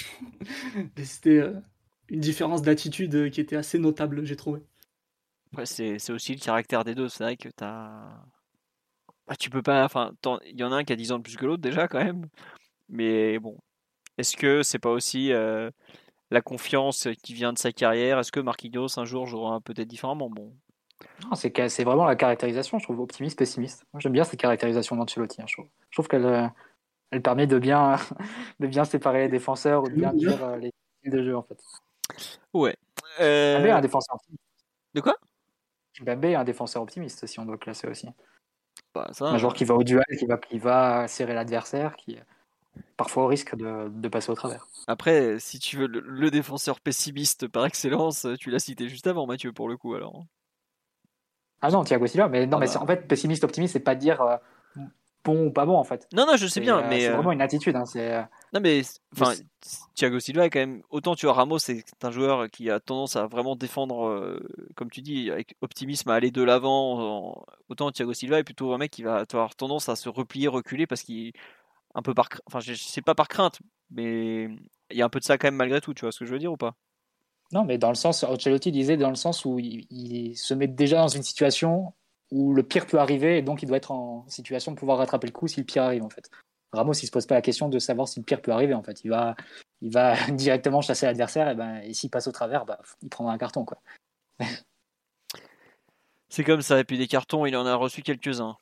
c'était 1.04 1.44
une 2.10 2.20
différence 2.20 2.62
d'attitude 2.62 3.32
qui 3.32 3.42
était 3.42 3.56
assez 3.56 3.80
notable, 3.80 4.26
j'ai 4.26 4.36
trouvé. 4.36 4.62
Ouais, 5.58 5.66
c'est 5.66 6.12
aussi 6.12 6.34
le 6.34 6.40
caractère 6.40 6.84
des 6.84 6.96
deux. 6.96 7.10
C'est 7.10 7.24
vrai 7.24 7.38
que 7.38 7.50
t'as. 7.50 8.22
Bah, 9.28 9.36
tu 9.38 9.50
peux 9.50 9.62
pas. 9.62 9.84
Enfin, 9.84 10.12
il 10.46 10.60
y 10.60 10.64
en 10.64 10.72
a 10.72 10.76
un 10.76 10.84
qui 10.84 10.94
a 10.94 10.96
10 10.96 11.12
ans 11.12 11.18
de 11.18 11.24
plus 11.24 11.38
que 11.38 11.46
l'autre 11.46 11.62
déjà, 11.62 11.88
quand 11.88 12.04
même. 12.04 12.28
Mais 12.90 13.40
bon. 13.40 13.58
Est-ce 14.18 14.38
que 14.38 14.64
c'est 14.64 14.80
pas 14.80 14.92
aussi 14.92 15.32
euh, 15.34 15.72
la 16.32 16.42
confiance 16.42 17.08
qui 17.24 17.34
vient 17.34 17.54
de 17.54 17.58
sa 17.58 17.72
carrière? 17.72 18.20
Est-ce 18.20 18.32
que 18.32 18.40
Marquinhos, 18.40 19.00
un 19.00 19.06
jour, 19.06 19.26
jouera 19.26 19.62
peut-être 19.62 19.88
différemment? 19.88 20.30
Bon. 20.30 20.54
C'est 21.36 21.84
vraiment 21.84 22.06
la 22.06 22.16
caractérisation, 22.16 22.78
je 22.78 22.84
trouve, 22.84 23.00
optimiste, 23.00 23.38
pessimiste. 23.38 23.86
J'aime 23.98 24.12
bien 24.12 24.24
cette 24.24 24.40
caractérisation 24.40 24.96
d'Ancelotti. 24.96 25.42
Hein, 25.42 25.46
je 25.48 25.54
trouve, 25.56 25.68
je 25.90 25.96
trouve 25.96 26.08
qu'elle 26.08 26.26
euh, 26.26 26.48
elle 27.12 27.22
permet 27.22 27.48
de 27.48 27.60
bien, 27.60 27.98
de 28.60 28.68
bien 28.68 28.86
séparer 28.86 29.24
les 29.24 29.30
défenseurs 29.30 29.84
ou 29.84 29.90
de 29.90 29.96
bien 29.96 30.14
dire 30.14 30.44
euh, 30.44 30.58
les 30.58 30.72
styles 31.00 31.12
de 31.12 31.24
jeu, 31.24 31.38
en 31.38 31.44
fait. 31.44 31.58
Ouais. 32.54 32.76
Euh... 33.20 33.74
un 33.74 33.82
défenseur 33.82 34.18
De 34.94 35.02
quoi? 35.02 35.16
Mbappé 36.02 36.32
est 36.32 36.36
un 36.36 36.44
défenseur 36.44 36.82
optimiste, 36.82 37.28
si 37.28 37.40
on 37.40 37.46
doit 37.46 37.58
classer 37.58 37.88
aussi. 37.88 38.08
Bah, 38.96 39.10
ça, 39.12 39.26
un 39.26 39.38
joueur 39.38 39.54
qui 39.54 39.66
va 39.66 39.76
au 39.76 39.84
duel, 39.84 40.04
qui 40.18 40.26
va, 40.26 40.38
qui 40.38 40.58
va 40.58 41.08
serrer 41.08 41.34
l'adversaire, 41.34 41.96
qui 41.96 42.18
parfois 42.96 43.24
au 43.24 43.28
risque 43.28 43.56
de, 43.56 43.90
de, 43.90 44.08
passer 44.08 44.32
au 44.32 44.36
travers. 44.36 44.68
Après, 44.88 45.38
si 45.40 45.60
tu 45.60 45.78
veux 45.78 45.88
le, 45.88 46.32
défenseur 46.32 46.80
pessimiste 46.80 47.48
par 47.48 47.66
excellence, 47.66 48.26
tu 48.40 48.50
l'as 48.50 48.60
cité 48.60 48.88
juste 48.88 49.08
avant, 49.08 49.28
Mathieu, 49.28 49.52
pour 49.52 49.68
le 49.68 49.78
coup, 49.78 49.94
alors. 49.94 50.24
Ah 51.62 51.70
non, 51.70 51.84
Thiago 51.84 52.08
Silva, 52.08 52.28
mais 52.30 52.48
non, 52.48 52.58
ah 52.58 52.62
mais 52.62 52.68
bah. 52.68 52.82
en 52.82 52.88
fait, 52.88 53.08
pessimiste, 53.08 53.44
optimiste, 53.44 53.74
c'est 53.74 53.80
pas 53.82 53.96
dire 53.96 54.22
euh, 54.22 54.38
bon 55.24 55.48
ou 55.48 55.52
pas 55.52 55.66
bon 55.66 55.78
en 55.78 55.84
fait. 55.84 56.08
Non, 56.14 56.26
non, 56.26 56.36
je 56.36 56.48
sais 56.48 56.60
bien, 56.60 56.80
euh, 56.80 56.88
mais. 56.90 57.02
C'est 57.02 57.10
euh, 57.10 57.16
vraiment 57.16 57.32
une 57.32 57.42
attitude. 57.42 57.76
Hein, 57.76 57.86
c'est... 57.86 58.18
Non, 58.54 58.60
mais 58.62 58.82
enfin, 59.14 59.34
Thiago 59.96 60.20
Silva 60.20 60.46
est 60.46 60.50
quand 60.50 60.60
même. 60.60 60.82
Autant 60.90 61.16
tu 61.16 61.26
vois, 61.26 61.34
Ramos, 61.34 61.60
c'est 61.60 61.84
un 62.04 62.12
joueur 62.12 62.50
qui 62.50 62.70
a 62.70 62.80
tendance 62.80 63.16
à 63.16 63.28
vraiment 63.28 63.56
défendre, 63.56 64.08
euh, 64.08 64.40
comme 64.76 64.90
tu 64.90 65.02
dis, 65.02 65.32
avec 65.32 65.56
optimisme, 65.62 66.10
à 66.10 66.16
aller 66.16 66.32
de 66.32 66.44
l'avant. 66.44 67.46
Autant 67.70 67.92
Thiago 67.92 68.14
Silva 68.14 68.40
est 68.40 68.44
plutôt 68.44 68.74
un 68.74 68.78
mec 68.78 68.92
qui 68.92 69.04
va 69.04 69.24
avoir 69.32 69.56
tendance 69.56 69.90
à 69.90 69.96
se 69.96 70.10
replier, 70.10 70.48
reculer 70.48 70.88
parce 70.88 71.04
qu'il. 71.04 71.34
Un 71.94 72.02
peu 72.02 72.14
par. 72.14 72.30
Enfin, 72.46 72.62
je 72.62 72.74
sais 72.74 73.02
pas 73.02 73.16
par 73.16 73.28
crainte, 73.28 73.60
mais 73.90 74.46
il 74.92 74.98
y 74.98 75.02
a 75.02 75.06
un 75.06 75.10
peu 75.10 75.20
de 75.20 75.26
ça 75.26 75.38
quand 75.38 75.48
même 75.48 75.56
malgré 75.56 75.82
tout, 75.82 75.94
tu 75.94 76.06
vois 76.06 76.14
ce 76.14 76.20
que 76.20 76.26
je 76.26 76.32
veux 76.32 76.40
dire 76.40 76.54
ou 76.54 76.58
pas? 76.58 76.76
Non, 77.52 77.66
mais 77.66 77.78
dans 77.78 77.90
le 77.90 77.96
sens. 77.96 78.24
Ancelotti 78.24 78.72
disait 78.72 78.96
dans 78.96 79.10
le 79.10 79.16
sens 79.16 79.44
où 79.44 79.60
il, 79.60 79.86
il 79.90 80.38
se 80.38 80.54
met 80.54 80.68
déjà 80.68 80.98
dans 80.98 81.10
une 81.10 81.24
situation 81.24 81.94
où 82.32 82.54
le 82.54 82.64
pire 82.64 82.88
peut 82.88 83.00
arriver 83.00 83.38
et 83.38 83.42
donc 83.42 83.62
il 83.62 83.66
doit 83.68 83.78
être 83.78 83.92
en 83.92 84.26
situation 84.28 84.72
de 84.72 84.78
pouvoir 84.78 84.98
rattraper 84.98 85.28
le 85.28 85.34
coup 85.34 85.48
si 85.48 85.60
le 85.60 85.66
pire 85.66 85.84
arrive 85.84 86.04
en 86.04 86.10
fait. 86.10 86.30
Ramos, 86.72 86.94
il 86.94 87.06
se 87.06 87.12
pose 87.12 87.26
pas 87.26 87.36
la 87.36 87.42
question 87.42 87.68
de 87.68 87.80
savoir 87.80 88.08
si 88.08 88.20
le 88.20 88.26
pire 88.26 88.42
peut 88.42 88.52
arriver 88.52 88.74
en 88.74 88.84
fait. 88.84 89.04
Il 89.04 89.10
va, 89.10 89.36
il 89.82 89.92
va 89.92 90.16
directement 90.32 90.82
chasser 90.82 91.06
l'adversaire 91.06 91.50
et, 91.50 91.56
ben, 91.56 91.82
et 91.82 91.94
s'il 91.94 92.10
passe 92.10 92.28
au 92.28 92.32
travers, 92.32 92.66
bah, 92.66 92.80
il 93.02 93.10
prendra 93.10 93.34
un 93.34 93.38
carton 93.38 93.66
quoi. 93.66 93.82
C'est 96.30 96.46
comme 96.46 96.62
ça. 96.62 96.80
Et 96.80 96.86
puis 96.86 96.98
des 96.98 97.08
cartons, 97.08 97.46
il 97.46 97.56
en 97.58 97.66
a 97.66 97.76
reçu 97.76 98.02
quelques-uns. 98.02 98.56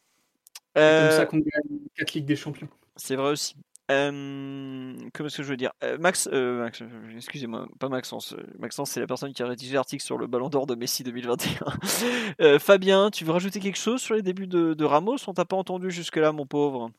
C'est 0.76 1.07
comme 1.07 1.17
ça 1.17 1.26
qu'on 1.28 1.38
gagne 1.38 1.80
4 1.95 2.13
Ligues 2.13 2.26
des 2.26 2.36
Champions. 2.36 2.70
C'est 2.95 3.15
vrai 3.15 3.32
aussi. 3.32 3.55
Euh, 3.90 4.94
comment 5.14 5.28
est-ce 5.28 5.38
que 5.38 5.44
je 5.44 5.50
veux 5.50 5.58
dire? 5.58 5.72
Euh, 5.84 5.98
Max, 5.98 6.30
euh, 6.32 6.70
excusez-moi, 7.16 7.68
pas 7.80 7.90
Maxence. 7.90 8.36
Maxence, 8.60 8.92
c'est 8.92 9.00
la 9.00 9.08
personne 9.08 9.34
qui 9.34 9.42
a 9.42 9.48
rédigé 9.48 9.74
l'article 9.74 10.04
sur 10.04 10.18
le 10.18 10.28
Ballon 10.28 10.50
d'Or 10.50 10.68
de 10.68 10.76
Messi 10.76 11.04
2021. 11.04 12.60
Fabien, 12.60 13.10
tu 13.10 13.26
veux 13.26 13.32
rajouter 13.32 13.60
quelque 13.60 13.80
chose 13.80 14.02
sur 14.02 14.14
les 14.14 14.22
débuts 14.22 14.48
de, 14.48 14.86
Ramos? 14.86 15.18
On 15.28 15.34
t'a 15.34 15.46
pas 15.46 15.56
entendu 15.56 15.90
jusque-là, 15.90 16.32
mon 16.32 16.46
pauvre. 16.46 16.92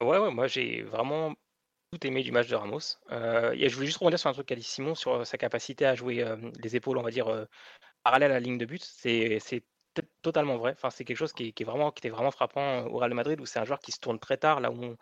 Ouais, 0.00 0.18
ouais, 0.18 0.30
moi 0.32 0.46
j'ai 0.46 0.82
vraiment 0.82 1.34
tout 1.92 2.06
aimé 2.06 2.22
du 2.22 2.32
match 2.32 2.48
de 2.48 2.54
Ramos. 2.54 2.78
et 3.10 3.68
je 3.68 3.74
voulais 3.74 3.86
juste 3.86 3.98
rebondir 3.98 4.18
sur 4.18 4.30
un 4.30 4.32
truc 4.32 4.46
qu'a 4.46 4.56
dit 4.56 4.62
Simon 4.62 4.94
sur 4.94 5.26
sa 5.26 5.38
capacité 5.38 5.86
à 5.86 5.94
jouer 5.96 6.24
les 6.62 6.76
épaules, 6.76 6.98
on 6.98 7.02
va 7.02 7.10
dire, 7.10 7.26
parallèles 8.04 8.30
à 8.30 8.34
la 8.34 8.40
ligne 8.40 8.58
de 8.58 8.64
but. 8.64 8.82
C'est 8.84 9.40
totalement 10.22 10.56
vrai. 10.56 10.72
Enfin, 10.72 10.90
c'est 10.90 11.04
quelque 11.04 11.16
chose 11.16 11.32
qui, 11.32 11.52
vraiment, 11.64 11.90
qui 11.90 12.00
était 12.00 12.10
vraiment 12.10 12.30
frappant 12.30 12.86
au 12.86 12.98
Real 12.98 13.12
Madrid 13.12 13.40
où 13.40 13.46
c'est 13.46 13.58
un 13.58 13.64
joueur 13.64 13.80
qui 13.80 13.90
se 13.90 13.98
tourne 13.98 14.18
très 14.18 14.36
tard, 14.36 14.60
là 14.60 14.70
où 14.70 14.82
on, 14.82 14.96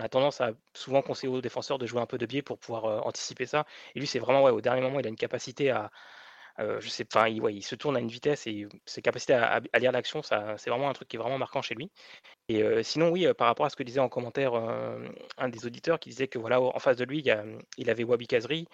on 0.00 0.04
a 0.04 0.08
tendance 0.08 0.40
à 0.40 0.52
souvent 0.74 1.02
conseiller 1.02 1.32
aux 1.32 1.40
défenseurs 1.40 1.78
de 1.78 1.86
jouer 1.86 2.00
un 2.00 2.06
peu 2.06 2.18
de 2.18 2.26
biais 2.26 2.42
pour 2.42 2.58
pouvoir 2.58 3.06
anticiper 3.06 3.46
ça. 3.46 3.66
Et 3.94 4.00
lui, 4.00 4.06
c'est 4.06 4.18
vraiment 4.18 4.42
ouais, 4.42 4.50
au 4.50 4.60
dernier 4.60 4.80
moment, 4.80 4.98
il 5.00 5.06
a 5.06 5.08
une 5.10 5.16
capacité 5.16 5.70
à, 5.70 5.90
je 6.58 6.88
sais, 6.88 7.06
enfin, 7.12 7.28
il, 7.28 7.42
il, 7.50 7.62
se 7.62 7.74
tourne 7.74 7.96
à 7.96 8.00
une 8.00 8.08
vitesse 8.08 8.46
et 8.46 8.66
ses 8.86 9.02
capacités 9.02 9.34
à, 9.34 9.60
lire 9.78 9.92
l'action, 9.92 10.22
c'est 10.22 10.70
vraiment 10.70 10.90
un 10.90 10.92
truc 10.92 11.08
qui 11.08 11.16
est 11.16 11.18
vraiment 11.18 11.38
marquant 11.38 11.62
chez 11.62 11.74
lui. 11.74 11.90
Et 12.50 12.82
sinon, 12.82 13.10
oui, 13.10 13.26
par 13.36 13.46
rapport 13.46 13.66
à 13.66 13.70
ce 13.70 13.76
que 13.76 13.82
disait 13.82 14.00
en 14.00 14.08
commentaire 14.08 14.54
un 14.54 15.48
des 15.48 15.66
auditeurs 15.66 16.00
qui 16.00 16.10
disait 16.10 16.28
que 16.28 16.38
voilà, 16.38 16.60
en 16.60 16.78
face 16.78 16.96
de 16.96 17.04
lui, 17.04 17.20
il, 17.24 17.58
il 17.78 17.90
avait 17.90 18.04
Wabi 18.04 18.26
Kazri. 18.26 18.66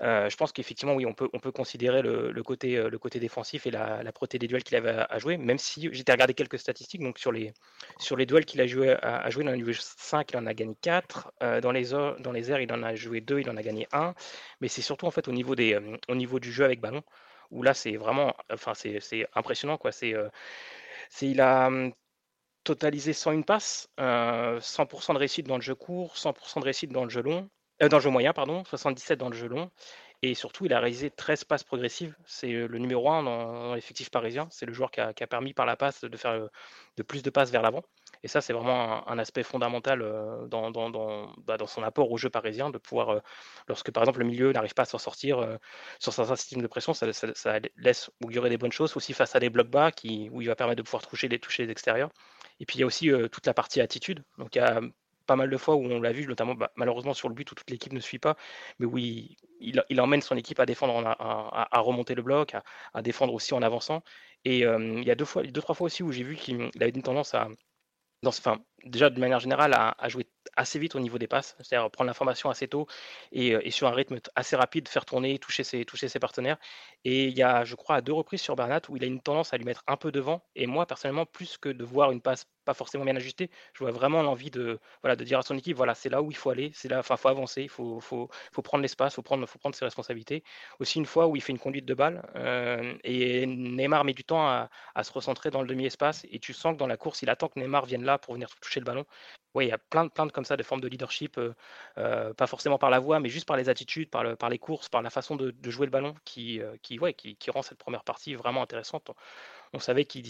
Je 0.00 0.36
pense 0.36 0.52
qu'effectivement, 0.52 0.94
oui, 0.94 1.06
on 1.06 1.14
peut, 1.14 1.28
on 1.32 1.38
peut 1.38 1.52
considérer 1.52 2.02
le, 2.02 2.42
côté, 2.42 2.76
euh, 2.76 2.88
le 2.90 2.98
côté 2.98 3.20
défensif 3.20 3.66
et 3.66 3.70
la, 3.70 4.02
la 4.02 4.12
des 4.30 4.48
duels 4.48 4.64
qu'il 4.64 4.76
avait 4.76 5.04
à, 5.08 5.18
jouer, 5.18 5.36
même 5.36 5.58
si 5.58 5.88
j'étais 5.92 6.12
regardé 6.12 6.34
quelques 6.34 6.58
statistiques. 6.58 7.02
Donc, 7.02 7.18
sur 7.18 7.32
les, 7.32 7.52
sur 7.98 8.16
les 8.16 8.26
duels 8.26 8.44
qu'il 8.44 8.60
a 8.60 8.66
joué, 8.66 8.96
à, 9.02 9.28
jouer, 9.30 9.44
il 9.44 9.48
en 9.48 9.52
a 9.52 9.58
joué 9.58 9.74
5, 9.74 10.32
il 10.32 10.36
en 10.36 10.46
a 10.46 10.54
gagné 10.54 10.74
4. 10.80 11.32
Euh, 11.42 11.60
dans, 11.60 11.72
les 11.72 11.90
dans 11.90 12.32
les 12.32 12.50
airs, 12.50 12.60
il 12.60 12.72
en 12.72 12.82
a 12.82 12.94
joué 12.94 13.20
2, 13.20 13.40
il 13.40 13.50
en 13.50 13.56
a 13.56 13.62
gagné 13.62 13.86
1. 13.92 14.14
Mais 14.60 14.68
c'est 14.68 14.82
surtout 14.82 15.06
en 15.06 15.10
fait 15.10 15.28
au 15.28 15.32
niveau, 15.32 15.54
des, 15.54 15.78
au 16.08 16.14
niveau 16.14 16.40
du 16.40 16.52
jeu 16.52 16.64
avec 16.64 16.80
ballon, 16.80 17.02
où 17.50 17.62
là, 17.62 17.74
c'est 17.74 17.96
vraiment 17.96 18.34
enfin, 18.52 18.72
c'est 18.74 19.26
impressionnant. 19.34 19.78
Quoi. 19.78 19.92
C'est, 19.92 20.14
il 21.22 21.40
a 21.40 21.70
totalisé 22.64 23.12
101 23.12 23.42
passes, 23.42 23.88
100% 23.98 25.14
de 25.14 25.18
réussite 25.18 25.46
dans 25.46 25.56
le 25.56 25.62
jeu 25.62 25.74
court, 25.74 26.16
100% 26.16 26.60
de 26.60 26.64
réussite 26.64 26.92
dans 26.92 27.04
le 27.04 27.10
jeu 27.10 27.22
long. 27.22 27.48
Euh, 27.82 27.88
dans 27.88 27.96
le 27.96 28.02
jeu 28.02 28.10
moyen, 28.10 28.32
pardon, 28.32 28.64
77 28.64 29.18
dans 29.18 29.28
le 29.28 29.36
jeu 29.36 29.48
long. 29.48 29.70
Et 30.22 30.34
surtout, 30.34 30.64
il 30.64 30.72
a 30.72 30.80
réalisé 30.80 31.10
13 31.10 31.44
passes 31.44 31.64
progressives. 31.64 32.16
C'est 32.24 32.52
euh, 32.52 32.66
le 32.66 32.78
numéro 32.78 33.10
1 33.10 33.24
dans, 33.24 33.74
l'effectif 33.74 34.10
parisien. 34.10 34.46
C'est 34.50 34.64
le 34.64 34.72
joueur 34.72 34.90
qui 34.90 35.00
a, 35.00 35.12
permis 35.12 35.52
par 35.52 35.66
la 35.66 35.76
passe 35.76 36.02
de 36.02 36.16
faire 36.16 36.30
euh, 36.30 36.46
de 36.96 37.02
plus 37.02 37.22
de 37.22 37.30
passes 37.30 37.50
vers 37.50 37.62
l'avant. 37.62 37.82
Et 38.22 38.28
ça, 38.28 38.40
c'est 38.40 38.52
vraiment 38.52 39.06
un, 39.06 39.18
aspect 39.18 39.42
fondamental 39.42 39.98
dans, 40.48 40.70
bah, 41.38 41.58
dans, 41.58 41.66
son 41.66 41.82
apport 41.82 42.10
au 42.10 42.16
jeu 42.16 42.30
parisien, 42.30 42.70
de 42.70 42.78
pouvoir, 42.78 43.20
lorsque 43.68 43.90
par 43.90 44.02
exemple 44.02 44.20
le 44.20 44.24
milieu 44.24 44.50
n'arrive 44.50 44.72
pas 44.72 44.82
à 44.82 44.86
s'en 44.86 44.96
sortir 44.96 45.46
sur 45.98 46.10
certains 46.14 46.36
systèmes 46.36 46.62
de 46.62 46.66
pression, 46.66 46.94
ça, 46.94 47.06
laisse 47.76 48.10
augurer 48.24 48.48
des 48.48 48.56
bonnes 48.56 48.72
choses 48.72 48.96
aussi 48.96 49.12
face 49.12 49.36
à 49.36 49.40
des 49.40 49.50
blocs 49.50 49.68
bas 49.68 49.92
qui, 49.92 50.30
où 50.32 50.40
il 50.40 50.48
va 50.48 50.56
permettre 50.56 50.78
de 50.78 50.82
pouvoir 50.82 51.06
toucher 51.06 51.28
les, 51.28 51.38
toucher 51.38 51.66
les 51.66 51.70
extérieurs. 51.70 52.08
Et 52.60 52.66
puis 52.66 52.78
il 52.78 52.80
y 52.80 52.82
a 52.84 52.86
aussi 52.86 53.10
toute 53.32 53.46
la 53.46 53.54
partie 53.54 53.80
attitude. 53.80 54.22
Donc 54.38 54.54
il 54.54 54.58
y 54.58 54.62
a 54.62 54.80
pas 55.26 55.36
mal 55.36 55.50
de 55.50 55.56
fois 55.56 55.74
où 55.76 55.84
on 55.84 56.00
l'a 56.00 56.12
vu, 56.12 56.26
notamment 56.26 56.54
bah, 56.54 56.70
malheureusement 56.76 57.14
sur 57.14 57.28
le 57.28 57.34
but 57.34 57.50
où 57.50 57.54
toute 57.54 57.70
l'équipe 57.70 57.92
ne 57.92 58.00
suit 58.00 58.18
pas, 58.18 58.36
mais 58.78 58.86
où 58.86 58.98
il, 58.98 59.36
emmène 60.00 60.20
son 60.20 60.36
équipe 60.36 60.60
à 60.60 60.66
défendre, 60.66 61.06
à, 61.06 61.80
remonter 61.80 62.14
le 62.14 62.22
bloc, 62.22 62.54
à, 62.92 63.02
défendre 63.02 63.34
aussi 63.34 63.54
en 63.54 63.62
avançant. 63.62 64.02
Et 64.44 64.60
il 64.60 65.04
y 65.04 65.10
a 65.10 65.14
deux, 65.14 65.24
fois, 65.24 65.42
deux, 65.42 65.60
trois 65.60 65.74
fois 65.74 65.86
aussi 65.86 66.02
où 66.02 66.12
j'ai 66.12 66.24
vu 66.24 66.36
qu'il 66.36 66.70
avait 66.80 66.90
une 66.90 67.02
tendance 67.02 67.34
à, 67.34 67.48
enfin, 68.26 68.58
déjà 68.84 69.10
de 69.10 69.20
manière 69.20 69.40
générale, 69.40 69.72
à, 69.74 70.08
jouer 70.08 70.26
assez 70.56 70.78
vite 70.78 70.94
au 70.94 71.00
niveau 71.00 71.18
des 71.18 71.26
passes, 71.26 71.56
c'est-à-dire 71.60 71.90
prendre 71.90 72.08
l'information 72.08 72.50
assez 72.50 72.68
tôt 72.68 72.86
et, 73.32 73.48
et, 73.48 73.70
sur 73.70 73.88
un 73.88 73.92
rythme 73.92 74.18
assez 74.34 74.56
rapide, 74.56 74.88
faire 74.88 75.04
tourner, 75.04 75.38
toucher 75.38 75.64
ses, 75.64 75.84
toucher 75.84 76.08
ses 76.08 76.18
partenaires. 76.18 76.58
Et 77.04 77.26
il 77.26 77.36
y 77.36 77.42
a, 77.42 77.64
je 77.64 77.74
crois, 77.74 77.96
à 77.96 78.00
deux 78.00 78.12
reprises 78.12 78.40
sur 78.40 78.56
Bernat 78.56 78.82
où 78.88 78.96
il 78.96 79.04
a 79.04 79.06
une 79.06 79.20
tendance 79.20 79.52
à 79.52 79.56
lui 79.58 79.64
mettre 79.64 79.82
un 79.86 79.96
peu 79.96 80.12
devant. 80.12 80.42
Et 80.54 80.66
moi, 80.66 80.86
personnellement, 80.86 81.26
plus 81.26 81.58
que 81.58 81.68
de 81.68 81.84
voir 81.84 82.10
une 82.12 82.20
passe 82.20 82.46
pas 82.64 82.74
forcément 82.74 83.04
bien 83.04 83.16
ajustée, 83.16 83.50
je 83.74 83.84
vois 83.84 83.92
vraiment 83.92 84.22
l'envie 84.22 84.50
de, 84.50 84.80
voilà, 85.02 85.16
de 85.16 85.24
dire 85.24 85.38
à 85.38 85.42
son 85.42 85.56
équipe, 85.56 85.76
voilà, 85.76 85.94
c'est 85.94 86.08
là 86.08 86.22
où 86.22 86.30
il 86.30 86.36
faut 86.36 86.50
aller, 86.50 86.70
c'est 86.74 86.88
là, 86.88 86.98
enfin, 86.98 87.16
faut 87.16 87.28
avancer, 87.28 87.62
il 87.62 87.68
faut, 87.68 88.00
faut, 88.00 88.28
faut 88.52 88.62
prendre 88.62 88.82
l'espace, 88.82 89.14
faut 89.14 89.22
prendre, 89.22 89.46
faut 89.46 89.58
prendre 89.58 89.74
ses 89.74 89.84
responsabilités. 89.84 90.42
Aussi 90.80 90.98
une 90.98 91.06
fois 91.06 91.26
où 91.26 91.36
il 91.36 91.42
fait 91.42 91.52
une 91.52 91.58
conduite 91.58 91.84
de 91.84 91.94
balle 91.94 92.22
euh, 92.36 92.94
et 93.04 93.46
Neymar 93.46 94.04
met 94.04 94.14
du 94.14 94.24
temps 94.24 94.46
à, 94.46 94.68
se 95.02 95.12
recentrer 95.12 95.50
dans 95.50 95.60
le 95.60 95.68
demi-espace 95.68 96.26
et 96.30 96.38
tu 96.38 96.52
sens 96.52 96.74
que 96.74 96.78
dans 96.78 96.86
la 96.86 96.96
course, 96.96 97.22
il 97.22 97.30
attend 97.30 97.48
que 97.48 97.60
Neymar 97.60 97.86
vienne 97.86 98.04
là 98.04 98.18
pour 98.18 98.34
venir 98.34 98.48
toucher 98.60 98.80
le 98.80 98.84
ballon. 98.86 99.04
Oui, 99.54 99.66
il 99.66 99.68
y 99.68 99.72
a 99.72 99.78
plein 99.78 100.08
plein 100.08 100.26
de 100.26 100.32
comme 100.34 100.44
ça, 100.44 100.56
des 100.56 100.62
formes 100.62 100.80
de 100.80 100.88
leadership, 100.88 101.38
euh, 101.38 101.54
euh, 101.98 102.34
pas 102.34 102.46
forcément 102.46 102.78
par 102.78 102.90
la 102.90 102.98
voix, 102.98 103.20
mais 103.20 103.28
juste 103.28 103.46
par 103.46 103.56
les 103.56 103.68
attitudes, 103.68 104.10
par, 104.10 104.24
le, 104.24 104.36
par 104.36 104.50
les 104.50 104.58
courses, 104.58 104.88
par 104.88 105.02
la 105.02 105.10
façon 105.10 105.36
de, 105.36 105.54
jouer 105.70 105.86
le 105.86 105.90
ballon 105.90 106.14
qui, 106.24 106.60
qui, 106.82 106.98
rend 107.50 107.62
cette 107.62 107.78
première 107.78 108.04
partie 108.04 108.34
vraiment 108.34 108.62
intéressante 108.62 109.10
on 109.74 109.80
savait 109.80 110.04
qu'il 110.04 110.24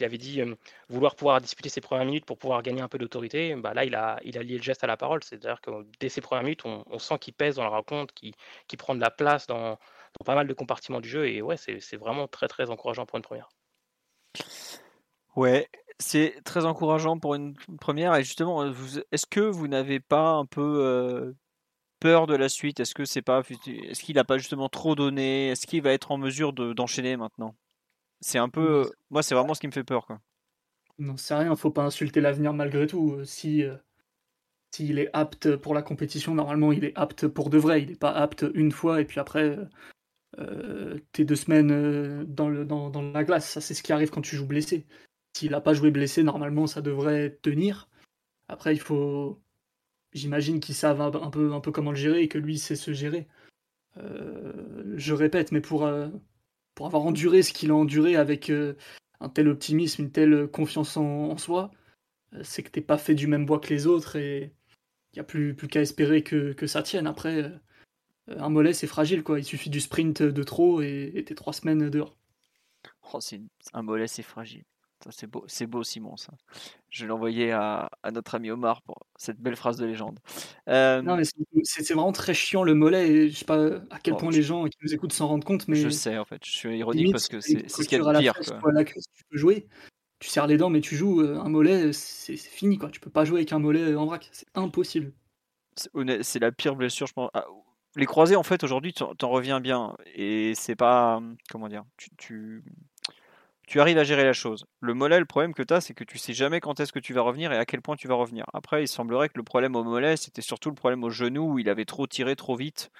avait 0.00 0.18
dit 0.18 0.40
euh, 0.40 0.54
vouloir 0.88 1.14
pouvoir 1.14 1.40
disputer 1.40 1.68
ses 1.68 1.80
premières 1.80 2.06
minutes 2.06 2.24
pour 2.24 2.38
pouvoir 2.38 2.62
gagner 2.62 2.80
un 2.80 2.88
peu 2.88 2.98
d'autorité. 2.98 3.54
Bah 3.54 3.74
là, 3.74 3.84
il 3.84 3.94
a, 3.94 4.18
lié 4.22 4.56
le 4.56 4.62
geste 4.62 4.82
à 4.82 4.86
la 4.86 4.96
parole. 4.96 5.22
C'est-à-dire 5.22 5.60
que 5.60 5.70
dès 6.00 6.08
ses 6.08 6.20
premières 6.20 6.44
minutes, 6.44 6.64
on, 6.64 6.98
sent 6.98 7.18
qu'il 7.18 7.34
pèse 7.34 7.56
dans 7.56 7.64
la 7.64 7.68
rencontre, 7.68 8.14
qu'il, 8.14 8.34
prend 8.78 8.94
de 8.94 9.00
la 9.00 9.10
place 9.10 9.46
dans, 9.46 9.78
pas 10.24 10.34
mal 10.34 10.46
de 10.46 10.54
compartiments 10.54 11.00
du 11.00 11.08
jeu. 11.08 11.28
Et 11.28 11.42
ouais, 11.42 11.56
c'est, 11.56 11.96
vraiment 11.96 12.26
très 12.26 12.48
très 12.48 12.70
encourageant 12.70 13.06
pour 13.06 13.16
une 13.18 13.22
première. 13.22 13.50
Ouais, 15.36 15.68
c'est 15.98 16.40
très 16.44 16.64
encourageant 16.64 17.18
pour 17.18 17.34
une 17.34 17.54
première. 17.80 18.14
Et 18.16 18.24
justement, 18.24 18.64
est-ce 19.12 19.26
que 19.26 19.40
vous 19.40 19.68
n'avez 19.68 20.00
pas 20.00 20.32
un 20.32 20.46
peu 20.46 20.84
euh, 20.84 21.32
peur 22.00 22.26
de 22.26 22.34
la 22.34 22.48
suite? 22.48 22.80
Est-ce 22.80 22.94
que 22.94 23.04
c'est 23.04 23.22
pas, 23.22 23.42
est-ce 23.66 24.02
qu'il 24.02 24.16
n'a 24.16 24.24
pas 24.24 24.38
justement 24.38 24.68
trop 24.68 24.94
donné? 24.94 25.48
Est-ce 25.48 25.66
qu'il 25.66 25.82
va 25.82 25.92
être 25.92 26.10
en 26.10 26.18
mesure 26.18 26.52
d'enchaîner 26.52 27.16
maintenant? 27.16 27.54
C'est 28.20 28.38
un 28.38 28.48
peu, 28.48 28.90
moi, 29.10 29.22
c'est 29.22 29.34
vraiment 29.34 29.54
ce 29.54 29.60
qui 29.60 29.66
me 29.66 29.72
fait 29.72 29.84
peur, 29.84 30.06
quoi. 30.06 30.20
Non, 30.98 31.16
c'est 31.16 31.34
rien. 31.34 31.54
Faut 31.56 31.70
pas 31.70 31.84
insulter 31.84 32.20
l'avenir 32.20 32.52
malgré 32.52 32.86
tout. 32.86 33.24
Si 33.24 33.64
s'il 34.74 34.98
est 34.98 35.10
apte 35.12 35.54
pour 35.54 35.72
la 35.72 35.82
compétition, 35.82 36.34
normalement, 36.34 36.72
il 36.72 36.84
est 36.84 36.96
apte 36.96 37.28
pour 37.28 37.48
de 37.48 37.58
vrai. 37.58 37.82
Il 37.82 37.90
n'est 37.90 37.96
pas 37.96 38.10
apte 38.10 38.44
une 38.54 38.72
fois 38.72 39.00
et 39.00 39.04
puis 39.04 39.20
après, 39.20 39.56
euh, 40.38 40.98
t'es 41.12 41.24
deux 41.24 41.36
semaines 41.36 42.24
dans, 42.24 42.48
le, 42.48 42.64
dans, 42.64 42.90
dans 42.90 43.02
la 43.02 43.22
glace. 43.22 43.48
Ça, 43.48 43.60
c'est 43.60 43.74
ce 43.74 43.84
qui 43.84 43.92
arrive 43.92 44.10
quand 44.10 44.22
tu 44.22 44.34
joues 44.34 44.46
blessé. 44.46 44.84
S'il 45.36 45.50
n'a 45.50 45.60
pas 45.60 45.74
joué 45.74 45.90
blessé, 45.90 46.22
normalement, 46.22 46.66
ça 46.66 46.80
devrait 46.80 47.38
tenir. 47.42 47.88
Après, 48.48 48.74
il 48.74 48.80
faut. 48.80 49.40
J'imagine 50.12 50.60
qu'ils 50.60 50.76
savent 50.76 51.00
un, 51.00 51.30
peu, 51.30 51.52
un 51.52 51.60
peu 51.60 51.72
comment 51.72 51.90
le 51.90 51.96
gérer 51.96 52.22
et 52.22 52.28
que 52.28 52.38
lui, 52.38 52.58
sait 52.58 52.76
se 52.76 52.92
gérer. 52.92 53.26
Euh, 53.96 54.94
je 54.96 55.14
répète, 55.14 55.52
mais 55.52 55.60
pour, 55.60 55.84
euh, 55.84 56.08
pour 56.74 56.86
avoir 56.86 57.04
enduré 57.04 57.42
ce 57.42 57.52
qu'il 57.52 57.70
a 57.70 57.74
enduré 57.74 58.16
avec 58.16 58.50
euh, 58.50 58.74
un 59.20 59.28
tel 59.28 59.48
optimisme, 59.48 60.02
une 60.02 60.12
telle 60.12 60.48
confiance 60.48 60.96
en, 60.96 61.36
soi, 61.36 61.70
c'est 62.42 62.62
que 62.62 62.70
t'es 62.70 62.80
pas 62.80 62.98
fait 62.98 63.14
du 63.14 63.26
même 63.26 63.46
bois 63.46 63.60
que 63.60 63.68
les 63.68 63.86
autres 63.86 64.16
et 64.16 64.52
il 65.12 65.16
n'y 65.16 65.20
a 65.20 65.24
plus, 65.24 65.54
plus 65.54 65.68
qu'à 65.68 65.80
espérer 65.80 66.22
que, 66.22 66.52
que, 66.52 66.66
ça 66.66 66.82
tienne. 66.82 67.06
Après, 67.06 67.52
un 68.28 68.48
mollet, 68.50 68.72
c'est 68.72 68.86
fragile, 68.86 69.22
quoi. 69.22 69.38
Il 69.40 69.44
suffit 69.44 69.70
du 69.70 69.80
sprint 69.80 70.22
de 70.22 70.42
trop 70.42 70.82
et 70.82 71.24
t'es 71.26 71.34
trois 71.34 71.52
semaines 71.52 71.90
dehors. 71.90 72.16
Oh, 73.12 73.20
un 73.72 73.82
mollet, 73.82 74.08
c'est 74.08 74.22
fragile. 74.22 74.64
C'est 75.10 75.26
beau, 75.26 75.44
c'est 75.46 75.66
beau 75.66 75.82
Simon 75.82 76.16
ça. 76.16 76.32
Je 76.90 77.04
vais 77.04 77.08
l'envoyer 77.08 77.52
à, 77.52 77.90
notre 78.12 78.34
ami 78.34 78.50
Omar 78.50 78.82
pour 78.82 79.06
cette 79.16 79.38
belle 79.38 79.56
phrase 79.56 79.76
de 79.76 79.86
légende. 79.86 80.18
Euh, 80.68 81.02
non 81.02 81.16
mais 81.16 81.24
c'est, 81.24 81.92
vraiment 81.92 82.12
très 82.12 82.34
chiant 82.34 82.62
le 82.62 82.74
mollet 82.74 83.08
et 83.08 83.30
je 83.30 83.36
sais 83.36 83.44
pas 83.44 83.80
à 83.90 83.98
quel 84.02 84.16
point 84.16 84.30
les 84.30 84.42
gens 84.42 84.64
qui 84.66 84.78
nous 84.82 84.94
écoutent 84.94 85.12
s'en 85.12 85.28
rendent 85.28 85.44
compte 85.44 85.68
mais 85.68 85.76
je 85.76 85.88
sais 85.88 86.18
en 86.18 86.24
fait, 86.24 86.44
je 86.44 86.50
suis 86.50 86.78
ironique 86.78 87.12
parce 87.12 87.28
que 87.28 87.40
c'est, 87.40 87.68
ce 87.68 87.82
qu'il 87.82 87.98
y 87.98 88.00
a 88.00 88.12
de 88.12 88.18
pire. 88.18 88.34
tu 88.40 89.24
peux 89.30 89.36
jouer, 89.36 89.66
tu 90.20 90.28
serres 90.28 90.46
les 90.46 90.56
dents 90.56 90.70
mais 90.70 90.80
tu 90.80 90.96
joues 90.96 91.20
euh, 91.20 91.38
un 91.38 91.48
mollet, 91.48 91.92
c'est, 91.92 92.36
fini 92.36 92.78
quoi. 92.78 92.90
Tu 92.90 93.00
peux 93.00 93.10
pas 93.10 93.24
jouer 93.24 93.40
avec 93.40 93.52
un 93.52 93.58
mollet 93.58 93.94
en 93.94 94.06
vrac, 94.06 94.28
c'est 94.32 94.48
impossible. 94.54 95.12
C'est, 95.76 96.38
la 96.38 96.52
pire 96.52 96.76
blessure 96.76 97.06
je 97.06 97.12
pense. 97.12 97.30
Ah, 97.34 97.46
les 97.96 98.06
croisés 98.06 98.36
en 98.36 98.42
fait 98.42 98.64
aujourd'hui 98.64 98.92
t'en, 98.92 99.28
reviens 99.28 99.60
bien 99.60 99.96
et 100.14 100.52
c'est 100.54 100.76
pas 100.76 101.20
comment 101.50 101.68
dire, 101.68 101.84
tu 101.96 102.10
tu 102.16 102.64
arrives 103.80 103.98
à 103.98 104.04
gérer 104.04 104.24
la 104.24 104.32
chose. 104.32 104.66
Le 104.80 104.94
mollet, 104.94 105.18
le 105.18 105.24
problème 105.24 105.54
que 105.54 105.62
tu 105.62 105.72
as, 105.72 105.80
c'est 105.80 105.94
que 105.94 106.04
tu 106.04 106.18
sais 106.18 106.32
jamais 106.32 106.60
quand 106.60 106.80
est-ce 106.80 106.92
que 106.92 106.98
tu 106.98 107.14
vas 107.14 107.22
revenir 107.22 107.52
et 107.52 107.56
à 107.56 107.64
quel 107.64 107.80
point 107.80 107.96
tu 107.96 108.08
vas 108.08 108.14
revenir. 108.14 108.44
Après, 108.52 108.82
il 108.82 108.88
semblerait 108.88 109.28
que 109.28 109.38
le 109.38 109.42
problème 109.42 109.74
au 109.76 109.84
mollet, 109.84 110.16
c'était 110.16 110.42
surtout 110.42 110.68
le 110.68 110.74
problème 110.74 111.02
au 111.04 111.10
genou 111.10 111.54
où 111.54 111.58
il 111.58 111.68
avait 111.68 111.84
trop 111.84 112.06
tiré 112.06 112.36
trop 112.36 112.56
vite 112.56 112.90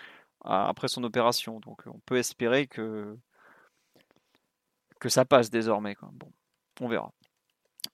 après 0.45 0.89
son 0.89 1.05
opération. 1.05 1.61
Donc 1.61 1.83
on 1.87 1.99
peut 2.07 2.17
espérer 2.17 2.67
que, 2.67 3.17
ça 5.07 5.27
passe 5.27 5.51
désormais. 5.51 5.97
Bon, 6.13 6.33
on 6.81 6.89
verra. 6.89 7.13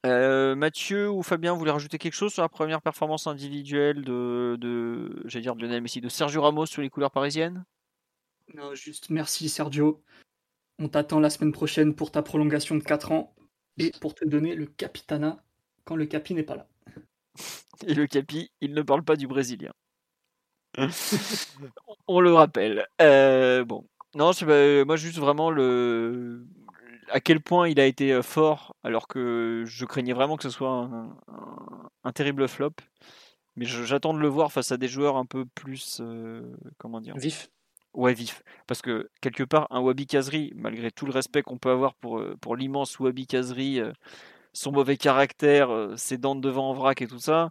Euh, 0.06 0.54
Mathieu 0.54 1.10
ou 1.10 1.22
Fabien, 1.24 1.52
vous 1.52 1.58
voulez 1.58 1.72
rajouter 1.72 1.98
quelque 1.98 2.14
chose 2.14 2.32
sur 2.32 2.42
la 2.42 2.48
première 2.48 2.80
performance 2.80 3.26
individuelle 3.26 4.04
de, 4.04 4.56
de 4.60 5.40
dire 5.40 5.56
de 5.56 6.00
de 6.00 6.08
Sergio 6.08 6.40
Ramos 6.40 6.66
sur 6.66 6.82
les 6.82 6.88
couleurs 6.88 7.10
parisiennes? 7.10 7.64
Non, 8.54 8.74
juste 8.74 9.10
merci 9.10 9.48
Sergio. 9.48 10.02
On 10.80 10.88
t'attend 10.88 11.20
la 11.20 11.30
semaine 11.30 11.52
prochaine 11.52 11.94
pour 11.94 12.10
ta 12.10 12.22
prolongation 12.22 12.74
de 12.74 12.82
4 12.82 13.12
ans 13.12 13.34
et 13.78 13.92
pour 14.00 14.14
te 14.14 14.24
donner 14.24 14.54
le 14.54 14.66
capitana 14.66 15.44
quand 15.84 15.94
le 15.94 16.06
capi 16.06 16.34
n'est 16.34 16.42
pas 16.42 16.56
là. 16.56 16.68
Et 17.86 17.94
le 17.94 18.06
capi, 18.06 18.50
il 18.60 18.74
ne 18.74 18.82
parle 18.82 19.02
pas 19.02 19.16
du 19.16 19.26
brésilien. 19.26 19.72
On 22.08 22.20
le 22.20 22.32
rappelle. 22.32 22.86
Euh, 23.00 23.64
bon, 23.64 23.86
non, 24.14 24.32
moi 24.84 24.96
juste 24.96 25.18
vraiment 25.18 25.50
le 25.50 26.44
à 27.10 27.20
quel 27.20 27.40
point 27.40 27.68
il 27.68 27.80
a 27.80 27.86
été 27.86 28.12
euh, 28.12 28.22
fort, 28.22 28.76
alors 28.84 29.08
que 29.08 29.64
je 29.66 29.84
craignais 29.84 30.12
vraiment 30.12 30.36
que 30.36 30.44
ce 30.44 30.50
soit 30.50 30.88
un, 32.04 32.12
terrible 32.12 32.48
flop. 32.48 32.72
Mais 33.56 33.64
j'attends 33.64 34.14
de 34.14 34.20
le 34.20 34.28
voir 34.28 34.52
face 34.52 34.72
à 34.72 34.76
des 34.76 34.88
joueurs 34.88 35.16
un 35.16 35.26
peu 35.26 35.44
plus, 35.44 35.98
euh, 36.00 36.42
comment 36.78 37.00
dire, 37.00 37.16
vif. 37.16 37.50
Ouais, 37.94 38.14
vif. 38.14 38.42
Parce 38.66 38.82
que 38.82 39.10
quelque 39.20 39.42
part, 39.42 39.66
un 39.70 39.80
Wabi 39.80 40.06
Kazri, 40.06 40.52
malgré 40.54 40.92
tout 40.92 41.06
le 41.06 41.12
respect 41.12 41.42
qu'on 41.42 41.58
peut 41.58 41.70
avoir 41.70 41.94
pour, 41.94 42.20
euh, 42.20 42.36
pour 42.40 42.54
l'immense 42.56 42.98
Wabi 43.00 43.26
Kazri, 43.26 43.80
euh, 43.80 43.92
son 44.52 44.72
mauvais 44.72 44.96
caractère, 44.96 45.70
euh, 45.70 45.96
ses 45.96 46.16
dents 46.18 46.36
de 46.36 46.40
devant 46.40 46.70
en 46.70 46.74
vrac 46.74 47.02
et 47.02 47.06
tout 47.08 47.18
ça, 47.18 47.50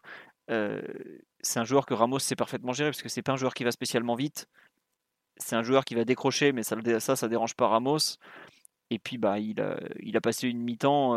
c'est 1.42 1.60
un 1.60 1.64
joueur 1.66 1.86
que 1.86 1.94
Ramos 1.94 2.20
sait 2.20 2.36
parfaitement 2.36 2.74
gérer 2.74 2.90
parce 2.92 3.04
que 3.04 3.10
c'est 3.10 3.22
pas 3.22 3.34
un 3.34 3.38
joueur 3.38 3.54
qui 3.54 3.64
va 3.64 3.72
spécialement 3.72 4.16
vite. 4.16 4.48
C'est 5.38 5.56
un 5.56 5.64
joueur 5.64 5.86
qui 5.86 5.96
va 5.96 6.06
décrocher, 6.06 6.54
mais 6.54 6.64
ça, 6.64 6.76
ça, 7.00 7.16
ça 7.16 7.28
dérange 7.30 7.56
pas 7.56 7.68
Ramos. 7.68 8.18
Et 8.90 9.00
puis, 9.00 9.18
bah, 9.18 9.40
il 9.40 9.62
a, 9.62 9.80
il 10.02 10.18
a 10.18 10.22
passé 10.22 10.48
une 10.50 10.60
mi-temps 10.62 11.16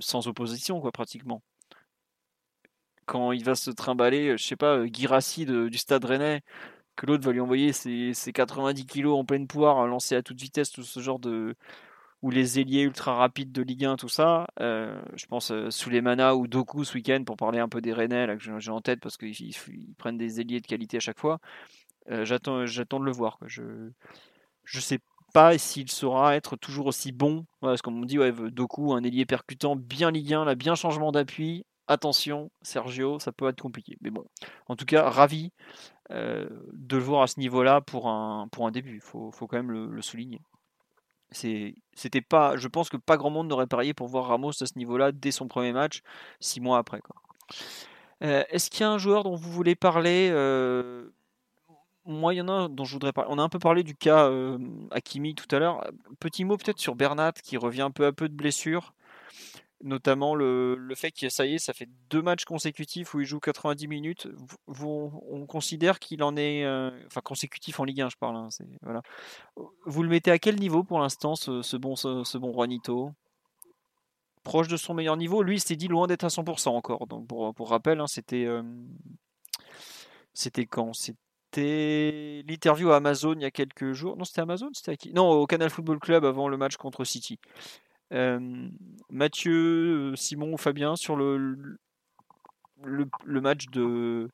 sans 0.00 0.28
opposition, 0.28 0.80
quoi, 0.80 0.92
pratiquement. 0.92 1.42
Quand 3.06 3.32
il 3.32 3.44
va 3.44 3.54
se 3.54 3.70
trimballer, 3.70 4.36
je 4.36 4.44
sais 4.44 4.56
pas, 4.56 4.86
Girassi 4.86 5.46
du 5.46 5.78
Stade 5.78 6.04
Rennais, 6.04 6.42
que 7.00 7.06
l'autre 7.06 7.24
va 7.24 7.32
lui 7.32 7.40
envoyer 7.40 7.72
ses, 7.72 8.12
90 8.32 8.84
kg 8.84 9.06
en 9.06 9.24
pleine 9.24 9.46
poire, 9.46 9.86
lancer 9.86 10.16
à 10.16 10.22
toute 10.22 10.38
vitesse, 10.38 10.70
tout 10.70 10.82
ce 10.82 11.00
genre 11.00 11.18
de. 11.18 11.56
ou 12.20 12.30
les 12.30 12.60
ailiers 12.60 12.82
ultra 12.82 13.14
rapides 13.14 13.52
de 13.52 13.62
Ligue 13.62 13.86
1, 13.86 13.96
tout 13.96 14.10
ça. 14.10 14.46
Euh, 14.60 15.00
je 15.14 15.24
pense 15.24 15.50
euh, 15.50 15.70
Souleymana 15.70 16.36
ou 16.36 16.46
Doku 16.46 16.84
ce 16.84 16.94
week-end, 16.94 17.24
pour 17.24 17.38
parler 17.38 17.58
un 17.58 17.70
peu 17.70 17.80
des 17.80 17.94
Rennais, 17.94 18.26
là, 18.26 18.36
que 18.36 18.42
j'ai 18.58 18.70
en 18.70 18.82
tête, 18.82 19.00
parce 19.00 19.16
qu'ils 19.16 19.54
prennent 19.96 20.18
des 20.18 20.42
ailiers 20.42 20.60
de 20.60 20.66
qualité 20.66 20.98
à 20.98 21.00
chaque 21.00 21.18
fois. 21.18 21.38
Euh, 22.10 22.26
j'attends, 22.26 22.66
j'attends 22.66 23.00
de 23.00 23.06
le 23.06 23.12
voir. 23.12 23.38
Je 23.46 23.62
ne 23.62 24.80
sais 24.80 24.98
pas 25.32 25.56
s'il 25.56 25.90
saura 25.90 26.36
être 26.36 26.56
toujours 26.56 26.84
aussi 26.84 27.12
bon. 27.12 27.46
parce 27.62 27.80
qu'on 27.80 27.92
me 27.92 28.04
dit, 28.04 28.18
ouais, 28.18 28.32
Doku, 28.50 28.92
un 28.92 29.02
ailier 29.04 29.24
percutant, 29.24 29.74
bien 29.74 30.10
Ligue 30.10 30.34
1, 30.34 30.44
là, 30.44 30.54
bien 30.54 30.74
changement 30.74 31.12
d'appui. 31.12 31.64
Attention, 31.90 32.50
Sergio, 32.62 33.18
ça 33.18 33.32
peut 33.32 33.48
être 33.48 33.60
compliqué. 33.60 33.98
Mais 34.00 34.10
bon, 34.10 34.24
en 34.68 34.76
tout 34.76 34.86
cas, 34.86 35.10
ravi. 35.10 35.52
Euh, 36.12 36.48
de 36.72 36.96
le 36.96 37.02
voir 37.02 37.22
à 37.22 37.26
ce 37.28 37.38
niveau-là 37.38 37.80
pour 37.80 38.08
un, 38.08 38.48
début. 38.72 38.94
Il 38.94 39.00
faut, 39.00 39.30
faut, 39.30 39.46
quand 39.46 39.56
même 39.56 39.70
le, 39.70 40.02
souligner. 40.02 40.40
C'était 41.30 42.20
pas, 42.20 42.56
je 42.56 42.66
pense 42.66 42.88
que 42.88 42.96
pas 42.96 43.16
grand 43.16 43.30
monde 43.30 43.46
n'aurait 43.46 43.68
parié 43.68 43.94
pour 43.94 44.08
voir 44.08 44.26
Ramos 44.26 44.50
à 44.60 44.66
ce 44.66 44.76
niveau-là 44.76 45.12
dès 45.12 45.30
son 45.30 45.46
premier 45.46 45.72
match, 45.72 46.02
six 46.40 46.60
mois 46.60 46.78
après. 46.78 47.00
Euh, 48.24 48.42
est-ce 48.50 48.70
qu'il 48.70 48.80
y 48.80 48.84
a 48.84 48.90
un 48.90 48.98
joueur 48.98 49.22
dont 49.22 49.36
vous 49.36 49.52
voulez 49.52 49.76
parler 49.76 50.30
euh, 50.32 51.10
Moi, 52.04 52.34
il 52.34 52.38
y 52.38 52.40
en 52.40 52.48
a 52.48 52.52
un 52.52 52.68
dont 52.68 52.84
je 52.84 52.94
voudrais 52.94 53.12
parler. 53.12 53.30
On 53.32 53.38
a 53.38 53.42
un 53.42 53.48
peu 53.48 53.60
parlé 53.60 53.84
du 53.84 53.94
cas 53.94 54.28
Hakimi 54.90 55.36
tout 55.36 55.54
à 55.54 55.60
l'heure. 55.60 55.86
Petit 56.18 56.44
mot 56.44 56.56
peut-être 56.56 56.80
sur 56.80 56.96
Bernat 56.96 57.32
qui 57.32 57.56
revient 57.56 57.90
peu 57.94 58.06
à 58.06 58.12
peu 58.12 58.28
de 58.28 58.34
blessure 58.34 58.94
notamment 59.82 60.34
le, 60.34 60.74
le, 60.74 60.94
fait 60.94 61.10
que 61.10 61.28
ça 61.28 61.46
y 61.46 61.54
est, 61.54 61.58
ça 61.58 61.72
fait 61.72 61.88
deux 62.10 62.22
matchs 62.22 62.44
consécutifs 62.44 63.14
où 63.14 63.20
il 63.20 63.26
joue 63.26 63.40
90 63.40 63.88
minutes. 63.88 64.28
on 64.66 65.46
considère 65.46 65.98
qu'il 65.98 66.22
en 66.22 66.36
est, 66.36 66.64
euh, 66.64 66.90
enfin 67.06 67.20
consécutif 67.22 67.80
en 67.80 67.84
Ligue 67.84 68.02
1, 68.02 68.10
je 68.10 68.16
parle. 68.16 68.36
Hein, 68.36 68.48
voilà. 68.82 69.02
Vous 69.86 70.02
le 70.02 70.08
mettez 70.08 70.30
à 70.30 70.38
quel 70.38 70.56
niveau 70.56 70.84
pour 70.84 71.00
l'instant, 71.00 71.34
ce, 71.34 71.76
bon, 71.76 71.96
ce, 71.96 72.38
bon 72.38 72.52
Juanito? 72.52 73.12
Proche 74.42 74.68
de 74.68 74.76
son 74.76 74.94
meilleur 74.94 75.16
niveau? 75.16 75.42
Lui, 75.42 75.56
il 75.56 75.60
s'est 75.60 75.76
dit 75.76 75.88
loin 75.88 76.06
d'être 76.06 76.24
à 76.24 76.28
100% 76.28 76.68
encore. 76.68 77.06
Donc 77.06 77.26
pour, 77.26 77.54
pour 77.54 77.70
rappel, 77.70 78.00
hein, 78.00 78.06
c'était, 78.06 78.44
euh, 78.46 78.62
c'était 80.32 80.66
quand? 80.66 80.94
C'était 80.94 82.42
l'interview 82.46 82.90
à 82.90 82.96
Amazon 82.96 83.34
il 83.34 83.42
y 83.42 83.46
a 83.46 83.50
quelques 83.50 83.92
jours. 83.92 84.16
Non, 84.16 84.24
c'était 84.24 84.40
Amazon, 84.40 84.70
c'était 84.72 84.92
à 84.92 84.96
qui? 84.96 85.12
Non, 85.12 85.30
au 85.30 85.46
Canal 85.46 85.70
Football 85.70 85.98
Club 85.98 86.24
avant 86.24 86.48
le 86.48 86.56
match 86.56 86.76
contre 86.76 87.04
City. 87.04 87.38
Mathieu, 89.10 90.14
Simon, 90.16 90.56
Fabien 90.56 90.96
sur 90.96 91.16
le, 91.16 91.78
le, 92.82 93.40
match 93.40 93.66
de. 93.66 94.28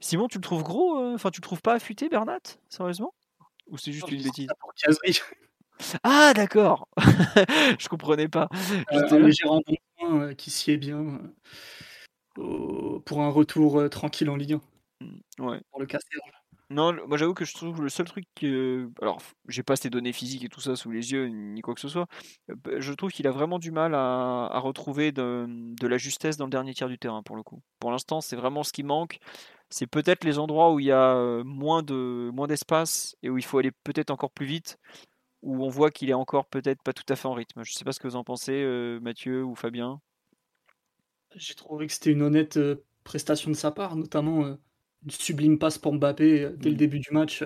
Simon, 0.00 0.28
tu 0.28 0.38
le 0.38 0.42
trouves 0.42 0.62
gros 0.62 1.14
Enfin, 1.14 1.30
tu 1.30 1.40
le 1.40 1.44
trouves 1.44 1.62
pas 1.62 1.74
affûté, 1.74 2.08
Bernat 2.08 2.40
Sérieusement? 2.68 3.14
Ou 3.68 3.78
c'est 3.78 3.92
juste 3.92 4.10
une 4.10 4.22
bêtise? 4.22 4.48
Ah, 6.04 6.32
d'accord 6.34 6.88
Je 7.78 7.88
comprenais 7.88 8.28
pas. 8.28 8.48
un 8.90 9.18
léger 9.18 9.44
euh, 10.02 10.32
qui 10.34 10.50
sied 10.50 10.76
bien 10.76 11.20
euh, 12.38 13.00
pour 13.00 13.22
un 13.22 13.28
retour 13.28 13.90
tranquille 13.90 14.30
en 14.30 14.36
Ligue 14.36 14.54
1. 14.54 14.60
Mmh, 15.00 15.46
ouais. 15.46 15.60
Pour 15.70 15.80
le. 15.80 15.86
Non, 16.70 16.94
moi 17.06 17.18
j'avoue 17.18 17.34
que 17.34 17.44
je 17.44 17.52
trouve 17.52 17.82
le 17.82 17.90
seul 17.90 18.06
truc 18.06 18.24
que. 18.34 18.90
Alors, 19.02 19.20
j'ai 19.48 19.62
pas 19.62 19.76
ses 19.76 19.90
données 19.90 20.12
physiques 20.12 20.44
et 20.44 20.48
tout 20.48 20.60
ça 20.60 20.76
sous 20.76 20.90
les 20.90 21.12
yeux, 21.12 21.26
ni 21.28 21.60
quoi 21.60 21.74
que 21.74 21.80
ce 21.80 21.88
soit. 21.88 22.06
Euh, 22.50 22.80
je 22.80 22.92
trouve 22.94 23.12
qu'il 23.12 23.26
a 23.26 23.30
vraiment 23.30 23.58
du 23.58 23.70
mal 23.70 23.94
à, 23.94 24.58
retrouver 24.60 25.12
de, 25.12 25.46
la 25.82 25.98
justesse 25.98 26.36
dans 26.38 26.46
le 26.46 26.50
dernier 26.50 26.72
tiers 26.72 26.88
du 26.88 26.98
terrain, 26.98 27.22
pour 27.22 27.36
le 27.36 27.42
coup. 27.42 27.62
Pour 27.80 27.90
l'instant, 27.90 28.20
c'est 28.22 28.36
vraiment 28.36 28.62
ce 28.62 28.72
qui 28.72 28.82
manque. 28.82 29.18
C'est 29.68 29.86
peut-être 29.86 30.24
les 30.24 30.38
endroits 30.38 30.72
où 30.72 30.80
il 30.80 30.86
y 30.86 30.92
a 30.92 31.42
moins 31.44 31.82
de 31.82 32.30
moins 32.32 32.46
d'espace 32.46 33.16
et 33.22 33.30
où 33.30 33.38
il 33.38 33.44
faut 33.44 33.58
aller 33.58 33.72
peut-être 33.84 34.10
encore 34.10 34.30
plus 34.30 34.46
vite, 34.46 34.78
où 35.42 35.64
on 35.64 35.68
voit 35.68 35.90
qu'il 35.90 36.10
est 36.10 36.14
encore 36.14 36.46
peut-être 36.46 36.82
pas 36.82 36.92
tout 36.94 37.04
à 37.10 37.16
fait 37.16 37.28
en 37.28 37.34
rythme. 37.34 37.62
Je 37.64 37.72
sais 37.72 37.84
pas 37.84 37.92
ce 37.92 38.00
que 38.00 38.08
vous 38.08 38.16
en 38.16 38.24
pensez, 38.24 38.64
Mathieu 39.02 39.44
ou 39.44 39.54
Fabien. 39.54 40.00
J'ai 41.34 41.54
trouvé 41.54 41.86
que 41.86 41.92
c'était 41.92 42.12
une 42.12 42.22
honnête 42.22 42.58
prestation 43.04 43.50
de 43.50 43.56
sa 43.56 43.70
part, 43.70 43.96
notamment 43.96 44.56
sublime 45.08 45.58
passe 45.58 45.78
pour 45.78 45.92
Mbappé 45.94 46.50
dès 46.56 46.68
le 46.68 46.74
Mm. 46.74 46.78
début 46.78 46.98
du 47.00 47.10
match 47.12 47.44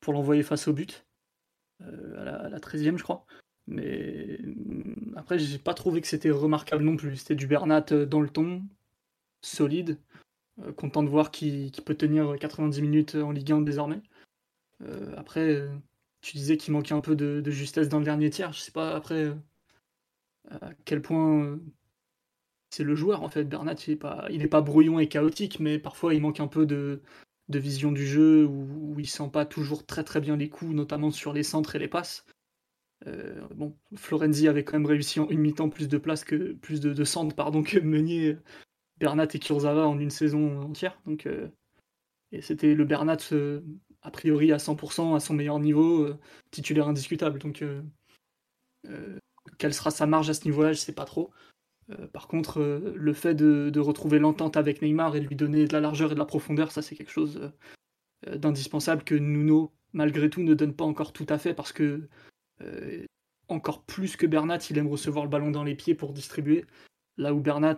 pour 0.00 0.12
l'envoyer 0.12 0.42
face 0.42 0.68
au 0.68 0.72
but, 0.72 1.06
à 1.80 2.24
la, 2.24 2.36
à 2.36 2.48
la 2.48 2.58
13e, 2.60 2.96
je 2.98 3.02
crois. 3.02 3.26
Mais 3.66 4.38
mm, 4.42 5.14
après, 5.16 5.38
j'ai 5.38 5.58
pas 5.58 5.74
trouvé 5.74 6.00
que 6.00 6.06
c'était 6.08 6.30
remarquable 6.30 6.84
non 6.84 6.96
plus. 6.96 7.16
C'était 7.16 7.34
du 7.34 7.46
Bernat 7.46 7.82
dans 7.82 8.20
le 8.20 8.28
ton, 8.28 8.62
solide, 9.42 9.98
euh, 10.62 10.72
content 10.72 11.02
de 11.02 11.08
voir 11.08 11.30
qu'il 11.30 11.70
peut 11.84 11.94
tenir 11.94 12.36
90 12.38 12.82
minutes 12.82 13.14
en 13.14 13.32
Ligue 13.32 13.52
1 13.52 13.62
désormais. 13.62 14.00
Euh, 14.82 15.14
après, 15.16 15.48
euh, 15.54 15.68
tu 16.20 16.36
disais 16.36 16.56
qu'il 16.56 16.72
manquait 16.72 16.94
un 16.94 17.00
peu 17.00 17.16
de, 17.16 17.40
de 17.40 17.50
justesse 17.50 17.88
dans 17.88 17.98
le 17.98 18.04
dernier 18.04 18.30
tiers. 18.30 18.52
Je 18.52 18.60
sais 18.60 18.72
pas 18.72 18.94
après 18.94 19.24
euh, 19.24 19.34
à 20.50 20.70
quel 20.84 21.02
point 21.02 21.44
euh, 21.44 21.60
c'est 22.76 22.84
le 22.84 22.94
joueur 22.94 23.22
en 23.22 23.28
fait. 23.30 23.44
Bernat, 23.44 23.74
il 23.86 23.92
est 23.92 23.96
pas, 23.96 24.26
il 24.30 24.46
brouillon 24.46 24.98
et 24.98 25.08
chaotique, 25.08 25.60
mais 25.60 25.78
parfois 25.78 26.14
il 26.14 26.20
manque 26.20 26.40
un 26.40 26.46
peu 26.46 26.66
de, 26.66 27.00
vision 27.48 27.90
du 27.90 28.06
jeu 28.06 28.44
où, 28.44 28.94
où 28.94 29.00
il 29.00 29.08
sent 29.08 29.30
pas 29.32 29.46
toujours 29.46 29.86
très 29.86 30.04
très 30.04 30.20
bien 30.20 30.36
les 30.36 30.50
coups, 30.50 30.74
notamment 30.74 31.10
sur 31.10 31.32
les 31.32 31.42
centres 31.42 31.74
et 31.76 31.78
les 31.78 31.88
passes. 31.88 32.26
Euh, 33.06 33.46
bon, 33.54 33.76
Florenzi 33.94 34.48
avait 34.48 34.64
quand 34.64 34.74
même 34.74 34.86
réussi 34.86 35.20
en 35.20 35.28
une 35.28 35.40
mi-temps 35.40 35.68
plus 35.70 35.88
de 35.88 35.98
place 35.98 36.24
que 36.24 36.52
plus 36.52 36.80
de, 36.80 36.92
de 36.92 37.04
centres 37.04 37.34
pardon 37.34 37.62
que 37.62 37.78
Meunier, 37.78 38.36
Bernat 38.98 39.28
et 39.34 39.38
Kurzawa 39.38 39.86
en 39.86 39.98
une 39.98 40.10
saison 40.10 40.60
entière. 40.62 41.00
Donc 41.06 41.26
euh, 41.26 41.48
et 42.32 42.42
c'était 42.42 42.74
le 42.74 42.84
Bernat 42.84 43.18
euh, 43.32 43.62
a 44.02 44.10
priori 44.10 44.52
à 44.52 44.58
100% 44.58 45.14
à 45.16 45.20
son 45.20 45.34
meilleur 45.34 45.60
niveau, 45.60 46.02
euh, 46.02 46.18
titulaire 46.50 46.88
indiscutable. 46.88 47.38
Donc 47.38 47.64
quelle 49.58 49.74
sera 49.74 49.90
sa 49.90 50.06
marge 50.06 50.30
à 50.30 50.34
ce 50.34 50.44
niveau-là, 50.44 50.72
je 50.72 50.78
sais 50.78 50.92
pas 50.92 51.04
trop. 51.04 51.32
Euh, 51.90 52.06
par 52.08 52.28
contre, 52.28 52.60
euh, 52.60 52.92
le 52.96 53.12
fait 53.12 53.34
de, 53.34 53.78
retrouver 53.80 54.18
l'entente 54.18 54.56
avec 54.56 54.82
Neymar 54.82 55.16
et 55.16 55.20
de 55.20 55.26
lui 55.26 55.36
donner 55.36 55.66
de 55.66 55.72
la 55.72 55.80
largeur 55.80 56.10
et 56.10 56.14
de 56.14 56.18
la 56.18 56.24
profondeur, 56.24 56.72
ça 56.72 56.82
c'est 56.82 56.96
quelque 56.96 57.12
chose 57.12 57.52
euh, 58.26 58.36
d'indispensable 58.36 59.04
que 59.04 59.14
Nuno, 59.14 59.72
malgré 59.92 60.28
tout, 60.30 60.42
ne 60.42 60.54
donne 60.54 60.74
pas 60.74 60.84
encore 60.84 61.12
tout 61.12 61.26
à 61.28 61.38
fait 61.38 61.54
parce 61.54 61.72
que 61.72 62.08
encore 63.48 63.82
plus 63.82 64.16
que 64.16 64.26
Bernat, 64.26 64.58
il 64.70 64.78
aime 64.78 64.88
recevoir 64.88 65.26
le 65.26 65.30
ballon 65.30 65.50
dans 65.50 65.62
les 65.62 65.74
pieds 65.74 65.94
pour 65.94 66.14
distribuer. 66.14 66.64
Là 67.18 67.34
où 67.34 67.40
Bernat, 67.40 67.76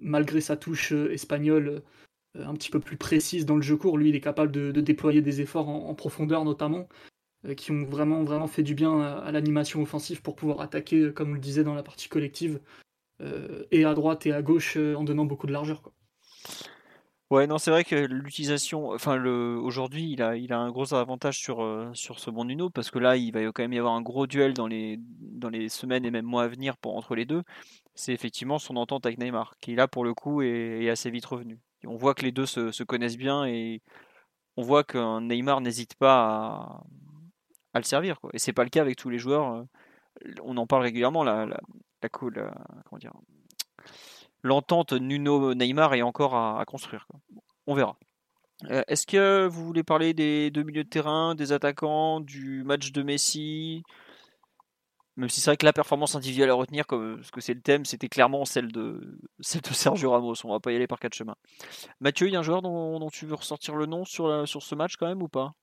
malgré 0.00 0.40
sa 0.40 0.56
touche 0.56 0.90
espagnole 0.90 1.82
un 2.34 2.54
petit 2.54 2.70
peu 2.70 2.80
plus 2.80 2.96
précise 2.96 3.46
dans 3.46 3.54
le 3.54 3.62
jeu 3.62 3.76
court, 3.76 3.96
lui, 3.96 4.08
il 4.08 4.16
est 4.16 4.20
capable 4.20 4.50
de, 4.50 4.72
déployer 4.80 5.22
des 5.22 5.40
efforts 5.40 5.68
en, 5.68 5.94
profondeur 5.94 6.44
notamment, 6.44 6.88
qui 7.56 7.70
ont 7.70 7.84
vraiment, 7.84 8.24
vraiment 8.24 8.48
fait 8.48 8.64
du 8.64 8.74
bien 8.74 9.00
à, 9.00 9.30
l'animation 9.30 9.80
offensive 9.80 10.22
pour 10.22 10.34
pouvoir 10.34 10.60
attaquer, 10.60 11.12
comme 11.12 11.30
on 11.30 11.34
le 11.34 11.40
disait 11.40 11.64
dans 11.64 11.74
la 11.74 11.84
partie 11.84 12.08
collective, 12.08 12.58
et 13.70 13.84
à 13.84 13.94
droite 13.94 14.26
et 14.26 14.32
à 14.32 14.42
gauche 14.42 14.76
euh, 14.76 14.94
en 14.94 15.04
donnant 15.04 15.24
beaucoup 15.24 15.46
de 15.46 15.52
largeur. 15.52 15.82
Quoi. 15.82 15.92
Ouais, 17.30 17.46
non, 17.46 17.58
c'est 17.58 17.70
vrai 17.70 17.84
que 17.84 17.94
l'utilisation, 17.94 18.90
enfin, 18.92 19.16
le, 19.16 19.58
aujourd'hui, 19.58 20.12
il 20.12 20.22
a, 20.22 20.34
il 20.36 20.50
a 20.50 20.58
un 20.58 20.70
gros 20.70 20.94
avantage 20.94 21.38
sur, 21.38 21.62
euh, 21.62 21.90
sur 21.92 22.20
ce 22.20 22.30
bon 22.30 22.46
Nuno, 22.46 22.70
parce 22.70 22.90
que 22.90 22.98
là, 22.98 23.16
il 23.18 23.32
va 23.32 23.40
quand 23.52 23.62
même 23.62 23.74
y 23.74 23.78
avoir 23.78 23.92
un 23.92 24.00
gros 24.00 24.26
duel 24.26 24.54
dans 24.54 24.66
les, 24.66 24.96
dans 24.98 25.50
les 25.50 25.68
semaines 25.68 26.06
et 26.06 26.10
même 26.10 26.24
mois 26.24 26.44
à 26.44 26.48
venir 26.48 26.78
pour, 26.78 26.96
entre 26.96 27.14
les 27.14 27.26
deux. 27.26 27.42
C'est 27.94 28.14
effectivement 28.14 28.58
son 28.58 28.76
entente 28.76 29.04
avec 29.04 29.18
Neymar, 29.18 29.56
qui 29.60 29.74
là, 29.74 29.88
pour 29.88 30.04
le 30.04 30.14
coup, 30.14 30.40
est, 30.40 30.88
assez 30.88 31.10
vite 31.10 31.26
revenu. 31.26 31.58
On 31.84 31.96
voit 31.96 32.14
que 32.14 32.22
les 32.22 32.32
deux 32.32 32.46
se, 32.46 32.72
se 32.72 32.82
connaissent 32.82 33.18
bien 33.18 33.44
et 33.44 33.82
on 34.56 34.62
voit 34.62 34.84
qu'un 34.84 35.20
Neymar 35.20 35.60
n'hésite 35.60 35.96
pas 35.96 36.82
à, 37.74 37.78
le 37.78 37.84
servir, 37.84 38.20
quoi. 38.20 38.30
Et 38.32 38.38
c'est 38.38 38.54
pas 38.54 38.64
le 38.64 38.70
cas 38.70 38.80
avec 38.80 38.96
tous 38.96 39.10
les 39.10 39.18
joueurs. 39.18 39.52
euh, 39.52 39.64
On 40.42 40.56
en 40.56 40.66
parle 40.66 40.82
régulièrement, 40.82 41.24
la, 41.24 41.46
la, 42.02 42.08
co- 42.08 42.30
la- 42.30 42.54
comment 42.84 42.98
dire, 42.98 43.12
l'entente 44.42 44.92
Nuno-Neymar 44.92 45.94
est 45.94 46.02
encore 46.02 46.34
à, 46.34 46.64
construire. 46.66 47.06
on 47.66 47.74
verra. 47.74 47.96
Euh, 48.70 48.82
Est-ce 48.88 49.06
que 49.06 49.46
vous 49.46 49.64
voulez 49.64 49.84
parler 49.84 50.14
des 50.14 50.50
deux 50.50 50.62
milieux 50.62 50.84
de 50.84 50.88
terrain, 50.88 51.34
des 51.34 51.52
attaquants, 51.52 52.20
du 52.20 52.64
match 52.64 52.92
de 52.92 53.02
Messi? 53.02 53.82
Même 55.16 55.28
si 55.28 55.40
c'est 55.40 55.50
vrai 55.50 55.56
que 55.56 55.66
la 55.66 55.72
performance 55.72 56.14
individuelle 56.14 56.50
à 56.50 56.54
retenir, 56.54 56.86
comme 56.86 57.22
ce 57.24 57.32
que 57.32 57.40
c'est 57.40 57.54
le 57.54 57.60
thème, 57.60 57.84
c'était 57.84 58.08
clairement 58.08 58.44
celle 58.44 58.70
de, 58.72 59.18
Sergio 59.40 60.10
Ramos. 60.10 60.34
On 60.44 60.50
va 60.50 60.60
pas 60.60 60.72
y 60.72 60.76
aller 60.76 60.86
par 60.86 60.98
quatre 60.98 61.14
chemins. 61.14 61.36
Mathieu, 62.00 62.28
il 62.28 62.32
y 62.32 62.36
a 62.36 62.40
un 62.40 62.42
joueur 62.42 62.62
dont, 62.62 63.08
tu 63.10 63.26
veux 63.26 63.34
ressortir 63.34 63.76
le 63.76 63.86
nom 63.86 64.04
sur 64.04 64.46
ce 64.46 64.74
match 64.74 64.96
quand 64.96 65.06
même 65.06 65.22
ou 65.22 65.28
pas? 65.28 65.54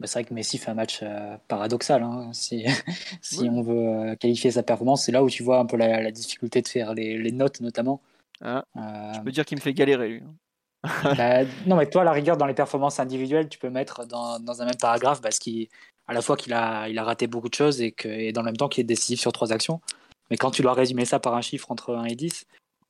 Bah, 0.00 0.06
c'est 0.06 0.18
vrai 0.20 0.24
que 0.24 0.34
Messi 0.34 0.56
fait 0.58 0.70
un 0.70 0.74
match 0.74 1.00
euh, 1.02 1.36
paradoxal. 1.46 2.02
hein. 2.02 2.30
Si, 2.32 2.64
on 3.38 3.60
veut 3.62 3.74
euh, 4.10 4.16
qualifier 4.16 4.50
sa 4.50 4.62
performance, 4.62 5.04
c'est 5.04 5.12
là 5.12 5.22
où 5.22 5.28
tu 5.30 5.42
vois 5.42 5.58
un 5.58 5.66
peu 5.66 5.76
la, 5.76 6.00
la 6.02 6.10
difficulté 6.10 6.62
de 6.62 6.68
faire 6.68 6.94
les, 6.94 7.18
les 7.18 7.32
notes, 7.32 7.60
notamment. 7.60 8.00
Ah, 8.42 8.64
Euh, 8.76 9.12
Je 9.14 9.20
peux 9.20 9.30
dire 9.30 9.44
qu'il 9.44 9.58
me 9.58 9.62
fait 9.62 9.74
galérer 9.74 10.08
lui. 10.08 10.22
hein. 10.22 10.34
bah, 11.16 11.44
non, 11.66 11.76
mais 11.76 11.86
toi, 11.90 12.00
à 12.00 12.04
la 12.06 12.12
rigueur, 12.12 12.38
dans 12.38 12.46
les 12.46 12.54
performances 12.54 12.98
individuelles, 12.98 13.50
tu 13.50 13.58
peux 13.58 13.68
mettre 13.68 14.06
dans, 14.06 14.40
dans 14.40 14.62
un 14.62 14.64
même 14.64 14.78
paragraphe 14.80 15.20
parce 15.20 15.38
qu'il, 15.38 15.68
à 16.08 16.14
la 16.14 16.22
fois 16.22 16.38
qu'il 16.38 16.54
a, 16.54 16.88
il 16.88 16.98
a 16.98 17.04
raté 17.04 17.26
beaucoup 17.26 17.50
de 17.50 17.54
choses 17.54 17.82
et, 17.82 17.92
que, 17.92 18.08
et 18.08 18.32
dans 18.32 18.40
le 18.40 18.46
même 18.46 18.56
temps 18.56 18.68
qu'il 18.70 18.80
est 18.80 18.84
décisif 18.84 19.20
sur 19.20 19.32
trois 19.32 19.52
actions. 19.52 19.82
Mais 20.30 20.38
quand 20.38 20.50
tu 20.50 20.62
dois 20.62 20.72
résumer 20.72 21.04
ça 21.04 21.20
par 21.20 21.34
un 21.34 21.42
chiffre 21.42 21.70
entre 21.70 21.94
1 21.94 22.04
et 22.04 22.14
10, 22.14 22.46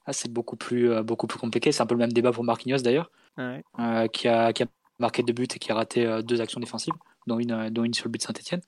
là, 0.07 0.13
c'est 0.13 0.31
beaucoup 0.33 0.55
plus, 0.57 0.93
euh, 0.93 1.03
beaucoup 1.03 1.27
plus 1.27 1.41
compliqué. 1.41 1.73
C'est 1.73 1.83
un 1.83 1.87
peu 1.87 1.95
le 1.95 1.99
même 2.01 2.13
débat 2.13 2.31
pour 2.31 2.45
Marquinhos 2.45 2.79
d'ailleurs, 2.83 3.11
Ouais. 3.37 3.65
euh, 3.81 4.07
qui, 4.07 4.29
a, 4.29 4.53
qui 4.53 4.63
a 4.63 4.67
marqué 5.01 5.23
deux 5.23 5.33
buts 5.33 5.49
et 5.55 5.59
qui 5.59 5.73
a 5.73 5.75
raté 5.75 6.07
euh, 6.07 6.23
deux 6.23 6.41
actions 6.41 6.61
défensives, 6.61 6.95
dont 7.27 7.39
une, 7.39 7.53
euh, 7.53 7.71
dont 7.71 7.85
une 7.85 7.95
sur 7.95 8.07
le 8.07 8.11
but 8.11 8.19
de 8.19 8.25
Saint-Etienne. 8.25 8.63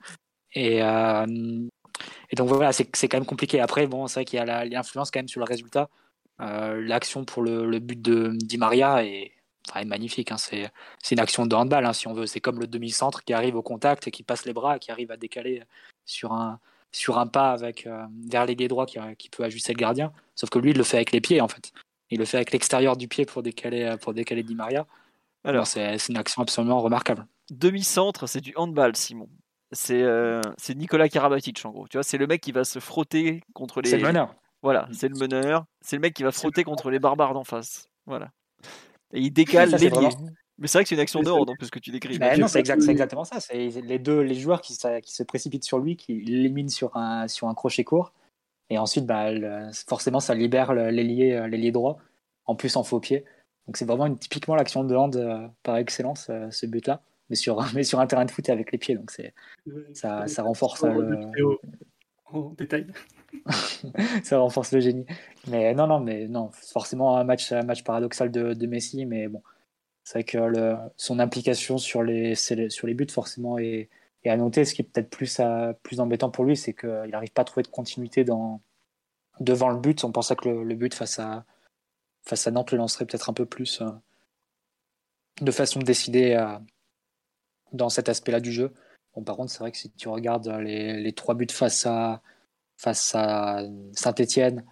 Et, 0.55 0.83
euh, 0.83 1.27
donc 2.37 2.49
voilà, 2.49 2.73
c'est 2.73 2.87
quand 2.87 3.19
même 3.19 3.27
compliqué. 3.27 3.61
Après, 3.61 3.87
bon, 3.87 4.07
c'est 4.07 4.21
vrai 4.21 4.25
qu'il 4.25 4.39
y 4.39 4.41
a 4.41 4.65
l'influence 4.65 5.11
quand 5.11 5.21
même 5.21 5.29
sur 5.29 5.41
le 5.41 5.47
résultat. 5.47 5.89
L'action 6.39 7.25
pour 7.25 7.43
le, 7.43 7.79
but 7.79 8.01
de 8.03 8.33
Di 8.35 8.59
Maria 8.59 9.05
est, 9.05 9.33
magnifique. 9.87 10.33
hein. 10.33 10.37
C'est 10.39 10.71
une 11.13 11.21
action 11.21 11.47
de 11.47 11.55
handball, 11.55 11.87
hein, 11.87 11.93
si 11.93 12.09
on 12.09 12.15
veut. 12.15 12.27
C'est 12.27 12.41
comme 12.41 12.59
le 12.59 12.67
demi-centre 12.67 13.23
qui 13.23 13.33
arrive 13.33 13.55
au 13.55 13.63
contact 13.63 14.09
et 14.09 14.11
qui 14.11 14.25
passe 14.25 14.45
les 14.47 14.53
bras, 14.53 14.79
qui 14.81 14.91
arrive 14.91 15.13
à 15.13 15.17
décaler 15.17 15.63
sur 16.05 16.33
un, 16.33 16.59
pas 17.33 17.53
avec, 17.53 17.87
vers 18.29 18.47
l'ailier 18.47 18.67
droit 18.67 18.87
qui, 18.87 18.99
qui 19.19 19.29
peut 19.29 19.45
ajuster 19.45 19.73
le 19.73 19.79
gardien. 19.79 20.13
Sauf 20.35 20.51
que 20.51 20.59
lui, 20.59 20.71
il 20.71 20.77
le 20.77 20.85
fait 20.85 20.97
avec 20.97 21.13
les 21.13 21.21
pieds, 21.21 21.41
en 21.41 21.49
fait. 21.49 21.73
Il 22.11 22.19
le 22.19 22.25
fait 22.25 22.39
avec 22.39 22.51
l'extérieur 22.51 22.97
du 22.97 23.07
pied 23.07 23.25
pour 23.25 23.43
décaler, 23.43 23.95
pour 24.01 24.13
décaler 24.13 24.43
Di 24.43 24.57
Maria. 24.57 24.87
Alors, 25.45 25.67
C'est 25.67 25.97
une 26.09 26.17
action 26.17 26.43
absolument 26.43 26.81
remarquable. 26.81 27.27
demi-centre, 27.51 28.27
c'est 28.27 28.41
du 28.41 28.53
handball, 28.57 28.97
Simon. 28.97 29.29
C'est 29.73 30.03
euh, 30.03 30.43
c'est 30.59 30.75
Nicolas 30.75 31.09
Karabatic 31.09 31.65
en 31.65 31.71
gros. 31.71 31.89
Tu 31.89 31.97
vois, 31.97 32.03
c'est 32.05 32.19
le 32.19 32.27
mec 32.27 32.43
qui 32.43 32.53
va 32.53 32.65
se 32.65 32.79
frotter 32.79 33.43
contre 33.55 33.81
les. 33.81 33.89
C'est 33.91 33.97
le 33.99 34.07
meneur. 34.07 34.35
Voilà, 34.63 34.87
c'est 34.93 35.09
le 35.09 35.17
meneur. 35.19 35.65
C'est 35.81 35.97
le 35.97 36.01
mec 36.01 36.15
qui 36.15 36.23
va 36.23 36.31
frotter 36.31 36.63
contre 36.63 36.91
les 36.91 36.99
barbares 36.99 37.33
d'en 37.35 37.43
face. 37.45 37.89
Voilà. 38.07 38.31
Et 39.15 39.21
il 39.21 39.31
décale 39.31 39.71
l'ailier. 39.71 39.89
vraiment- 39.89 40.11
Mais 40.59 40.69
c'est 40.69 40.79
vrai 40.79 40.85
que 40.85 40.89
c'est 40.91 40.95
une 40.95 41.01
action 41.01 41.21
hand 41.21 41.49
en 41.49 41.55
plus 41.57 41.71
que 41.71 41.79
tu 41.79 41.91
décris. 41.91 42.19
Mathieu. 42.19 42.43
non, 42.43 42.49
c'est 42.49 42.61
exact, 42.61 42.83
c'est 42.83 42.91
exactement 42.91 43.25
ça. 43.25 43.41
C'est 43.41 43.69
les 43.71 43.99
deux 43.99 44.21
les 44.21 44.35
joueurs 44.35 44.61
qui, 44.61 44.75
se- 44.75 45.01
qui 45.01 45.13
se 45.13 45.23
précipitent 45.23 45.65
sur 45.65 45.79
lui, 45.79 45.97
qui 45.97 46.21
l'éliminent 46.21 46.69
sur 46.69 46.95
un, 46.97 47.27
sur 47.27 47.49
un 47.49 47.55
crochet 47.55 47.83
court. 47.83 48.13
Et 48.71 48.77
ensuite, 48.79 49.07
bah, 49.07 49.33
le- 49.33 49.71
forcément, 49.89 50.21
ça 50.21 50.35
libère 50.35 50.71
euh, 50.71 50.91
l'ailier 50.91 51.73
droit, 51.73 51.99
en 52.45 52.55
plus 52.55 52.77
en 52.77 52.85
faux 52.85 53.01
pied. 53.01 53.25
Donc 53.67 53.77
c'est 53.77 53.85
vraiment 53.85 54.07
une, 54.07 54.19
typiquement 54.19 54.55
l'action 54.57 54.85
de 54.85 54.95
hand 54.95 55.15
euh, 55.17 55.47
par 55.63 55.77
excellence, 55.77 56.29
euh, 56.31 56.51
ce 56.51 56.67
but-là. 56.67 57.01
Mais 57.31 57.37
sur, 57.37 57.57
mais 57.75 57.85
sur 57.85 58.01
un 58.01 58.07
terrain 58.07 58.25
de 58.25 58.31
foot 58.31 58.49
et 58.49 58.53
avec 58.53 58.73
les 58.73 58.79
pieds. 58.79 58.97
Donc 58.97 59.11
c'est 59.11 59.35
Ça- 59.95 60.27
ça 60.27 60.43
renforce, 60.43 60.83
euh, 60.85 60.89
le 61.37 61.59
en 62.33 62.51
détail. 62.57 62.87
ça 64.25 64.39
renforce 64.39 64.73
le 64.73 64.81
génie. 64.81 65.07
Mais 65.49 65.75
non, 65.75 65.87
non, 65.87 66.01
mais 66.01 66.29
non, 66.29 66.51
forcément 66.53 67.17
un 67.17 67.25
match, 67.25 67.53
un 67.53 67.63
match 67.63 67.83
paradoxal 67.85 68.31
de, 68.31 68.55
de 68.55 68.67
Messi, 68.67 69.05
mais 69.07 69.29
bon, 69.29 69.43
c'est 70.05 70.15
vrai 70.19 70.25
que 70.25 70.39
le, 70.39 70.77
son 70.97 71.19
implication 71.19 71.79
sur 71.79 72.03
les, 72.03 72.35
sur 72.35 72.87
les 72.87 72.95
buts 72.95 73.07
forcément 73.11 73.59
est, 73.59 73.89
est 74.25 74.31
à 74.31 74.37
noter. 74.37 74.65
Ce 74.65 74.75
qui 74.75 74.83
est 74.83 74.85
peut-être 74.85 75.11
plus, 75.11 75.41
à- 75.41 75.75
plus 75.83 76.01
embêtant 76.01 76.31
pour 76.31 76.45
lui, 76.45 76.57
c'est 76.57 76.73
qu'il 76.75 77.09
n'arrive 77.11 77.33
pas 77.33 77.43
à 77.43 77.45
trouver 77.45 77.63
de 77.63 77.69
continuité 77.69 78.25
dans, 78.25 78.61
devant 79.41 79.71
le 79.71 79.79
but. 79.79 80.03
On 80.05 80.13
pensait 80.13 80.37
que 80.37 80.49
le, 80.49 80.65
le 80.65 80.75
but 80.75 80.95
face 80.95 81.19
à, 81.19 81.45
face 82.23 82.47
à 82.47 82.51
Nantes 82.51 82.73
le 82.73 82.79
lancerait 82.79 83.07
peut-être 83.07 83.31
un 83.31 83.35
peu 83.35 83.47
plus 83.47 83.81
euh, 83.81 83.91
de 85.41 85.51
façon 85.51 85.81
décidée 85.81 86.35
à- 86.35 86.63
dans 87.73 87.89
cet 87.89 88.09
aspect-là 88.09 88.41
du 88.41 88.53
jeu. 88.53 88.73
Bon, 89.15 89.23
par 89.23 89.37
contre, 89.37 89.51
c'est 89.53 89.59
vrai 89.59 89.73
que 89.73 89.79
si 89.79 89.91
tu 89.91 90.09
regardes 90.09 90.49
les, 90.49 91.01
les 91.01 91.13
trois 91.13 91.35
buts 91.35 91.47
face 91.51 91.87
à, 91.87 92.23
face 92.77 93.15
à 93.15 93.63
Saint-Etienne, 93.93 94.65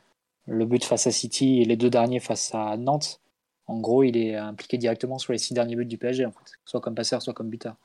le 0.47 0.65
but 0.67 0.85
face 0.85 1.07
à 1.07 1.11
City 1.11 1.61
et 1.61 1.65
les 1.65 1.77
deux 1.77 1.91
derniers 1.91 2.21
face 2.21 2.55
à 2.55 2.77
Nantes, 2.77 3.21
en 3.67 3.79
gros, 3.81 4.03
il 4.03 4.17
est 4.17 4.35
impliqué 4.35 4.79
directement 4.79 5.19
sur 5.19 5.33
les 5.33 5.39
six 5.39 5.55
derniers 5.55 5.77
buts 5.77 5.87
du 5.87 5.99
PSG, 5.99 6.27
en 6.27 6.33
fait, 6.33 6.53
soit 6.65 6.81
comme 6.81 6.95
passeur, 6.95 7.23
soit 7.23 7.35
comme 7.35 7.51
buteur. 7.51 7.77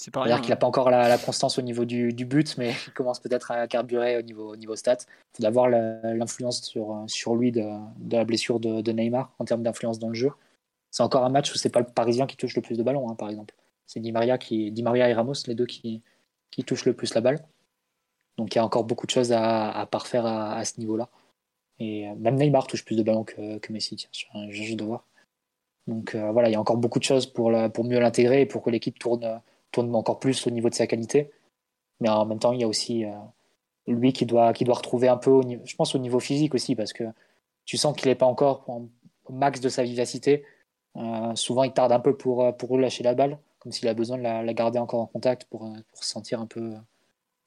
Euh, 0.00 0.04
C'est 0.04 0.10
pas 0.10 0.20
on 0.20 0.22
va 0.22 0.28
dire 0.28 0.36
rien. 0.36 0.42
qu'il 0.42 0.50
n'a 0.50 0.56
pas 0.56 0.66
encore 0.66 0.90
la, 0.90 1.08
la 1.08 1.18
constance 1.18 1.58
au 1.58 1.62
niveau 1.62 1.84
du, 1.84 2.12
du 2.12 2.24
but, 2.24 2.56
mais 2.58 2.72
il 2.86 2.92
commence 2.92 3.20
peut-être 3.20 3.50
à 3.50 3.66
carburer 3.68 4.16
au 4.18 4.22
niveau, 4.22 4.52
au 4.52 4.56
niveau 4.56 4.76
stats. 4.76 4.96
Il 5.00 5.36
faut 5.36 5.42
d'avoir 5.42 5.68
l'influence 5.68 6.62
sur, 6.62 6.92
euh, 6.92 7.04
sur 7.06 7.34
lui 7.36 7.52
de, 7.52 7.64
de 7.98 8.16
la 8.16 8.24
blessure 8.24 8.60
de, 8.60 8.80
de 8.80 8.92
Neymar 8.92 9.32
en 9.38 9.44
termes 9.44 9.62
d'influence 9.62 9.98
dans 9.98 10.08
le 10.08 10.14
jeu. 10.14 10.30
C'est 10.90 11.02
encore 11.02 11.24
un 11.24 11.30
match 11.30 11.52
où 11.52 11.56
c'est 11.56 11.70
pas 11.70 11.80
le 11.80 11.86
Parisien 11.86 12.26
qui 12.26 12.36
touche 12.36 12.56
le 12.56 12.62
plus 12.62 12.76
de 12.76 12.82
ballons, 12.82 13.08
hein, 13.10 13.14
par 13.14 13.28
exemple. 13.30 13.54
C'est 13.86 14.00
Di 14.00 14.12
Maria, 14.12 14.38
qui, 14.38 14.72
Di 14.72 14.82
Maria 14.82 15.08
et 15.08 15.14
Ramos, 15.14 15.34
les 15.46 15.54
deux 15.54 15.66
qui, 15.66 16.02
qui 16.50 16.64
touchent 16.64 16.84
le 16.84 16.94
plus 16.94 17.14
la 17.14 17.20
balle. 17.20 17.44
Donc 18.38 18.54
il 18.54 18.56
y 18.56 18.60
a 18.60 18.64
encore 18.64 18.84
beaucoup 18.84 19.06
de 19.06 19.10
choses 19.12 19.32
à, 19.32 19.70
à 19.70 19.86
parfaire 19.86 20.26
à, 20.26 20.56
à 20.56 20.64
ce 20.64 20.80
niveau-là. 20.80 21.08
Et 21.78 22.08
euh, 22.08 22.14
même 22.16 22.36
Neymar 22.36 22.66
touche 22.66 22.84
plus 22.84 22.96
de 22.96 23.02
ballons 23.02 23.24
que, 23.24 23.58
que 23.58 23.72
Messi, 23.72 23.96
tiens, 23.96 24.08
je, 24.12 24.50
je, 24.50 24.62
je 24.64 24.74
dois 24.74 24.86
voir. 24.86 25.06
Donc 25.86 26.14
voilà, 26.14 26.48
il 26.48 26.52
y 26.52 26.54
a 26.54 26.60
encore 26.60 26.76
beaucoup 26.76 27.00
de 27.00 27.04
choses 27.04 27.26
pour, 27.26 27.50
pour 27.72 27.84
mieux 27.84 27.98
l'intégrer 27.98 28.42
et 28.42 28.46
pour 28.46 28.62
que 28.62 28.70
l'équipe 28.70 28.98
tourne, 28.98 29.40
tourne 29.72 29.94
encore 29.94 30.18
plus 30.18 30.46
au 30.46 30.50
niveau 30.50 30.68
de 30.68 30.74
sa 30.74 30.86
qualité. 30.86 31.30
Mais 32.00 32.08
en 32.08 32.24
même 32.24 32.38
temps, 32.38 32.52
il 32.52 32.60
y 32.60 32.64
a 32.64 32.68
aussi 32.68 33.04
lui 33.86 34.12
qui 34.12 34.26
doit, 34.26 34.52
qui 34.52 34.64
doit 34.64 34.76
retrouver 34.76 35.08
un 35.08 35.16
peu, 35.16 35.30
au 35.30 35.42
je 35.42 35.76
pense, 35.76 35.94
au 35.94 35.98
niveau 35.98 36.20
physique 36.20 36.54
aussi, 36.54 36.74
parce 36.74 36.92
que 36.92 37.04
tu 37.64 37.76
sens 37.76 37.96
qu'il 37.96 38.08
n'est 38.08 38.14
pas 38.14 38.26
encore 38.26 38.64
au 38.68 39.32
max 39.32 39.60
de 39.60 39.68
sa 39.68 39.82
vivacité. 39.82 40.44
souvent, 41.34 41.64
il 41.64 41.72
tarde 41.72 41.92
un 41.92 42.00
peu 42.00 42.16
pour, 42.16 42.56
pour 42.56 42.70
relâcher 42.70 43.02
la 43.02 43.14
balle, 43.14 43.38
comme 43.58 43.72
s'il 43.72 43.88
a 43.88 43.94
besoin 43.94 44.18
de 44.18 44.22
la, 44.22 44.54
garder 44.54 44.78
encore 44.78 45.00
en 45.00 45.06
contact 45.06 45.44
pour, 45.44 45.70
se 45.94 46.04
sentir 46.04 46.40
un 46.40 46.46
peu 46.46 46.74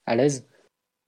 à 0.06 0.16
l'aise. 0.16 0.46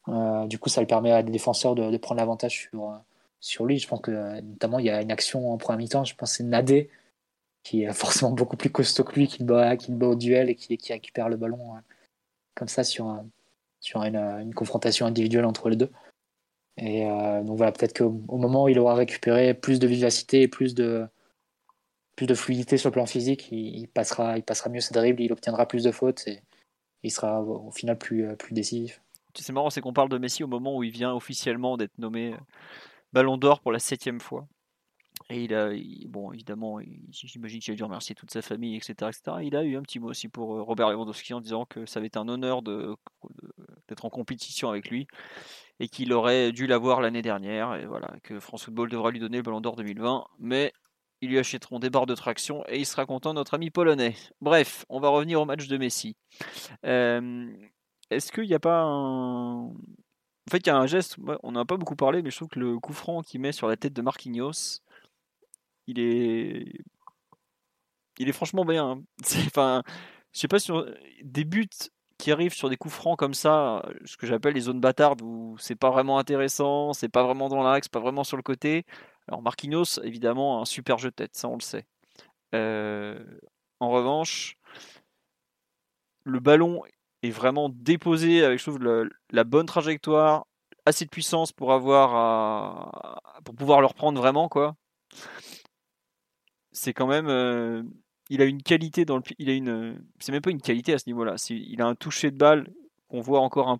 Euh, 0.08 0.46
du 0.46 0.58
coup, 0.58 0.68
ça 0.68 0.80
lui 0.80 0.86
permet 0.86 1.12
à 1.12 1.22
des 1.22 1.32
défenseurs 1.32 1.74
de, 1.74 1.96
prendre 1.96 2.20
l'avantage 2.20 2.68
sur, 2.70 2.92
sur 3.40 3.64
lui. 3.64 3.78
Je 3.78 3.88
pense 3.88 4.00
que 4.00 4.40
notamment, 4.40 4.78
il 4.78 4.86
y 4.86 4.90
a 4.90 5.00
une 5.02 5.10
action 5.10 5.52
en 5.52 5.56
première 5.58 5.78
mi-temps, 5.78 6.04
je 6.04 6.14
pense 6.14 6.32
c'est 6.32 6.44
Nadé, 6.44 6.90
qui 7.66 7.82
est 7.82 7.92
forcément 7.92 8.32
beaucoup 8.32 8.56
plus 8.56 8.70
costaud 8.70 9.04
que 9.04 9.14
lui, 9.14 9.26
qui 9.28 9.40
le 9.40 9.46
bat, 9.46 9.76
qui 9.76 9.92
bat 9.92 10.08
au 10.08 10.14
duel 10.14 10.50
et 10.50 10.54
qui, 10.54 10.78
récupère 10.92 11.28
le 11.28 11.36
ballon 11.36 11.76
euh, 11.76 11.80
comme 12.54 12.68
ça 12.68 12.84
sur, 12.84 13.22
sur 13.80 14.02
une, 14.02 14.52
confrontation 14.54 15.06
individuelle 15.06 15.44
entre 15.44 15.68
les 15.68 15.76
deux. 15.76 15.90
Et 16.76 17.06
euh, 17.06 17.42
donc 17.42 17.56
voilà, 17.56 17.72
peut-être 17.72 17.96
qu'au 17.96 18.10
moment 18.10 18.64
où 18.64 18.68
il 18.68 18.78
aura 18.78 18.94
récupéré 18.94 19.54
plus 19.54 19.78
de 19.78 19.86
vivacité 19.86 20.42
et 20.42 20.48
plus 20.48 20.74
de, 20.74 21.06
plus 22.16 22.26
de 22.26 22.34
fluidité 22.34 22.76
sur 22.76 22.90
le 22.90 22.94
plan 22.94 23.06
physique, 23.06 23.48
il, 23.50 23.88
passera, 23.88 24.36
il 24.36 24.42
passera 24.42 24.70
mieux 24.70 24.80
ses 24.80 24.94
dribbles, 24.94 25.22
il 25.22 25.32
obtiendra 25.32 25.66
plus 25.66 25.84
de 25.84 25.90
fautes 25.90 26.28
et 26.28 26.42
il 27.02 27.10
sera 27.10 27.42
au 27.42 27.70
final 27.70 27.98
plus, 27.98 28.36
plus 28.36 28.54
décisif 28.54 29.00
c'est 29.42 29.52
marrant, 29.52 29.70
c'est 29.70 29.80
qu'on 29.80 29.92
parle 29.92 30.08
de 30.08 30.18
Messi 30.18 30.44
au 30.44 30.46
moment 30.46 30.76
où 30.76 30.82
il 30.82 30.90
vient 30.90 31.12
officiellement 31.14 31.76
d'être 31.76 31.98
nommé 31.98 32.32
euh, 32.32 32.36
Ballon 33.12 33.36
d'Or 33.36 33.60
pour 33.60 33.72
la 33.72 33.78
septième 33.78 34.20
fois. 34.20 34.46
Et 35.28 35.44
il 35.44 35.54
a, 35.54 35.70
bon, 36.06 36.30
évidemment, 36.32 36.78
j'imagine 37.10 37.58
qu'il 37.58 37.72
a 37.72 37.76
dû 37.76 37.82
remercier 37.82 38.14
toute 38.14 38.30
sa 38.30 38.42
famille, 38.42 38.76
etc.. 38.76 39.10
Il 39.42 39.56
a 39.56 39.64
eu 39.64 39.76
un 39.76 39.82
petit 39.82 39.98
mot 39.98 40.08
aussi 40.10 40.28
pour 40.28 40.54
euh, 40.54 40.62
Robert 40.62 40.90
Lewandowski 40.90 41.34
en 41.34 41.40
disant 41.40 41.64
que 41.64 41.84
ça 41.84 41.98
avait 41.98 42.06
été 42.06 42.18
un 42.18 42.28
honneur 42.28 42.62
d'être 42.62 44.04
en 44.04 44.10
compétition 44.10 44.68
avec 44.70 44.88
lui 44.88 45.08
et 45.80 45.88
qu'il 45.88 46.12
aurait 46.12 46.52
dû 46.52 46.68
l'avoir 46.68 47.00
l'année 47.00 47.22
dernière. 47.22 47.74
Et 47.74 47.86
voilà, 47.86 48.14
que 48.22 48.38
France 48.38 48.64
Football 48.64 48.88
devra 48.88 49.10
lui 49.10 49.18
donner 49.18 49.38
le 49.38 49.42
Ballon 49.42 49.60
d'Or 49.60 49.74
2020. 49.74 50.26
Mais 50.38 50.72
ils 51.20 51.30
lui 51.30 51.38
achèteront 51.38 51.80
des 51.80 51.90
barres 51.90 52.06
de 52.06 52.14
traction 52.14 52.62
et 52.68 52.78
il 52.78 52.86
sera 52.86 53.04
content, 53.04 53.34
notre 53.34 53.54
ami 53.54 53.70
polonais. 53.70 54.14
Bref, 54.40 54.84
on 54.88 55.00
va 55.00 55.08
revenir 55.08 55.40
au 55.40 55.44
match 55.44 55.66
de 55.66 55.76
Messi. 55.76 56.14
Est-ce 58.10 58.30
qu'il 58.30 58.44
n'y 58.44 58.54
a 58.54 58.60
pas 58.60 58.82
un. 58.82 59.66
En 59.66 60.52
fait, 60.52 60.58
il 60.58 60.66
y 60.68 60.70
a 60.70 60.76
un 60.76 60.86
geste, 60.86 61.16
on 61.42 61.50
n'en 61.52 61.62
a 61.62 61.64
pas 61.64 61.76
beaucoup 61.76 61.96
parlé, 61.96 62.22
mais 62.22 62.30
je 62.30 62.36
trouve 62.36 62.48
que 62.48 62.60
le 62.60 62.78
coup 62.78 62.92
franc 62.92 63.22
qu'il 63.22 63.40
met 63.40 63.50
sur 63.50 63.66
la 63.66 63.76
tête 63.76 63.92
de 63.92 64.02
Marquinhos, 64.02 64.80
il 65.86 66.00
est. 66.00 66.80
Il 68.18 68.28
est 68.28 68.32
franchement 68.32 68.64
bien. 68.64 68.90
Hein. 68.90 69.02
Enfin, 69.46 69.82
je 70.32 70.40
sais 70.40 70.48
pas 70.48 70.58
si. 70.58 70.72
Des 71.22 71.44
buts 71.44 71.68
qui 72.18 72.32
arrivent 72.32 72.54
sur 72.54 72.70
des 72.70 72.76
coups 72.76 72.94
francs 72.94 73.18
comme 73.18 73.34
ça, 73.34 73.86
ce 74.04 74.16
que 74.16 74.26
j'appelle 74.26 74.54
les 74.54 74.62
zones 74.62 74.80
bâtardes 74.80 75.20
où 75.22 75.56
c'est 75.58 75.76
pas 75.76 75.90
vraiment 75.90 76.18
intéressant, 76.18 76.94
c'est 76.94 77.10
pas 77.10 77.22
vraiment 77.22 77.48
dans 77.48 77.62
l'axe, 77.62 77.88
pas 77.88 78.00
vraiment 78.00 78.24
sur 78.24 78.38
le 78.38 78.42
côté. 78.42 78.86
Alors 79.28 79.42
Marquinhos, 79.42 80.00
évidemment, 80.02 80.62
un 80.62 80.64
super 80.64 80.98
jeu 80.98 81.10
de 81.10 81.14
tête, 81.14 81.36
ça 81.36 81.48
on 81.48 81.56
le 81.56 81.60
sait. 81.60 81.84
Euh, 82.54 83.22
en 83.80 83.90
revanche, 83.90 84.56
le 86.24 86.40
ballon 86.40 86.82
vraiment 87.30 87.68
déposé 87.68 88.44
avec, 88.44 88.58
je 88.58 88.64
trouve, 88.64 89.08
la 89.30 89.44
bonne 89.44 89.66
trajectoire, 89.66 90.46
assez 90.84 91.04
de 91.04 91.10
puissance 91.10 91.52
pour 91.52 91.72
avoir 91.72 93.20
pour 93.44 93.54
pouvoir 93.54 93.80
le 93.80 93.86
reprendre 93.86 94.20
vraiment, 94.20 94.48
quoi. 94.48 94.76
C'est 96.76 96.92
quand 96.92 97.06
même. 97.06 97.26
Euh, 97.28 97.82
il 98.28 98.42
a 98.42 98.44
une 98.44 98.62
qualité 98.62 99.06
dans 99.06 99.16
le. 99.16 99.22
Il 99.38 99.48
a 99.48 99.54
une. 99.54 99.98
C'est 100.20 100.30
même 100.30 100.42
pas 100.42 100.50
une 100.50 100.60
qualité 100.60 100.92
à 100.92 100.98
ce 100.98 101.08
niveau-là. 101.08 101.36
Il 101.48 101.80
a 101.80 101.86
un 101.86 101.94
toucher 101.94 102.30
de 102.30 102.36
balle 102.36 102.70
qu'on 103.08 103.20
voit 103.22 103.40
encore 103.40 103.70
un 103.70 103.78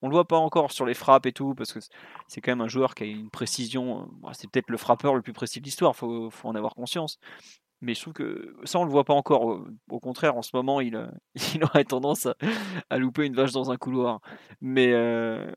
On 0.00 0.08
le 0.08 0.14
voit 0.14 0.26
pas 0.26 0.38
encore 0.38 0.72
sur 0.72 0.86
les 0.86 0.94
frappes 0.94 1.26
et 1.26 1.32
tout, 1.32 1.54
parce 1.54 1.74
que 1.74 1.80
c'est 2.26 2.40
quand 2.40 2.52
même 2.52 2.62
un 2.62 2.68
joueur 2.68 2.94
qui 2.94 3.02
a 3.04 3.06
une 3.06 3.28
précision. 3.28 4.08
C'est 4.32 4.50
peut-être 4.50 4.70
le 4.70 4.78
frappeur 4.78 5.14
le 5.14 5.20
plus 5.20 5.34
précis 5.34 5.60
de 5.60 5.66
l'histoire, 5.66 5.94
faut, 5.94 6.30
faut 6.30 6.48
en 6.48 6.54
avoir 6.54 6.74
conscience. 6.74 7.18
Mais 7.82 7.94
je 7.94 8.00
trouve 8.00 8.14
que 8.14 8.56
ça, 8.64 8.78
on 8.78 8.84
le 8.84 8.90
voit 8.90 9.04
pas 9.04 9.14
encore. 9.14 9.62
Au 9.90 10.00
contraire, 10.00 10.34
en 10.34 10.42
ce 10.42 10.50
moment, 10.54 10.80
il, 10.80 11.06
il 11.54 11.62
aurait 11.64 11.84
tendance 11.84 12.28
à, 12.88 12.98
louper 12.98 13.26
une 13.26 13.34
vache 13.34 13.52
dans 13.52 13.70
un 13.70 13.76
couloir. 13.76 14.20
Mais 14.62 14.92
euh, 14.94 15.52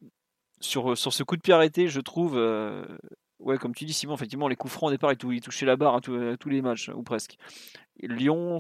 sur, 0.60 0.98
sur 0.98 1.14
ce 1.14 1.24
coup 1.24 1.38
de 1.38 1.42
pied 1.42 1.54
arrêté, 1.54 1.88
je 1.88 2.02
trouve, 2.02 2.36
euh, 2.36 2.86
ouais, 3.42 3.58
comme 3.58 3.74
tu 3.74 3.86
dis, 3.86 3.94
Simon, 3.94 4.16
effectivement, 4.16 4.48
les 4.48 4.56
coups 4.56 4.74
francs 4.74 4.90
au 4.90 4.92
départ, 4.92 5.12
il 5.12 5.42
touchait 5.42 5.66
la 5.66 5.76
barre 5.76 5.96
à, 5.96 6.02
tous 6.02 6.50
les 6.50 6.62
matchs, 6.62 6.90
ou 6.90 7.04
presque. 7.04 7.38
Lyon 8.02 8.58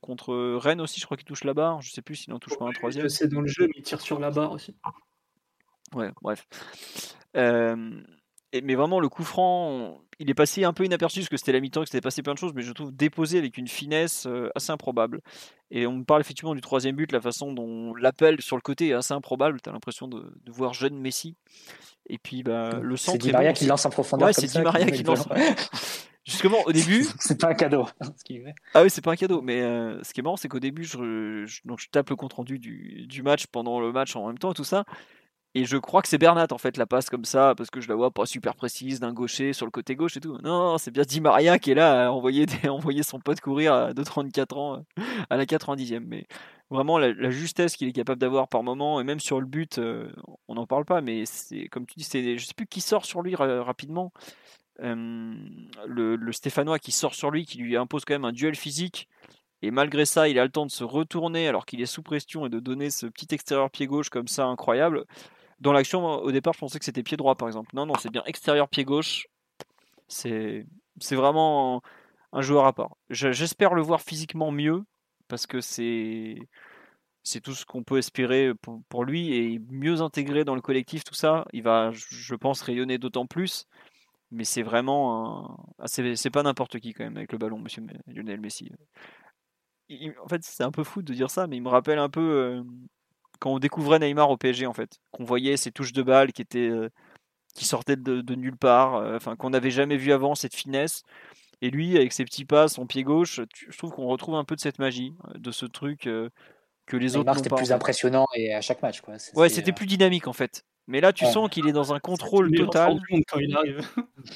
contre 0.00 0.56
Rennes 0.56 0.80
aussi, 0.80 1.00
je 1.00 1.04
crois 1.04 1.16
qu'il 1.16 1.26
touche 1.26 1.44
la 1.44 1.54
barre. 1.54 1.80
Je 1.80 1.90
sais 1.90 2.02
plus 2.02 2.16
s'il 2.16 2.32
en 2.32 2.38
touche 2.38 2.58
pas 2.58 2.66
un 2.66 2.72
troisième. 2.72 3.08
C'est 3.08 3.28
dans 3.28 3.40
le 3.40 3.46
jeu, 3.46 3.66
mais 3.66 3.74
il 3.76 3.82
tire 3.82 4.00
sur 4.00 4.18
la 4.18 4.30
barre 4.30 4.52
aussi. 4.52 4.74
Ouais, 5.94 6.10
bref. 6.22 6.46
Euh, 7.36 8.00
mais 8.52 8.74
vraiment, 8.74 9.00
le 9.00 9.08
coup 9.08 9.24
franc, 9.24 10.00
il 10.18 10.28
est 10.28 10.34
passé 10.34 10.64
un 10.64 10.72
peu 10.72 10.84
inaperçu 10.84 11.20
parce 11.20 11.28
que 11.28 11.36
c'était 11.36 11.52
la 11.52 11.60
mi-temps, 11.60 11.82
que 11.82 11.86
c'était 11.86 12.00
passé 12.00 12.22
plein 12.22 12.34
de 12.34 12.38
choses, 12.38 12.52
mais 12.54 12.62
je 12.62 12.72
trouve 12.72 12.94
déposé 12.94 13.38
avec 13.38 13.56
une 13.56 13.68
finesse 13.68 14.26
euh, 14.26 14.50
assez 14.54 14.70
improbable. 14.70 15.20
Et 15.70 15.86
on 15.86 15.92
me 15.98 16.04
parle 16.04 16.20
effectivement 16.20 16.54
du 16.54 16.60
troisième 16.60 16.96
but, 16.96 17.12
la 17.12 17.20
façon 17.20 17.52
dont 17.52 17.94
l'appel 17.94 18.40
sur 18.40 18.56
le 18.56 18.62
côté 18.62 18.88
est 18.88 18.92
assez 18.92 19.14
improbable. 19.14 19.60
Tu 19.62 19.70
as 19.70 19.72
l'impression 19.72 20.08
de, 20.08 20.32
voir 20.48 20.74
jeune 20.74 20.98
Messi. 20.98 21.36
Et 22.08 22.18
puis 22.18 22.42
bah, 22.42 22.80
le 22.82 22.96
centre. 22.96 23.18
C'est 23.22 23.28
Di 23.28 23.32
Maria 23.32 23.52
qui 23.52 23.66
lance 23.66 23.86
en 23.86 23.90
profondeur. 23.90 24.26
Ouais, 24.26 24.32
c'est 24.32 24.46
Di 24.46 24.60
Maria 24.60 24.90
qui 24.90 25.04
lance. 25.04 25.28
Justement, 26.26 26.58
au 26.66 26.72
début. 26.72 27.06
c'est 27.18 27.40
pas 27.40 27.48
un 27.48 27.54
cadeau. 27.54 27.86
ah 28.74 28.82
oui, 28.82 28.90
c'est 28.90 29.02
pas 29.02 29.12
un 29.12 29.16
cadeau. 29.16 29.40
Mais 29.40 29.62
euh, 29.62 30.02
ce 30.02 30.12
qui 30.12 30.20
est 30.20 30.22
marrant, 30.22 30.36
c'est 30.36 30.48
qu'au 30.48 30.60
début, 30.60 30.84
je, 30.84 31.46
donc 31.66 31.80
je 31.80 31.88
tape 31.90 32.10
le 32.10 32.16
compte 32.16 32.34
rendu 32.34 32.58
du, 32.58 33.06
du 33.06 33.22
match 33.22 33.46
pendant 33.46 33.80
le 33.80 33.90
match 33.90 34.16
en 34.16 34.26
même 34.26 34.38
temps 34.38 34.50
et 34.50 34.54
tout 34.54 34.64
ça. 34.64 34.84
Et 35.56 35.64
je 35.64 35.76
crois 35.76 36.00
que 36.00 36.06
c'est 36.06 36.18
Bernat 36.18 36.46
en 36.52 36.58
fait 36.58 36.76
la 36.76 36.86
passe 36.86 37.10
comme 37.10 37.24
ça 37.24 37.54
parce 37.56 37.70
que 37.70 37.80
je 37.80 37.88
la 37.88 37.96
vois 37.96 38.12
pas 38.12 38.24
super 38.24 38.54
précise 38.54 39.00
d'un 39.00 39.12
gaucher 39.12 39.52
sur 39.52 39.66
le 39.66 39.72
côté 39.72 39.96
gauche 39.96 40.16
et 40.16 40.20
tout. 40.20 40.38
Non, 40.44 40.78
c'est 40.78 40.92
bien 40.92 41.02
Di 41.02 41.20
Maria 41.20 41.58
qui 41.58 41.72
est 41.72 41.74
là 41.74 42.06
à 42.06 42.10
envoyer, 42.12 42.46
envoyer 42.68 43.02
son 43.02 43.18
pote 43.18 43.40
courir 43.40 43.74
à, 43.74 43.92
de 43.92 44.02
34 44.04 44.56
ans 44.56 44.84
à 45.28 45.36
la 45.36 45.44
90e. 45.46 46.04
Mais 46.06 46.26
vraiment 46.70 46.98
la, 46.98 47.30
justesse 47.30 47.76
qu'il 47.76 47.88
est 47.88 47.92
capable 47.92 48.20
d'avoir 48.20 48.46
par 48.46 48.62
moment 48.62 49.00
et 49.00 49.04
même 49.04 49.18
sur 49.18 49.40
le 49.40 49.46
but, 49.46 49.78
euh, 49.78 50.12
on 50.46 50.54
n'en 50.54 50.66
parle 50.66 50.84
pas. 50.84 51.00
Mais 51.00 51.24
c'est 51.26 51.66
comme 51.68 51.84
tu 51.84 51.94
dis, 51.96 52.04
c'est 52.04 52.38
je 52.38 52.46
sais 52.46 52.54
plus 52.54 52.66
qui 52.68 52.80
sort 52.80 53.04
sur 53.04 53.20
lui 53.20 53.34
rapidement. 53.34 54.12
le 54.78 56.32
Stéphanois 56.32 56.78
qui 56.78 56.92
sort 56.92 57.14
sur 57.14 57.32
lui, 57.32 57.44
qui 57.44 57.58
lui 57.58 57.76
impose 57.76 58.04
quand 58.04 58.14
même 58.14 58.24
un 58.24 58.32
duel 58.32 58.54
physique. 58.54 59.08
Et 59.62 59.70
malgré 59.70 60.06
ça, 60.06 60.28
il 60.28 60.38
a 60.38 60.44
le 60.44 60.50
temps 60.50 60.64
de 60.64 60.70
se 60.70 60.84
retourner 60.84 61.48
alors 61.48 61.66
qu'il 61.66 61.80
est 61.82 61.86
sous 61.86 62.02
pression 62.02 62.46
et 62.46 62.48
de 62.48 62.60
donner 62.60 62.88
ce 62.90 63.06
petit 63.06 63.34
extérieur 63.34 63.70
pied 63.70 63.86
gauche 63.86 64.08
comme 64.08 64.28
ça 64.28 64.46
incroyable. 64.46 65.04
Dans 65.60 65.72
l'action, 65.72 66.04
au 66.04 66.32
départ, 66.32 66.54
je 66.54 66.58
pensais 66.58 66.78
que 66.78 66.84
c'était 66.84 67.02
pied 67.02 67.16
droit, 67.16 67.34
par 67.34 67.48
exemple. 67.48 67.70
Non, 67.74 67.84
non, 67.84 67.94
c'est 67.98 68.10
bien 68.10 68.22
extérieur 68.24 68.68
pied 68.68 68.84
gauche. 68.84 69.26
C'est, 70.08 70.66
vraiment 71.10 71.82
un 72.32 72.40
joueur 72.40 72.64
à 72.64 72.72
part. 72.72 72.96
J'espère 73.10 73.74
le 73.74 73.82
voir 73.82 74.00
physiquement 74.00 74.50
mieux, 74.50 74.82
parce 75.28 75.46
que 75.46 75.60
c'est, 75.60 76.38
tout 77.42 77.52
ce 77.52 77.66
qu'on 77.66 77.84
peut 77.84 77.98
espérer 77.98 78.52
pour, 78.88 79.04
lui, 79.04 79.34
et 79.34 79.60
mieux 79.68 80.00
intégré 80.00 80.44
dans 80.44 80.54
le 80.54 80.62
collectif, 80.62 81.04
tout 81.04 81.14
ça. 81.14 81.44
Il 81.52 81.62
va, 81.62 81.90
je 81.92 82.34
pense, 82.34 82.62
rayonner 82.62 82.96
d'autant 82.96 83.26
plus. 83.26 83.66
Mais 84.30 84.44
c'est 84.44 84.62
vraiment. 84.62 85.58
Ah, 85.78 85.88
c'est 85.88 86.30
pas 86.30 86.42
n'importe 86.42 86.78
qui, 86.78 86.94
quand 86.94 87.04
même, 87.04 87.16
avec 87.16 87.32
le 87.32 87.38
ballon, 87.38 87.58
monsieur 87.58 87.82
Lionel 88.06 88.40
Messi. 88.40 88.70
en 89.90 90.28
fait, 90.28 90.42
c'est 90.42 90.62
un 90.62 90.70
peu 90.70 90.84
fou 90.84 91.02
de 91.02 91.12
dire 91.12 91.30
ça, 91.30 91.46
mais 91.46 91.56
il 91.56 91.62
me 91.62 91.68
rappelle 91.68 91.98
un 91.98 92.08
peu. 92.08 92.62
Quand 93.40 93.52
on 93.52 93.58
découvrait 93.58 93.98
Neymar 93.98 94.30
au 94.30 94.36
PSG 94.36 94.66
en 94.66 94.74
fait, 94.74 95.00
qu'on 95.10 95.24
voyait 95.24 95.56
ces 95.56 95.72
touches 95.72 95.92
de 95.92 96.02
balle 96.02 96.32
qui 96.32 96.42
étaient 96.42 96.68
euh, 96.68 96.90
qui 97.54 97.64
sortaient 97.64 97.96
de, 97.96 98.34
nulle 98.34 98.56
part, 98.56 98.96
euh, 98.96 99.16
enfin 99.16 99.34
qu'on 99.34 99.50
n'avait 99.50 99.70
jamais 99.70 99.96
vu 99.96 100.12
avant 100.12 100.34
cette 100.34 100.54
finesse. 100.54 101.02
Et 101.62 101.70
lui, 101.70 101.96
avec 101.96 102.12
ses 102.12 102.24
petits 102.24 102.44
pas, 102.44 102.68
son 102.68 102.86
pied 102.86 103.02
gauche, 103.02 103.40
je 103.68 103.76
trouve 103.76 103.90
qu'on 103.90 104.06
retrouve 104.06 104.34
un 104.34 104.44
peu 104.44 104.56
de 104.56 104.60
cette 104.60 104.78
magie, 104.78 105.14
euh, 105.28 105.38
de 105.38 105.50
ce 105.50 105.66
truc 105.66 106.02
que 106.02 106.96
les 106.96 107.16
autres. 107.16 107.34
C'était 107.34 107.54
plus 107.54 107.72
impressionnant 107.72 108.26
et 108.36 108.54
à 108.54 108.60
chaque 108.60 108.82
match 108.82 109.00
quoi. 109.00 109.14
Ouais, 109.34 109.48
c'était 109.48 109.72
plus 109.72 109.86
dynamique 109.86 110.28
en 110.28 110.32
fait. 110.34 110.62
Mais 110.86 111.00
là, 111.00 111.12
tu 111.12 111.24
sens 111.24 111.48
qu'il 111.48 111.66
est 111.66 111.72
dans 111.72 111.94
un 111.94 112.00
contrôle 112.00 112.50
total. 112.54 112.98
Du 112.98 113.14
monde 113.14 113.22
quand 113.26 113.38
il 113.38 113.56
arrive. 113.56 113.88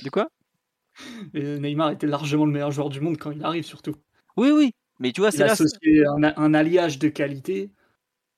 de 0.02 0.10
quoi? 0.10 0.28
Neymar 1.34 1.90
était 1.90 2.06
largement 2.06 2.46
le 2.46 2.52
meilleur 2.52 2.70
joueur 2.70 2.88
du 2.88 3.00
monde 3.00 3.18
quand 3.18 3.32
il 3.32 3.44
arrive 3.44 3.64
surtout. 3.64 3.96
Oui, 4.36 4.50
oui. 4.50 4.72
Mais 5.00 5.12
tu 5.12 5.20
vois, 5.20 5.32
c'est 5.32 5.44
là. 5.44 5.54
Un, 6.16 6.32
un 6.36 6.54
alliage 6.54 6.98
de 6.98 7.08
qualité 7.08 7.70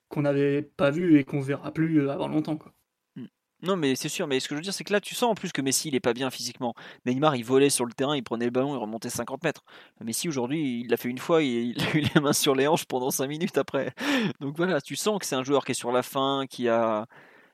qu'on 0.08 0.22
n'avait 0.22 0.62
pas 0.62 0.90
vu 0.90 1.18
et 1.18 1.24
qu'on 1.24 1.40
verra 1.40 1.72
plus 1.72 2.00
euh, 2.00 2.10
avant 2.10 2.28
longtemps. 2.28 2.56
Quoi. 2.56 2.72
Hmm. 3.16 3.26
Non, 3.62 3.76
mais 3.76 3.94
c'est 3.96 4.08
sûr. 4.08 4.26
Mais 4.26 4.40
ce 4.40 4.48
que 4.48 4.54
je 4.54 4.58
veux 4.58 4.62
dire, 4.62 4.74
c'est 4.74 4.84
que 4.84 4.92
là, 4.92 5.00
tu 5.00 5.14
sens 5.14 5.30
en 5.30 5.34
plus 5.34 5.52
que 5.52 5.62
Messi, 5.62 5.88
il 5.88 5.94
est 5.94 6.00
pas 6.00 6.12
bien 6.12 6.30
physiquement. 6.30 6.74
Neymar, 7.04 7.36
il 7.36 7.44
volait 7.44 7.70
sur 7.70 7.84
le 7.84 7.92
terrain, 7.92 8.16
il 8.16 8.22
prenait 8.22 8.44
le 8.44 8.50
ballon, 8.50 8.74
il 8.74 8.78
remontait 8.78 9.10
50 9.10 9.42
mètres. 9.42 9.64
Messi, 10.00 10.28
aujourd'hui, 10.28 10.80
il 10.80 10.88
l'a 10.90 10.96
fait 10.96 11.08
une 11.08 11.18
fois, 11.18 11.42
il 11.42 11.80
a 11.82 11.96
eu 11.96 12.00
les 12.00 12.20
mains 12.20 12.32
sur 12.32 12.54
les 12.54 12.66
hanches 12.66 12.86
pendant 12.86 13.10
5 13.10 13.26
minutes 13.26 13.58
après. 13.58 13.92
Donc 14.40 14.56
voilà, 14.56 14.80
tu 14.80 14.96
sens 14.96 15.18
que 15.18 15.26
c'est 15.26 15.36
un 15.36 15.44
joueur 15.44 15.64
qui 15.64 15.72
est 15.72 15.74
sur 15.74 15.92
la 15.92 16.02
fin, 16.02 16.46
qui 16.48 16.68
a, 16.68 17.06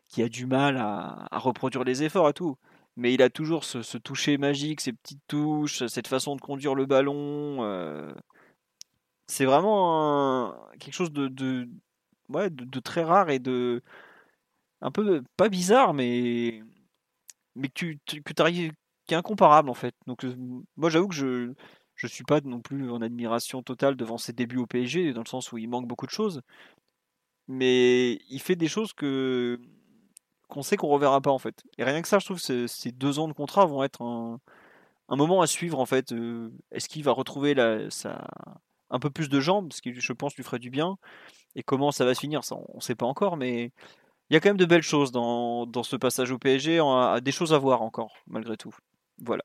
qui 0.09 0.23
a 0.23 0.29
du 0.29 0.47
mal 0.47 0.77
à, 0.77 1.29
reproduire 1.33 1.85
les 1.85 2.03
efforts 2.03 2.29
et 2.29 2.35
tout. 2.35 2.57
mais 2.97 3.15
il 3.15 3.23
a 3.23 3.31
toujours 3.31 3.65
ce, 3.65 3.99
toucher 3.99 4.39
magique, 4.39 4.81
ces 4.81 4.93
petites 4.93 5.23
touches, 5.29 5.87
cette 5.87 6.09
façon 6.09 6.37
de 6.37 6.41
conduire 6.41 6.75
le 6.75 6.87
ballon. 6.87 8.13
c'est 9.27 9.45
vraiment 9.47 10.55
quelque 10.79 10.95
chose 10.95 11.13
de, 11.13 11.69
de, 12.33 12.81
très 12.81 13.03
rare 13.05 13.31
et 13.31 13.39
de 13.39 13.83
un 14.81 14.91
peu 14.91 15.23
pas 15.37 15.49
bizarre, 15.49 15.95
mais 15.95 16.63
mais 17.57 17.69
que 17.69 17.97
tu, 18.07 18.23
que 18.23 18.43
arrives 18.43 18.73
qui 19.07 19.15
est 19.15 19.17
incomparable 19.17 19.71
en 19.71 19.75
fait. 19.75 19.95
Donc 20.07 20.27
moi 20.77 20.91
j'avoue 20.91 21.09
que 21.09 21.15
je 21.15 21.55
je 21.97 22.07
suis 22.07 22.25
pas 22.25 22.41
non 22.43 22.61
plus 22.61 22.91
en 22.91 23.03
admiration 23.03 23.63
totale 23.63 23.97
devant 23.97 24.19
ses 24.19 24.33
débuts 24.33 24.59
au 24.59 24.67
PSG 24.67 25.13
dans 25.13 25.23
le 25.23 25.29
sens 25.29 25.53
où 25.53 25.59
il 25.59 25.69
manque 25.69 25.87
beaucoup 25.87 26.07
de 26.07 26.11
choses, 26.13 26.43
mais 27.49 28.15
il 28.31 28.41
fait 28.41 28.57
des 28.57 28.69
choses 28.69 28.93
que 28.93 29.61
qu'on 30.49 30.63
sait 30.63 30.77
qu'on 30.77 30.89
reverra 30.89 31.21
pas 31.21 31.31
en 31.31 31.39
fait. 31.39 31.63
Et 31.79 31.85
rien 31.85 32.03
que 32.03 32.09
ça, 32.09 32.19
je 32.19 32.27
trouve 32.27 32.43
que 32.43 32.67
ces 32.67 32.93
deux 32.93 33.19
ans 33.19 33.29
de 33.29 33.33
contrat 33.33 33.67
vont 33.67 33.83
être 33.85 34.03
un, 34.03 34.41
moment 35.09 35.43
à 35.43 35.47
suivre 35.47 35.79
en 35.81 35.87
fait. 35.87 36.13
Est-ce 36.73 36.89
qu'il 36.89 37.05
va 37.05 37.13
retrouver 37.13 37.55
la, 37.55 37.89
un 38.93 38.99
peu 39.01 39.11
plus 39.11 39.29
de 39.29 39.41
jambes, 39.41 39.73
ce 39.73 39.83
qui 39.83 39.95
je 39.95 40.13
pense 40.13 40.37
lui 40.37 40.45
ferait 40.45 40.59
du 40.59 40.71
bien, 40.71 40.99
et 41.55 41.63
comment 41.63 41.93
ça 41.93 42.05
va 42.05 42.15
se 42.15 42.21
finir, 42.21 42.45
ça 42.45 42.57
on 42.75 42.81
sait 42.81 42.95
pas 42.95 43.07
encore, 43.07 43.37
mais 43.37 43.73
il 44.31 44.35
y 44.35 44.37
a 44.37 44.41
quand 44.41 44.49
même 44.49 44.57
de 44.57 44.65
belles 44.65 44.83
choses 44.83 45.13
dans, 45.13 45.67
dans 45.67 45.83
ce 45.83 45.97
passage 45.97 46.31
au 46.31 46.39
PSG, 46.39 46.81
des 47.23 47.33
choses 47.33 47.53
à 47.53 47.59
voir 47.59 47.83
encore 47.83 48.15
malgré 48.27 48.57
tout. 48.57 48.75
Voilà. 49.19 49.45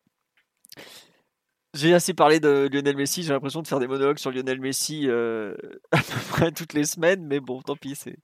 J'ai 1.74 1.94
assez 1.94 2.14
parlé 2.14 2.40
de 2.40 2.70
Lionel 2.72 2.96
Messi, 2.96 3.22
j'ai 3.22 3.34
l'impression 3.34 3.62
de 3.62 3.68
faire 3.68 3.80
des 3.80 3.88
monologues 3.88 4.18
sur 4.18 4.32
Lionel 4.32 4.60
Messi 4.60 5.08
euh, 5.08 5.56
à 5.92 5.98
peu 5.98 6.20
près 6.30 6.52
toutes 6.52 6.74
les 6.74 6.86
semaines, 6.86 7.26
mais 7.26 7.40
bon, 7.40 7.62
tant 7.62 7.76
pis, 7.76 7.96
c'est, 7.96 8.18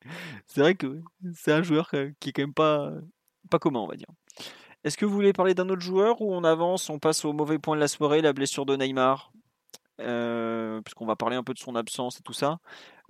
c'est 0.47 0.61
vrai 0.61 0.75
que 0.75 1.01
c'est 1.35 1.51
un 1.51 1.61
joueur 1.61 1.91
qui 2.19 2.29
est 2.29 2.31
quand 2.31 2.41
même 2.41 2.53
pas, 2.53 2.91
pas 3.49 3.59
commun, 3.59 3.81
on 3.81 3.87
va 3.87 3.95
dire. 3.95 4.07
Est-ce 4.83 4.97
que 4.97 5.05
vous 5.05 5.13
voulez 5.13 5.33
parler 5.33 5.53
d'un 5.53 5.69
autre 5.69 5.81
joueur 5.81 6.21
ou 6.21 6.33
on 6.33 6.43
avance, 6.43 6.89
on 6.89 6.99
passe 6.99 7.25
au 7.25 7.33
mauvais 7.33 7.59
point 7.59 7.75
de 7.75 7.81
la 7.81 7.87
soirée, 7.87 8.21
la 8.21 8.33
blessure 8.33 8.65
de 8.65 8.75
Neymar? 8.75 9.31
Euh, 9.99 10.81
Puisqu'on 10.81 11.05
va 11.05 11.15
parler 11.15 11.35
un 11.35 11.43
peu 11.43 11.53
de 11.53 11.59
son 11.59 11.75
absence 11.75 12.19
et 12.19 12.23
tout 12.23 12.33
ça. 12.33 12.59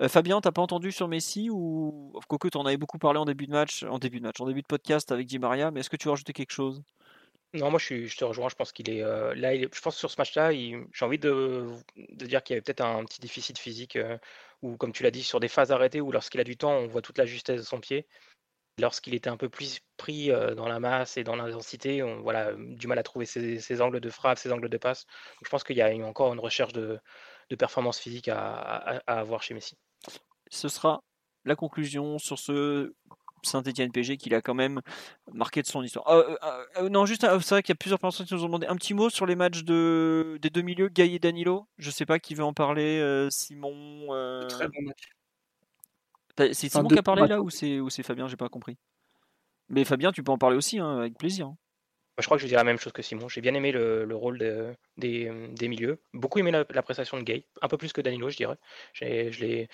Euh, 0.01 0.09
Fabien, 0.09 0.41
t'as 0.41 0.51
pas 0.51 0.61
entendu 0.61 0.91
sur 0.91 1.07
Messi 1.07 1.49
ou 1.49 2.13
Coco, 2.27 2.49
en 2.55 2.65
avais 2.65 2.77
beaucoup 2.77 2.97
parlé 2.97 3.19
en 3.19 3.25
début 3.25 3.47
de 3.47 3.51
match, 3.51 3.83
en 3.83 3.99
début 3.99 4.19
de 4.19 4.25
match, 4.25 4.39
en 4.41 4.47
début 4.47 4.61
de 4.61 4.67
podcast 4.67 5.11
avec 5.11 5.27
Di 5.27 5.39
Maria, 5.39 5.71
mais 5.71 5.79
est-ce 5.79 5.89
que 5.89 5.95
tu 5.95 6.05
veux 6.05 6.11
rajouter 6.11 6.33
quelque 6.33 6.51
chose? 6.51 6.83
Non, 7.53 7.69
moi 7.69 7.79
je, 7.79 8.15
te 8.17 8.25
rejoins. 8.25 8.49
Je 8.49 8.55
pense 8.55 8.71
qu'il 8.71 8.89
est 8.89 9.03
euh, 9.03 9.35
là. 9.35 9.55
je 9.55 9.81
pense 9.81 9.93
que 9.93 9.99
sur 9.99 10.09
ce 10.09 10.15
match-là, 10.17 10.51
j'ai 10.51 10.85
envie 11.01 11.19
de, 11.19 11.67
dire 11.95 12.41
qu'il 12.41 12.55
y 12.55 12.57
avait 12.57 12.63
peut-être 12.63 12.81
un 12.81 13.05
petit 13.05 13.21
déficit 13.21 13.59
physique, 13.59 13.97
ou 14.63 14.75
comme 14.77 14.91
tu 14.91 15.03
l'as 15.03 15.11
dit, 15.11 15.23
sur 15.23 15.39
des 15.39 15.47
phases 15.47 15.71
arrêtées 15.71 16.01
où 16.01 16.11
lorsqu'il 16.11 16.41
a 16.41 16.43
du 16.43 16.57
temps, 16.57 16.71
on 16.71 16.87
voit 16.87 17.03
toute 17.03 17.19
la 17.19 17.25
justesse 17.25 17.61
de 17.61 17.65
son 17.65 17.79
pied. 17.79 18.07
Lorsqu'il 18.79 19.13
était 19.13 19.29
un 19.29 19.37
peu 19.37 19.49
plus 19.49 19.81
pris 19.97 20.29
dans 20.55 20.67
la 20.67 20.79
masse 20.79 21.17
et 21.17 21.23
dans 21.23 21.35
l'intensité, 21.35 22.01
on 22.01 22.21
voilà 22.21 22.53
du 22.57 22.87
mal 22.87 22.97
à 22.97 23.03
trouver 23.03 23.25
ses, 23.25 23.81
angles 23.81 23.99
de 23.99 24.09
frappe, 24.09 24.39
ses 24.39 24.51
angles 24.51 24.69
de 24.69 24.77
passe. 24.77 25.05
je 25.43 25.49
pense 25.49 25.63
qu'il 25.63 25.77
y 25.77 25.81
a 25.81 25.89
encore 26.05 26.33
une 26.33 26.39
recherche 26.39 26.73
de, 26.73 26.99
performance 27.59 27.99
physique 27.99 28.29
à 28.29 29.03
avoir 29.05 29.43
chez 29.43 29.53
Messi. 29.53 29.77
Ce 30.49 30.69
sera 30.69 31.03
la 31.45 31.55
conclusion 31.55 32.17
sur 32.17 32.39
ce 32.39 32.93
Saint-Etienne 33.45 33.91
PG 33.91 34.17
qu'il 34.17 34.33
a 34.35 34.41
quand 34.41 34.53
même 34.53 34.81
marqué 35.33 35.61
de 35.61 35.67
son 35.67 35.83
histoire. 35.83 36.07
Euh, 36.07 36.35
euh, 36.43 36.65
euh, 36.77 36.89
non, 36.89 37.05
juste, 37.05 37.21
c'est 37.21 37.49
vrai 37.49 37.63
qu'il 37.63 37.73
y 37.73 37.73
a 37.73 37.75
plusieurs 37.75 37.99
personnes 37.99 38.25
qui 38.25 38.33
nous 38.33 38.43
ont 38.43 38.47
demandé 38.47 38.67
un 38.67 38.75
petit 38.75 38.93
mot 38.93 39.09
sur 39.09 39.25
les 39.25 39.35
matchs 39.35 39.63
de, 39.63 40.37
des 40.41 40.49
deux 40.49 40.61
milieux, 40.61 40.87
Gaï 40.87 41.15
et 41.15 41.19
Danilo. 41.19 41.67
Je 41.77 41.91
sais 41.91 42.05
pas 42.05 42.19
qui 42.19 42.35
veut 42.35 42.43
en 42.43 42.53
parler, 42.53 43.27
Simon. 43.29 44.07
Très 44.49 44.67
bon 44.67 44.81
match. 44.83 45.01
C'est 46.37 46.69
Simon 46.69 46.87
qui 46.87 46.97
a 46.97 47.03
parlé 47.03 47.27
là 47.27 47.41
ou 47.41 47.49
c'est 47.49 48.03
Fabien? 48.03 48.27
J'ai 48.27 48.37
pas 48.37 48.49
compris. 48.49 48.77
Mais 49.69 49.85
Fabien, 49.85 50.11
tu 50.11 50.23
peux 50.23 50.31
en 50.31 50.37
parler 50.37 50.57
aussi, 50.57 50.79
hein, 50.79 50.99
avec 50.99 51.17
plaisir. 51.17 51.47
Hein 51.47 51.57
je 52.19 52.25
crois 52.25 52.37
que 52.37 52.43
je 52.43 52.47
dirais 52.47 52.59
la 52.59 52.63
même 52.63 52.77
chose 52.77 52.93
que 52.93 53.01
Simon. 53.01 53.27
J'ai 53.27 53.41
bien 53.41 53.53
aimé 53.53 53.71
le, 53.71 54.15
rôle 54.15 54.37
des, 54.97 55.67
milieux. 55.67 55.99
Beaucoup 56.13 56.39
aimé 56.39 56.51
la, 56.51 56.83
prestation 56.83 57.17
de 57.17 57.23
Gay. 57.23 57.45
Un 57.61 57.67
peu 57.67 57.77
plus 57.77 57.93
que 57.93 58.01
Danilo, 58.01 58.29
je 58.29 58.37
dirais. 58.37 58.57
Je 58.93 59.05
il, 59.05 59.67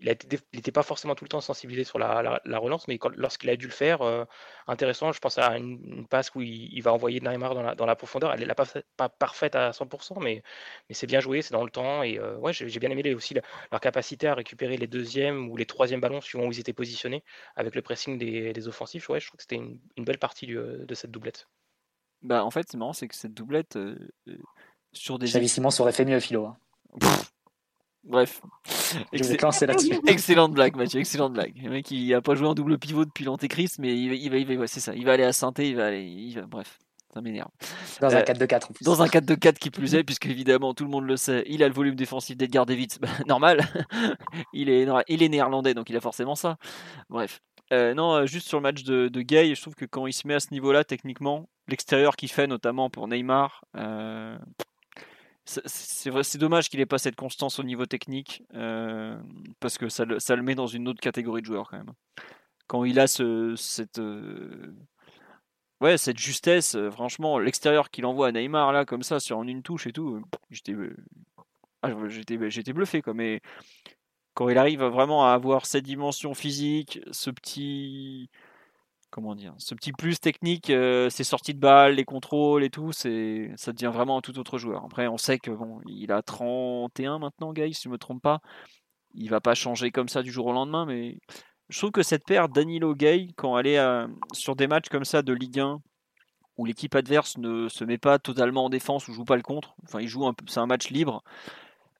n'était 0.00 0.72
pas 0.72 0.82
forcément 0.82 1.14
tout 1.14 1.24
le 1.24 1.28
temps 1.28 1.40
sensibilisé 1.40 1.84
sur 1.84 1.98
la, 1.98 2.40
relance, 2.58 2.88
mais 2.88 2.98
lorsqu'il 3.16 3.50
a 3.50 3.56
dû 3.56 3.66
le 3.66 3.72
faire, 3.72 4.02
euh, 4.02 4.24
intéressant. 4.66 5.12
Je 5.12 5.20
pense 5.20 5.38
à 5.38 5.56
une, 5.56 6.06
passe 6.06 6.34
où 6.34 6.42
il, 6.42 6.80
va 6.82 6.92
envoyer 6.92 7.20
Neymar 7.20 7.54
dans 7.76 7.86
la, 7.86 7.96
profondeur. 7.96 8.32
Elle 8.32 8.46
n'est 8.46 8.54
pas, 8.54 8.66
pas 8.96 9.08
parfaite 9.08 9.54
à 9.54 9.70
100%, 9.70 10.22
mais, 10.22 10.42
c'est 10.90 11.06
bien 11.06 11.20
joué, 11.20 11.42
c'est 11.42 11.52
dans 11.52 11.64
le 11.64 11.70
temps. 11.70 12.02
Et 12.02 12.18
euh, 12.18 12.36
ouais, 12.36 12.52
j'ai 12.52 12.80
bien 12.80 12.90
aimé 12.90 13.14
aussi 13.14 13.34
leur 13.34 13.80
capacité 13.80 14.28
à 14.28 14.34
récupérer 14.34 14.76
les 14.76 14.86
deuxièmes 14.86 15.48
ou 15.50 15.56
les 15.56 15.66
troisièmes 15.66 16.00
ballons 16.00 16.20
suivant 16.20 16.46
où 16.46 16.52
ils 16.52 16.60
étaient 16.60 16.72
positionnés 16.72 17.24
avec 17.56 17.74
le 17.74 17.82
pressing 17.82 18.18
des, 18.18 18.68
offensifs. 18.68 19.08
Ouais, 19.08 19.20
je 19.20 19.26
trouve 19.26 19.38
que 19.38 19.42
c'était 19.42 19.56
une 19.56 20.04
belle 20.04 20.18
partie 20.18 20.46
de 20.46 20.94
cette 20.94 21.10
doublette 21.10 21.48
Bah 22.22 22.44
en 22.44 22.50
fait 22.50 22.66
c'est 22.70 22.76
marrant 22.76 22.92
c'est 22.92 23.08
que 23.08 23.14
cette 23.14 23.34
doublette 23.34 23.76
euh, 23.76 23.96
euh, 24.28 24.36
sur 24.92 25.18
des 25.18 25.26
Xavi 25.26 25.48
Simon 25.48 25.70
aurait 25.78 25.92
fait 25.92 26.04
mieux 26.04 26.20
philo. 26.20 26.46
Hein. 26.46 26.56
Bref. 28.04 28.42
là-dessus. 29.66 30.00
excellente 30.06 30.52
blague, 30.52 30.74
Mathieu, 30.76 31.00
excellente 31.00 31.34
blague. 31.34 31.54
Le 31.62 31.70
mec, 31.70 31.90
il 31.90 32.12
a 32.14 32.22
pas 32.22 32.34
joué 32.34 32.48
en 32.48 32.54
double 32.54 32.78
pivot 32.78 33.04
depuis 33.04 33.24
l'Antéchrist, 33.24 33.78
mais 33.78 33.96
il 33.96 34.30
va, 34.30 34.36
il 34.36 34.58
va, 34.58 34.66
c'est 34.66 34.80
ça. 34.80 34.94
Il 34.94 35.04
va 35.04 35.12
aller 35.12 35.24
à 35.24 35.32
Sainté, 35.32 35.68
il 35.68 35.76
va 35.76 35.86
aller, 35.86 36.04
il 36.04 36.34
va, 36.34 36.46
bref, 36.46 36.78
ça 37.12 37.20
m'énerve. 37.20 37.50
Dans 38.00 38.14
un 38.14 38.20
4-2-4 38.20 38.70
en 38.70 38.72
plus. 38.72 38.84
Dans 38.84 39.02
un 39.02 39.06
4-2-4 39.06 39.54
qui 39.54 39.70
plus 39.70 39.94
est, 39.94 40.04
puisque 40.04 40.26
évidemment, 40.26 40.74
tout 40.74 40.84
le 40.84 40.90
monde 40.90 41.06
le 41.06 41.16
sait, 41.16 41.44
il 41.46 41.62
a 41.62 41.68
le 41.68 41.74
volume 41.74 41.94
défensif 41.96 42.36
d'Edgar 42.36 42.66
Davids, 42.66 42.88
bah, 43.00 43.08
normal. 43.26 43.60
il 44.52 44.68
est, 44.68 44.86
il 45.08 45.22
est 45.22 45.28
néerlandais, 45.28 45.74
donc 45.74 45.90
il 45.90 45.96
a 45.96 46.00
forcément 46.00 46.34
ça. 46.34 46.56
Bref. 47.08 47.40
Euh, 47.72 47.94
non, 47.94 48.14
euh, 48.14 48.26
juste 48.26 48.48
sur 48.48 48.58
le 48.58 48.62
match 48.62 48.82
de, 48.82 49.08
Gay, 49.20 49.54
je 49.54 49.60
trouve 49.60 49.76
que 49.76 49.84
quand 49.84 50.06
il 50.06 50.12
se 50.12 50.26
met 50.26 50.34
à 50.34 50.40
ce 50.40 50.48
niveau-là, 50.50 50.82
techniquement, 50.84 51.48
l'extérieur 51.68 52.16
qu'il 52.16 52.30
fait, 52.30 52.48
notamment 52.48 52.90
pour 52.90 53.06
Neymar, 53.06 53.64
euh, 53.76 54.36
c'est 55.44 56.38
dommage 56.38 56.68
qu'il 56.68 56.80
ait 56.80 56.86
pas 56.86 56.98
cette 56.98 57.16
constance 57.16 57.58
au 57.58 57.62
niveau 57.62 57.86
technique, 57.86 58.44
parce 59.58 59.78
que 59.78 59.88
ça 59.88 60.04
le, 60.04 60.42
met 60.42 60.54
dans 60.54 60.68
une 60.68 60.86
autre 60.86 61.00
catégorie 61.00 61.42
de 61.42 61.46
joueurs 61.46 61.68
quand 61.70 61.78
même. 61.78 61.92
Quand 62.68 62.84
il 62.84 63.00
a 63.00 63.08
cette, 63.08 64.00
ouais, 65.80 65.98
cette 65.98 66.18
justesse, 66.18 66.76
franchement, 66.90 67.38
l'extérieur 67.38 67.90
qu'il 67.90 68.06
envoie 68.06 68.28
à 68.28 68.32
Neymar 68.32 68.72
là, 68.72 68.84
comme 68.84 69.02
ça, 69.02 69.20
sur 69.20 69.42
une 69.42 69.62
touche 69.62 69.86
et 69.86 69.92
tout, 69.92 70.22
j'étais, 70.50 70.74
ah, 71.82 71.90
j'étais, 72.08 72.72
bluffé 72.72 73.02
quoi. 73.02 73.14
Mais 73.14 73.40
quand 74.34 74.48
il 74.48 74.58
arrive 74.58 74.82
vraiment 74.84 75.26
à 75.26 75.32
avoir 75.32 75.66
cette 75.66 75.84
dimension 75.84 76.34
physique, 76.34 77.00
ce 77.10 77.30
petit 77.30 78.30
comment 79.10 79.34
dire, 79.34 79.54
ce 79.58 79.74
petit 79.74 79.92
plus 79.92 80.20
technique, 80.20 80.70
euh, 80.70 81.10
ses 81.10 81.24
sorties 81.24 81.54
de 81.54 81.58
balles, 81.60 81.94
les 81.96 82.04
contrôles 82.04 82.62
et 82.64 82.70
tout, 82.70 82.92
c'est 82.92 83.50
ça 83.56 83.72
devient 83.72 83.90
vraiment 83.92 84.18
un 84.18 84.20
tout 84.20 84.38
autre 84.38 84.58
joueur. 84.58 84.84
Après, 84.84 85.08
on 85.08 85.18
sait 85.18 85.38
que 85.38 85.50
il 85.88 86.12
a 86.12 86.22
31 86.22 87.18
maintenant, 87.18 87.52
Guy, 87.52 87.74
si 87.74 87.84
je 87.84 87.88
me 87.88 87.98
trompe 87.98 88.22
pas. 88.22 88.40
Il 89.14 89.30
va 89.30 89.40
pas 89.40 89.54
changer 89.54 89.90
comme 89.90 90.08
ça 90.08 90.22
du 90.22 90.30
jour 90.30 90.46
au 90.46 90.52
lendemain, 90.52 90.86
mais 90.86 91.18
je 91.70 91.78
trouve 91.78 91.90
que 91.90 92.02
cette 92.02 92.24
paire 92.24 92.48
Danilo 92.48 92.94
Gay, 92.94 93.28
quand 93.36 93.58
elle 93.58 93.66
est 93.66 93.78
euh, 93.78 94.06
sur 94.32 94.56
des 94.56 94.66
matchs 94.66 94.88
comme 94.88 95.04
ça 95.04 95.22
de 95.22 95.32
Ligue 95.32 95.60
1, 95.60 95.80
où 96.58 96.64
l'équipe 96.66 96.94
adverse 96.94 97.38
ne 97.38 97.68
se 97.68 97.84
met 97.84 97.98
pas 97.98 98.18
totalement 98.18 98.66
en 98.66 98.68
défense 98.68 99.08
ou 99.08 99.12
joue 99.12 99.24
pas 99.24 99.36
le 99.36 99.42
contre, 99.42 99.74
enfin 99.84 100.00
il 100.00 100.08
joue 100.08 100.26
un 100.26 100.34
c'est 100.46 100.60
un 100.60 100.66
match 100.66 100.90
libre, 100.90 101.22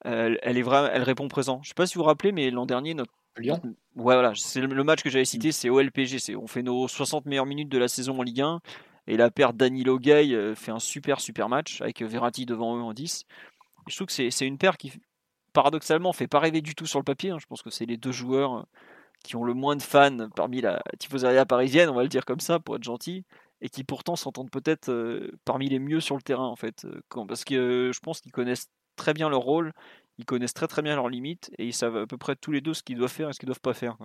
elle, 0.03 0.37
est 0.43 0.61
vraiment, 0.61 0.89
elle 0.91 1.03
répond 1.03 1.27
présent. 1.27 1.61
Je 1.63 1.69
sais 1.69 1.73
pas 1.73 1.87
si 1.87 1.95
vous 1.95 2.01
vous 2.01 2.07
rappelez, 2.07 2.31
mais 2.31 2.51
l'an 2.51 2.65
dernier, 2.65 2.93
notre 2.93 3.11
Lyon? 3.37 3.61
Ouais, 3.95 4.15
voilà, 4.15 4.33
c'est 4.35 4.61
le 4.61 4.83
match 4.83 5.03
que 5.03 5.09
j'avais 5.09 5.25
cité, 5.25 5.49
mm. 5.49 5.51
c'est 5.51 5.69
OLPG. 5.69 6.35
On 6.35 6.47
fait 6.47 6.63
nos 6.63 6.87
60 6.87 7.25
meilleures 7.25 7.45
minutes 7.45 7.69
de 7.69 7.77
la 7.77 7.87
saison 7.87 8.19
en 8.19 8.23
Ligue 8.23 8.41
1 8.41 8.59
et 9.07 9.17
la 9.17 9.31
paire 9.31 9.53
Danilo 9.53 9.99
Gay 9.99 10.33
euh, 10.33 10.55
fait 10.55 10.71
un 10.71 10.79
super 10.79 11.19
super 11.19 11.49
match 11.49 11.81
avec 11.81 12.01
Verratti 12.01 12.45
devant 12.45 12.77
eux 12.77 12.81
en 12.81 12.93
10. 12.93 13.25
je 13.87 13.95
trouve 13.95 14.07
que 14.07 14.13
c'est 14.13 14.45
une 14.45 14.57
paire 14.57 14.77
qui 14.77 14.93
paradoxalement 15.53 16.13
fait 16.13 16.27
pas 16.27 16.39
rêver 16.39 16.61
du 16.61 16.75
tout 16.75 16.85
sur 16.85 16.99
le 16.99 17.03
papier. 17.03 17.31
Hein. 17.31 17.37
Je 17.39 17.45
pense 17.45 17.61
que 17.61 17.69
c'est 17.69 17.85
les 17.85 17.97
deux 17.97 18.11
joueurs 18.11 18.57
euh, 18.57 18.63
qui 19.23 19.35
ont 19.35 19.43
le 19.43 19.53
moins 19.53 19.75
de 19.75 19.81
fans 19.81 20.29
parmi 20.35 20.61
la 20.61 20.81
tifoseria 20.99 21.45
parisienne, 21.45 21.89
on 21.89 21.95
va 21.95 22.03
le 22.03 22.09
dire 22.09 22.25
comme 22.25 22.39
ça 22.39 22.59
pour 22.59 22.75
être 22.75 22.83
gentil, 22.83 23.23
et 23.61 23.69
qui 23.69 23.83
pourtant 23.83 24.15
s'entendent 24.15 24.49
peut-être 24.49 24.89
euh, 24.89 25.31
parmi 25.45 25.69
les 25.69 25.79
mieux 25.79 25.99
sur 25.99 26.15
le 26.15 26.21
terrain 26.21 26.47
en 26.47 26.55
fait, 26.55 26.87
parce 27.27 27.43
que 27.43 27.91
je 27.93 27.99
pense 27.99 28.21
qu'ils 28.21 28.31
connaissent 28.31 28.69
très 28.95 29.13
bien 29.13 29.29
leur 29.29 29.41
rôle, 29.41 29.73
ils 30.17 30.25
connaissent 30.25 30.53
très 30.53 30.67
très 30.67 30.81
bien 30.81 30.95
leurs 30.95 31.09
limites 31.09 31.51
et 31.57 31.65
ils 31.65 31.73
savent 31.73 31.97
à 31.97 32.07
peu 32.07 32.17
près 32.17 32.35
tous 32.35 32.51
les 32.51 32.61
deux 32.61 32.73
ce 32.73 32.83
qu'ils 32.83 32.97
doivent 32.97 33.11
faire 33.11 33.29
et 33.29 33.33
ce 33.33 33.39
qu'ils 33.39 33.47
doivent 33.47 33.61
pas 33.61 33.73
faire. 33.73 33.97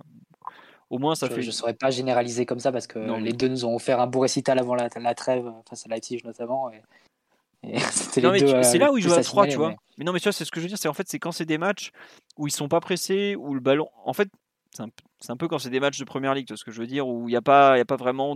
Au 0.89 0.99
moins, 0.99 1.15
ça 1.15 1.27
je, 1.27 1.33
fait. 1.33 1.41
Je 1.41 1.47
ne 1.47 1.51
saurais 1.51 1.73
pas 1.73 1.91
généraliser 1.91 2.45
comme 2.45 2.59
ça 2.59 2.71
parce 2.71 2.87
que 2.87 2.99
les 3.19 3.33
deux 3.33 3.49
nous 3.49 3.65
ont 3.65 3.75
offert 3.75 3.99
un 3.99 4.07
beau 4.07 4.21
récital 4.21 4.57
avant 4.57 4.75
la, 4.75 5.15
trêve 5.15 5.51
face 5.69 5.85
à 5.85 5.89
Leipzig 5.89 6.21
notamment. 6.23 6.71
Et... 6.71 6.81
c'est 7.91 8.21
là 8.21 8.31
où 8.31 8.97
ils 8.97 9.03
jouent 9.03 9.13
à 9.13 9.21
3, 9.21 9.47
tu 9.47 9.57
vois. 9.57 9.75
Mais... 9.97 10.05
non, 10.05 10.13
mais 10.13 10.19
tu 10.19 10.23
vois, 10.23 10.31
c'est 10.31 10.45
ce 10.45 10.51
que 10.51 10.59
je 10.59 10.65
veux 10.65 10.69
dire, 10.69 10.77
c'est 10.77 10.87
en 10.87 10.93
fait, 10.93 11.07
c'est 11.07 11.19
quand 11.19 11.31
c'est 11.31 11.45
des 11.45 11.57
matchs 11.57 11.91
où 12.37 12.47
ils 12.47 12.51
sont 12.51 12.69
pas 12.69 12.79
pressés, 12.79 13.35
où 13.35 13.53
le 13.53 13.59
ballon. 13.59 13.89
En 14.05 14.13
fait, 14.13 14.29
c'est 14.71 14.83
un... 14.83 14.89
un, 15.29 15.37
peu 15.37 15.47
quand 15.47 15.59
c'est 15.59 15.69
des 15.69 15.79
matchs 15.79 15.99
de 15.99 16.05
première 16.05 16.33
ligue, 16.33 16.53
ce 16.55 16.63
que 16.63 16.71
je 16.71 16.81
veux 16.81 16.87
dire, 16.87 17.07
où 17.07 17.27
il 17.27 17.31
n'y 17.31 17.37
a, 17.37 17.41
pas... 17.41 17.73
a 17.73 17.85
pas 17.85 17.95
vraiment 17.95 18.35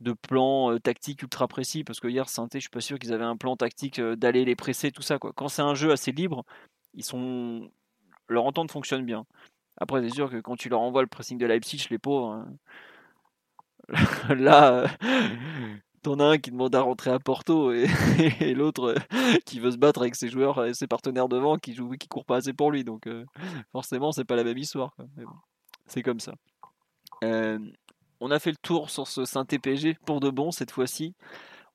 de 0.00 0.12
plan 0.12 0.72
euh, 0.72 0.78
tactique 0.78 1.22
ultra 1.22 1.48
précis 1.48 1.84
parce 1.84 2.00
que 2.00 2.08
hier 2.08 2.28
Sainté 2.28 2.58
je 2.58 2.64
suis 2.64 2.70
pas 2.70 2.80
sûr 2.80 2.98
qu'ils 2.98 3.12
avaient 3.12 3.24
un 3.24 3.36
plan 3.36 3.56
tactique 3.56 3.98
euh, 3.98 4.16
d'aller 4.16 4.44
les 4.44 4.56
presser 4.56 4.92
tout 4.92 5.02
ça 5.02 5.18
quand 5.18 5.48
c'est 5.48 5.62
un 5.62 5.74
jeu 5.74 5.90
assez 5.90 6.12
libre 6.12 6.44
ils 6.94 7.04
sont 7.04 7.70
leur 8.28 8.44
entente 8.44 8.70
fonctionne 8.70 9.04
bien. 9.04 9.26
Après 9.78 10.02
c'est 10.02 10.14
sûr 10.14 10.30
que 10.30 10.40
quand 10.40 10.56
tu 10.56 10.68
leur 10.68 10.80
envoies 10.80 11.02
le 11.02 11.08
pressing 11.08 11.38
de 11.38 11.46
Leipzig 11.46 11.86
les 11.90 11.98
pauvres 11.98 12.32
hein, 12.32 12.46
là, 14.34 14.86
t'en 16.06 16.20
as 16.20 16.24
un 16.24 16.38
qui 16.38 16.52
demande 16.52 16.72
à 16.76 16.82
rentrer 16.82 17.10
à 17.10 17.18
Porto 17.18 17.72
et, 17.72 17.88
l'autre 18.54 18.94
qui 19.44 19.58
veut 19.58 19.72
se 19.72 19.76
battre 19.76 20.02
avec 20.02 20.14
ses 20.14 20.28
joueurs 20.28 20.64
et 20.64 20.72
ses 20.72 20.86
partenaires 20.86 21.28
devant 21.28 21.56
qui 21.56 21.74
jouent, 21.74 21.96
qui 21.98 22.06
courent 22.06 22.24
pas 22.24 22.36
assez 22.36 22.52
pour 22.52 22.70
lui. 22.70 22.84
Donc 22.84 23.08
forcément, 23.72 24.12
c'est 24.12 24.24
pas 24.24 24.36
la 24.36 24.44
même 24.44 24.56
histoire. 24.56 24.96
c'est 25.86 26.02
comme 26.02 26.20
ça. 26.20 26.32
on 27.22 28.30
a 28.30 28.38
fait 28.38 28.50
le 28.50 28.56
tour 28.56 28.88
sur 28.90 29.08
ce 29.08 29.24
Saint-TPG 29.24 29.98
pour 30.06 30.20
de 30.20 30.30
bon 30.30 30.52
cette 30.52 30.70
fois-ci. 30.70 31.14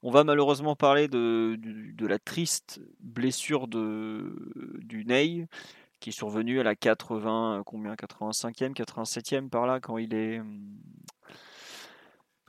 On 0.02 0.12
va 0.12 0.24
malheureusement 0.24 0.76
parler 0.76 1.10
de, 1.10 1.58
la 2.00 2.18
triste 2.18 2.82
blessure 3.02 3.68
de, 3.68 4.34
du 4.80 5.04
Ney 5.06 5.46
qui 6.00 6.10
est 6.10 6.14
survenue 6.14 6.60
à 6.60 6.64
la 6.64 6.76
80, 6.76 7.64
combien? 7.66 7.94
85e, 7.94 8.74
87e 8.74 9.50
par 9.50 9.68
là, 9.68 9.80
quand 9.80 9.98
il 9.98 10.16
est 10.16 10.42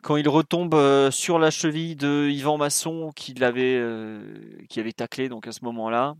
quand 0.03 0.17
il 0.17 0.29
retombe 0.29 0.75
euh, 0.75 1.11
sur 1.11 1.39
la 1.39 1.51
cheville 1.51 1.97
de 1.97 2.29
Yvan 2.29 2.59
Masson 2.59 3.13
qui 3.15 3.35
l'avait 3.35 3.79
euh, 3.79 4.59
qui 4.69 4.81
avait 4.81 4.93
taclé 4.93 5.29
donc 5.29 5.47
à 5.47 5.53
ce 5.53 5.65
moment-là. 5.65 6.17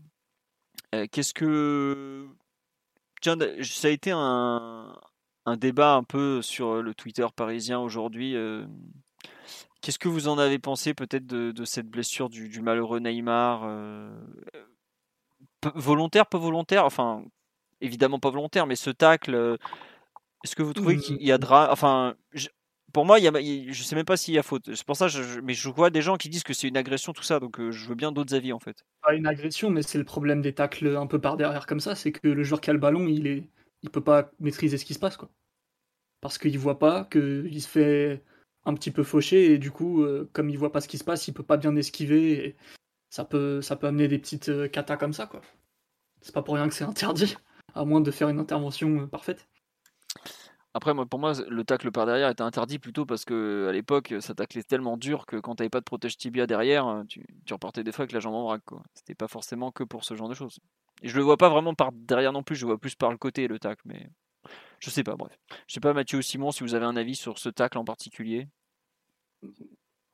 Euh, 0.95 1.05
qu'est-ce 1.11 1.33
que 1.33 2.27
Tiens, 3.21 3.37
ça 3.61 3.87
a 3.87 3.91
été 3.91 4.11
un, 4.11 4.93
un, 5.45 5.57
débat 5.57 5.93
un 5.93 6.03
peu 6.03 6.41
sur 6.41 6.81
le 6.81 6.93
Twitter 6.93 7.25
parisien 7.33 7.79
aujourd'hui. 7.79 8.35
Qu'est-ce 9.81 9.97
que 9.97 10.09
vous 10.09 10.27
en 10.27 10.37
avez 10.37 10.59
pensé 10.59 10.93
peut-être 10.93 11.25
de, 11.25 11.63
cette 11.63 11.87
blessure 11.87 12.27
du, 12.29 12.61
malheureux 12.61 12.99
Neymar 12.99 13.65
Volontaire, 15.73 16.25
pas 16.25 16.37
volontaire 16.37 16.83
Enfin, 16.83 17.23
évidemment 17.79 18.19
pas 18.19 18.29
volontaire, 18.29 18.67
mais 18.67 18.75
ce 18.75 18.89
tacle, 18.89 19.57
est-ce 20.43 20.57
que 20.57 20.63
vous 20.63 20.73
trouvez 20.73 20.97
mmh. 20.97 21.01
qu'il 21.01 21.23
y 21.23 21.31
a 21.31 21.37
drame 21.37 21.69
Enfin, 21.71 22.15
pour 22.93 23.05
moi, 23.05 23.19
il 23.19 23.25
y 23.25 23.27
a, 23.27 23.71
je 23.71 23.83
sais 23.83 23.95
même 23.95 24.05
pas 24.05 24.15
s'il 24.15 24.35
y 24.35 24.39
a 24.39 24.43
faute. 24.43 24.73
C'est 24.73 24.85
pour 24.85 24.95
ça, 24.95 25.07
je, 25.07 25.39
mais 25.41 25.53
je 25.53 25.67
vois 25.67 25.89
des 25.89 26.01
gens 26.01 26.15
qui 26.15 26.29
disent 26.29 26.43
que 26.43 26.53
c'est 26.53 26.67
une 26.67 26.77
agression, 26.77 27.11
tout 27.11 27.23
ça, 27.23 27.39
donc 27.39 27.59
je 27.59 27.87
veux 27.87 27.95
bien 27.95 28.11
d'autres 28.11 28.35
avis 28.35 28.53
en 28.53 28.59
fait. 28.59 28.85
Pas 29.01 29.15
une 29.15 29.27
agression, 29.27 29.69
mais 29.71 29.81
c'est 29.81 29.97
le 29.97 30.03
problème 30.03 30.41
des 30.41 30.53
tacles 30.53 30.95
un 30.95 31.07
peu 31.07 31.19
par 31.19 31.35
derrière 31.35 31.65
comme 31.65 31.79
ça, 31.79 31.95
c'est 31.95 32.11
que 32.11 32.27
le 32.27 32.43
joueur 32.43 32.61
qui 32.61 32.69
a 32.69 32.73
le 32.73 32.79
ballon, 32.79 33.07
il 33.07 33.27
est, 33.27 33.43
il 33.81 33.89
peut 33.89 34.03
pas 34.03 34.31
maîtriser 34.39 34.77
ce 34.77 34.85
qui 34.85 34.93
se 34.93 34.99
passe 34.99 35.17
quoi, 35.17 35.29
parce 36.21 36.37
qu'il 36.37 36.57
voit 36.59 36.79
pas, 36.79 37.05
qu'il 37.11 37.61
se 37.61 37.67
fait 37.67 38.23
un 38.65 38.75
petit 38.75 38.91
peu 38.91 39.03
fauché 39.03 39.53
et 39.53 39.57
du 39.57 39.71
coup, 39.71 40.05
comme 40.31 40.49
il 40.49 40.57
voit 40.57 40.71
pas 40.71 40.79
ce 40.79 40.87
qui 40.87 40.97
se 40.97 41.03
passe, 41.03 41.27
il 41.27 41.33
peut 41.33 41.43
pas 41.43 41.57
bien 41.57 41.75
esquiver 41.75 42.45
et 42.45 42.55
ça 43.09 43.25
peut, 43.25 43.61
ça 43.61 43.75
peut 43.75 43.87
amener 43.87 44.07
des 44.07 44.19
petites 44.19 44.71
catas 44.71 44.97
comme 44.97 45.13
ça 45.13 45.25
quoi. 45.25 45.41
C'est 46.21 46.33
pas 46.33 46.43
pour 46.43 46.53
rien 46.53 46.69
que 46.69 46.75
c'est 46.75 46.85
interdit, 46.85 47.35
à 47.73 47.83
moins 47.83 48.01
de 48.01 48.11
faire 48.11 48.29
une 48.29 48.39
intervention 48.39 49.07
parfaite. 49.07 49.49
Après, 50.75 50.93
pour 51.05 51.19
moi, 51.19 51.33
le 51.47 51.63
tacle 51.63 51.91
par 51.91 52.07
derrière 52.07 52.29
était 52.29 52.41
interdit 52.41 52.79
plutôt 52.79 53.05
parce 53.05 53.25
que 53.25 53.67
à 53.69 53.71
l'époque, 53.71 54.15
ça 54.21 54.33
taclait 54.33 54.63
tellement 54.63 54.97
dur 54.97 55.27
que 55.27 55.35
quand 55.35 55.55
t'avais 55.55 55.69
pas 55.69 55.79
de 55.79 55.85
protège 55.85 56.17
tibia 56.17 56.47
derrière, 56.47 56.87
euh, 56.87 57.03
tu, 57.03 57.23
repartais 57.51 57.83
des 57.83 57.91
fois 57.91 58.03
avec 58.03 58.11
la 58.11 58.19
jambe 58.19 58.33
en 58.33 58.43
vrac. 58.43 58.61
C'était 58.95 59.13
pas 59.13 59.27
forcément 59.27 59.71
que 59.71 59.83
pour 59.83 60.03
ce 60.03 60.15
genre 60.15 60.29
de 60.29 60.33
choses. 60.33 60.59
Et 61.03 61.09
je 61.09 61.15
le 61.15 61.21
vois 61.21 61.37
pas 61.37 61.49
vraiment 61.49 61.75
par 61.75 61.91
derrière 61.91 62.33
non 62.33 62.41
plus, 62.41 62.55
je 62.55 62.65
vois 62.65 62.79
plus 62.79 62.95
par 62.95 63.11
le 63.11 63.17
côté 63.17 63.47
le 63.47 63.59
tacle, 63.59 63.83
mais 63.85 64.09
je 64.79 64.89
sais 64.89 65.03
pas. 65.03 65.15
Bref, 65.15 65.37
je 65.67 65.75
sais 65.75 65.79
pas 65.79 65.93
Mathieu 65.93 66.21
Simon 66.23 66.51
si 66.51 66.63
vous 66.63 66.73
avez 66.73 66.85
un 66.85 66.95
avis 66.95 67.15
sur 67.15 67.37
ce 67.37 67.49
tacle 67.49 67.77
en 67.77 67.85
particulier. 67.85 68.47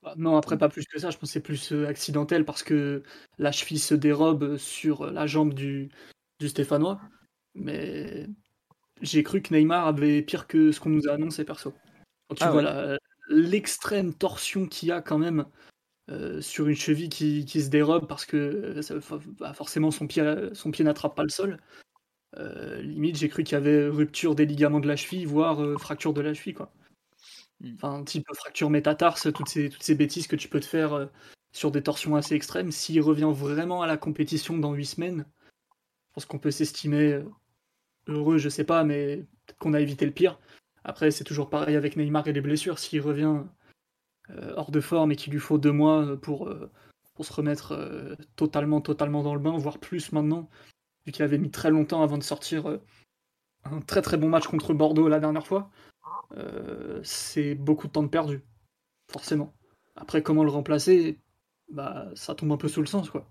Bah, 0.03 0.13
non, 0.17 0.35
après 0.35 0.57
pas 0.57 0.67
plus 0.67 0.85
que 0.85 0.99
ça. 0.99 1.09
Je 1.09 1.17
pense 1.17 1.29
que 1.29 1.33
c'est 1.33 1.39
plus 1.41 1.71
euh, 1.71 1.87
accidentel 1.87 2.43
parce 2.43 2.63
que 2.63 3.03
la 3.37 3.53
cheville 3.53 3.79
se 3.79 3.95
dérobe 3.95 4.57
sur 4.57 5.09
la 5.09 5.25
jambe 5.25 5.53
du, 5.53 5.89
du 6.39 6.49
Stéphanois. 6.49 6.99
Mais 7.55 8.27
j'ai 9.01 9.23
cru 9.23 9.41
que 9.41 9.53
Neymar 9.53 9.87
avait 9.87 10.21
pire 10.21 10.47
que 10.47 10.71
ce 10.71 10.79
qu'on 10.79 10.89
nous 10.89 11.07
a 11.07 11.13
annoncé 11.13 11.45
perso. 11.45 11.73
tu 12.35 12.43
ah 12.43 12.51
vois 12.51 12.97
l'extrême 13.29 14.13
torsion 14.13 14.67
qu'il 14.67 14.89
y 14.89 14.91
a 14.91 15.01
quand 15.01 15.19
même 15.19 15.45
euh, 16.09 16.41
sur 16.41 16.67
une 16.67 16.75
cheville 16.75 17.09
qui, 17.09 17.45
se 17.45 17.69
dérobe 17.69 18.07
parce 18.07 18.25
que 18.25 18.37
euh, 18.91 19.19
bah, 19.39 19.53
forcément 19.53 19.91
son 19.91 20.07
pied, 20.07 20.23
son 20.53 20.71
pied 20.71 20.83
n'attrape 20.83 21.15
pas 21.15 21.23
le 21.23 21.29
sol. 21.29 21.59
Euh, 22.37 22.81
limite, 22.81 23.17
j'ai 23.17 23.29
cru 23.29 23.43
qu'il 23.43 23.53
y 23.53 23.57
avait 23.57 23.87
rupture 23.87 24.35
des 24.35 24.45
ligaments 24.45 24.79
de 24.79 24.87
la 24.87 24.95
cheville, 24.95 25.25
voire 25.25 25.79
fracture 25.79 26.13
de 26.13 26.21
la 26.21 26.33
cheville. 26.33 26.55
Quoi. 26.55 26.71
Hmm. 27.61 27.75
Enfin, 27.75 28.03
type 28.03 28.25
fracture 28.33 28.69
métatarse, 28.69 29.31
toutes 29.33 29.49
ces, 29.49 29.69
toutes 29.69 29.83
ces 29.83 29.95
bêtises 29.95 30.27
que 30.27 30.35
tu 30.35 30.47
peux 30.47 30.59
te 30.59 30.65
faire 30.65 31.09
sur 31.51 31.71
des 31.71 31.83
torsions 31.83 32.15
assez 32.15 32.33
extrêmes. 32.33 32.71
S'il 32.71 33.01
revient 33.01 33.31
vraiment 33.31 33.83
à 33.83 33.87
la 33.87 33.97
compétition 33.97 34.57
dans 34.57 34.73
8 34.73 34.85
semaines, 34.85 35.25
je 36.07 36.13
pense 36.13 36.25
qu'on 36.25 36.39
peut 36.39 36.51
s'estimer 36.51 37.21
heureux, 38.07 38.37
je 38.37 38.49
sais 38.49 38.63
pas, 38.63 38.83
mais 38.83 39.17
peut-être 39.45 39.59
qu'on 39.59 39.73
a 39.73 39.81
évité 39.81 40.05
le 40.05 40.11
pire. 40.11 40.39
Après, 40.83 41.11
c'est 41.11 41.23
toujours 41.23 41.49
pareil 41.49 41.75
avec 41.75 41.97
Neymar 41.97 42.27
et 42.27 42.33
les 42.33 42.41
blessures. 42.41 42.79
S'il 42.79 43.01
revient 43.01 43.43
euh, 44.31 44.53
hors 44.55 44.71
de 44.71 44.79
forme 44.79 45.11
et 45.11 45.15
qu'il 45.15 45.33
lui 45.33 45.39
faut 45.39 45.57
deux 45.57 45.71
mois 45.71 46.17
pour, 46.21 46.47
euh, 46.47 46.71
pour 47.15 47.25
se 47.25 47.33
remettre 47.33 47.73
euh, 47.73 48.15
totalement, 48.35 48.81
totalement 48.81 49.23
dans 49.23 49.33
le 49.33 49.39
bain, 49.39 49.57
voire 49.57 49.79
plus 49.79 50.11
maintenant, 50.11 50.49
vu 51.05 51.11
qu'il 51.11 51.23
avait 51.23 51.37
mis 51.37 51.51
très 51.51 51.71
longtemps 51.71 52.03
avant 52.03 52.17
de 52.17 52.23
sortir 52.23 52.79
un 53.65 53.81
très 53.81 54.01
très 54.01 54.17
bon 54.17 54.29
match 54.29 54.47
contre 54.47 54.73
Bordeaux 54.73 55.07
la 55.07 55.19
dernière 55.19 55.47
fois, 55.47 55.69
c'est 57.03 57.55
beaucoup 57.55 57.87
de 57.87 57.91
temps 57.91 58.03
de 58.03 58.07
perdu, 58.07 58.43
forcément. 59.11 59.53
Après, 59.95 60.21
comment 60.21 60.43
le 60.43 60.51
remplacer 60.51 61.19
bah, 61.69 62.09
ça 62.15 62.35
tombe 62.35 62.51
un 62.51 62.57
peu 62.57 62.67
sous 62.67 62.81
le 62.81 62.87
sens, 62.87 63.09
quoi. 63.09 63.29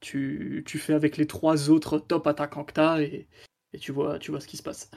Tu, 0.00 0.62
tu 0.66 0.78
fais 0.78 0.92
avec 0.92 1.16
les 1.16 1.26
trois 1.26 1.70
autres 1.70 1.98
top 1.98 2.26
attaquants 2.26 2.64
que 2.64 2.74
t'as 2.74 3.00
et, 3.00 3.26
et 3.74 3.78
tu 3.78 3.90
vois, 3.90 4.18
tu 4.20 4.30
vois 4.30 4.40
ce 4.40 4.46
qui 4.46 4.56
se 4.56 4.62
passe. 4.62 4.88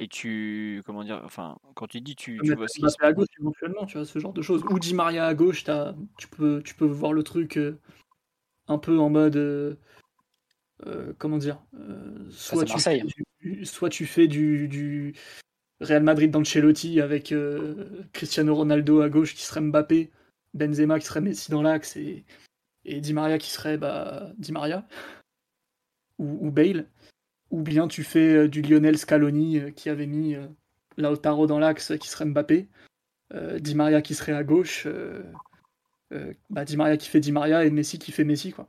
Et 0.00 0.08
tu, 0.08 0.82
comment 0.84 1.04
dire, 1.04 1.22
enfin, 1.24 1.56
quand 1.74 1.86
tu 1.86 2.00
dis 2.00 2.16
tu, 2.16 2.40
tu 2.42 2.54
vois 2.54 2.68
ce 2.68 2.74
qui 2.74 2.80
se 2.80 2.86
passe. 2.86 2.96
à 3.00 3.12
gauche 3.12 3.28
éventuellement, 3.40 3.86
tu 3.86 3.96
vois, 3.96 4.06
ce 4.06 4.18
genre 4.18 4.32
de 4.32 4.42
choses. 4.42 4.62
Ou 4.70 4.78
Di 4.78 4.92
Maria 4.92 5.26
à 5.26 5.34
gauche, 5.34 5.68
as, 5.68 5.94
tu, 6.18 6.28
peux, 6.28 6.62
tu 6.64 6.74
peux 6.74 6.84
voir 6.84 7.12
le 7.12 7.22
truc 7.22 7.56
euh, 7.56 7.78
un 8.66 8.78
peu 8.78 8.98
en 8.98 9.08
mode. 9.08 9.36
Euh, 9.36 9.74
euh, 10.86 11.12
comment 11.18 11.38
dire 11.38 11.60
soit, 12.30 12.64
tu 12.64 12.78
fais 12.78 13.02
du, 13.40 13.64
soit 13.64 13.88
tu 13.88 14.06
fais 14.06 14.28
du, 14.28 14.68
du 14.68 15.14
Real 15.80 16.04
Madrid 16.04 16.30
d'Ancelotti 16.30 17.00
avec 17.00 17.34
Cristiano 18.12 18.54
Ronaldo 18.54 19.00
à 19.00 19.08
gauche 19.08 19.34
qui 19.34 19.42
serait 19.42 19.60
Mbappé, 19.60 20.12
Benzema 20.54 21.00
qui 21.00 21.06
serait 21.06 21.20
Messi 21.20 21.50
dans 21.50 21.62
l'axe 21.62 21.96
et, 21.96 22.24
et 22.84 23.00
Di 23.00 23.12
Maria 23.12 23.38
qui 23.38 23.50
serait 23.50 23.76
bah, 23.76 24.30
Di 24.38 24.52
Maria 24.52 24.86
ou, 26.18 26.46
ou 26.46 26.52
Bale 26.52 26.88
ou 27.50 27.62
bien 27.62 27.88
tu 27.88 28.04
fais 28.04 28.34
euh, 28.34 28.48
du 28.48 28.62
Lionel 28.62 28.98
Scaloni 28.98 29.58
euh, 29.58 29.70
qui 29.70 29.88
avait 29.88 30.06
mis 30.06 30.34
euh, 30.34 30.46
Lautaro 30.96 31.46
dans 31.46 31.58
l'axe 31.58 31.92
qui 31.98 32.08
serait 32.08 32.26
Mbappé, 32.26 32.68
Di 33.60 33.74
Maria 33.74 34.00
qui 34.00 34.14
serait 34.14 34.32
à 34.32 34.42
gauche, 34.42 34.88
bah, 36.50 36.64
Di 36.64 36.76
Maria 36.76 36.96
qui 36.96 37.08
fait 37.08 37.20
Di 37.20 37.30
Maria 37.30 37.64
et 37.64 37.70
Messi 37.70 37.98
qui 37.98 38.10
fait 38.10 38.24
Messi 38.24 38.52
quoi. 38.52 38.68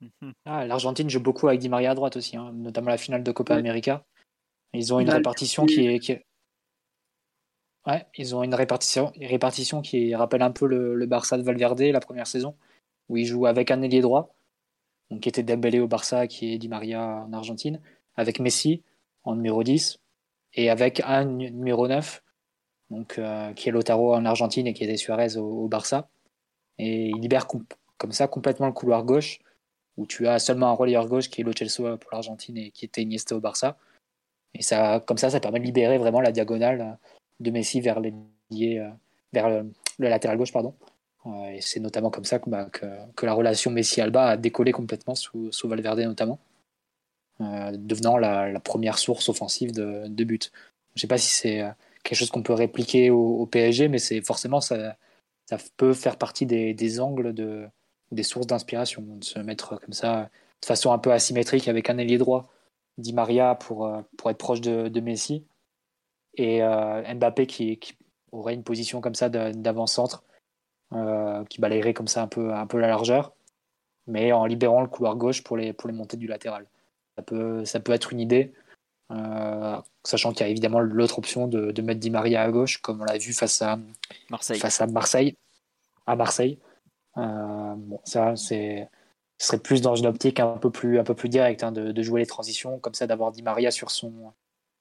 Ah, 0.44 0.64
L'Argentine 0.66 1.10
joue 1.10 1.20
beaucoup 1.20 1.48
avec 1.48 1.60
Di 1.60 1.68
Maria 1.68 1.90
à 1.90 1.94
droite 1.94 2.16
aussi, 2.16 2.36
hein, 2.36 2.52
notamment 2.54 2.90
la 2.90 2.98
finale 2.98 3.22
de 3.22 3.32
Copa 3.32 3.56
América. 3.56 4.04
Ils 4.72 4.94
ont 4.94 5.00
une 5.00 5.10
répartition 5.10 5.66
qui 5.66 5.86
est, 5.86 6.24
Ouais, 7.86 8.06
ils 8.16 8.34
ont 8.34 8.42
une 8.42 8.54
répartition, 8.54 9.12
répartition 9.20 9.80
qui 9.80 10.14
rappelle 10.14 10.42
un 10.42 10.50
peu 10.50 10.66
le, 10.66 10.94
le, 10.94 11.06
Barça 11.06 11.38
de 11.38 11.42
Valverde 11.42 11.80
la 11.80 12.00
première 12.00 12.26
saison, 12.26 12.56
où 13.08 13.16
ils 13.16 13.26
jouent 13.26 13.46
avec 13.46 13.70
un 13.70 13.80
ailier 13.82 14.00
droit, 14.00 14.34
donc 15.10 15.20
qui 15.20 15.28
était 15.28 15.42
Dembélé 15.42 15.78
au 15.78 15.86
Barça, 15.86 16.26
qui 16.26 16.52
est 16.52 16.58
Di 16.58 16.68
Maria 16.68 17.24
en 17.26 17.32
Argentine, 17.32 17.80
avec 18.16 18.40
Messi 18.40 18.82
en 19.24 19.36
numéro 19.36 19.62
10 19.62 19.98
et 20.54 20.70
avec 20.70 21.00
un 21.04 21.24
numéro 21.24 21.86
9, 21.88 22.22
donc, 22.90 23.18
euh, 23.18 23.52
qui 23.52 23.68
est 23.68 23.72
Lotaro 23.72 24.14
en 24.14 24.24
Argentine 24.24 24.66
et 24.66 24.74
qui 24.74 24.84
est 24.84 24.96
Suarez 24.96 25.36
au, 25.36 25.68
Barça. 25.68 26.08
Et 26.78 27.08
il 27.08 27.20
libère 27.20 27.46
comme 27.46 28.12
ça 28.12 28.28
complètement 28.28 28.66
le 28.66 28.72
couloir 28.72 29.04
gauche, 29.04 29.40
où 29.96 30.06
tu 30.06 30.26
as 30.28 30.38
seulement 30.38 30.68
un 30.68 30.72
relayeur 30.72 31.06
gauche 31.08 31.28
qui 31.28 31.40
est 31.40 31.44
Lo 31.44 31.52
Celso 31.52 31.96
pour 31.96 32.10
l'Argentine 32.12 32.56
et 32.58 32.70
qui 32.70 32.84
était 32.84 33.02
Iniesta 33.02 33.36
au 33.36 33.40
Barça. 33.40 33.76
Et 34.54 34.62
ça, 34.62 35.00
comme 35.06 35.18
ça, 35.18 35.30
ça 35.30 35.40
permet 35.40 35.60
de 35.60 35.64
libérer 35.64 35.98
vraiment 35.98 36.20
la 36.20 36.32
diagonale 36.32 36.98
de 37.40 37.50
Messi 37.50 37.80
vers, 37.80 38.00
les, 38.00 38.14
euh, 38.78 38.90
vers 39.32 39.50
le, 39.50 39.72
latéral 39.98 40.38
gauche. 40.38 40.52
pardon. 40.52 40.74
Euh, 41.26 41.50
et 41.50 41.60
c'est 41.60 41.80
notamment 41.80 42.10
comme 42.10 42.24
ça 42.24 42.38
que, 42.38 42.48
bah, 42.48 42.68
que, 42.70 43.26
la 43.26 43.34
relation 43.34 43.70
Messi-Alba 43.70 44.30
a 44.30 44.36
décollé 44.36 44.72
complètement 44.72 45.14
sous, 45.14 45.50
sous 45.52 45.68
Valverde 45.68 46.00
notamment. 46.00 46.38
Euh, 47.42 47.72
devenant 47.76 48.16
la, 48.16 48.58
première 48.60 48.96
source 48.96 49.28
offensive 49.28 49.70
de, 49.72 50.06
de 50.08 50.24
buts. 50.24 50.38
Je 50.42 50.48
ne 50.96 51.00
sais 51.02 51.06
pas 51.06 51.18
si 51.18 51.28
c'est 51.28 51.60
euh, 51.60 51.70
quelque 52.02 52.16
chose 52.18 52.30
qu'on 52.30 52.42
peut 52.42 52.54
répliquer 52.54 53.10
au, 53.10 53.44
PSG, 53.44 53.88
mais 53.88 53.98
c'est 53.98 54.22
forcément 54.22 54.62
ça, 54.62 54.96
ça 55.44 55.58
peut 55.76 55.92
faire 55.92 56.16
partie 56.16 56.46
des, 56.46 57.00
angles 57.00 57.34
de, 57.34 57.66
des 58.10 58.22
sources 58.22 58.46
d'inspiration, 58.46 59.02
de 59.02 59.22
se 59.22 59.38
mettre 59.38 59.78
comme 59.78 59.92
ça 59.92 60.30
de 60.62 60.66
façon 60.66 60.92
un 60.92 60.98
peu 60.98 61.12
asymétrique 61.12 61.68
avec 61.68 61.90
un 61.90 61.98
ailier 61.98 62.16
droit, 62.16 62.50
Di 62.96 63.12
Maria 63.12 63.54
pour, 63.54 63.86
euh, 63.86 64.00
pour 64.16 64.30
être 64.30 64.38
proche 64.38 64.62
de, 64.62 65.00
Messi, 65.00 65.44
et 66.38 66.60
Mbappé 66.60 67.46
qui, 67.46 67.78
aurait 68.32 68.54
une 68.54 68.64
position 68.64 69.02
comme 69.02 69.14
ça 69.14 69.28
d'avant-centre, 69.28 70.24
qui 71.48 71.60
balayerait 71.60 71.94
comme 71.94 72.08
ça 72.08 72.22
un 72.22 72.28
peu, 72.28 72.54
un 72.54 72.66
peu 72.66 72.78
la 72.78 72.88
largeur, 72.88 73.34
mais 74.06 74.32
en 74.32 74.46
libérant 74.46 74.80
le 74.80 74.88
couloir 74.88 75.16
gauche 75.16 75.42
pour 75.42 75.56
les, 75.56 75.72
pour 75.72 75.88
les 75.88 75.94
montées 75.94 76.16
du 76.16 76.26
latéral. 76.26 76.66
Ça 77.16 77.22
peut, 77.22 77.64
ça 77.64 77.80
peut 77.80 77.92
être 77.92 78.12
une 78.12 78.20
idée. 78.20 78.52
Euh, 79.12 79.80
sachant 80.04 80.32
qu'il 80.32 80.40
y 80.40 80.48
a 80.48 80.48
évidemment 80.48 80.80
l'autre 80.80 81.18
option 81.18 81.46
de, 81.46 81.70
de, 81.70 81.82
mettre 81.82 82.00
Di 82.00 82.10
Maria 82.10 82.42
à 82.42 82.50
gauche, 82.50 82.78
comme 82.78 83.00
on 83.00 83.04
l'a 83.04 83.18
vu 83.18 83.32
face 83.32 83.62
à 83.62 83.78
Marseille. 84.30 84.58
Face 84.58 84.80
à 84.80 84.86
Marseille. 84.86 85.36
À 86.06 86.16
Marseille. 86.16 86.58
Euh, 87.16 87.74
bon, 87.76 88.00
ça, 88.04 88.36
c'est 88.36 88.88
ce 89.38 89.48
serait 89.48 89.58
plus 89.58 89.82
dans 89.82 89.94
une 89.94 90.06
optique 90.06 90.40
un 90.40 90.56
peu 90.56 90.70
plus, 90.70 90.98
un 90.98 91.04
peu 91.04 91.14
plus 91.14 91.28
directe 91.28 91.62
hein, 91.62 91.72
de, 91.72 91.92
de, 91.92 92.02
jouer 92.02 92.20
les 92.20 92.26
transitions, 92.26 92.78
comme 92.78 92.94
ça 92.94 93.06
d'avoir 93.06 93.32
Di 93.32 93.42
Maria 93.42 93.70
sur 93.70 93.90
son, 93.90 94.32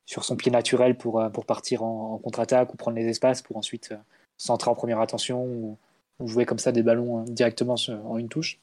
sur 0.06 0.24
son 0.24 0.36
pied 0.36 0.52
naturel 0.52 0.98
pour, 0.98 1.20
euh, 1.20 1.30
pour 1.30 1.46
partir 1.46 1.84
en, 1.84 2.18
contre-attaque 2.20 2.74
ou 2.74 2.78
prendre 2.78 2.98
les 2.98 3.08
espaces 3.08 3.42
pour 3.42 3.58
ensuite 3.58 3.92
euh, 3.92 3.98
centrer 4.38 4.70
en 4.70 4.76
première 4.76 5.02
attention 5.02 5.46
ou, 5.46 5.78
jouer 6.22 6.46
comme 6.46 6.60
ça 6.60 6.72
des 6.72 6.82
ballons 6.82 7.24
directement 7.24 7.76
en 7.90 8.18
une 8.18 8.30
touche 8.30 8.58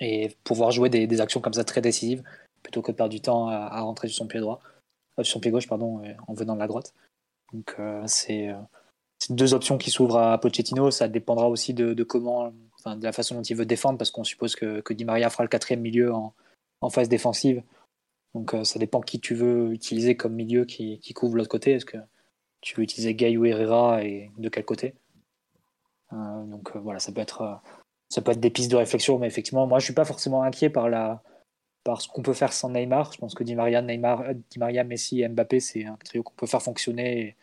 et 0.00 0.34
pouvoir 0.42 0.70
jouer 0.70 0.88
des, 0.88 1.06
des, 1.06 1.20
actions 1.20 1.42
comme 1.42 1.52
ça 1.52 1.64
très 1.64 1.82
décisives 1.82 2.22
plutôt 2.66 2.82
que 2.82 2.90
de 2.90 2.96
perdre 2.96 3.12
du 3.12 3.20
temps 3.20 3.48
à, 3.48 3.80
rentrer 3.80 4.08
sur 4.08 4.16
son 4.16 4.26
pied 4.26 4.40
droit, 4.40 4.60
sur 5.22 5.34
son 5.34 5.40
pied 5.40 5.52
gauche 5.52 5.68
pardon, 5.68 6.02
en 6.26 6.34
venant 6.34 6.54
de 6.54 6.58
la 6.58 6.66
droite. 6.66 6.92
Donc 7.52 7.76
euh, 7.78 8.02
c'est 8.06 8.52
deux 9.30 9.54
options 9.54 9.78
qui 9.78 9.92
s'ouvrent 9.92 10.18
à 10.18 10.38
Pochettino. 10.38 10.90
Ça 10.90 11.06
dépendra 11.06 11.48
aussi 11.48 11.74
de, 11.74 12.02
comment 12.02 12.52
de 12.84 13.04
la 13.04 13.12
façon 13.12 13.36
dont 13.36 13.42
il 13.42 13.56
veut 13.56 13.66
défendre, 13.66 13.98
parce 13.98 14.10
qu'on 14.10 14.24
suppose 14.24 14.56
que, 14.56 14.80
que, 14.80 14.92
Di 14.92 15.04
Maria 15.04 15.30
fera 15.30 15.44
le 15.44 15.48
quatrième 15.48 15.80
milieu 15.80 16.12
en, 16.12 16.34
en 16.80 16.90
phase 16.90 17.08
défensive. 17.08 17.62
Donc 18.34 18.52
euh, 18.54 18.64
ça 18.64 18.78
dépend 18.80 19.00
qui 19.00 19.20
tu 19.20 19.34
veux 19.34 19.72
utiliser 19.72 20.16
comme 20.16 20.34
milieu 20.34 20.64
qui, 20.64 20.98
qui 20.98 21.14
couvre 21.14 21.36
l'autre 21.36 21.48
côté. 21.48 21.72
Est-ce 21.72 21.86
que 21.86 21.98
tu 22.60 22.74
veux 22.76 22.82
utiliser 22.82 23.14
Gay 23.14 23.36
ou 23.36 23.44
Herrera 23.44 24.02
et 24.02 24.32
de 24.38 24.48
quel 24.48 24.64
côté? 24.64 24.94
Euh, 26.12 26.44
Donc 26.46 26.74
euh, 26.74 26.80
voilà, 26.80 26.98
ça 26.98 27.12
peut 27.12 27.20
être 27.20 27.60
ça 28.08 28.22
peut 28.22 28.32
être 28.32 28.40
des 28.40 28.50
pistes 28.50 28.70
de 28.70 28.76
réflexion, 28.76 29.18
mais 29.18 29.26
effectivement, 29.26 29.66
moi 29.66 29.78
je 29.78 29.84
suis 29.84 29.94
pas 29.94 30.04
forcément 30.04 30.42
inquiet 30.42 30.70
par 30.70 30.88
la 30.88 31.22
par 31.86 32.02
ce 32.02 32.08
qu'on 32.08 32.22
peut 32.22 32.32
faire 32.32 32.52
sans 32.52 32.68
Neymar. 32.68 33.12
Je 33.12 33.18
pense 33.18 33.34
que 33.36 33.44
Di 33.44 33.54
Maria, 33.54 33.80
Neymar, 33.80 34.34
Di 34.50 34.58
Maria, 34.58 34.82
Messi 34.82 35.22
et 35.22 35.28
Mbappé, 35.28 35.60
c'est 35.60 35.84
un 35.84 35.96
trio 36.04 36.24
qu'on 36.24 36.34
peut 36.34 36.48
faire 36.48 36.60
fonctionner. 36.60 37.36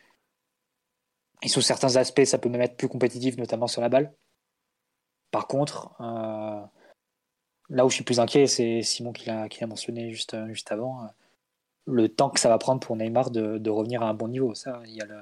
Et, 1.41 1.48
sous 1.48 1.61
certains 1.61 1.95
aspects, 1.95 2.26
ça 2.26 2.38
peut 2.38 2.49
même 2.49 2.61
être 2.61 2.76
plus 2.76 2.90
compétitif, 2.90 3.38
notamment 3.38 3.68
sur 3.68 3.82
la 3.82 3.88
balle. 3.88 4.14
Par 5.32 5.48
contre, 5.48 5.95
euh, 6.02 6.61
là 7.70 7.86
où 7.86 7.90
je 7.90 7.95
suis 7.95 8.03
plus 8.03 8.20
inquiet, 8.20 8.45
c'est 8.48 8.82
Simon 8.82 9.14
qui 9.14 9.28
l'a 9.28 9.48
mentionné 9.65 10.11
juste, 10.11 10.36
juste 10.48 10.74
avant, 10.74 11.03
euh, 11.03 11.07
le 11.86 12.10
temps 12.10 12.30
que 12.30 12.40
ça 12.41 12.49
va 12.49 12.57
prendre 12.57 12.82
pour 12.82 12.98
Neymar 12.98 13.32
de, 13.32 13.70
revenir 13.70 14.03
à 14.03 14.10
un 14.10 14.14
bon 14.14 14.28
niveau. 14.28 14.53
Ça, 14.56 14.82
il 14.86 14.91
y 14.91 15.02
a 15.02 15.06
le, 15.06 15.22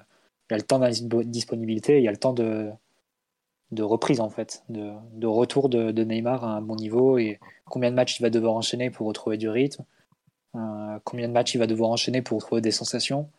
il 0.50 0.54
y 0.54 0.56
a 0.56 0.58
le 0.58 0.64
temps 0.64 0.80
disponibilité, 1.26 2.00
il 2.00 2.04
y 2.04 2.08
a 2.08 2.12
le 2.12 2.18
temps 2.18 2.34
de, 2.34 2.72
de 3.72 3.84
reprise 3.84 4.20
en 4.20 4.30
fait, 4.30 4.64
de, 4.70 4.92
de 5.14 5.28
retour 5.28 5.70
de, 5.70 6.04
Neymar 6.04 6.44
à 6.44 6.56
un 6.56 6.62
bon 6.62 6.76
niveau 6.76 7.18
et 7.18 7.40
combien 7.66 7.90
de 7.90 7.96
matchs 7.96 8.20
il 8.20 8.24
va 8.24 8.30
devoir 8.30 8.54
enchaîner 8.54 8.90
pour 8.90 9.08
retrouver 9.08 9.38
du 9.38 9.50
rythme, 9.50 9.86
euh, 10.56 11.00
combien 11.04 11.28
de 11.28 11.34
matchs 11.34 11.56
il 11.56 11.58
va 11.58 11.68
devoir 11.68 11.90
enchaîner 11.90 12.22
pour 12.22 12.40
retrouver 12.40 12.62
des 12.62 12.72
sensations. 12.72 13.30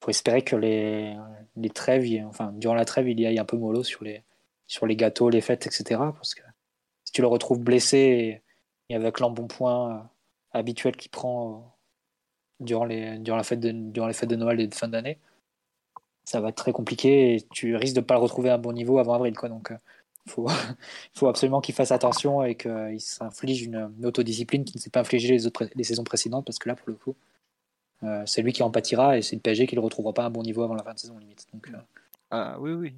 Il 0.00 0.04
faut 0.04 0.10
espérer 0.10 0.42
que 0.42 0.56
les, 0.56 1.16
les 1.56 1.70
trêves, 1.70 2.04
enfin 2.26 2.52
durant 2.52 2.74
la 2.74 2.84
trêve, 2.84 3.08
il 3.08 3.18
y 3.20 3.26
aille 3.26 3.38
un 3.38 3.44
peu 3.44 3.56
mollo 3.56 3.84
sur 3.84 4.04
les, 4.04 4.24
sur 4.66 4.86
les 4.86 4.96
gâteaux, 4.96 5.30
les 5.30 5.40
fêtes, 5.40 5.66
etc. 5.66 6.00
Parce 6.14 6.34
que 6.34 6.42
si 7.04 7.12
tu 7.12 7.22
le 7.22 7.28
retrouves 7.28 7.60
blessé 7.60 8.42
et, 8.88 8.94
avec 8.94 9.20
l'embonpoint 9.20 9.96
euh, 9.96 10.00
habituel 10.52 10.96
qu'il 10.96 11.10
prend 11.10 11.54
euh, 12.60 12.64
durant, 12.64 12.84
les, 12.84 13.18
durant, 13.18 13.36
la 13.36 13.44
fête 13.44 13.60
de, 13.60 13.70
durant 13.70 14.08
les 14.08 14.14
fêtes 14.14 14.30
de 14.30 14.36
Noël 14.36 14.60
et 14.60 14.66
de 14.66 14.74
fin 14.74 14.88
d'année, 14.88 15.18
ça 16.26 16.40
va 16.40 16.50
être 16.50 16.56
très 16.56 16.72
compliqué 16.72 17.36
et 17.36 17.42
tu 17.50 17.74
risques 17.76 17.94
de 17.94 18.00
ne 18.00 18.04
pas 18.04 18.14
le 18.14 18.20
retrouver 18.20 18.50
à 18.50 18.56
un 18.56 18.58
bon 18.58 18.74
niveau 18.74 18.98
avant 18.98 19.14
avril. 19.14 19.34
Quoi. 19.34 19.48
Donc, 19.48 19.68
il 19.70 20.42
euh, 20.42 20.48
faut, 21.14 21.28
absolument 21.28 21.62
qu'il 21.62 21.74
fasse 21.74 21.92
attention 21.92 22.42
et 22.44 22.54
qu'il 22.56 23.00
s'inflige 23.00 23.62
une, 23.62 23.90
autodiscipline 24.04 24.64
qui 24.64 24.76
ne 24.76 24.80
s'est 24.80 24.90
pas 24.90 25.00
infligée 25.00 25.32
les, 25.32 25.46
autres, 25.46 25.66
les 25.74 25.84
saisons 25.84 26.04
précédentes 26.04 26.44
parce 26.44 26.58
que 26.58 26.68
là, 26.68 26.74
pour 26.74 26.88
le 26.88 26.96
coup, 26.96 27.14
c'est 28.26 28.42
lui 28.42 28.52
qui 28.52 28.62
en 28.62 28.70
pâtira 28.70 29.16
et 29.16 29.22
c'est 29.22 29.34
le 29.34 29.40
PSG 29.40 29.66
qui 29.66 29.74
ne 29.74 29.80
le 29.80 29.84
retrouvera 29.84 30.12
pas 30.12 30.24
à 30.24 30.26
un 30.26 30.30
bon 30.30 30.42
niveau 30.42 30.62
avant 30.62 30.74
la 30.74 30.82
fin 30.82 30.92
de 30.92 30.98
saison 30.98 31.16
limite. 31.16 31.46
Donc, 31.54 31.70
ah 32.30 32.56
oui, 32.60 32.72
oui. 32.72 32.94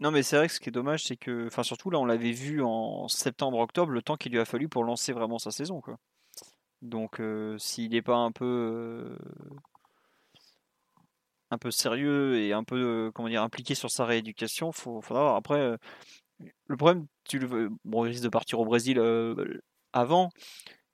Non, 0.00 0.10
mais 0.10 0.24
c'est 0.24 0.36
vrai 0.36 0.48
que 0.48 0.54
ce 0.54 0.58
qui 0.58 0.68
est 0.68 0.72
dommage, 0.72 1.04
c'est 1.04 1.16
que, 1.16 1.46
enfin, 1.46 1.62
surtout 1.62 1.88
là, 1.88 2.00
on 2.00 2.04
l'avait 2.04 2.32
vu 2.32 2.60
en 2.62 3.06
septembre-octobre, 3.06 3.92
le 3.92 4.02
temps 4.02 4.16
qu'il 4.16 4.32
lui 4.32 4.40
a 4.40 4.44
fallu 4.44 4.68
pour 4.68 4.82
lancer 4.82 5.12
vraiment 5.12 5.38
sa 5.38 5.52
saison, 5.52 5.80
quoi. 5.80 5.96
Donc, 6.82 7.20
euh, 7.20 7.56
s'il 7.58 7.92
n'est 7.92 8.02
pas 8.02 8.16
un 8.16 8.32
peu, 8.32 8.44
euh, 8.44 9.16
un 11.52 11.58
peu 11.58 11.70
sérieux 11.70 12.38
et 12.38 12.52
un 12.52 12.64
peu, 12.64 12.76
euh, 13.08 13.10
comment 13.12 13.28
dire, 13.28 13.42
impliqué 13.42 13.74
sur 13.74 13.90
sa 13.90 14.04
rééducation, 14.04 14.72
faut, 14.72 15.00
faudra 15.00 15.22
voir. 15.22 15.36
Après, 15.36 15.76
le 16.66 16.76
problème, 16.76 17.06
tu 17.24 17.38
le, 17.38 17.70
bon, 17.84 18.04
il 18.04 18.10
risque 18.10 18.24
de 18.24 18.28
partir 18.28 18.60
au 18.60 18.64
Brésil 18.64 19.00
avant 19.92 20.30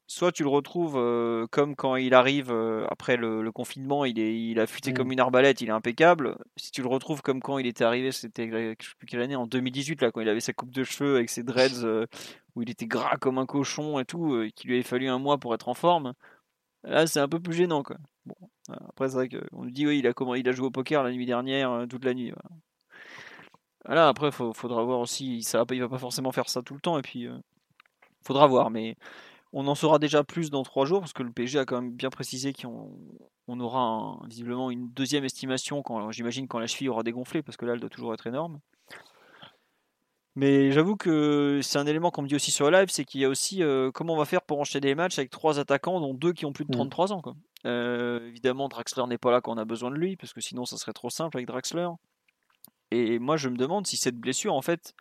soit 0.09 0.33
tu 0.33 0.43
le 0.43 0.49
retrouves 0.49 0.97
euh, 0.97 1.47
comme 1.51 1.77
quand 1.77 1.95
il 1.97 2.15
arrive 2.15 2.51
euh, 2.51 2.87
après 2.91 3.17
le, 3.17 3.53
confinement, 3.53 4.05
il, 4.05 4.19
est, 4.19 4.41
il 4.41 4.59
a 4.59 4.67
fuité 4.67 4.93
comme 4.93 5.09
mm. 5.09 5.13
une 5.13 5.21
arbalète, 5.21 5.61
il 5.61 5.69
est 5.69 5.73
impeccable. 5.73 6.37
Si 6.57 6.73
tu 6.73 6.83
le 6.83 6.89
retrouves 6.89 7.23
comme 7.23 7.41
quand 7.41 7.59
il 7.59 7.67
était 7.67 7.85
arrivé, 7.85 8.11
c'était 8.11 8.49
je 8.51 8.87
sais 8.87 8.95
plus 8.99 9.07
quelle 9.07 9.21
année, 9.21 9.37
en 9.37 9.47
2018, 9.47 10.03
là, 10.03 10.11
quand 10.11 10.21
il 10.23 10.29
avait 10.29 10.41
sa 10.41 10.55
coupe 10.55 10.71
de 10.71 10.83
cheveux 10.83 11.17
avec 11.17 11.31
ses 11.31 11.43
dreads, 11.43 11.85
euh, 11.85 12.07
où 12.57 12.63
il 12.63 12.71
était 12.71 12.87
gras 12.87 13.17
comme 13.19 13.39
un 13.39 13.47
cochon 13.47 13.99
et 14.01 14.05
tout, 14.07 14.43
et 14.43 14.51
qu'il 14.51 14.69
lui 14.71 14.77
avait 14.77 14.83
fallu 14.83 15.09
un 15.09 15.19
mois 15.19 15.39
pour 15.39 15.55
être 15.55 15.69
en 15.69 15.75
forme. 15.75 16.15
Là, 16.85 17.07
c'est 17.07 17.21
un 17.21 17.29
peu 17.29 17.41
plus 17.41 17.55
gênant, 17.55 17.83
quoi. 17.83 17.99
Bon, 18.25 18.37
après, 18.69 19.09
c'est 19.09 19.15
vrai 19.15 19.29
qu'on 19.29 19.65
nous 19.65 19.71
dit, 19.71 19.87
oui, 19.87 19.99
il 19.99 20.07
a, 20.07 20.13
comment, 20.13 20.35
il 20.35 20.49
a 20.49 20.53
joué 20.53 20.67
au 20.67 20.71
poker 20.71 21.03
la 21.03 21.13
nuit 21.13 21.27
dernière, 21.27 21.87
toute 21.89 22.05
la 22.05 22.15
nuit. 22.15 22.33
Voilà. 23.85 24.09
après, 24.09 24.29
il 24.29 24.53
faudra 24.55 24.83
voir 24.85 25.01
aussi, 25.01 25.43
ça, 25.43 25.65
il 25.71 25.81
va 25.81 25.89
pas 25.89 25.99
forcément 25.99 26.33
faire 26.33 26.49
ça 26.49 26.63
tout 26.63 26.75
le 26.75 26.81
temps, 26.81 26.99
et 26.99 27.03
puis, 27.03 27.29
faudra 28.23 28.47
voir, 28.47 28.71
mais 28.71 28.97
on 29.53 29.67
en 29.67 29.75
saura 29.75 29.99
déjà 29.99 30.25
plus 30.25 30.51
dans 30.51 30.63
trois 30.63 30.85
jours 30.85 31.01
parce 31.01 31.13
que 31.13 31.23
le 31.23 31.33
PSG 31.33 31.59
a 31.59 31.65
quand 31.65 31.81
même 31.81 31.93
bien 31.93 32.11
précisé 32.11 32.53
qu'on 32.53 32.93
on 33.47 33.61
aura 33.61 34.19
visiblement 34.27 34.71
une 34.71 34.91
deuxième 34.91 35.25
estimation 35.25 35.83
quand 35.83 36.11
j'imagine 36.11 36.47
quand 36.47 36.59
la 36.59 36.67
cheville 36.67 36.91
aura 36.91 37.03
dégonflé 37.03 37.43
parce 37.43 37.57
que 37.57 37.65
là 37.65 37.73
elle 37.73 37.81
doit 37.81 37.89
toujours 37.89 38.13
être 38.13 38.27
énorme. 38.27 38.61
Mais 40.37 40.71
j'avoue 40.71 40.95
que 40.95 41.59
c'est 41.63 41.79
un 41.79 41.87
élément 41.87 42.13
qu'on 42.13 42.23
me 42.23 42.29
dit 42.29 42.37
aussi 42.37 42.53
sur 42.53 42.71
le 42.71 42.79
live, 42.79 42.91
c'est 42.91 43.05
qu'il 43.05 43.21
y 43.21 43.25
a 43.25 43.29
aussi 43.29 43.63
euh, 43.63 43.91
comment 43.91 44.15
on 44.15 44.19
va 44.19 44.25
faire 44.25 44.43
pour 44.43 44.61
enchaîner 44.61 44.89
des 44.89 44.95
matchs 44.95 45.19
avec 45.19 45.31
trois 45.31 45.59
attaquants 45.59 46.01
dont 46.01 46.15
deux 46.15 46.33
qui 46.33 46.47
ont 46.47 46.53
plus 46.53 46.65
de 46.65 46.71
33 46.71 47.07
mm. 47.07 47.13
ans. 47.13 47.23
Euh, 47.67 48.27
évidemment, 48.29 48.69
Draxler 48.69 49.07
n'est 49.07 49.19
pas 49.19 49.33
là 49.33 49.41
quand 49.41 49.53
on 49.53 49.59
a 49.59 49.65
besoin 49.65 49.91
de 49.91 49.97
lui 49.97 50.17
parce 50.17 50.33
que 50.33 50.41
sinon 50.41 50.65
ça 50.65 50.77
serait 50.77 50.93
trop 50.93 51.11
simple 51.11 51.37
avec 51.37 51.47
Draxler. 51.47 51.89
Et 52.91 53.19
moi 53.19 53.37
je 53.37 53.49
me 53.49 53.57
demande 53.57 53.87
si 53.87 53.97
cette 53.97 54.17
blessure 54.17 54.55
en 54.55 54.63
fait 54.63 54.95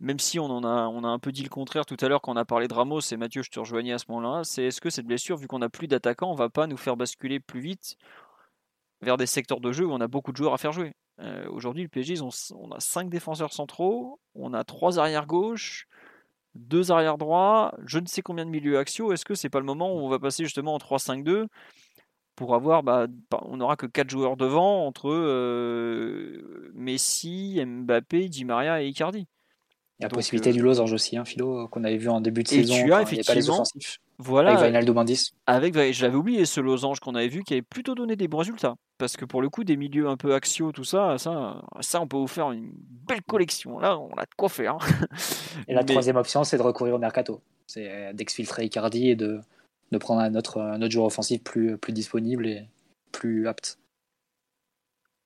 même 0.00 0.18
si 0.18 0.38
on 0.38 0.46
en 0.46 0.64
a, 0.64 0.88
on 0.88 1.02
a 1.04 1.08
un 1.08 1.18
peu 1.18 1.32
dit 1.32 1.42
le 1.42 1.48
contraire 1.48 1.84
tout 1.84 1.96
à 2.00 2.08
l'heure 2.08 2.20
quand 2.20 2.32
on 2.32 2.36
a 2.36 2.44
parlé 2.44 2.68
de 2.68 2.74
Ramos, 2.74 3.00
et 3.00 3.16
Mathieu, 3.16 3.42
je 3.42 3.50
te 3.50 3.58
rejoignais 3.58 3.92
à 3.92 3.98
ce 3.98 4.06
moment-là, 4.10 4.44
c'est 4.44 4.64
est-ce 4.64 4.80
que 4.80 4.90
cette 4.90 5.06
blessure, 5.06 5.36
vu 5.36 5.46
qu'on 5.48 5.58
n'a 5.58 5.68
plus 5.68 5.88
d'attaquants, 5.88 6.30
on 6.30 6.36
va 6.36 6.48
pas 6.48 6.66
nous 6.66 6.76
faire 6.76 6.96
basculer 6.96 7.40
plus 7.40 7.60
vite 7.60 7.96
vers 9.00 9.16
des 9.16 9.26
secteurs 9.26 9.60
de 9.60 9.72
jeu 9.72 9.86
où 9.86 9.92
on 9.92 10.00
a 10.00 10.08
beaucoup 10.08 10.32
de 10.32 10.36
joueurs 10.36 10.54
à 10.54 10.58
faire 10.58 10.72
jouer? 10.72 10.94
Euh, 11.20 11.48
Aujourd'hui, 11.50 11.82
le 11.82 11.88
PSG, 11.88 12.20
on 12.20 12.70
a 12.70 12.80
5 12.80 13.08
défenseurs 13.10 13.52
centraux, 13.52 14.20
on 14.34 14.54
a 14.54 14.62
3 14.62 15.00
arrières 15.00 15.26
gauche, 15.26 15.88
2 16.58 16.90
arrières 16.90 17.18
droits, 17.18 17.74
je 17.86 17.98
ne 17.98 18.06
sais 18.06 18.22
combien 18.22 18.44
de 18.44 18.50
milieux 18.50 18.78
axiaux. 18.78 19.12
Est-ce 19.12 19.24
que 19.24 19.34
c'est 19.34 19.48
pas 19.48 19.60
le 19.60 19.66
moment 19.66 19.94
où 19.94 19.98
on 19.98 20.08
va 20.08 20.18
passer 20.18 20.44
justement 20.44 20.74
en 20.74 20.78
3-5-2 20.78 21.46
pour 22.36 22.54
avoir, 22.54 22.82
bah, 22.82 23.06
on 23.42 23.56
n'aura 23.56 23.76
que 23.76 23.86
4 23.86 24.08
joueurs 24.10 24.36
devant 24.36 24.86
entre 24.86 25.10
euh, 25.10 26.70
Messi, 26.74 27.60
Mbappé, 27.64 28.28
Di 28.28 28.44
Maria 28.44 28.82
et 28.82 28.88
Icardi 28.88 29.26
il 29.98 30.04
y 30.04 30.04
a 30.04 30.08
la 30.08 30.14
possibilité 30.14 30.50
euh, 30.50 30.52
du 30.52 30.62
losange 30.62 30.92
aussi, 30.92 31.16
hein, 31.16 31.24
Philo, 31.24 31.66
qu'on 31.68 31.82
avait 31.82 31.96
vu 31.96 32.08
en 32.08 32.20
début 32.20 32.44
de 32.44 32.48
saison. 32.48 32.74
Tu 32.84 32.92
as 32.92 33.02
effectivement. 33.02 33.64
Voilà, 34.20 34.50
avec 34.50 34.66
Vinaldo 34.66 34.92
Bandis. 34.92 35.32
Avec, 35.46 35.74
je 35.74 36.02
l'avais 36.02 36.16
oublié, 36.16 36.44
ce 36.44 36.60
losange 36.60 36.98
qu'on 36.98 37.14
avait 37.14 37.28
vu 37.28 37.44
qui 37.44 37.54
avait 37.54 37.62
plutôt 37.62 37.94
donné 37.94 38.16
des 38.16 38.26
bons 38.26 38.38
résultats. 38.38 38.74
Parce 38.98 39.16
que 39.16 39.24
pour 39.24 39.40
le 39.40 39.48
coup, 39.48 39.62
des 39.62 39.76
milieux 39.76 40.08
un 40.08 40.16
peu 40.16 40.34
axiaux, 40.34 40.72
tout 40.72 40.82
ça, 40.82 41.18
ça, 41.18 41.62
ça 41.80 42.00
on 42.00 42.08
peut 42.08 42.16
vous 42.16 42.26
faire 42.26 42.50
une 42.50 42.72
belle 42.74 43.22
collection. 43.22 43.78
Là, 43.78 43.96
on 43.96 44.12
a 44.16 44.24
de 44.24 44.34
quoi 44.36 44.48
faire. 44.48 44.76
Et 45.68 45.74
la 45.74 45.84
troisième 45.84 46.16
option, 46.16 46.42
c'est 46.42 46.58
de 46.58 46.62
recourir 46.62 46.96
au 46.96 46.98
mercato. 46.98 47.40
C'est 47.68 48.12
d'exfiltrer 48.14 48.64
Icardi 48.64 49.10
et 49.10 49.14
de, 49.14 49.40
de 49.92 49.98
prendre 49.98 50.20
un 50.20 50.34
autre, 50.34 50.60
un 50.60 50.82
autre 50.82 50.90
joueur 50.90 51.06
offensif 51.06 51.42
plus, 51.44 51.78
plus 51.78 51.92
disponible 51.92 52.48
et 52.48 52.64
plus 53.12 53.46
apte. 53.46 53.78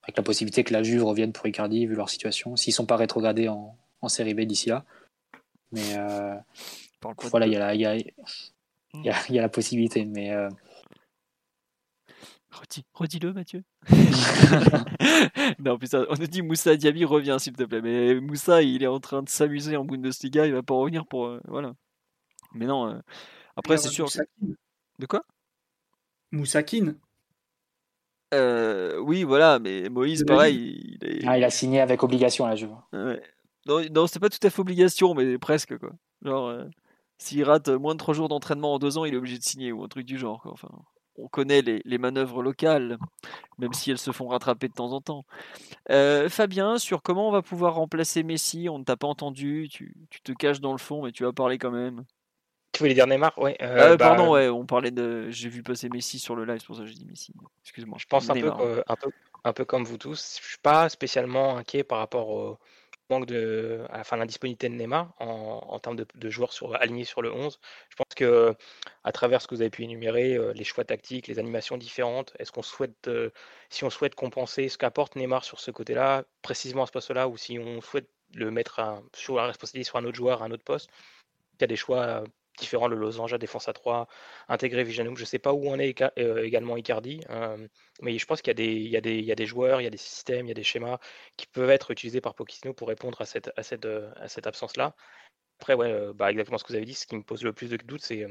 Avec 0.02 0.18
la 0.18 0.22
possibilité 0.22 0.64
que 0.64 0.72
la 0.74 0.82
Juve 0.82 1.04
revienne 1.04 1.32
pour 1.32 1.46
Icardi, 1.46 1.86
vu 1.86 1.94
leur 1.94 2.10
situation. 2.10 2.56
S'ils 2.56 2.72
ne 2.72 2.76
sont 2.76 2.86
pas 2.86 2.96
rétrogradés 2.96 3.48
en, 3.48 3.74
en 4.02 4.08
série 4.08 4.34
B 4.34 4.40
d'ici 4.40 4.68
là. 4.68 4.84
Mais 5.70 5.96
euh, 5.96 6.34
voilà, 7.30 7.46
il 7.46 7.52
y, 7.54 7.56
a, 7.56 7.74
y, 7.74 7.86
a, 7.86 7.96
y, 8.94 9.10
a, 9.10 9.16
y 9.28 9.38
a 9.38 9.42
la 9.42 9.48
possibilité. 9.48 10.04
Mais 10.04 10.32
euh... 10.32 10.48
Redis-le, 12.94 13.32
Mathieu. 13.32 13.64
non, 15.58 15.78
ça, 15.84 16.04
on 16.10 16.14
nous 16.14 16.26
dit 16.26 16.42
Moussa 16.42 16.76
Diaby 16.76 17.04
revient, 17.04 17.36
s'il 17.38 17.54
te 17.54 17.64
plaît. 17.64 17.80
Mais 17.80 18.20
Moussa, 18.20 18.62
il 18.62 18.82
est 18.82 18.88
en 18.88 19.00
train 19.00 19.22
de 19.22 19.28
s'amuser 19.28 19.76
en 19.76 19.84
Bundesliga, 19.84 20.46
il 20.46 20.52
va 20.52 20.62
pas 20.62 20.74
revenir 20.74 21.06
pour. 21.06 21.26
Euh, 21.26 21.40
voilà. 21.48 21.72
Mais 22.54 22.66
non. 22.66 22.88
Euh, 22.88 22.98
après, 23.56 23.78
c'est 23.78 23.88
sûr. 23.88 24.08
De 24.98 25.06
quoi? 25.06 25.24
Moussakin. 26.30 26.94
Euh, 28.34 28.98
oui, 28.98 29.24
voilà, 29.24 29.58
mais 29.58 29.88
Moïse, 29.90 30.24
pareil. 30.24 30.96
Il, 31.02 31.28
ah, 31.28 31.36
il, 31.38 31.44
a 31.44 31.50
signé 31.50 31.80
avec 31.80 32.02
obligation, 32.02 32.46
là, 32.46 32.56
je 32.56 32.66
vois. 32.66 32.86
Ouais. 32.92 33.22
Non, 33.66 33.82
non 33.90 34.06
c'est 34.06 34.18
pas 34.18 34.30
tout 34.30 34.44
à 34.44 34.50
fait 34.50 34.60
obligation, 34.60 35.14
mais 35.14 35.38
presque 35.38 35.78
quoi. 35.78 35.92
Genre, 36.22 36.48
euh, 36.48 36.64
s'il 37.22 37.44
rate 37.44 37.68
moins 37.68 37.94
de 37.94 37.98
3 37.98 38.14
jours 38.14 38.28
d'entraînement 38.28 38.74
en 38.74 38.78
2 38.78 38.98
ans, 38.98 39.04
il 39.04 39.14
est 39.14 39.16
obligé 39.16 39.38
de 39.38 39.42
signer 39.42 39.72
ou 39.72 39.82
un 39.82 39.88
truc 39.88 40.06
du 40.06 40.18
genre. 40.18 40.42
Quoi. 40.42 40.52
Enfin, 40.52 40.68
on 41.16 41.28
connaît 41.28 41.62
les, 41.62 41.82
les, 41.84 41.98
manœuvres 41.98 42.42
locales, 42.42 42.98
même 43.58 43.72
si 43.72 43.90
elles 43.90 43.98
se 43.98 44.12
font 44.12 44.28
rattraper 44.28 44.68
de 44.68 44.72
temps 44.72 44.92
en 44.92 45.00
temps. 45.00 45.24
Euh, 45.90 46.28
Fabien, 46.28 46.78
sur 46.78 47.02
comment 47.02 47.28
on 47.28 47.32
va 47.32 47.42
pouvoir 47.42 47.74
remplacer 47.74 48.22
Messi, 48.22 48.68
on 48.68 48.78
ne 48.78 48.84
t'a 48.84 48.96
pas 48.96 49.06
entendu, 49.06 49.68
tu, 49.70 49.94
tu, 50.10 50.20
te 50.22 50.32
caches 50.32 50.60
dans 50.60 50.72
le 50.72 50.78
fond, 50.78 51.04
mais 51.04 51.12
tu 51.12 51.24
vas 51.24 51.32
parler 51.32 51.58
quand 51.58 51.70
même. 51.70 52.04
Tu 52.72 52.78
voulais 52.78 52.94
dire 52.94 53.06
Neymar? 53.06 53.36
Ouais. 53.36 53.56
Euh, 53.60 53.96
bah, 53.96 54.08
pardon, 54.08 54.32
ouais, 54.32 54.48
on 54.48 54.64
parlait 54.64 54.90
de. 54.90 55.28
J'ai 55.30 55.50
vu 55.50 55.62
passer 55.62 55.90
Messi 55.90 56.18
sur 56.18 56.34
le 56.34 56.46
live, 56.46 56.58
c'est 56.58 56.66
pour 56.66 56.76
ça 56.76 56.82
que 56.82 56.88
j'ai 56.88 56.94
dit 56.94 57.04
Messi. 57.04 57.34
Excuse-moi. 57.62 57.98
Je 58.00 58.06
pense 58.06 58.30
un 58.30 58.34
peu, 58.34 58.50
un 58.50 58.56
peu, 58.96 59.10
un, 59.44 59.52
peu, 59.52 59.64
comme 59.66 59.84
vous 59.84 59.98
tous. 59.98 60.38
Je 60.42 60.48
suis 60.48 60.58
pas 60.62 60.88
spécialement 60.88 61.58
inquiet 61.58 61.84
par 61.84 61.98
rapport 61.98 62.30
au 62.30 62.58
manque 63.12 63.26
de, 63.26 63.80
enfin 63.90 64.16
l'indisponibilité 64.16 64.68
de 64.68 64.74
Neymar 64.74 65.12
en, 65.18 65.78
termes 65.78 65.96
de, 65.96 66.30
joueurs 66.30 66.52
sur, 66.52 66.74
alignés 66.80 67.04
sur 67.04 67.22
le 67.22 67.32
11. 67.32 67.58
Je 67.90 67.96
pense 67.96 68.14
que 68.16 68.54
à 69.04 69.12
travers 69.12 69.42
ce 69.42 69.48
que 69.48 69.54
vous 69.54 69.60
avez 69.60 69.70
pu 69.70 69.84
énumérer, 69.84 70.38
les 70.54 70.64
choix 70.64 70.84
tactiques, 70.84 71.28
les 71.28 71.38
animations 71.38 71.76
différentes, 71.76 72.32
est-ce 72.38 72.52
qu'on 72.52 72.62
souhaite, 72.62 73.10
si 73.70 73.84
on 73.84 73.90
souhaite 73.90 74.14
compenser 74.14 74.68
ce 74.68 74.78
qu'apporte 74.78 75.16
Neymar 75.16 75.44
sur 75.44 75.60
ce 75.60 75.70
côté-là, 75.70 76.24
précisément 76.42 76.84
à 76.84 76.86
ce 76.86 76.92
poste-là, 76.92 77.28
ou 77.28 77.36
si 77.36 77.58
on 77.58 77.80
souhaite 77.80 78.08
le 78.34 78.50
mettre 78.50 78.80
sur 79.14 79.36
la 79.36 79.46
responsabilité 79.46 79.88
sur 79.88 79.98
un 79.98 80.04
autre 80.04 80.16
joueur, 80.16 80.42
à 80.42 80.46
un 80.46 80.50
autre 80.50 80.64
poste, 80.64 80.90
il 81.54 81.62
y 81.62 81.64
a 81.64 81.66
des 81.68 81.76
choix 81.76 82.24
différents, 82.58 82.88
le 82.88 82.96
losange 82.96 83.32
à 83.32 83.38
défense 83.38 83.68
à 83.68 83.72
3, 83.72 84.08
intégrer 84.48 84.84
Vijanou. 84.84 85.16
Je 85.16 85.22
ne 85.22 85.26
sais 85.26 85.38
pas 85.38 85.52
où 85.52 85.66
on 85.66 85.78
est 85.78 86.00
euh, 86.18 86.44
également 86.44 86.76
Icardi, 86.76 87.20
euh, 87.30 87.66
mais 88.00 88.18
je 88.18 88.26
pense 88.26 88.42
qu'il 88.42 88.58
y, 88.60 88.96
a 88.96 89.00
des, 89.00 89.46
joueurs, 89.46 89.80
il 89.80 89.84
y 89.84 89.86
a 89.86 89.90
des 89.90 89.96
systèmes, 89.96 90.46
il 90.46 90.48
y 90.48 90.52
a 90.52 90.54
des 90.54 90.62
schémas 90.62 90.98
qui 91.36 91.46
peuvent 91.46 91.70
être 91.70 91.90
utilisés 91.90 92.20
par 92.20 92.34
Pochettino 92.34 92.74
pour 92.74 92.88
répondre 92.88 93.20
à 93.20 93.24
cette, 93.24 93.50
à 93.56 93.62
cette, 93.62 93.86
à 93.86 94.28
cette 94.28 94.46
absence-là. 94.46 94.94
Après, 95.60 95.74
ouais, 95.74 95.92
euh, 95.92 96.12
bah, 96.12 96.30
exactement 96.30 96.58
ce 96.58 96.64
que 96.64 96.68
vous 96.68 96.76
avez 96.76 96.84
dit, 96.84 96.94
ce 96.94 97.06
qui 97.06 97.16
me 97.16 97.22
pose 97.22 97.42
le 97.44 97.52
plus 97.52 97.70
de 97.70 97.76
doutes, 97.76 98.02
c'est 98.02 98.26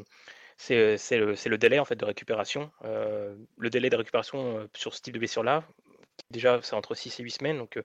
le, 0.69 1.49
le, 1.49 1.57
délai 1.57 1.80
en 1.80 1.85
fait 1.85 1.95
de 1.95 2.06
récupération. 2.06 2.72
le 2.84 3.69
délai 3.69 3.89
de 3.89 3.95
récupération 3.95 4.68
sur 4.76 4.93
ce 4.93 5.02
type 5.02 5.14
de 5.14 5.19
blessure-là, 5.19 5.64
déjà 6.30 6.60
c'est 6.61 6.76
entre 6.76 6.93
6 6.93 7.19
et 7.19 7.23
8 7.23 7.31
semaines. 7.31 7.57
Donc 7.57 7.80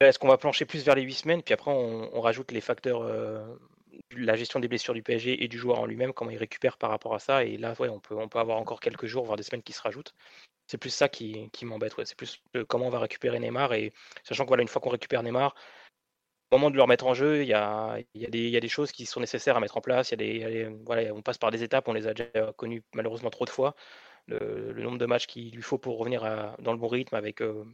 est-ce 0.00 0.18
qu'on 0.18 0.28
va 0.28 0.38
plancher 0.38 0.64
plus 0.64 0.84
vers 0.84 0.94
les 0.94 1.02
8 1.02 1.14
semaines? 1.14 1.42
Puis 1.42 1.54
après 1.54 1.70
on 1.70 2.20
rajoute 2.20 2.52
les 2.52 2.60
facteurs 2.60 3.02
la 4.16 4.36
gestion 4.36 4.60
des 4.60 4.68
blessures 4.68 4.94
du 4.94 5.02
PSG 5.02 5.44
et 5.44 5.48
du 5.48 5.58
joueur 5.58 5.80
en 5.80 5.86
lui-même, 5.86 6.12
comment 6.12 6.30
il 6.30 6.38
récupère 6.38 6.76
par 6.78 6.90
rapport 6.90 7.14
à 7.14 7.18
ça. 7.18 7.44
Et 7.44 7.56
là, 7.56 7.74
ouais, 7.78 7.88
on 7.88 8.00
peut, 8.00 8.16
on 8.16 8.28
peut 8.28 8.38
avoir 8.38 8.58
encore 8.58 8.80
quelques 8.80 9.06
jours, 9.06 9.24
voire 9.24 9.36
des 9.36 9.42
semaines 9.42 9.62
qui 9.62 9.72
se 9.72 9.82
rajoutent. 9.82 10.14
C'est 10.66 10.78
plus 10.78 10.90
ça 10.90 11.08
qui, 11.08 11.48
qui 11.52 11.64
m'embête. 11.64 11.96
Ouais. 11.96 12.04
C'est 12.04 12.16
plus 12.16 12.42
comment 12.68 12.86
on 12.86 12.90
va 12.90 12.98
récupérer 12.98 13.38
Neymar. 13.38 13.72
Et 13.74 13.92
sachant 14.24 14.44
que 14.44 14.48
voilà, 14.48 14.62
une 14.62 14.68
fois 14.68 14.80
qu'on 14.80 14.90
récupère 14.90 15.22
Neymar, 15.22 15.54
au 16.50 16.56
moment 16.56 16.70
de 16.70 16.76
le 16.76 16.82
remettre 16.82 17.06
en 17.06 17.14
jeu, 17.14 17.42
il 17.42 17.48
y 17.48 17.54
a, 17.54 17.98
y, 18.14 18.24
a 18.24 18.28
y 18.30 18.56
a 18.56 18.60
des 18.60 18.68
choses 18.68 18.92
qui 18.92 19.06
sont 19.06 19.20
nécessaires 19.20 19.56
à 19.56 19.60
mettre 19.60 19.76
en 19.76 19.80
place. 19.80 20.10
Il 20.10 20.20
y 20.20 20.44
a 20.44 20.48
des, 20.48 20.76
voilà, 20.84 21.12
on 21.14 21.22
passe 21.22 21.38
par 21.38 21.50
des 21.50 21.62
étapes, 21.62 21.88
on 21.88 21.92
les 21.92 22.06
a 22.06 22.14
déjà 22.14 22.52
connues 22.56 22.82
malheureusement 22.94 23.30
trop 23.30 23.44
de 23.44 23.50
fois. 23.50 23.74
Le, 24.28 24.72
nombre 24.74 24.98
de 24.98 25.06
matchs 25.06 25.26
qu'il 25.26 25.54
lui 25.54 25.62
faut 25.62 25.78
pour 25.78 25.98
revenir 25.98 26.22
dans 26.58 26.72
le 26.72 26.78
bon 26.78 26.88
rythme 26.88 27.14
avec 27.14 27.40
euh, 27.42 27.64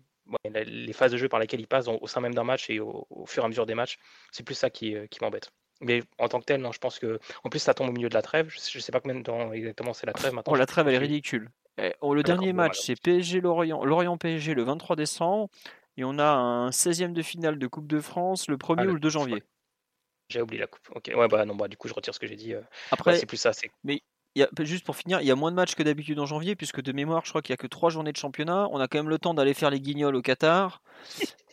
les 0.55 0.93
phases 0.93 1.13
de 1.13 1.17
jeu 1.17 1.29
par 1.29 1.41
lesquelles 1.41 1.61
il 1.61 1.67
passe 1.67 1.89
au 1.89 2.07
sein 2.07 2.21
même 2.21 2.35
d'un 2.35 2.45
match 2.45 2.71
et 2.71 2.81
au, 2.81 3.07
fur 3.27 3.43
et 3.43 3.47
à 3.47 3.49
mesure 3.49 3.67
des 3.67 3.75
matchs, 3.75 3.99
c'est 4.31 4.45
plus 4.45 4.55
ça 4.55 4.71
qui, 4.71 4.95
euh, 4.95 5.07
qui 5.07 5.19
m'embête. 5.23 5.51
Mais 5.83 6.03
en 6.19 6.29
tant 6.29 6.41
que 6.41 6.45
tel, 6.45 6.61
non, 6.61 6.73
je 6.73 6.79
pense 6.79 6.99
que. 6.99 7.19
En 7.45 7.51
plus, 7.51 7.59
ça 7.59 7.75
tombe 7.75 7.91
au 7.91 7.93
milieu 7.93 8.09
de 8.09 8.15
la 8.15 8.23
trêve. 8.23 8.49
Je 8.49 8.79
ne 8.79 8.81
sais 8.81 8.93
pas 8.93 9.01
combien 9.01 9.19
de 9.19 9.25
temps 9.25 9.53
exactement 9.53 9.93
c'est 9.93 10.07
la 10.07 10.13
trêve 10.13 10.33
maintenant. 10.33 10.53
Oh, 10.53 10.57
la 10.57 10.67
trêve, 10.67 10.89
elle 10.89 10.95
est 10.95 10.99
ridicule. 10.99 11.51
Eh, 11.79 11.93
oh, 12.01 12.15
le 12.15 12.23
dernier 12.23 12.53
match, 12.53 12.79
c'est 12.81 13.01
PSG-Lorient. 13.01 13.85
Lorient-PSG 13.85 14.55
le 14.55 14.63
23 14.63 14.97
décembre. 14.97 15.49
Et 15.97 16.05
on 16.05 16.19
a 16.19 16.25
un 16.25 16.71
16e 16.71 17.13
de 17.13 17.23
finale 17.23 17.59
de 17.59 17.67
Coupe 17.67 17.87
de 17.87 18.01
France 18.01 18.49
le 18.49 18.57
1er 18.57 18.85
ah, 18.85 18.87
ou 18.87 18.95
le 18.95 19.01
2 19.01 19.11
janvier. 19.11 19.43
J'ai 20.31 20.41
oublié 20.41 20.61
la 20.61 20.67
coupe. 20.67 20.89
Ok, 20.95 21.11
ouais, 21.15 21.29
bah 21.29 21.45
non, 21.45 21.55
bah 21.55 21.69
du 21.69 21.77
coup, 21.77 21.89
je 21.89 21.95
retire 21.95 22.15
ce 22.15 22.19
que 22.19 22.27
j'ai 22.27 22.37
dit. 22.37 22.55
Euh. 22.55 22.63
Après, 22.91 23.17
c'est 23.17 23.27
plus 23.27 23.37
ça. 23.37 23.51
Mais 23.85 24.03
juste 24.61 24.87
pour 24.87 24.97
finir, 24.97 25.21
il 25.21 25.27
y 25.27 25.31
a 25.31 25.35
moins 25.35 25.51
de 25.51 25.57
matchs 25.57 25.75
que 25.75 25.83
d'habitude 25.83 26.19
en 26.19 26.27
janvier, 26.27 26.57
puisque 26.57 26.81
de 26.81 26.93
mémoire, 26.93 27.23
je 27.25 27.31
crois 27.31 27.43
qu'il 27.43 27.53
n'y 27.53 27.55
a 27.55 27.59
que 27.59 27.67
trois 27.67 27.91
journées 27.91 28.13
de 28.13 28.17
championnat. 28.17 28.69
On 28.71 28.81
a 28.81 28.89
quand 28.89 28.99
même 28.99 29.11
le 29.11 29.19
temps 29.19 29.35
d'aller 29.35 29.53
faire 29.53 29.71
les 29.71 29.81
guignols 29.81 30.17
au 30.17 30.23
Qatar. 30.23 30.83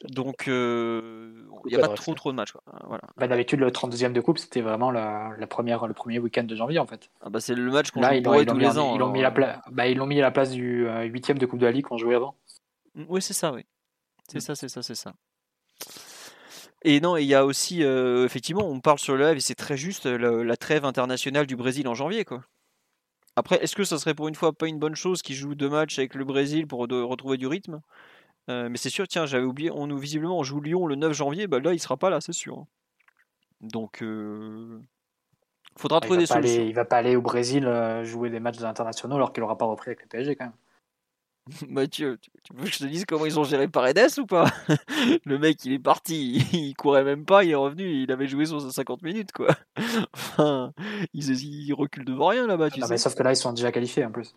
Donc, 0.07 0.47
euh, 0.47 1.43
il 1.65 1.75
n'y 1.75 1.75
a 1.75 1.87
pas 1.87 1.93
trop, 1.93 2.13
trop 2.13 2.31
de 2.31 2.37
matchs. 2.37 2.53
Voilà. 2.87 3.03
Bah, 3.17 3.27
d'habitude, 3.27 3.59
le 3.59 3.69
32e 3.69 4.13
de 4.13 4.21
coupe, 4.21 4.37
c'était 4.37 4.61
vraiment 4.61 4.91
la, 4.91 5.35
première, 5.49 5.87
le 5.87 5.93
premier 5.93 6.19
week-end 6.19 6.43
de 6.43 6.55
janvier, 6.55 6.79
en 6.79 6.85
fait. 6.85 7.09
Ah 7.21 7.29
bah, 7.29 7.41
c'est 7.41 7.53
le 7.53 7.69
match 7.69 7.91
qu'on 7.91 8.01
joue 8.01 8.45
tous 8.45 8.57
les 8.57 8.77
ans. 8.77 8.95
Ils 8.95 8.99
l'ont 8.99 9.09
mis, 9.09 9.21
bah, 9.21 10.05
mis, 10.05 10.19
à 10.19 10.21
la 10.21 10.31
place 10.31 10.51
du 10.51 10.87
8e 10.87 11.37
de 11.37 11.45
coupe 11.45 11.59
de 11.59 11.65
la 11.65 11.71
Ligue 11.71 11.85
qu'on 11.85 11.97
jouait 11.97 12.15
avant. 12.15 12.35
Oui, 13.09 13.21
c'est 13.21 13.33
ça, 13.33 13.51
oui. 13.51 13.65
C'est 14.29 14.37
mm. 14.37 14.41
ça, 14.41 14.55
c'est 14.55 14.69
ça, 14.69 14.81
c'est 14.81 14.95
ça. 14.95 15.13
Et 16.83 17.01
non, 17.01 17.17
il 17.17 17.25
y 17.25 17.35
a 17.35 17.45
aussi, 17.45 17.83
euh, 17.83 18.25
effectivement, 18.25 18.65
on 18.65 18.79
parle 18.79 18.99
sur 18.99 19.17
le 19.17 19.27
live 19.27 19.37
et 19.37 19.41
c'est 19.41 19.55
très 19.55 19.75
juste, 19.75 20.05
la 20.05 20.57
trêve 20.57 20.85
internationale 20.85 21.45
du 21.45 21.57
Brésil 21.57 21.87
en 21.89 21.93
janvier, 21.93 22.23
quoi. 22.23 22.41
Après, 23.35 23.61
est-ce 23.63 23.75
que 23.75 23.83
ça 23.83 23.97
serait 23.97 24.13
pour 24.13 24.27
une 24.27 24.35
fois 24.35 24.53
pas 24.53 24.67
une 24.67 24.79
bonne 24.79 24.95
chose 24.95 25.21
qu'ils 25.21 25.35
jouent 25.35 25.55
deux 25.55 25.69
matchs 25.69 25.99
avec 25.99 26.15
le 26.15 26.25
Brésil 26.25 26.67
pour 26.67 26.79
retrouver 26.79 27.37
du 27.37 27.47
rythme? 27.47 27.75
euh, 27.75 27.79
Mais 28.49 28.77
c'est 28.77 28.89
sûr, 28.89 29.07
tiens, 29.07 29.25
j'avais 29.25 29.45
oublié, 29.45 29.71
on 29.71 29.87
nous 29.87 29.97
visiblement 29.97 30.37
on 30.37 30.43
joue 30.43 30.59
Lyon 30.59 30.87
le 30.87 30.95
9 30.95 31.13
janvier, 31.13 31.47
bah 31.47 31.59
là 31.59 31.73
il 31.73 31.79
sera 31.79 31.97
pas 31.97 32.09
là, 32.09 32.19
c'est 32.19 32.33
sûr. 32.33 32.57
Hein. 32.57 32.67
Donc, 33.61 34.01
euh... 34.01 34.79
faudra 35.77 35.99
bah, 35.99 36.05
trouver 36.05 36.19
des 36.19 36.25
solutions. 36.25 36.63
il 36.63 36.73
va 36.73 36.85
pas 36.85 36.97
aller 36.97 37.15
au 37.15 37.21
Brésil 37.21 37.65
euh, 37.65 38.03
jouer 38.03 38.29
des 38.29 38.39
matchs 38.39 38.61
internationaux 38.61 39.15
alors 39.15 39.33
qu'il 39.33 39.43
aura 39.43 39.57
pas 39.57 39.65
repris 39.65 39.89
avec 39.89 40.01
le 40.01 40.07
PSG 40.07 40.35
quand 40.35 40.45
même. 40.45 40.53
Mathieu, 41.69 42.17
tu, 42.43 42.53
veux 42.53 42.65
que 42.65 42.71
je 42.71 42.79
te 42.79 42.85
dise 42.85 43.05
comment 43.05 43.25
ils 43.25 43.39
ont 43.39 43.43
géré 43.43 43.67
Paredes 43.67 44.17
ou 44.19 44.25
pas? 44.25 44.45
Le 45.25 45.37
mec, 45.37 45.63
il 45.65 45.73
est 45.73 45.79
parti, 45.79 46.45
il, 46.53 46.75
courait 46.75 47.03
même 47.03 47.25
pas, 47.25 47.43
il 47.43 47.51
est 47.51 47.55
revenu, 47.55 48.03
il 48.03 48.11
avait 48.11 48.27
joué 48.27 48.45
sur 48.45 48.61
50 48.61 49.01
minutes, 49.01 49.31
quoi. 49.31 49.47
Enfin, 50.13 50.73
ils, 51.13 51.73
reculent 51.73 52.05
devant 52.05 52.27
rien 52.27 52.47
là-bas, 52.47 52.69
tu 52.69 52.79
non, 52.79 52.87
Mais 52.89 52.97
sauf 52.97 53.15
que 53.15 53.23
là, 53.23 53.31
ils 53.31 53.35
sont 53.35 53.53
déjà 53.53 53.71
qualifiés 53.71 54.05
en 54.05 54.11
plus. 54.11 54.35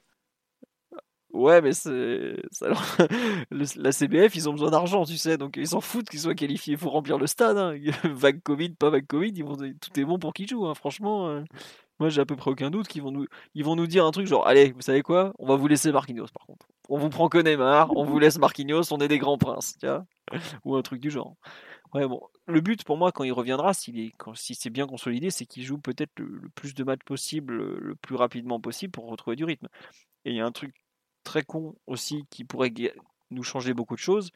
Ouais, 1.32 1.62
mais 1.62 1.72
c'est. 1.72 2.36
la 3.50 3.92
CBF, 3.92 4.36
ils 4.36 4.48
ont 4.48 4.52
besoin 4.52 4.70
d'argent, 4.70 5.04
tu 5.04 5.16
sais, 5.16 5.38
donc 5.38 5.56
ils 5.56 5.68
s'en 5.68 5.80
foutent 5.80 6.08
qu'ils 6.08 6.20
soient 6.20 6.34
qualifiés. 6.34 6.74
Il 6.74 6.78
faut 6.78 6.90
remplir 6.90 7.16
le 7.16 7.26
stade. 7.26 7.56
Hein. 7.56 7.74
Vague 8.04 8.42
Covid, 8.42 8.70
pas 8.70 8.90
vague 8.90 9.06
Covid, 9.06 9.32
ils 9.34 9.44
vont... 9.44 9.56
tout 9.56 10.00
est 10.00 10.04
bon 10.04 10.18
pour 10.18 10.34
qu'ils 10.34 10.48
jouent, 10.48 10.66
hein. 10.66 10.74
franchement. 10.74 11.28
Euh. 11.28 11.42
Moi, 12.00 12.08
j'ai 12.08 12.20
à 12.20 12.26
peu 12.26 12.36
près 12.36 12.50
aucun 12.50 12.70
doute 12.70 12.88
qu'ils 12.88 13.02
vont 13.02 13.12
nous, 13.12 13.26
vont 13.56 13.76
nous 13.76 13.86
dire 13.86 14.04
un 14.04 14.10
truc 14.10 14.26
genre, 14.26 14.46
allez, 14.46 14.72
vous 14.72 14.80
savez 14.80 15.02
quoi? 15.02 15.32
On 15.38 15.46
va 15.46 15.54
vous 15.54 15.68
laisser 15.68 15.92
Marquinhos, 15.92 16.26
par 16.34 16.46
contre. 16.46 16.66
On 16.88 16.98
vous 16.98 17.10
prend 17.10 17.28
que 17.28 17.38
Neymar, 17.38 17.96
on 17.96 18.04
vous 18.04 18.18
laisse 18.18 18.38
Marquinhos, 18.38 18.92
on 18.92 18.98
est 18.98 19.08
des 19.08 19.18
grands 19.18 19.38
princes, 19.38 19.76
tiens, 19.78 20.04
ou 20.64 20.74
un 20.74 20.82
truc 20.82 21.00
du 21.00 21.10
genre. 21.10 21.36
Ouais, 21.94 22.06
bon, 22.08 22.20
le 22.46 22.60
but 22.60 22.84
pour 22.84 22.96
moi, 22.96 23.12
quand 23.12 23.22
il 23.22 23.32
reviendra, 23.32 23.72
s'il 23.72 24.00
est, 24.00 24.12
si 24.34 24.54
c'est 24.54 24.70
bien 24.70 24.86
consolidé, 24.86 25.30
c'est 25.30 25.46
qu'il 25.46 25.62
joue 25.62 25.78
peut-être 25.78 26.10
le, 26.18 26.48
plus 26.54 26.74
de 26.74 26.82
matchs 26.82 27.04
possible, 27.04 27.54
le 27.54 27.94
plus 27.94 28.16
rapidement 28.16 28.60
possible 28.60 28.90
pour 28.90 29.08
retrouver 29.08 29.36
du 29.36 29.44
rythme. 29.44 29.68
Et 30.24 30.30
il 30.30 30.36
y 30.36 30.40
a 30.40 30.46
un 30.46 30.52
truc 30.52 30.74
très 31.24 31.42
con 31.42 31.74
aussi 31.86 32.24
qui 32.30 32.44
pourrait 32.44 32.72
nous 33.30 33.42
changer 33.42 33.74
beaucoup 33.74 33.94
de 33.94 34.00
choses, 34.00 34.30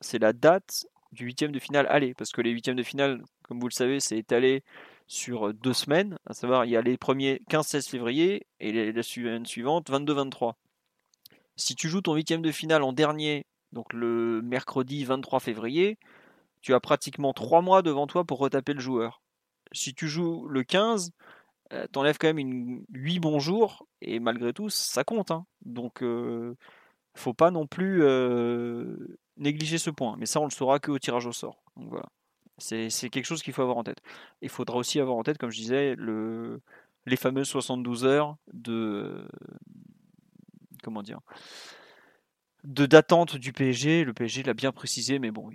c'est 0.00 0.18
la 0.18 0.32
date 0.32 0.86
du 1.12 1.24
huitième 1.24 1.52
de 1.52 1.58
finale 1.58 1.86
aller, 1.88 2.14
parce 2.14 2.32
que 2.32 2.40
les 2.40 2.50
huitièmes 2.50 2.76
de 2.76 2.82
finale, 2.82 3.22
comme 3.42 3.60
vous 3.60 3.68
le 3.68 3.72
savez, 3.72 4.00
c'est 4.00 4.18
étalé 4.18 4.62
sur 5.06 5.54
deux 5.54 5.72
semaines, 5.72 6.18
à 6.26 6.34
savoir 6.34 6.66
il 6.66 6.70
y 6.70 6.76
a 6.76 6.82
les 6.82 6.98
premiers 6.98 7.40
15-16 7.50 7.88
février 7.88 8.46
et 8.60 8.92
la 8.92 9.02
semaine 9.02 9.46
suivante 9.46 9.90
22-23. 9.90 10.54
Si 11.56 11.74
tu 11.74 11.88
joues 11.88 12.02
ton 12.02 12.14
huitième 12.14 12.42
de 12.42 12.52
finale 12.52 12.82
en 12.82 12.92
dernier, 12.92 13.46
donc 13.72 13.92
le 13.92 14.42
mercredi 14.42 15.04
23 15.04 15.40
février, 15.40 15.98
tu 16.60 16.74
as 16.74 16.80
pratiquement 16.80 17.32
trois 17.32 17.62
mois 17.62 17.82
devant 17.82 18.06
toi 18.06 18.24
pour 18.24 18.38
retaper 18.38 18.74
le 18.74 18.80
joueur. 18.80 19.22
Si 19.72 19.94
tu 19.94 20.08
joues 20.08 20.46
le 20.48 20.62
15, 20.62 21.12
euh, 21.72 21.86
t'enlèves 21.92 22.18
quand 22.18 22.28
même 22.28 22.38
une 22.38 22.84
8 22.92 23.20
bons 23.20 23.40
jours 23.40 23.86
et 24.00 24.20
malgré 24.20 24.52
tout 24.52 24.70
ça 24.70 25.04
compte. 25.04 25.30
Hein. 25.30 25.46
Donc 25.64 26.02
euh, 26.02 26.56
faut 27.14 27.34
pas 27.34 27.50
non 27.50 27.66
plus 27.66 28.02
euh, 28.02 29.18
négliger 29.36 29.78
ce 29.78 29.90
point. 29.90 30.16
Mais 30.18 30.26
ça 30.26 30.40
on 30.40 30.44
le 30.44 30.50
saura 30.50 30.78
que 30.78 30.90
au 30.90 30.98
tirage 30.98 31.26
au 31.26 31.32
sort. 31.32 31.62
Donc 31.76 31.90
voilà. 31.90 32.06
C'est 32.58 32.88
quelque 33.10 33.24
chose 33.24 33.42
qu'il 33.42 33.52
faut 33.52 33.62
avoir 33.62 33.76
en 33.76 33.84
tête. 33.84 34.00
Il 34.42 34.48
faudra 34.48 34.78
aussi 34.78 34.98
avoir 34.98 35.16
en 35.16 35.22
tête, 35.22 35.38
comme 35.38 35.50
je 35.50 35.60
disais, 35.60 35.94
le, 35.94 36.60
les 37.06 37.16
fameuses 37.16 37.46
72 37.48 38.04
heures 38.04 38.36
de. 38.52 39.28
Comment 40.82 41.02
dire 41.02 41.20
de 42.64 42.86
d'attente 42.86 43.36
du 43.36 43.52
PSG. 43.52 44.04
Le 44.04 44.12
PSG 44.12 44.42
l'a 44.42 44.54
bien 44.54 44.72
précisé, 44.72 45.18
mais 45.18 45.30
bon, 45.30 45.50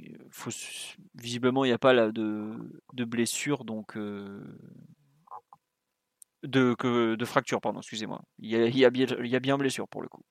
visiblement, 1.15 1.65
il 1.65 1.69
n'y 1.69 1.73
a 1.73 1.77
pas 1.77 2.11
de, 2.11 2.53
de 2.93 3.03
blessure, 3.05 3.65
donc. 3.65 3.97
Euh, 3.97 4.41
de, 6.43 6.75
que, 6.77 7.15
de 7.15 7.25
fracture, 7.25 7.61
pardon, 7.61 7.79
excusez-moi. 7.79 8.21
Il 8.39 8.49
y, 8.49 8.55
a, 8.55 8.65
il, 8.65 8.77
y 8.77 8.85
a 8.85 8.89
bien, 8.89 9.05
il 9.19 9.27
y 9.27 9.35
a 9.35 9.39
bien 9.39 9.57
blessure 9.57 9.87
pour 9.87 10.01
le 10.01 10.07
coup. 10.07 10.23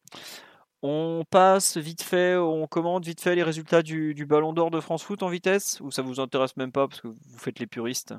On 0.82 1.24
passe 1.30 1.76
vite 1.76 2.02
fait, 2.02 2.36
on 2.36 2.66
commande 2.66 3.04
vite 3.04 3.20
fait 3.20 3.36
les 3.36 3.44
résultats 3.44 3.82
du, 3.82 4.26
Ballon 4.26 4.52
d'Or 4.52 4.70
de 4.70 4.80
France 4.80 5.04
Foot 5.04 5.22
en 5.22 5.28
vitesse? 5.28 5.78
Ou 5.80 5.92
ça 5.92 6.02
vous 6.02 6.18
intéresse 6.18 6.56
même 6.56 6.72
pas 6.72 6.88
parce 6.88 7.00
que 7.00 7.08
vous 7.08 7.38
faites 7.38 7.60
les 7.60 7.68
puristes? 7.68 8.14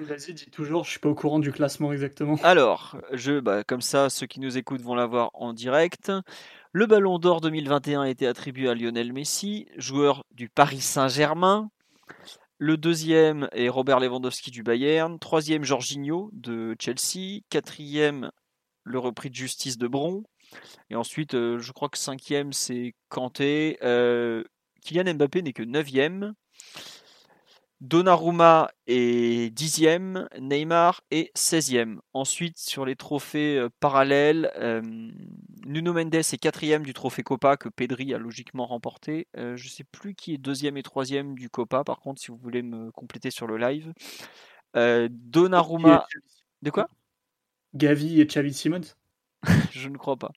Vas-y, 0.00 0.34
dis 0.34 0.50
toujours, 0.50 0.84
je 0.84 0.90
suis 0.90 0.98
pas 0.98 1.08
au 1.08 1.14
courant 1.14 1.38
du 1.38 1.52
classement 1.52 1.92
exactement. 1.92 2.36
Alors, 2.42 2.96
je, 3.12 3.40
bah, 3.40 3.64
comme 3.64 3.80
ça, 3.80 4.10
ceux 4.10 4.26
qui 4.26 4.38
nous 4.40 4.58
écoutent 4.58 4.82
vont 4.82 4.94
l'avoir 4.94 5.30
en 5.34 5.52
direct. 5.52 6.12
Le 6.72 6.86
Ballon 6.86 7.18
d'Or 7.18 7.40
2021 7.40 8.02
a 8.02 8.08
été 8.08 8.26
attribué 8.26 8.68
à 8.68 8.74
Lionel 8.74 9.12
Messi, 9.12 9.66
joueur 9.76 10.24
du 10.32 10.48
Paris 10.48 10.80
Saint-Germain. 10.80 11.70
Le 12.60 12.76
deuxième 12.76 13.48
est 13.52 13.68
Robert 13.68 14.00
Lewandowski 14.00 14.50
du 14.50 14.64
Bayern. 14.64 15.18
Troisième, 15.20 15.62
Jorginho 15.62 16.28
de 16.32 16.74
Chelsea. 16.80 17.42
Quatrième, 17.50 18.32
le 18.82 18.98
repris 18.98 19.30
de 19.30 19.36
justice 19.36 19.78
de 19.78 19.86
Bron. 19.86 20.24
Et 20.90 20.96
ensuite, 20.96 21.34
je 21.34 21.72
crois 21.72 21.88
que 21.88 21.98
cinquième, 21.98 22.52
c'est 22.52 22.94
Kanté. 23.10 23.78
Kylian 24.82 25.14
Mbappé 25.14 25.42
n'est 25.42 25.52
que 25.52 25.62
neuvième. 25.62 26.34
Donnarumma 27.80 28.72
est 28.88 29.54
dixième, 29.54 30.28
Neymar 30.40 31.02
est 31.12 31.34
16e. 31.36 31.98
Ensuite, 32.12 32.58
sur 32.58 32.84
les 32.84 32.96
trophées 32.96 33.56
euh, 33.56 33.68
parallèles, 33.78 34.50
euh, 34.56 34.82
Nuno 35.64 35.92
Mendes 35.92 36.14
est 36.14 36.38
quatrième 36.38 36.82
du 36.82 36.92
trophée 36.92 37.22
Copa 37.22 37.56
que 37.56 37.68
Pedri 37.68 38.12
a 38.14 38.18
logiquement 38.18 38.66
remporté. 38.66 39.28
Euh, 39.36 39.56
je 39.56 39.66
ne 39.66 39.70
sais 39.70 39.84
plus 39.84 40.16
qui 40.16 40.34
est 40.34 40.38
deuxième 40.38 40.76
et 40.76 40.82
troisième 40.82 41.36
du 41.36 41.50
Copa, 41.50 41.84
par 41.84 42.00
contre, 42.00 42.20
si 42.20 42.32
vous 42.32 42.36
voulez 42.36 42.62
me 42.62 42.90
compléter 42.90 43.30
sur 43.30 43.46
le 43.46 43.58
live. 43.58 43.92
Donnarumma. 44.74 46.06
De 46.62 46.70
quoi? 46.70 46.88
Gavi 47.74 48.20
et 48.20 48.26
Xavi 48.26 48.52
Simons? 48.54 48.94
Je 49.70 49.88
ne 49.88 49.96
crois 49.96 50.16
pas. 50.16 50.32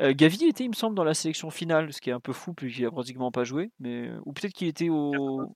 Gavi 0.00 0.44
était, 0.46 0.64
il 0.64 0.70
me 0.70 0.74
semble, 0.74 0.94
dans 0.94 1.04
la 1.04 1.12
sélection 1.12 1.50
finale, 1.50 1.92
ce 1.92 2.00
qui 2.00 2.08
est 2.08 2.14
un 2.14 2.20
peu 2.20 2.32
fou, 2.32 2.54
puisqu'il 2.54 2.84
n'a 2.84 2.90
pratiquement 2.90 3.30
pas 3.30 3.44
joué. 3.44 3.70
Mais... 3.78 4.10
Ou 4.24 4.32
peut-être 4.32 4.54
qu'il 4.54 4.68
était 4.68 4.88
au. 4.88 5.54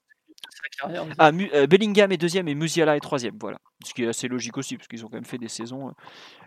Ah, 1.18 1.30
euh, 1.30 1.66
Bellingham 1.66 2.12
est 2.12 2.16
deuxième 2.16 2.48
et 2.48 2.54
Musiala 2.54 2.96
est 2.96 3.00
troisième, 3.00 3.36
voilà. 3.40 3.58
Ce 3.84 3.94
qui 3.94 4.04
est 4.04 4.08
assez 4.08 4.28
logique 4.28 4.56
aussi, 4.56 4.76
parce 4.76 4.88
qu'ils 4.88 5.04
ont 5.04 5.08
quand 5.08 5.16
même 5.16 5.24
fait 5.24 5.38
des 5.38 5.48
saisons. 5.48 5.88
Euh, 5.88 5.92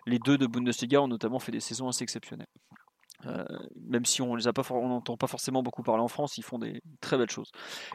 les 0.05 0.19
deux 0.19 0.37
de 0.37 0.47
Bundesliga 0.47 1.01
ont 1.01 1.07
notamment 1.07 1.39
fait 1.39 1.51
des 1.51 1.59
saisons 1.59 1.87
assez 1.87 2.03
exceptionnelles. 2.03 2.47
Euh, 3.25 3.43
même 3.87 4.05
si 4.05 4.21
on 4.21 4.35
les 4.35 4.47
a 4.47 4.53
pas, 4.53 4.61
on 4.71 4.89
n'entend 4.89 5.17
pas 5.17 5.27
forcément 5.27 5.63
beaucoup 5.63 5.83
parler 5.83 6.03
en 6.03 6.07
France, 6.07 6.37
ils 6.37 6.43
font 6.43 6.59
des 6.59 6.81
très 7.01 7.17
belles 7.17 7.29
choses. 7.29 7.51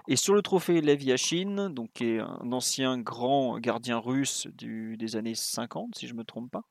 Et 0.08 0.16
sur 0.16 0.34
le 0.34 0.42
trophée 0.42 0.80
Lev 0.80 1.02
Yashin, 1.02 1.70
donc 1.70 1.90
qui 1.94 2.12
est 2.12 2.20
un 2.20 2.52
ancien 2.52 2.98
grand 2.98 3.58
gardien 3.58 3.98
russe 3.98 4.48
du, 4.52 4.96
des 4.96 5.16
années 5.16 5.34
50, 5.34 5.94
si 5.96 6.08
je 6.08 6.14
me 6.14 6.24
trompe 6.24 6.50
pas. 6.50 6.62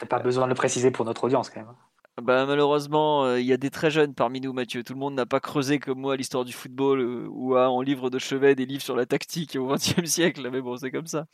T'as 0.00 0.06
pas 0.06 0.18
besoin 0.18 0.44
de 0.44 0.50
le 0.50 0.54
préciser 0.54 0.90
pour 0.90 1.04
notre 1.04 1.24
audience 1.24 1.48
quand 1.48 1.60
même. 1.60 1.74
Bah, 2.22 2.46
malheureusement, 2.46 3.24
euh, 3.24 3.40
il 3.40 3.46
y 3.46 3.52
a 3.52 3.56
des 3.56 3.70
très 3.70 3.90
jeunes 3.90 4.14
parmi 4.14 4.40
nous, 4.40 4.52
Mathieu. 4.52 4.84
Tout 4.84 4.92
le 4.92 5.00
monde 5.00 5.14
n'a 5.14 5.26
pas 5.26 5.40
creusé 5.40 5.80
comme 5.80 5.98
moi 5.98 6.16
l'histoire 6.16 6.44
du 6.44 6.52
football 6.52 7.00
euh, 7.00 7.26
ou 7.28 7.56
a 7.56 7.68
en 7.68 7.82
livre 7.82 8.08
de 8.08 8.20
chevet 8.20 8.54
des 8.54 8.66
livres 8.66 8.84
sur 8.84 8.94
la 8.94 9.04
tactique 9.04 9.56
au 9.56 9.66
XXe 9.66 10.04
siècle. 10.04 10.48
Mais 10.52 10.60
bon, 10.60 10.76
c'est 10.76 10.92
comme 10.92 11.08
ça. 11.08 11.26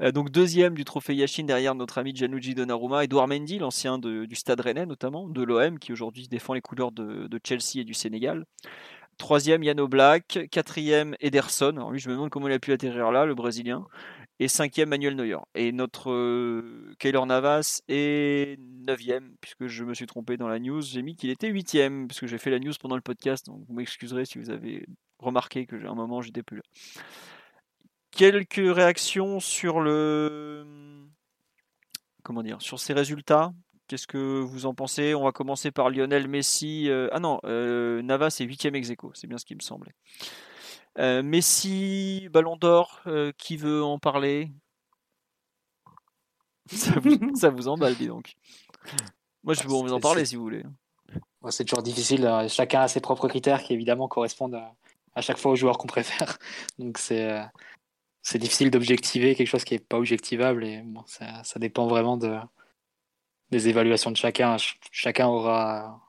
Euh, 0.00 0.10
donc 0.10 0.30
deuxième 0.30 0.74
du 0.74 0.84
trophée 0.84 1.14
Yashin 1.14 1.44
derrière 1.44 1.76
notre 1.76 1.98
ami 1.98 2.14
Gianluigi 2.14 2.56
Donnarumma, 2.56 3.04
Edouard 3.04 3.28
Mendy, 3.28 3.60
l'ancien 3.60 3.98
du 3.98 4.34
Stade 4.34 4.60
Rennais 4.60 4.84
notamment, 4.86 5.28
de 5.28 5.42
l'OM, 5.44 5.78
qui 5.78 5.92
aujourd'hui 5.92 6.26
défend 6.26 6.54
les 6.54 6.60
couleurs 6.60 6.90
de, 6.90 7.28
Chelsea 7.44 7.76
et 7.82 7.84
du 7.84 7.94
Sénégal. 7.94 8.46
Troisième, 9.18 9.62
Yano 9.62 9.86
Black. 9.86 10.48
Quatrième, 10.50 11.14
Ederson. 11.20 11.70
Alors 11.70 11.92
lui, 11.92 12.00
je 12.00 12.08
me 12.08 12.14
demande 12.14 12.30
comment 12.30 12.48
il 12.48 12.52
a 12.52 12.58
pu 12.58 12.72
atterrir 12.72 13.12
là, 13.12 13.26
le 13.26 13.34
Brésilien 13.36 13.86
et 14.38 14.48
cinquième 14.48 14.90
Manuel 14.90 15.16
Neuer. 15.16 15.38
Et 15.54 15.72
notre 15.72 16.10
euh, 16.10 16.94
Keylor 16.98 17.26
Navas 17.26 17.80
est 17.88 18.58
neuvième, 18.60 19.34
puisque 19.40 19.66
je 19.66 19.84
me 19.84 19.94
suis 19.94 20.06
trompé 20.06 20.36
dans 20.36 20.48
la 20.48 20.58
news. 20.58 20.82
J'ai 20.82 21.02
mis 21.02 21.16
qu'il 21.16 21.30
était 21.30 21.48
huitième, 21.48 22.06
puisque 22.08 22.26
j'ai 22.26 22.38
fait 22.38 22.50
la 22.50 22.58
news 22.58 22.74
pendant 22.80 22.96
le 22.96 23.02
podcast, 23.02 23.46
donc 23.46 23.62
vous 23.66 23.74
m'excuserez 23.74 24.24
si 24.24 24.38
vous 24.38 24.50
avez 24.50 24.86
remarqué 25.18 25.66
que 25.66 25.76
un 25.86 25.94
moment 25.94 26.20
j'étais 26.20 26.42
plus 26.42 26.58
là. 26.58 26.62
Quelques 28.10 28.74
réactions 28.74 29.40
sur 29.40 29.80
le 29.80 30.64
comment 32.22 32.42
dire 32.42 32.60
sur 32.60 32.78
ces 32.78 32.92
résultats? 32.92 33.52
Qu'est-ce 33.88 34.08
que 34.08 34.40
vous 34.40 34.66
en 34.66 34.74
pensez? 34.74 35.14
On 35.14 35.22
va 35.22 35.30
commencer 35.30 35.70
par 35.70 35.90
Lionel 35.90 36.26
Messi. 36.26 36.90
Euh, 36.90 37.08
ah 37.12 37.20
non, 37.20 37.38
euh, 37.44 38.02
Navas 38.02 38.36
est 38.40 38.44
huitième 38.44 38.74
ex 38.74 38.90
c'est 39.14 39.28
bien 39.28 39.38
ce 39.38 39.44
qui 39.44 39.54
me 39.54 39.60
semblait. 39.60 39.92
Euh, 40.98 41.22
Messi, 41.22 42.28
Ballon 42.30 42.56
d'Or, 42.56 43.02
euh, 43.06 43.32
qui 43.36 43.56
veut 43.56 43.82
en 43.82 43.98
parler? 43.98 44.50
Ça 47.34 47.50
vous, 47.50 47.68
emballe, 47.68 47.94
dis 47.96 48.06
donc. 48.06 48.34
Moi, 49.44 49.54
je 49.54 49.62
peux 49.62 49.68
vous 49.68 49.92
en 49.92 50.00
parler 50.00 50.24
si 50.24 50.36
vous 50.36 50.42
voulez. 50.42 50.64
C'est 51.50 51.64
toujours 51.64 51.82
difficile. 51.82 52.26
Hein. 52.26 52.48
Chacun 52.48 52.80
a 52.82 52.88
ses 52.88 53.00
propres 53.00 53.28
critères 53.28 53.62
qui, 53.62 53.74
évidemment, 53.74 54.08
correspondent 54.08 54.60
à, 55.14 55.20
chaque 55.20 55.38
fois 55.38 55.52
aux 55.52 55.56
joueurs 55.56 55.78
qu'on 55.78 55.86
préfère. 55.86 56.38
Donc, 56.78 56.98
c'est 56.98 57.30
euh, 57.30 57.44
c'est 58.22 58.38
difficile 58.38 58.72
d'objectiver 58.72 59.36
quelque 59.36 59.46
chose 59.46 59.64
qui 59.64 59.74
n'est 59.74 59.80
pas 59.80 59.98
objectivable. 59.98 60.64
Et 60.64 60.82
bon, 60.82 61.04
ça, 61.06 61.44
ça, 61.44 61.60
dépend 61.60 61.86
vraiment 61.86 62.16
de, 62.16 62.36
des 63.50 63.68
évaluations 63.68 64.10
de 64.10 64.16
chacun. 64.16 64.56
Chacun 64.90 65.28
aura 65.28 66.05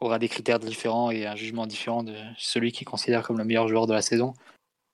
aura 0.00 0.18
des 0.18 0.28
critères 0.28 0.58
différents 0.58 1.10
et 1.10 1.26
un 1.26 1.36
jugement 1.36 1.66
différent 1.66 2.02
de 2.02 2.14
celui 2.38 2.72
qui 2.72 2.84
considère 2.84 3.22
comme 3.22 3.38
le 3.38 3.44
meilleur 3.44 3.68
joueur 3.68 3.86
de 3.86 3.92
la 3.92 4.02
saison. 4.02 4.34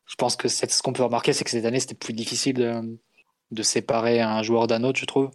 Je 0.07 0.15
pense 0.16 0.37
que 0.37 0.49
ce 0.49 0.83
qu'on 0.83 0.93
peut 0.93 1.03
remarquer, 1.03 1.33
c'est 1.33 1.45
que 1.45 1.51
cette 1.51 1.65
année, 1.65 1.81
c'était 1.81 1.95
plus 1.95 2.12
difficile 2.12 2.99
de, 3.51 3.62
séparer 3.62 4.20
un 4.20 4.43
joueur 4.43 4.66
d'un 4.66 4.85
autre, 4.85 4.99
je 4.99 5.05
trouve. 5.05 5.31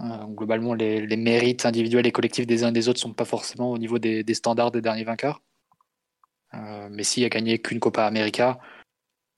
Euh, 0.00 0.24
globalement, 0.26 0.74
les, 0.74 1.16
mérites 1.16 1.66
individuels 1.66 2.06
et 2.06 2.12
collectifs 2.12 2.46
des 2.46 2.64
uns 2.64 2.68
et 2.68 2.72
des 2.72 2.88
autres 2.88 3.00
sont 3.00 3.12
pas 3.12 3.24
forcément 3.24 3.70
au 3.70 3.78
niveau 3.78 3.98
des, 3.98 4.34
standards 4.34 4.70
des 4.70 4.80
derniers 4.80 5.04
vainqueurs. 5.04 5.42
Euh, 6.54 6.88
Messi 6.90 7.24
a 7.24 7.28
gagné 7.28 7.60
qu'une 7.60 7.80
Copa 7.80 8.04
América, 8.04 8.58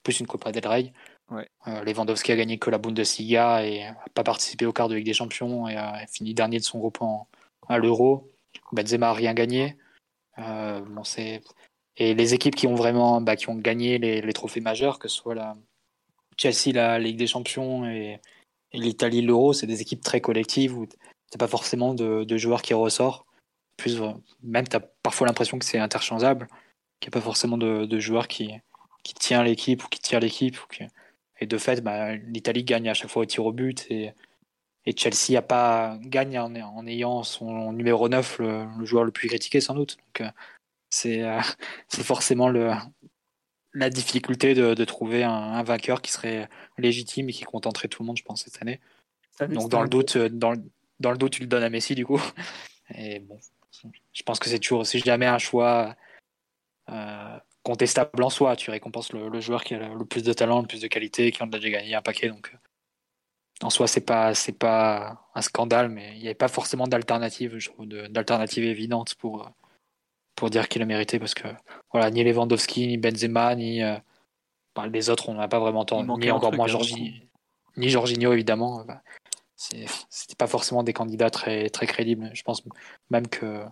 plus 0.02 0.20
une 0.20 0.26
Copa 0.26 0.52
del 0.52 0.66
Rey. 0.66 0.92
Euh, 1.32 1.84
Lewandowski 1.84 2.32
a 2.32 2.36
gagné 2.36 2.58
que 2.58 2.70
la 2.70 2.78
Bundesliga 2.78 3.64
et 3.64 3.84
n'a 3.84 4.04
pas 4.14 4.24
participé 4.24 4.66
au 4.66 4.72
quart 4.72 4.88
de 4.88 4.94
Ligue 4.94 5.06
des 5.06 5.14
Champions 5.14 5.68
et 5.68 5.76
a 5.76 6.06
fini 6.06 6.34
dernier 6.34 6.58
de 6.58 6.64
son 6.64 6.78
groupe 6.78 7.00
en, 7.00 7.28
à 7.68 7.78
l'Euro. 7.78 8.30
Benzema 8.72 9.10
a 9.10 9.12
rien 9.12 9.34
gagné. 9.34 9.76
Euh, 10.38 10.80
et 11.96 12.14
les 12.14 12.34
équipes 12.34 12.56
qui 12.56 12.66
ont 12.66 12.74
vraiment 12.74 13.20
bah, 13.20 13.36
qui 13.36 13.48
ont 13.48 13.54
gagné 13.54 13.98
les, 13.98 14.32
trophées 14.32 14.60
majeurs, 14.60 14.98
que 14.98 15.08
ce 15.08 15.16
soit 15.16 15.34
la 15.34 15.56
Chelsea, 16.36 16.72
la 16.72 16.98
Ligue 16.98 17.16
des 17.16 17.26
Champions 17.26 17.86
et, 17.86 18.20
l'Italie, 18.72 19.22
l'Euro, 19.22 19.52
c'est 19.52 19.68
des 19.68 19.82
équipes 19.82 20.02
très 20.02 20.20
collectives 20.20 20.76
où 20.76 20.86
t'as 21.30 21.38
pas 21.38 21.46
forcément 21.46 21.94
de, 21.94 22.36
joueurs 22.36 22.60
qui 22.62 22.74
ressortent. 22.74 23.24
Plus, 23.76 24.00
même 24.42 24.66
tu 24.66 24.74
as 24.74 24.80
parfois 24.80 25.28
l'impression 25.28 25.60
que 25.60 25.64
c'est 25.64 25.78
interchangeable, 25.78 26.48
qu'il 26.98 27.08
n'y 27.08 27.12
a 27.12 27.20
pas 27.20 27.24
forcément 27.24 27.56
de, 27.56 27.98
joueurs 28.00 28.26
qui, 28.26 28.50
qui 29.04 29.14
tient 29.14 29.44
l'équipe 29.44 29.84
ou 29.84 29.88
qui 29.88 30.00
tire 30.00 30.18
l'équipe. 30.18 30.56
Et 31.40 31.46
de 31.46 31.56
fait, 31.56 31.82
bah, 31.82 32.16
l'Italie 32.16 32.64
gagne 32.64 32.88
à 32.88 32.94
chaque 32.94 33.10
fois 33.10 33.22
au 33.22 33.26
tir 33.26 33.46
au 33.46 33.52
but 33.52 33.86
et 33.90 34.12
et 34.86 34.94
Chelsea 34.96 35.38
a 35.38 35.42
pas 35.42 35.98
gagne 36.02 36.38
en, 36.38 36.86
ayant 36.86 37.22
son 37.22 37.72
numéro 37.72 38.08
9, 38.08 38.38
le, 38.38 38.84
joueur 38.84 39.04
le 39.04 39.12
plus 39.12 39.28
critiqué 39.28 39.60
sans 39.60 39.74
doute. 39.74 39.96
Donc 39.96 40.20
euh, 40.20 40.30
c'est 40.90 41.22
euh, 41.22 41.40
c'est 41.88 42.04
forcément 42.04 42.48
le, 42.48 42.72
la 43.72 43.90
difficulté 43.90 44.54
de, 44.54 44.84
trouver 44.84 45.24
un, 45.24 45.62
vainqueur 45.62 46.02
qui 46.02 46.12
serait 46.12 46.48
légitime 46.76 47.30
et 47.30 47.32
qui 47.32 47.44
contenterait 47.44 47.88
tout 47.88 48.02
le 48.02 48.06
monde, 48.06 48.18
je 48.18 48.24
pense, 48.24 48.44
cette 48.44 48.60
année. 48.60 48.80
Donc 49.48 49.70
dans 49.70 49.82
le 49.82 49.88
doute, 49.88 50.16
euh, 50.16 50.28
dans 50.28 50.52
le, 50.52 50.58
dans 51.00 51.10
le 51.10 51.18
doute, 51.18 51.32
tu 51.32 51.40
le 51.40 51.48
donnes 51.48 51.64
à 51.64 51.70
Messi 51.70 51.94
du 51.94 52.04
coup. 52.04 52.20
Et 52.94 53.20
bon, 53.20 53.40
je 54.12 54.22
pense 54.22 54.38
que 54.38 54.50
c'est 54.50 54.58
toujours, 54.58 54.86
si 54.86 54.98
jamais 54.98 55.26
un 55.26 55.38
choix 55.38 55.96
contestable 57.62 58.22
en 58.22 58.28
soi, 58.28 58.56
tu 58.56 58.70
récompenses 58.70 59.14
le, 59.14 59.40
joueur 59.40 59.64
qui 59.64 59.74
a 59.74 59.88
le, 59.88 60.04
plus 60.04 60.22
de 60.22 60.34
talent, 60.34 60.60
le 60.60 60.66
plus 60.66 60.82
de 60.82 60.86
qualité, 60.86 61.32
qui 61.32 61.42
en 61.42 61.46
a 61.46 61.58
déjà 61.58 61.70
gagné 61.70 61.94
un 61.94 62.02
paquet. 62.02 62.28
Donc 62.28 62.54
en 63.62 63.70
soi, 63.70 63.86
c'est 63.86 64.00
pas, 64.04 64.34
c'est 64.34 64.58
pas 64.58 65.28
un 65.34 65.42
scandale, 65.42 65.88
mais 65.88 66.12
il 66.14 66.20
n'y 66.20 66.26
avait 66.26 66.34
pas 66.34 66.48
forcément 66.48 66.86
d'alternative, 66.86 67.58
je 67.58 67.70
trouve, 67.70 67.86
d'alternative 67.86 68.64
évidente 68.64 69.14
pour, 69.14 69.50
pour 70.34 70.50
dire 70.50 70.68
qu'il 70.68 70.82
a 70.82 70.86
mérité, 70.86 71.18
parce 71.18 71.34
que 71.34 71.48
voilà, 71.92 72.10
ni 72.10 72.24
Lewandowski, 72.24 72.86
ni 72.88 72.98
Benzema, 72.98 73.54
ni 73.54 73.82
euh, 73.82 73.96
les 74.92 75.10
autres, 75.10 75.28
on 75.28 75.34
n'a 75.34 75.48
pas 75.48 75.60
vraiment 75.60 75.80
entendu, 75.80 76.10
ni 76.18 76.30
encore 76.30 76.52
moins 76.52 76.66
Jorginho, 76.66 77.12
ni 77.76 77.88
Jorginho 77.88 78.32
évidemment. 78.32 78.84
Bah, 78.84 79.02
c'était 79.56 80.34
pas 80.36 80.48
forcément 80.48 80.82
des 80.82 80.92
candidats 80.92 81.30
très, 81.30 81.70
très 81.70 81.86
crédibles. 81.86 82.30
Je 82.34 82.42
pense 82.42 82.62
même 83.10 83.28
que 83.28 83.64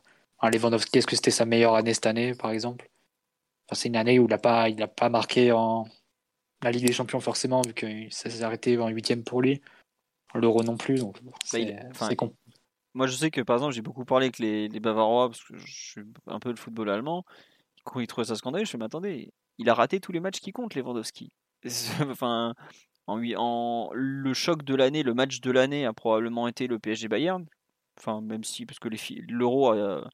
Lewandowski, 0.43 0.99
est-ce 0.99 1.07
que 1.07 1.17
c'était 1.17 1.31
sa 1.31 1.45
meilleure 1.45 1.75
année 1.75 1.93
cette 1.93 2.07
année, 2.07 2.35
par 2.35 2.51
exemple? 2.51 2.89
C'est 3.73 3.89
une 3.89 3.97
année 3.97 4.19
où 4.19 4.25
il 4.25 4.31
n'a 4.31 4.39
pas, 4.39 4.69
il 4.69 4.83
a 4.83 4.89
pas 4.89 5.09
marqué 5.09 5.51
en 5.51 5.87
la 6.63 6.71
Ligue 6.71 6.87
des 6.87 6.93
Champions 6.93 7.21
forcément, 7.21 7.63
vu 7.63 7.75
que 7.75 7.87
ça 8.11 8.31
s'est 8.31 8.43
arrêté 8.43 8.79
en 8.79 8.89
huitième 8.89 9.25
pour 9.25 9.43
lui. 9.43 9.61
L'Euro 10.35 10.63
non 10.63 10.77
plus, 10.77 10.99
donc 10.99 11.23
bah, 11.23 11.33
c'est 11.43 12.17
con. 12.17 12.35
Moi, 12.95 13.07
je 13.07 13.15
sais 13.15 13.31
que 13.31 13.41
par 13.41 13.57
exemple, 13.57 13.75
j'ai 13.75 13.83
beaucoup 13.83 14.05
parlé 14.05 14.27
avec 14.27 14.39
les, 14.39 14.69
Bavarois 14.81 15.29
parce 15.29 15.43
que 15.43 15.57
je 15.57 15.67
suis 15.67 16.03
un 16.27 16.39
peu 16.39 16.51
le 16.51 16.57
football 16.57 16.91
allemand. 16.91 17.25
Quand 17.85 18.01
ils 18.01 18.07
trouvaient 18.07 18.27
ça 18.27 18.37
scandaleux, 18.37 18.65
je 18.65 18.77
me 18.77 18.83
m'attendais. 18.83 19.33
Il 19.59 19.69
a 19.69 19.75
raté 19.75 20.01
tous 20.01 20.13
les 20.13 20.21
matchs 20.21 20.41
qui 20.41 20.53
comptent, 20.53 20.75
Lewandowski. 20.75 21.33
enfin, 22.11 22.55
en, 23.07 23.23
en, 23.37 23.91
le 23.93 24.35
choc 24.35 24.63
de 24.63 24.75
l'année, 24.75 25.03
le 25.03 25.15
match 25.15 25.41
de 25.41 25.51
l'année 25.51 25.85
a 25.87 25.93
probablement 25.93 26.49
été 26.49 26.67
le 26.67 26.79
PSG 26.79 27.09
Bayern. 27.09 27.45
Enfin, 27.99 28.21
même 28.21 28.45
si, 28.45 28.67
parce 28.67 28.79
que 28.79 28.89
l'Euro 29.29 29.73
a, 29.73 30.11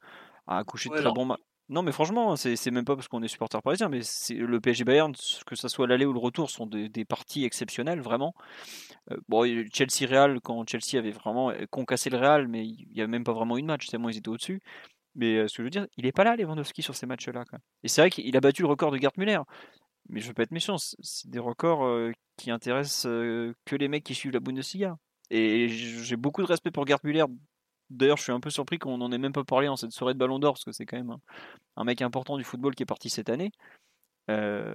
a, 0.46 0.58
accouché 0.58 0.88
de 0.88 0.96
très 0.96 1.12
bons 1.12 1.26
matchs. 1.26 1.40
Non, 1.70 1.82
mais 1.82 1.92
franchement, 1.92 2.34
c'est 2.36 2.70
même 2.70 2.86
pas 2.86 2.96
parce 2.96 3.08
qu'on 3.08 3.22
est 3.22 3.28
supporter 3.28 3.60
parisien, 3.60 3.90
mais 3.90 4.00
le 4.30 4.58
PSG 4.58 4.84
Bayern, 4.84 5.12
que 5.46 5.54
ce 5.54 5.68
soit 5.68 5.86
l'aller 5.86 6.06
ou 6.06 6.14
le 6.14 6.18
retour, 6.18 6.50
sont 6.50 6.64
des, 6.64 7.04
parties 7.04 7.44
exceptionnelles, 7.44 8.00
vraiment. 8.00 8.34
Euh, 9.10 9.18
bon, 9.28 9.44
Chelsea 9.70 10.08
Real, 10.08 10.40
quand 10.40 10.64
Chelsea 10.66 10.98
avait 10.98 11.10
vraiment 11.10 11.50
euh, 11.50 11.66
concassé 11.70 12.08
le 12.08 12.16
Real, 12.16 12.48
mais 12.48 12.66
il 12.66 12.88
n'y 12.94 13.00
avait 13.02 13.10
même 13.10 13.24
pas 13.24 13.34
vraiment 13.34 13.58
une 13.58 13.66
match, 13.66 13.86
tellement 13.88 14.08
ils 14.08 14.16
étaient 14.16 14.30
au-dessus. 14.30 14.62
Mais 15.14 15.36
euh, 15.36 15.48
ce 15.48 15.58
que 15.58 15.62
je 15.62 15.64
veux 15.64 15.70
dire, 15.70 15.86
il 15.98 16.04
n'est 16.04 16.12
pas 16.12 16.24
là, 16.24 16.36
Lewandowski, 16.36 16.80
sur 16.82 16.96
ces 16.96 17.06
matchs-là. 17.06 17.44
Et 17.82 17.88
c'est 17.88 18.00
vrai 18.00 18.10
qu'il 18.10 18.34
a 18.36 18.40
battu 18.40 18.62
le 18.62 18.68
record 18.68 18.90
de 18.90 18.96
Gerd 18.98 19.18
Müller. 19.18 19.40
Mais 20.08 20.20
je 20.20 20.28
veux 20.28 20.34
pas 20.34 20.44
être 20.44 20.52
méchant, 20.52 20.76
c'est 20.78 21.28
des 21.28 21.38
records 21.38 22.12
qui 22.38 22.50
intéressent 22.50 23.02
que 23.02 23.76
les 23.76 23.88
mecs 23.88 24.04
qui 24.04 24.14
suivent 24.14 24.32
la 24.32 24.40
Bundesliga. 24.40 24.96
Et 25.30 25.68
j'ai 25.68 26.16
beaucoup 26.16 26.40
de 26.40 26.46
respect 26.46 26.70
pour 26.70 26.86
Gerd 26.86 27.00
Müller 27.04 27.26
D'ailleurs, 27.90 28.18
je 28.18 28.24
suis 28.24 28.32
un 28.32 28.40
peu 28.40 28.50
surpris 28.50 28.78
qu'on 28.78 28.98
n'en 28.98 29.10
ait 29.12 29.18
même 29.18 29.32
pas 29.32 29.44
parlé 29.44 29.68
en 29.68 29.76
cette 29.76 29.92
soirée 29.92 30.14
de 30.14 30.18
Ballon 30.18 30.38
d'Or, 30.38 30.54
parce 30.54 30.64
que 30.64 30.72
c'est 30.72 30.86
quand 30.86 30.98
même 30.98 31.16
un, 31.76 31.84
mec 31.84 32.02
important 32.02 32.36
du 32.36 32.44
football 32.44 32.74
qui 32.74 32.82
est 32.82 32.86
parti 32.86 33.10
cette 33.10 33.30
année. 33.30 33.52
Euh, 34.30 34.74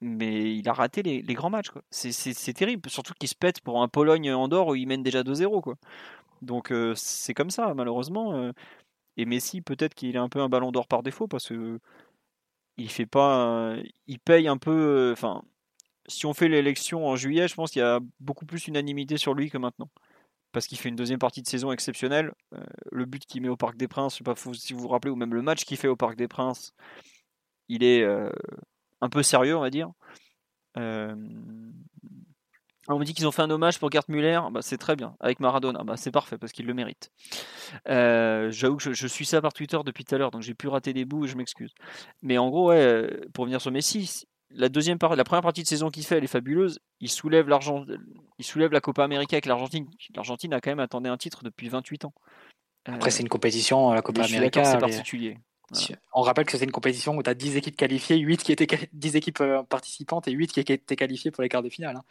mais 0.00 0.56
il 0.56 0.68
a 0.68 0.72
raté 0.72 1.02
les, 1.02 1.22
grands 1.34 1.50
matchs. 1.50 1.70
C'est- 1.90 2.52
terrible, 2.54 2.88
surtout 2.90 3.14
qu'il 3.14 3.28
se 3.28 3.34
pète 3.34 3.60
pour 3.60 3.82
un 3.82 3.88
Pologne-Andorre 3.88 4.68
où 4.68 4.74
il 4.74 4.86
mène 4.88 5.02
déjà 5.02 5.22
2-0. 5.22 5.60
quoi. 5.60 5.76
Donc 6.42 6.72
euh, 6.72 6.94
c'est 6.96 7.34
comme 7.34 7.50
ça, 7.50 7.74
malheureusement. 7.74 8.34
euh. 8.34 8.52
Et 9.16 9.26
Messi, 9.26 9.62
peut-être 9.62 9.94
qu'il 9.94 10.16
est 10.16 10.18
un 10.18 10.28
peu 10.30 10.40
un 10.40 10.48
ballon 10.48 10.72
d'or 10.72 10.88
par 10.88 11.02
défaut 11.02 11.28
parce 11.28 11.48
que 11.48 11.80
il 12.76 12.90
fait 12.90 13.06
pas, 13.06 13.76
il 14.06 14.18
paye 14.20 14.48
un 14.48 14.58
peu. 14.58 15.10
Enfin, 15.12 15.42
si 16.06 16.26
on 16.26 16.34
fait 16.34 16.48
l'élection 16.48 17.06
en 17.06 17.16
juillet, 17.16 17.48
je 17.48 17.54
pense 17.54 17.70
qu'il 17.72 17.80
y 17.80 17.84
a 17.84 18.00
beaucoup 18.20 18.46
plus 18.46 18.66
unanimité 18.68 19.16
sur 19.18 19.34
lui 19.34 19.50
que 19.50 19.58
maintenant. 19.58 19.90
Parce 20.52 20.66
qu'il 20.66 20.78
fait 20.78 20.88
une 20.88 20.96
deuxième 20.96 21.18
partie 21.18 21.42
de 21.42 21.46
saison 21.46 21.72
exceptionnelle. 21.72 22.32
Euh, 22.54 22.62
le 22.90 23.04
but 23.04 23.24
qu'il 23.24 23.42
met 23.42 23.48
au 23.48 23.56
Parc 23.56 23.76
des 23.76 23.88
Princes, 23.88 24.14
je 24.14 24.18
sais 24.18 24.24
pas 24.24 24.34
si 24.54 24.72
vous 24.72 24.80
vous 24.80 24.88
rappelez, 24.88 25.10
ou 25.10 25.16
même 25.16 25.34
le 25.34 25.42
match 25.42 25.64
qu'il 25.64 25.76
fait 25.76 25.88
au 25.88 25.96
Parc 25.96 26.16
des 26.16 26.28
Princes, 26.28 26.72
il 27.68 27.84
est 27.84 28.02
euh, 28.02 28.30
un 29.00 29.08
peu 29.08 29.22
sérieux, 29.22 29.56
on 29.56 29.60
va 29.60 29.70
dire. 29.70 29.90
Euh, 30.76 31.14
on 32.88 32.98
me 32.98 33.04
dit 33.04 33.14
qu'ils 33.14 33.28
ont 33.28 33.32
fait 33.32 33.42
un 33.42 33.50
hommage 33.50 33.78
pour 33.78 33.92
Gerd 33.92 34.06
Müller, 34.08 34.40
bah, 34.50 34.62
c'est 34.62 34.78
très 34.78 34.96
bien. 34.96 35.14
Avec 35.20 35.38
Maradona, 35.38 35.84
bah, 35.84 35.96
c'est 35.96 36.10
parfait 36.10 36.38
parce 36.38 36.50
qu'il 36.50 36.66
le 36.66 36.74
mérite. 36.74 37.12
J'avoue 37.86 38.76
que 38.76 38.92
je, 38.92 39.06
suis 39.06 39.26
ça 39.26 39.40
par 39.40 39.52
Twitter 39.52 39.78
depuis 39.84 40.04
tout 40.04 40.14
à 40.16 40.18
l'heure, 40.18 40.32
donc 40.32 40.42
j'ai 40.42 40.54
pu 40.54 40.66
rater 40.66 40.92
des 40.92 41.04
bouts 41.04 41.26
et 41.26 41.28
je 41.28 41.36
m'excuse. 41.36 41.72
Mais 42.22 42.38
en 42.38 42.50
gros, 42.50 42.72
pour 43.32 43.44
venir 43.44 43.60
sur 43.60 43.70
Messi, 43.70 44.26
la 44.50 44.68
deuxième 44.68 44.98
part, 44.98 45.14
la 45.16 45.24
première 45.24 45.42
partie 45.42 45.62
de 45.62 45.68
saison 45.68 45.90
qu'il 45.90 46.04
fait, 46.04 46.16
elle 46.18 46.24
est 46.24 46.28
fabuleuse. 46.28 46.80
Il 47.00 47.08
soulève 47.10 47.48
l'argent, 47.48 47.84
il 48.38 48.44
soulève 48.44 48.72
la 48.72 48.80
Copa 48.80 49.04
América 49.04 49.34
avec 49.36 49.46
l'Argentine. 49.46 49.86
L'Argentine 50.14 50.52
a 50.54 50.60
quand 50.60 50.70
même 50.70 50.80
attendu 50.80 51.08
un 51.08 51.16
titre 51.16 51.42
depuis 51.44 51.68
28 51.68 52.04
ans. 52.06 52.12
Après, 52.86 53.08
Euh, 53.08 53.10
c'est 53.10 53.22
une 53.22 53.28
compétition, 53.28 53.90
la 53.90 53.96
mais 53.96 54.02
Copa 54.02 54.22
América. 54.24 54.64
c'est 54.64 54.78
particulier. 54.78 55.38
On 56.12 56.22
rappelle 56.22 56.46
que 56.46 56.58
c'est 56.58 56.64
une 56.64 56.72
compétition 56.72 57.16
où 57.16 57.22
tu 57.22 57.30
as 57.30 57.34
10 57.34 57.56
équipes 57.56 57.76
qualifiées, 57.76 58.16
8 58.16 58.42
qui 58.42 58.50
étaient 58.50 58.66
quali- 58.66 58.88
10 58.92 59.14
équipes 59.14 59.40
euh, 59.40 59.62
participantes 59.62 60.26
et 60.26 60.32
8 60.32 60.50
qui 60.52 60.58
étaient 60.58 60.96
qualifiées 60.96 61.30
pour 61.30 61.42
les 61.44 61.48
quarts 61.48 61.62
de 61.62 61.68
finale. 61.68 61.96
hein. 61.96 62.02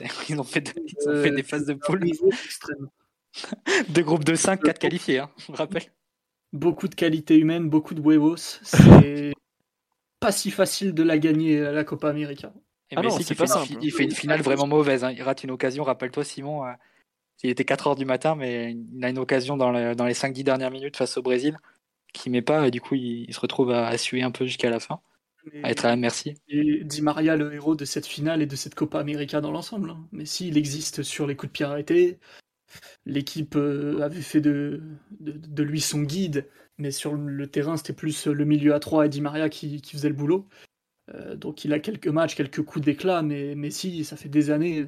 Ils 0.28 0.38
ont 0.38 0.44
fait, 0.44 0.60
de- 0.60 0.72
ils 0.86 1.08
ont 1.08 1.22
fait 1.22 1.30
Euh, 1.30 1.34
des 1.34 1.42
phases 1.42 1.64
de 1.66 1.74
poule, 1.74 2.00
deux 3.88 4.02
groupes 4.02 4.24
de 4.24 4.34
5, 4.36 4.62
4 4.62 4.78
qualifiés, 4.78 5.18
hein, 5.18 5.30
je 5.48 5.52
rappelle. 5.52 5.82
Beaucoup 6.52 6.86
de 6.88 6.94
qualité 6.94 7.36
humaine, 7.36 7.68
beaucoup 7.68 7.94
de 7.94 8.00
huevos. 8.00 8.36
C'est 8.62 9.32
pas 10.20 10.32
si 10.32 10.50
facile 10.50 10.94
de 10.94 11.02
la 11.02 11.18
gagner 11.18 11.60
à 11.60 11.72
la 11.72 11.84
Copa 11.84 12.08
América. 12.10 12.52
Ah 12.96 13.02
non, 13.02 13.16
pas 13.34 13.44
une 13.44 13.50
fi- 13.66 13.72
il 13.82 13.92
fait 13.92 14.04
une 14.04 14.10
finale 14.20 14.40
vraiment 14.42 14.66
mauvaise. 14.66 15.04
hein. 15.04 15.12
Il 15.12 15.22
rate 15.22 15.44
une 15.44 15.50
occasion, 15.50 15.84
rappelle-toi 15.84 16.24
Simon, 16.24 16.64
euh, 16.64 16.72
il 17.42 17.50
était 17.50 17.64
4 17.64 17.86
heures 17.88 17.96
du 17.96 18.04
matin, 18.04 18.34
mais 18.34 18.72
il 18.94 19.04
a 19.04 19.10
une 19.10 19.18
occasion 19.18 19.56
dans, 19.56 19.70
le- 19.70 19.94
dans 19.94 20.06
les 20.06 20.14
5-10 20.14 20.44
dernières 20.44 20.70
minutes 20.70 20.96
face 20.96 21.16
au 21.16 21.22
Brésil 21.22 21.58
qui 22.14 22.30
met 22.30 22.42
pas 22.42 22.66
et 22.66 22.70
du 22.70 22.80
coup 22.80 22.94
il, 22.94 23.26
il 23.28 23.34
se 23.34 23.40
retrouve 23.40 23.70
à, 23.70 23.86
à 23.86 23.98
suer 23.98 24.22
un 24.22 24.30
peu 24.30 24.46
jusqu'à 24.46 24.70
la 24.70 24.80
fin, 24.80 25.00
à 25.62 25.70
être 25.70 25.84
à 25.84 25.88
la 25.88 25.96
merci. 25.96 26.34
Et 26.48 26.82
Di 26.84 27.02
Maria, 27.02 27.36
le 27.36 27.52
héros 27.54 27.76
de 27.76 27.84
cette 27.84 28.06
finale 28.06 28.40
et 28.42 28.46
de 28.46 28.56
cette 28.56 28.74
Copa 28.74 28.98
América 28.98 29.40
dans 29.42 29.50
l'ensemble. 29.52 29.90
hein. 29.90 30.08
Mais 30.12 30.24
s'il 30.24 30.56
existe 30.56 31.02
sur 31.02 31.26
les 31.26 31.36
coups 31.36 31.50
de 31.50 31.52
pied 31.52 31.66
arrêtés, 31.66 32.18
l'équipe 33.06 33.56
euh, 33.56 34.00
avait 34.00 34.22
fait 34.22 34.40
de, 34.40 34.82
de, 35.20 35.32
de 35.32 35.62
lui 35.62 35.80
son 35.80 36.02
guide, 36.02 36.46
mais 36.78 36.90
sur 36.90 37.14
le 37.14 37.46
terrain, 37.46 37.76
c'était 37.76 37.92
plus 37.92 38.26
le 38.26 38.44
milieu 38.44 38.74
à 38.74 38.80
3 38.80 39.06
et 39.06 39.08
Di 39.08 39.20
Maria 39.20 39.48
qui, 39.48 39.80
qui 39.80 39.92
faisait 39.92 40.08
le 40.08 40.14
boulot. 40.14 40.46
Euh, 41.14 41.36
donc 41.36 41.64
il 41.64 41.72
a 41.72 41.78
quelques 41.78 42.08
matchs, 42.08 42.34
quelques 42.36 42.62
coups 42.62 42.84
d'éclat, 42.84 43.22
mais 43.22 43.54
Messi, 43.54 44.04
ça 44.04 44.16
fait 44.16 44.28
des 44.28 44.50
années, 44.50 44.86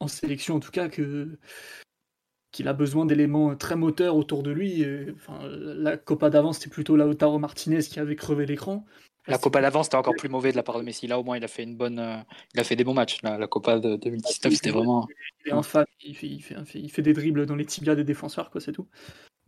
en 0.00 0.08
sélection 0.08 0.56
en 0.56 0.60
tout 0.60 0.70
cas, 0.70 0.88
que 0.88 1.38
qu'il 2.52 2.68
a 2.68 2.72
besoin 2.72 3.04
d'éléments 3.04 3.54
très 3.54 3.76
moteurs 3.76 4.16
autour 4.16 4.42
de 4.42 4.50
lui. 4.50 4.80
Et, 4.80 5.12
enfin, 5.14 5.40
la 5.46 5.98
Copa 5.98 6.30
d'avant, 6.30 6.54
c'était 6.54 6.70
plutôt 6.70 6.96
Lautaro 6.96 7.38
Martinez 7.38 7.82
qui 7.82 8.00
avait 8.00 8.16
crevé 8.16 8.46
l'écran. 8.46 8.86
La 9.26 9.38
Copa 9.38 9.60
d'avant 9.60 9.82
c'était 9.82 9.96
encore 9.96 10.14
plus 10.14 10.28
mauvais 10.28 10.52
de 10.52 10.56
la 10.56 10.62
part 10.62 10.78
de 10.78 10.84
Messi. 10.84 11.08
Là 11.08 11.18
au 11.18 11.24
moins 11.24 11.36
il 11.36 11.42
a 11.42 11.48
fait 11.48 11.64
une 11.64 11.76
bonne, 11.76 11.98
euh, 11.98 12.16
il 12.54 12.60
a 12.60 12.64
fait 12.64 12.76
des 12.76 12.84
bons 12.84 12.94
matchs. 12.94 13.20
La, 13.22 13.36
la 13.36 13.48
Copa 13.48 13.80
de 13.80 13.96
2019 13.96 14.52
c'était 14.54 14.70
vraiment. 14.70 15.08
Il 15.44 15.50
est 15.50 15.52
infâme, 15.52 15.84
il 16.00 16.16
fait, 16.16 16.28
il, 16.28 16.40
fait, 16.40 16.54
il 16.56 16.64
fait- 16.64 16.78
il 16.78 16.90
fait 16.90 17.02
des 17.02 17.12
dribbles 17.12 17.44
dans 17.44 17.56
les 17.56 17.64
tibias 17.66 17.96
des 17.96 18.04
défenseurs, 18.04 18.50
quoi, 18.50 18.60
c'est 18.60 18.72
tout. 18.72 18.86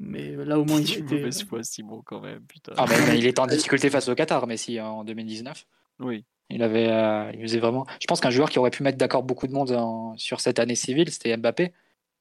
Mais 0.01 0.31
là, 0.37 0.59
au 0.59 0.65
moins, 0.65 0.81
il 0.81 0.93
était. 0.93 1.17
mauvaise 1.17 1.43
foi, 1.43 1.63
Simon, 1.65 2.03
quand 2.05 2.21
même. 2.21 2.41
Putain. 2.47 2.73
Ah 2.77 2.85
mais, 2.89 2.97
mais 3.07 3.19
il 3.19 3.27
était 3.27 3.41
en 3.41 3.47
difficulté 3.49 3.91
face 3.91 4.09
au 4.09 4.15
Qatar 4.15 4.47
Messi 4.47 4.81
en 4.81 5.03
2019. 5.05 5.67
Oui. 6.01 6.25
Il 6.51 6.63
avait, 6.63 6.89
euh, 6.89 7.31
il 7.35 7.43
faisait 7.43 7.59
vraiment. 7.59 7.85
Je 8.01 8.07
pense 8.07 8.21
qu'un 8.21 8.31
joueur 8.31 8.49
qui 8.49 8.59
aurait 8.59 8.71
pu 8.71 8.83
mettre 8.83 8.97
d'accord 8.97 9.23
beaucoup 9.23 9.47
de 9.47 9.53
monde 9.53 9.73
en- 9.73 10.17
sur 10.17 10.41
cette 10.41 10.59
année 10.61 10.77
civile, 10.77 11.11
c'était 11.11 11.37
Mbappé, 11.37 11.73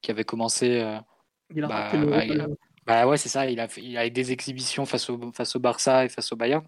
qui 0.02 0.12
avait 0.12 0.24
commencé. 0.26 0.82
euh, 0.82 0.98
Il 1.56 1.64
a 1.64 1.68
Bah, 1.68 1.92
bah, 1.94 2.26
il 2.26 2.48
Bah 2.86 3.08
ouais, 3.08 3.18
c'est 3.18 3.30
ça. 3.30 3.50
Il 3.50 3.60
a, 3.60 3.68
il 3.78 3.98
a 3.98 4.08
eu 4.08 4.12
des 4.12 4.32
exhibitions 4.32 4.86
face 4.86 5.10
au, 5.10 5.32
face 5.32 5.56
au 5.56 5.60
Barça 5.60 6.04
et 6.06 6.10
face 6.10 6.32
au 6.32 6.36
Bayern. 6.36 6.64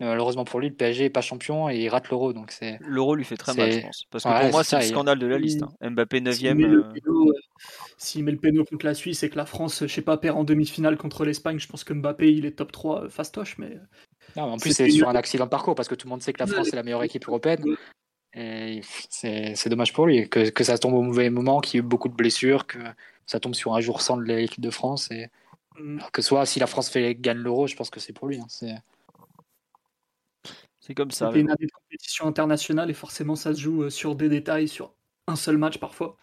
Mais 0.00 0.06
malheureusement 0.06 0.44
pour 0.44 0.60
lui, 0.60 0.68
le 0.68 0.74
PSG 0.74 1.06
est 1.06 1.10
pas 1.10 1.20
champion 1.22 1.68
et 1.68 1.78
il 1.78 1.88
rate 1.88 2.08
l'Euro. 2.10 2.32
Donc 2.32 2.52
c'est. 2.52 2.78
L'euro 2.80 3.14
lui 3.16 3.24
fait 3.24 3.36
très 3.36 3.54
mal, 3.54 3.72
je 3.72 3.80
pense. 3.80 4.04
Parce 4.10 4.24
que 4.24 4.28
Ouais, 4.28 4.40
pour 4.42 4.50
moi, 4.52 4.64
c'est 4.64 4.76
le 4.76 4.82
il- 4.82 4.88
scandale 4.88 5.18
de 5.18 5.26
la 5.26 5.38
liste. 5.38 5.62
hein. 5.80 5.90
Mbappé 5.90 6.18
S'il 6.18 6.22
9ème. 6.54 6.54
met, 6.58 6.66
le 6.68 6.78
euh, 6.80 6.92
péno, 6.92 7.30
euh, 7.30 7.32
s'il 7.96 8.24
met 8.24 8.30
le 8.32 8.38
péno 8.38 8.64
contre 8.64 8.86
la 8.86 8.94
Suisse 8.94 9.22
et 9.24 9.30
que 9.30 9.36
la 9.36 9.46
France, 9.46 9.80
je 9.82 9.92
sais 9.92 10.02
pas, 10.02 10.16
perd 10.16 10.36
en 10.38 10.44
demi-finale 10.44 10.96
contre 10.96 11.24
l'Espagne, 11.24 11.58
je 11.58 11.66
pense 11.66 11.82
que 11.82 11.92
Mbappé, 11.92 12.32
il 12.32 12.46
est 12.46 12.52
top 12.52 12.70
3 12.70 13.04
euh, 13.04 13.08
fastoche, 13.08 13.58
mais 13.58 13.70
Non, 14.36 14.46
mais 14.46 14.52
en 14.52 14.58
plus, 14.58 14.72
c'est 14.72 14.88
sur 14.90 15.08
un 15.08 15.16
accident 15.16 15.46
de 15.46 15.50
parcours 15.50 15.74
parce 15.74 15.88
que 15.88 15.94
tout 15.96 16.06
le 16.06 16.10
monde 16.10 16.22
sait 16.22 16.32
que 16.32 16.40
la 16.40 16.46
France 16.46 16.72
est 16.72 16.76
la 16.76 16.82
meilleure 16.84 17.02
équipe 17.02 17.26
européenne. 17.26 17.64
Et 18.34 18.82
c'est 19.10 19.54
c'est 19.56 19.70
dommage 19.70 19.92
pour 19.92 20.06
lui 20.06 20.28
que, 20.28 20.50
que 20.50 20.62
ça 20.62 20.78
tombe 20.78 20.94
au 20.94 21.02
mauvais 21.02 21.30
moment, 21.30 21.60
qu'il 21.60 21.74
y 21.74 21.76
ait 21.78 21.84
eu 21.84 21.88
beaucoup 21.88 22.08
de 22.08 22.14
blessures, 22.14 22.66
que 22.66 22.78
ça 23.26 23.40
tombe 23.40 23.54
sur 23.54 23.74
un 23.74 23.80
jour 23.80 24.00
sans 24.02 24.16
de 24.16 24.22
l'équipe 24.22 24.60
de 24.60 24.70
France. 24.70 25.10
Et 25.10 25.28
mm, 25.78 25.98
alors 25.98 26.12
que 26.12 26.22
soit 26.22 26.44
si 26.46 26.60
la 26.60 26.66
France 26.68 26.88
fait, 26.90 27.14
gagne 27.16 27.38
l'Euro, 27.38 27.66
je 27.66 27.74
pense 27.74 27.90
que 27.90 27.98
c'est 28.00 28.12
pour 28.12 28.28
lui. 28.28 28.38
hein. 28.38 28.46
C'est- 28.48 28.76
C'est 30.88 30.94
comme 30.94 31.10
ça. 31.12 31.28
c'était 31.28 31.40
une 31.40 31.50
année 31.50 31.66
de 31.66 31.70
compétition 31.70 32.26
internationale 32.26 32.90
et 32.90 32.94
forcément, 32.94 33.36
ça 33.36 33.54
se 33.54 33.60
joue 33.60 33.82
euh, 33.84 33.90
sur 33.90 34.16
des 34.16 34.28
détails, 34.28 34.66
sur 34.68 34.94
un 35.28 35.36
seul 35.36 35.56
match 35.58 35.78
parfois. 35.78 36.16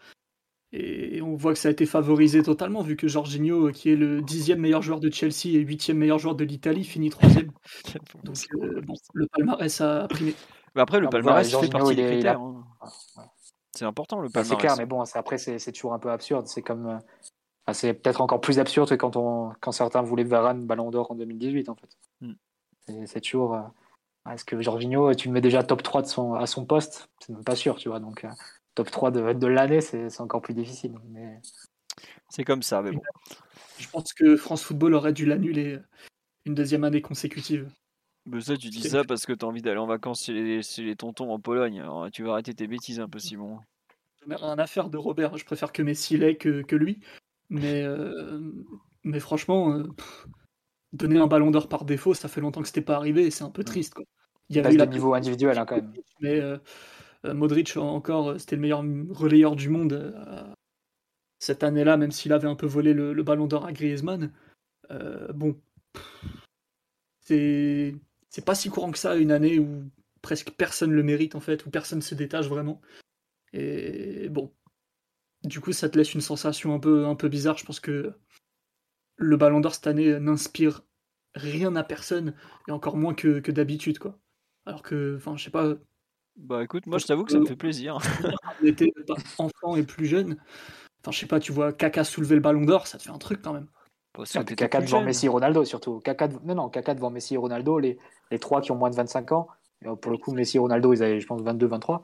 Et 0.74 1.22
on 1.22 1.36
voit 1.36 1.54
que 1.54 1.60
ça 1.60 1.70
a 1.70 1.72
été 1.72 1.86
favorisé 1.86 2.44
totalement, 2.44 2.82
vu 2.82 2.98
que 2.98 3.08
Jorginho, 3.08 3.68
euh, 3.68 3.72
qui 3.72 3.92
est 3.92 3.96
le 3.96 4.22
dixième 4.22 4.60
meilleur 4.60 4.82
joueur 4.82 5.00
de 5.00 5.10
Chelsea 5.10 5.54
et 5.54 5.60
huitième 5.60 5.98
meilleur 5.98 6.20
joueur 6.20 6.36
de 6.36 6.44
l'Italie, 6.44 6.84
finit 6.84 7.10
troisième. 7.12 7.52
Donc 8.26 8.36
euh, 8.56 8.82
bon, 8.82 8.96
le 9.14 9.28
palmarès 9.28 9.80
a 9.82 10.08
primé. 10.10 10.34
Mais 10.76 10.82
après, 10.82 11.00
le 11.00 11.08
palmarès 11.10 11.46
fait 11.46 11.52
Jorginho, 11.52 11.72
partie 11.78 11.94
il 11.94 11.96
des 11.96 12.06
critères. 12.08 12.40
a- 12.40 12.44
hein. 12.44 12.64
C'est 13.74 13.86
important, 13.86 14.20
le 14.20 14.28
Bah, 14.30 14.44
c'est 14.44 14.50
palmarès. 14.50 14.60
clair, 14.62 14.76
mais 14.78 14.86
bon, 14.86 15.06
c'est- 15.06 15.18
après, 15.18 15.38
c'est 15.38 15.60
c'est 15.60 15.72
toujours 15.72 15.94
un 15.94 16.00
peu 16.00 16.10
absurde. 16.10 16.48
C'est 16.48 16.62
comme. 16.64 16.88
euh, 16.88 17.74
c'est 17.74 17.94
peut-être 17.94 18.20
encore 18.22 18.42
plus 18.42 18.60
absurde 18.60 18.90
que 18.90 18.96
quand, 18.96 19.16
on, 19.16 19.52
quand 19.62 19.72
certains 19.72 20.02
voulaient 20.02 20.24
Varane 20.24 20.66
Ballon 20.66 20.92
d'Or 20.92 21.12
en 21.12 21.16
2018, 21.16 21.70
en 21.70 21.76
fait. 21.76 21.98
Mm. 22.22 22.34
C'est- 22.88 23.06
C'est 23.08 23.22
toujours. 23.22 23.54
euh, 23.54 23.62
Est-ce 24.32 24.46
que 24.46 24.62
Jorginho, 24.62 25.14
tu 25.14 25.28
le 25.28 25.34
mets 25.34 25.42
déjà 25.42 25.64
top 25.64 25.84
3 25.84 26.02
de 26.02 26.08
son, 26.08 26.34
à 26.34 26.48
son 26.48 26.66
poste? 26.66 27.10
C'est 27.20 27.34
même 27.34 27.44
pas 27.44 27.56
sûr, 27.56 27.76
tu 27.76 27.90
vois. 27.90 28.00
Donc, 28.00 28.24
euh, 28.24 28.30
top 28.74 28.90
3 28.90 29.12
de, 29.12 29.34
de 29.34 29.48
l'année, 29.48 29.82
c'est 29.82 30.22
encore 30.22 30.42
plus 30.42 30.54
difficile. 30.54 30.96
Mais... 31.10 31.40
C'est 32.30 32.44
comme 32.44 32.64
ça, 32.64 32.82
mais 32.82 32.92
bon. 32.92 33.02
Je 33.78 33.88
pense 33.90 34.14
que 34.14 34.36
France 34.36 34.64
Football 34.64 34.94
aurait 34.94 35.14
dû 35.14 35.26
l'annuler 35.26 35.76
euh, 35.76 35.84
une 36.46 36.56
deuxième 36.56 36.84
année 36.84 37.02
consécutive. 37.02 37.70
Mais 38.26 38.42
ça, 38.42 38.58
tu 38.58 38.70
dis 38.70 38.82
ça 38.82 39.04
parce 39.04 39.26
que 39.26 39.34
t'as 39.34 39.46
envie 39.46 39.62
d'aller 39.62 39.78
en 39.78 39.86
vacances 39.86 40.24
chez 40.24 40.34
les, 40.34 40.64
chez 40.64 40.84
les 40.84 40.96
tontons 40.96 41.32
en 41.32 41.40
Pologne. 41.40 41.82
Alors, 41.82 42.10
tu 42.12 42.24
vas 42.24 42.32
arrêter 42.32 42.56
tes 42.56 42.68
bêtises 42.68 43.00
un 43.00 43.08
peu, 43.08 43.20
Simon. 43.20 43.60
J'en 44.22 44.32
ai 44.32 44.36
rien 44.36 44.58
à 44.58 44.66
faire 44.66 44.90
de 44.90 44.98
Robert. 44.98 45.38
Je 45.38 45.46
préfère 45.46 45.72
que 45.72 45.84
Messi 45.84 46.18
l'ait 46.18 46.36
que, 46.36 46.64
que 46.64 46.76
lui. 46.76 47.00
Mais, 47.50 47.84
euh, 47.84 48.42
mais 49.04 49.20
franchement, 49.20 49.74
euh, 49.74 49.84
pff, 49.84 50.28
donner 50.94 51.20
un 51.20 51.28
ballon 51.28 51.52
d'or 51.52 51.70
par 51.70 51.86
défaut, 51.86 52.16
ça 52.16 52.28
fait 52.28 52.42
longtemps 52.42 52.62
que 52.62 52.68
c'était 52.68 52.82
pas 52.82 52.96
arrivé 52.96 53.26
et 53.26 53.32
c'est 53.32 53.44
un 53.44 53.52
peu 53.52 53.64
triste. 53.64 53.94
Quoi. 53.94 54.06
Il 54.50 54.56
y 54.56 54.60
avait 54.60 54.74
eu 54.74 54.78
de 54.78 54.86
niveau 54.86 55.14
individuel, 55.14 55.58
hein, 55.58 55.66
quand 55.66 55.76
même. 55.76 55.94
mais 56.22 56.40
euh, 56.40 56.58
euh, 57.26 57.34
Modric 57.34 57.76
encore, 57.78 58.32
euh, 58.32 58.38
c'était 58.38 58.56
le 58.56 58.62
meilleur 58.62 58.84
relayeur 59.10 59.56
du 59.56 59.70
monde 59.70 59.94
euh, 59.94 60.54
cette 61.40 61.64
année-là, 61.64 61.98
même 61.98 62.12
s'il 62.12 62.34
avait 62.34 62.48
un 62.48 62.56
peu 62.56 62.66
volé 62.68 62.94
le, 62.94 63.14
le 63.14 63.24
ballon 63.24 63.48
d'or 63.48 63.66
à 63.66 63.74
Griezmann. 63.74 64.32
Euh, 64.92 65.32
bon, 65.34 65.60
c'est 67.22 67.96
c'est 68.30 68.46
pas 68.46 68.56
si 68.56 68.70
courant 68.70 68.92
que 68.92 68.98
ça 69.00 69.16
une 69.16 69.32
année 69.32 69.60
où 69.60 69.84
presque 70.22 70.52
personne 70.52 70.92
le 70.92 71.04
mérite 71.04 71.36
en 71.36 71.40
fait, 71.40 71.66
où 71.66 71.70
personne 71.70 72.02
se 72.02 72.16
détache 72.16 72.48
vraiment. 72.48 72.82
Et 73.54 74.30
bon, 74.30 74.54
du 75.44 75.62
coup, 75.62 75.74
ça 75.74 75.90
te 75.90 75.98
laisse 75.98 76.14
une 76.14 76.22
sensation 76.22 76.74
un 76.76 76.80
peu 76.80 77.06
un 77.06 77.16
peu 77.16 77.30
bizarre. 77.30 77.58
Je 77.58 77.66
pense 77.66 77.80
que 77.80 78.14
le 79.18 79.38
ballon 79.38 79.60
d'or 79.62 79.76
cette 79.76 79.88
année 79.88 80.20
n'inspire 80.20 80.84
rien 81.36 81.76
à 81.76 81.84
personne 81.84 82.36
et 82.68 82.72
encore 82.72 82.98
moins 82.98 83.14
que, 83.14 83.40
que 83.40 83.52
d'habitude 83.52 84.00
quoi. 84.00 84.20
Alors 84.66 84.82
que, 84.82 85.16
enfin, 85.18 85.36
je 85.38 85.44
sais 85.44 85.52
pas, 85.52 85.74
Bah 86.38 86.64
écoute, 86.64 86.86
moi 86.88 86.98
je 86.98 87.06
t'avoue 87.06 87.24
que 87.24 87.32
ça 87.32 87.40
me 87.40 87.46
fait 87.46 87.56
plaisir. 87.56 87.98
on 88.62 88.66
était 88.66 88.92
enfant 89.38 89.76
et 89.76 89.84
plus 89.84 90.06
jeune. 90.06 90.38
Enfin, 91.02 91.12
je 91.12 91.20
sais 91.20 91.28
pas, 91.28 91.40
tu 91.40 91.52
vois 91.52 91.72
Kaka 91.72 92.04
soulever 92.04 92.36
le 92.36 92.42
ballon 92.42 92.66
d'or, 92.66 92.88
ça 92.88 92.98
te 92.98 93.04
fait 93.04 93.12
un 93.12 93.18
truc 93.18 93.42
quand 93.42 93.54
même. 93.54 93.68
Puis 94.14 94.24
t'étais 94.34 94.56
Kaka 94.56 94.80
devant 94.82 94.98
jeune. 94.98 95.06
Messi 95.06 95.26
et 95.26 95.30
Ronaldo, 95.30 95.66
surtout. 95.66 96.00
Kaka, 96.00 96.30
de- 96.30 96.40
non, 96.44 96.56
non, 96.56 96.70
Kaka 96.70 96.96
devant 96.96 97.10
Messi 97.10 97.36
et 97.36 97.38
Ronaldo, 97.38 97.80
les, 97.80 98.00
les 98.32 98.40
trois 98.40 98.62
qui 98.62 98.72
ont 98.72 98.76
moins 98.76 98.90
de 98.90 98.96
25 98.96 99.32
ans. 99.34 99.48
Et, 99.84 99.88
euh, 99.88 99.96
pour 99.96 100.12
le 100.12 100.18
coup, 100.18 100.34
Messi 100.34 100.58
et 100.58 100.60
Ronaldo, 100.60 100.94
ils 100.94 101.04
avaient, 101.04 101.20
je 101.20 101.28
pense, 101.28 101.42
22, 101.42 101.68
23. 101.68 102.04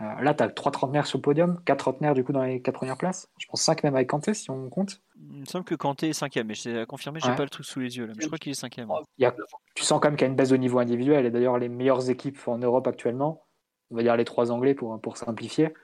Euh, 0.00 0.20
là, 0.22 0.32
tu 0.34 0.42
as 0.44 0.48
trois 0.48 0.70
trentenaires 0.70 1.06
sur 1.06 1.18
le 1.18 1.22
podium, 1.22 1.60
quatre 1.64 1.80
trentenaires 1.80 2.14
du 2.14 2.22
coup 2.22 2.32
dans 2.32 2.42
les 2.44 2.62
quatre 2.62 2.76
premières 2.76 2.96
places. 2.98 3.28
Je 3.38 3.46
pense 3.46 3.62
cinq 3.62 3.82
même 3.82 3.94
avec 3.96 4.08
Kanté 4.08 4.32
si 4.34 4.50
on 4.50 4.68
compte. 4.70 5.02
Il 5.32 5.40
me 5.40 5.44
semble 5.44 5.64
que 5.64 5.74
Kanté 5.74 6.10
est 6.10 6.12
cinquième, 6.12 6.46
mais 6.46 6.54
je 6.54 6.84
confirmé, 6.84 7.18
j'ai 7.20 7.30
Ouais. 7.30 7.36
pas 7.36 7.42
le 7.42 7.48
truc 7.50 7.66
sous 7.66 7.80
les 7.80 7.96
yeux 7.96 8.06
là. 8.06 8.12
Mais 8.16 8.22
je 8.22 8.26
crois 8.28 8.38
qu'il 8.38 8.52
est 8.52 8.54
cinquième. 8.54 8.88
Il 9.18 9.22
y 9.22 9.26
a- 9.26 9.34
tu 9.74 9.82
sens 9.82 10.00
quand 10.00 10.08
même 10.08 10.16
qu'il 10.16 10.24
y 10.26 10.28
a 10.28 10.30
une 10.30 10.36
baisse 10.36 10.50
de 10.50 10.56
niveau 10.56 10.78
individuel. 10.78 11.26
Et 11.26 11.30
d'ailleurs, 11.30 11.58
les 11.58 11.68
meilleures 11.68 12.08
équipes 12.10 12.38
en 12.46 12.58
Europe 12.58 12.86
actuellement, 12.86 13.44
on 13.90 13.96
va 13.96 14.02
dire 14.02 14.16
les 14.16 14.24
trois 14.24 14.52
Anglais 14.52 14.74
pour, 14.74 15.00
pour 15.00 15.16
simplifier, 15.16 15.74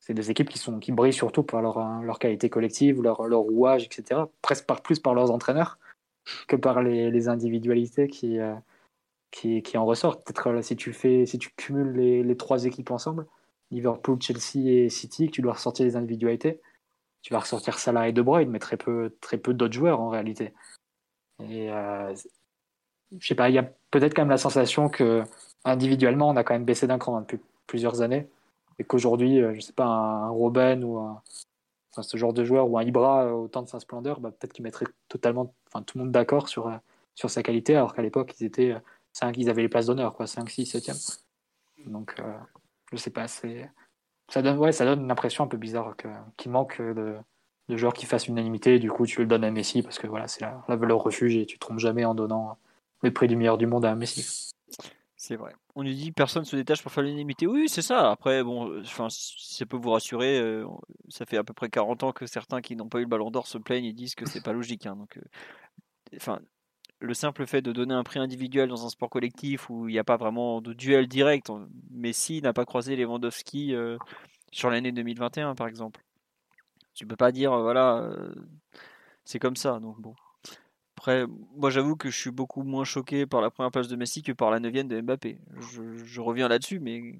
c'est 0.00 0.14
des 0.14 0.30
équipes 0.30 0.48
qui, 0.50 0.58
sont, 0.58 0.78
qui 0.78 0.92
brillent 0.92 1.12
surtout 1.12 1.42
par 1.42 1.62
leur, 1.62 1.78
euh, 1.78 2.00
leur 2.02 2.18
qualité 2.18 2.50
collective, 2.50 3.00
leur, 3.02 3.22
leur 3.26 3.40
rouage, 3.40 3.84
etc. 3.84 4.22
Presque 4.42 4.66
par, 4.66 4.82
plus 4.82 4.98
par 4.98 5.14
leurs 5.14 5.30
entraîneurs 5.30 5.78
que 6.48 6.56
par 6.56 6.82
les, 6.82 7.10
les 7.10 7.28
individualités 7.28 8.08
qui, 8.08 8.38
euh, 8.38 8.54
qui, 9.30 9.62
en 9.76 9.84
ressortent. 9.84 10.24
Peut-être 10.26 10.62
si 10.62 10.76
tu, 10.76 10.92
fais, 10.92 11.26
si 11.26 11.38
tu 11.38 11.50
cumules 11.56 11.92
les, 11.92 12.36
trois 12.36 12.64
équipes 12.64 12.90
ensemble, 12.90 13.26
Liverpool, 13.70 14.20
Chelsea 14.20 14.68
et 14.68 14.88
City, 14.88 15.26
que 15.26 15.32
tu 15.32 15.42
dois 15.42 15.54
ressortir 15.54 15.86
les 15.86 15.96
individualités, 15.96 16.60
tu 17.22 17.32
vas 17.32 17.40
ressortir 17.40 17.78
Salah 17.78 18.08
et 18.08 18.12
De 18.12 18.22
Bruyne, 18.22 18.50
mais 18.50 18.58
très 18.58 18.76
peu, 18.76 19.14
très 19.20 19.38
peu 19.38 19.54
d'autres 19.54 19.74
joueurs 19.74 20.00
en 20.00 20.08
réalité. 20.08 20.54
Et 21.40 21.70
euh, 21.70 22.14
je 23.18 23.26
sais 23.26 23.34
pas, 23.34 23.48
il 23.48 23.54
y 23.54 23.58
a 23.58 23.70
peut-être 23.90 24.14
quand 24.14 24.22
même 24.22 24.30
la 24.30 24.38
sensation 24.38 24.88
que 24.88 25.22
individuellement, 25.64 26.28
on 26.30 26.36
a 26.36 26.44
quand 26.44 26.54
même 26.54 26.64
baissé 26.64 26.86
d'un 26.86 26.98
cran 26.98 27.20
depuis 27.20 27.38
plusieurs 27.66 28.02
années, 28.02 28.28
et 28.78 28.84
qu'aujourd'hui, 28.84 29.40
euh, 29.40 29.54
je 29.54 29.60
sais 29.60 29.72
pas, 29.72 29.84
un, 29.84 30.24
un 30.24 30.30
Robben 30.30 30.82
ou 30.84 30.98
ce 32.02 32.16
genre 32.16 32.32
de 32.32 32.44
joueur 32.44 32.70
ou 32.70 32.78
un 32.78 32.82
Ibra 32.82 33.24
euh, 33.24 33.32
au 33.32 33.48
temps 33.48 33.62
de 33.62 33.68
sa 33.68 33.80
splendeur, 33.80 34.20
bah, 34.20 34.30
peut-être 34.30 34.52
qu'il 34.52 34.62
mettrait 34.62 34.86
totalement, 35.08 35.54
enfin 35.66 35.82
tout 35.82 35.98
le 35.98 36.04
monde 36.04 36.12
d'accord 36.12 36.48
sur 36.48 36.68
euh, 36.68 36.76
sur 37.14 37.28
sa 37.28 37.42
qualité, 37.42 37.76
alors 37.76 37.94
qu'à 37.94 38.02
l'époque, 38.02 38.34
ils 38.40 38.46
étaient 38.46 38.74
euh, 39.10 39.18
cinq, 39.18 39.36
ils 39.36 39.50
avaient 39.50 39.62
les 39.62 39.68
places 39.68 39.86
d'honneur, 39.86 40.14
quoi, 40.14 40.26
5, 40.26 40.48
6, 40.48 40.74
7e. 40.74 41.20
Donc, 41.86 42.14
euh, 42.18 42.38
je 42.92 42.96
sais 42.96 43.10
pas, 43.10 43.28
c'est 43.28 43.70
ça 44.28 44.42
donne, 44.42 44.58
ouais, 44.58 44.72
ça 44.72 44.84
donne 44.84 45.02
une 45.02 45.10
impression 45.10 45.44
un 45.44 45.48
peu 45.48 45.56
bizarre 45.56 45.96
que, 45.96 46.08
qu'il 46.36 46.52
manque 46.52 46.80
de, 46.80 47.16
de 47.68 47.76
joueurs 47.76 47.92
qui 47.94 48.06
fassent 48.06 48.28
unanimité. 48.28 48.78
Du 48.78 48.90
coup, 48.90 49.06
tu 49.06 49.20
le 49.20 49.26
donnes 49.26 49.44
à 49.44 49.50
Messi 49.50 49.82
parce 49.82 49.98
que 49.98 50.06
voilà, 50.06 50.28
c'est 50.28 50.42
la, 50.42 50.62
la 50.68 50.76
valeur 50.76 51.02
refuge 51.02 51.36
et 51.36 51.46
tu 51.46 51.58
te 51.58 51.60
trompes 51.66 51.80
jamais 51.80 52.04
en 52.04 52.14
donnant 52.14 52.56
le 53.02 53.12
prix 53.12 53.26
du 53.26 53.34
meilleur 53.36 53.58
du 53.58 53.66
monde 53.66 53.84
à 53.84 53.94
Messi. 53.96 54.50
C'est 55.16 55.36
vrai. 55.36 55.52
On 55.74 55.82
nous 55.82 55.92
dit 55.92 56.12
personne 56.12 56.44
se 56.44 56.56
détache 56.56 56.82
pour 56.82 56.92
faire 56.92 57.02
l'unanimité. 57.02 57.46
Oui, 57.46 57.68
c'est 57.68 57.82
ça. 57.82 58.10
Après, 58.10 58.42
bon, 58.44 58.80
enfin, 58.80 59.08
ça 59.10 59.66
peut 59.66 59.76
vous 59.76 59.90
rassurer, 59.90 60.38
euh, 60.38 60.64
ça 61.08 61.26
fait 61.26 61.36
à 61.36 61.44
peu 61.44 61.52
près 61.52 61.68
40 61.68 62.04
ans 62.04 62.12
que 62.12 62.26
certains 62.26 62.60
qui 62.60 62.76
n'ont 62.76 62.88
pas 62.88 62.98
eu 62.98 63.02
le 63.02 63.08
ballon 63.08 63.30
d'or 63.30 63.46
se 63.46 63.58
plaignent 63.58 63.84
et 63.84 63.92
disent 63.92 64.14
que 64.14 64.26
c'est 64.26 64.42
pas 64.42 64.52
logique. 64.52 64.86
hein. 64.86 64.96
donc, 64.96 65.16
euh, 65.18 65.22
enfin, 66.16 66.40
le 67.00 67.14
simple 67.14 67.46
fait 67.46 67.62
de 67.62 67.72
donner 67.72 67.94
un 67.94 68.04
prix 68.04 68.18
individuel 68.20 68.68
dans 68.68 68.86
un 68.86 68.90
sport 68.90 69.10
collectif 69.10 69.70
où 69.70 69.88
il 69.88 69.92
n'y 69.92 69.98
a 69.98 70.04
pas 70.04 70.16
vraiment 70.16 70.60
de 70.60 70.72
duel 70.72 71.08
direct, 71.08 71.50
Messi 71.90 72.42
n'a 72.42 72.52
pas 72.52 72.64
croisé 72.64 72.94
Lewandowski 72.96 73.74
euh, 73.74 73.96
sur 74.52 74.70
l'année 74.70 74.92
2021, 74.92 75.54
par 75.54 75.66
exemple. 75.66 76.00
Tu 76.94 77.06
peux 77.06 77.16
pas 77.16 77.32
dire, 77.32 77.52
euh, 77.52 77.62
voilà, 77.62 77.98
euh, 77.98 78.34
c'est 79.24 79.38
comme 79.38 79.56
ça. 79.56 79.80
Donc 79.80 80.00
bon. 80.00 80.14
Après, 80.98 81.24
moi 81.56 81.70
j'avoue 81.70 81.96
que 81.96 82.10
je 82.10 82.18
suis 82.18 82.30
beaucoup 82.30 82.62
moins 82.62 82.84
choqué 82.84 83.24
par 83.24 83.40
la 83.40 83.50
première 83.50 83.70
place 83.70 83.88
de 83.88 83.96
Messi 83.96 84.22
que 84.22 84.32
par 84.32 84.50
la 84.50 84.60
neuvième 84.60 84.86
de 84.86 85.00
Mbappé. 85.00 85.40
Je, 85.58 85.96
je 85.96 86.20
reviens 86.20 86.48
là-dessus, 86.48 86.78
mais 86.78 87.18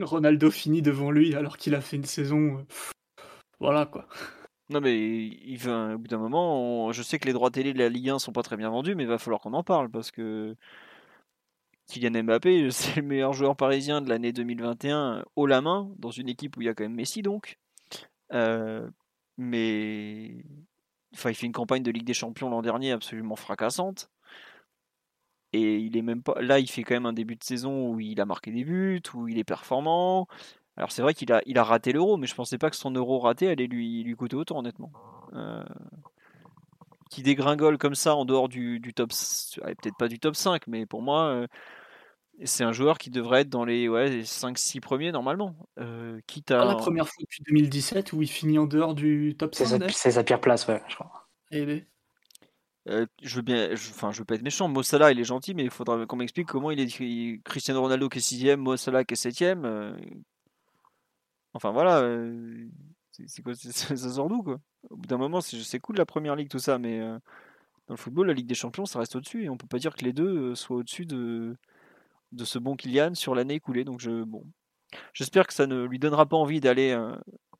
Ronaldo 0.00 0.50
finit 0.50 0.80
devant 0.80 1.10
lui 1.10 1.34
alors 1.34 1.58
qu'il 1.58 1.74
a 1.74 1.82
fait 1.82 1.96
une 1.96 2.04
saison. 2.06 2.58
euh, 2.58 2.62
Voilà 3.58 3.84
quoi. 3.84 4.08
Non 4.70 4.80
mais 4.80 4.96
il 4.96 5.58
va, 5.58 5.94
au 5.94 5.98
bout 5.98 6.08
d'un 6.08 6.18
moment, 6.18 6.92
je 6.92 7.02
sais 7.02 7.18
que 7.18 7.26
les 7.26 7.32
droits 7.32 7.50
télé 7.50 7.72
de 7.72 7.78
la 7.78 7.88
Ligue 7.88 8.10
1 8.10 8.18
sont 8.20 8.32
pas 8.32 8.42
très 8.42 8.56
bien 8.56 8.70
vendus, 8.70 8.94
mais 8.94 9.02
il 9.02 9.08
va 9.08 9.18
falloir 9.18 9.40
qu'on 9.40 9.52
en 9.54 9.64
parle 9.64 9.90
parce 9.90 10.10
que 10.10 10.56
Kylian 11.88 12.22
Mbappé, 12.24 12.70
c'est 12.70 12.96
le 13.00 13.02
meilleur 13.06 13.32
joueur 13.32 13.56
parisien 13.56 14.00
de 14.00 14.08
l'année 14.08 14.32
2021 14.32 15.24
haut 15.36 15.46
la 15.46 15.60
main 15.60 15.90
dans 15.98 16.10
une 16.10 16.28
équipe 16.28 16.56
où 16.56 16.62
il 16.62 16.66
y 16.66 16.68
a 16.68 16.74
quand 16.74 16.84
même 16.84 16.94
Messi 16.94 17.22
donc. 17.22 17.58
Euh, 18.32 18.88
mais 19.36 20.44
enfin, 21.14 21.30
il 21.30 21.34
fait 21.34 21.46
une 21.46 21.52
campagne 21.52 21.82
de 21.82 21.90
Ligue 21.90 22.04
des 22.04 22.14
Champions 22.14 22.50
l'an 22.50 22.62
dernier 22.62 22.92
absolument 22.92 23.36
fracassante. 23.36 24.10
Et 25.52 25.78
il 25.78 25.96
est 25.96 26.02
même 26.02 26.22
pas 26.22 26.40
là, 26.40 26.60
il 26.60 26.68
fait 26.68 26.84
quand 26.84 26.94
même 26.94 27.06
un 27.06 27.12
début 27.12 27.34
de 27.34 27.42
saison 27.42 27.90
où 27.90 27.98
il 27.98 28.20
a 28.20 28.24
marqué 28.26 28.52
des 28.52 28.64
buts, 28.64 29.02
où 29.14 29.26
il 29.26 29.36
est 29.38 29.44
performant. 29.44 30.28
Alors 30.76 30.92
c'est 30.92 31.02
vrai 31.02 31.14
qu'il 31.14 31.32
a, 31.32 31.42
il 31.46 31.58
a 31.58 31.64
raté 31.64 31.92
l'euro, 31.92 32.16
mais 32.16 32.26
je 32.26 32.34
pensais 32.34 32.58
pas 32.58 32.70
que 32.70 32.76
son 32.76 32.90
euro 32.92 33.18
raté 33.18 33.48
allait 33.48 33.66
lui, 33.66 34.02
lui 34.02 34.14
coûter 34.14 34.36
autant, 34.36 34.58
honnêtement. 34.58 34.90
Euh, 35.34 35.64
qui 37.10 37.22
dégringole 37.22 37.76
comme 37.76 37.94
ça 37.94 38.14
en 38.14 38.24
dehors 38.24 38.48
du, 38.48 38.78
du 38.78 38.94
top, 38.94 39.10
peut-être 39.10 39.96
pas 39.98 40.08
du 40.08 40.18
top 40.18 40.36
5, 40.36 40.66
mais 40.68 40.86
pour 40.86 41.02
moi, 41.02 41.24
euh, 41.24 41.46
c'est 42.44 42.64
un 42.64 42.72
joueur 42.72 42.98
qui 42.98 43.10
devrait 43.10 43.42
être 43.42 43.48
dans 43.48 43.64
les 43.64 43.88
ouais, 43.88 44.22
5-6 44.24 44.80
premiers 44.80 45.12
normalement. 45.12 45.56
Euh, 45.78 46.20
quitte 46.26 46.52
à. 46.52 46.64
La 46.64 46.76
première 46.76 47.06
fois 47.06 47.16
depuis 47.20 47.42
2017 47.42 48.12
où 48.12 48.22
il 48.22 48.28
finit 48.28 48.58
en 48.58 48.66
dehors 48.66 48.94
du 48.94 49.34
top 49.36 49.54
C'est 49.54 49.64
5. 49.64 49.70
sa, 49.70 49.78
d'ailleurs. 49.78 49.94
c'est 49.94 50.10
sa 50.12 50.24
pire 50.24 50.40
place, 50.40 50.66
ouais, 50.68 50.80
je 50.88 50.94
crois. 50.94 51.28
Euh, 52.88 53.06
je 53.22 53.36
veux 53.36 53.42
bien, 53.42 53.74
je, 53.74 53.90
enfin, 53.90 54.10
je 54.10 54.20
veux 54.20 54.24
pas 54.24 54.36
être 54.36 54.42
méchant. 54.42 54.66
Mo 54.68 54.82
Salah, 54.82 55.12
il 55.12 55.20
est 55.20 55.24
gentil, 55.24 55.54
mais 55.54 55.64
il 55.64 55.70
faudra 55.70 56.06
qu'on 56.06 56.16
m'explique 56.16 56.48
comment 56.48 56.70
il 56.70 56.80
est 56.80 56.98
il- 57.00 57.42
Cristiano 57.42 57.80
Ronaldo 57.82 58.08
qui 58.08 58.18
est 58.18 58.22
sixième, 58.22 58.60
Mo 58.60 58.76
Salah 58.76 59.04
qui 59.04 59.14
est 59.14 59.16
septième. 59.16 59.64
euh, 59.64 59.92
Enfin 61.54 61.70
voilà, 61.72 62.00
euh, 62.00 62.68
c'est 63.26 63.42
quoi, 63.42 63.54
ça 63.54 63.96
sort 63.96 64.28
d'où 64.28 64.42
quoi? 64.42 64.60
Au 64.88 64.96
bout 64.96 65.06
d'un 65.06 65.18
moment, 65.18 65.40
c'est 65.40 65.80
cool 65.80 65.96
la 65.96 66.06
première 66.06 66.36
ligue 66.36 66.48
tout 66.48 66.58
ça, 66.58 66.78
mais 66.78 67.00
euh, 67.00 67.18
dans 67.86 67.94
le 67.94 67.98
football, 67.98 68.28
la 68.28 68.32
Ligue 68.32 68.46
des 68.46 68.54
Champions, 68.54 68.86
ça 68.86 68.98
reste 68.98 69.16
au-dessus 69.16 69.44
et 69.44 69.50
on 69.50 69.56
peut 69.56 69.66
pas 69.66 69.78
dire 69.78 69.94
que 69.94 70.04
les 70.04 70.12
deux 70.12 70.50
euh, 70.50 70.54
soient 70.54 70.78
au-dessus 70.78 71.06
de 71.06 71.56
de 72.32 72.44
ce 72.44 72.60
bon 72.60 72.76
Kylian 72.76 73.14
sur 73.14 73.34
l'année 73.34 73.54
écoulée. 73.54 73.84
Donc 73.84 74.00
je, 74.00 74.22
bon, 74.22 74.44
j'espère 75.12 75.46
que 75.48 75.52
ça 75.52 75.66
ne 75.66 75.84
lui 75.84 75.98
donnera 75.98 76.26
pas 76.26 76.36
envie 76.36 76.60
d'aller 76.60 76.92
euh, 76.92 77.16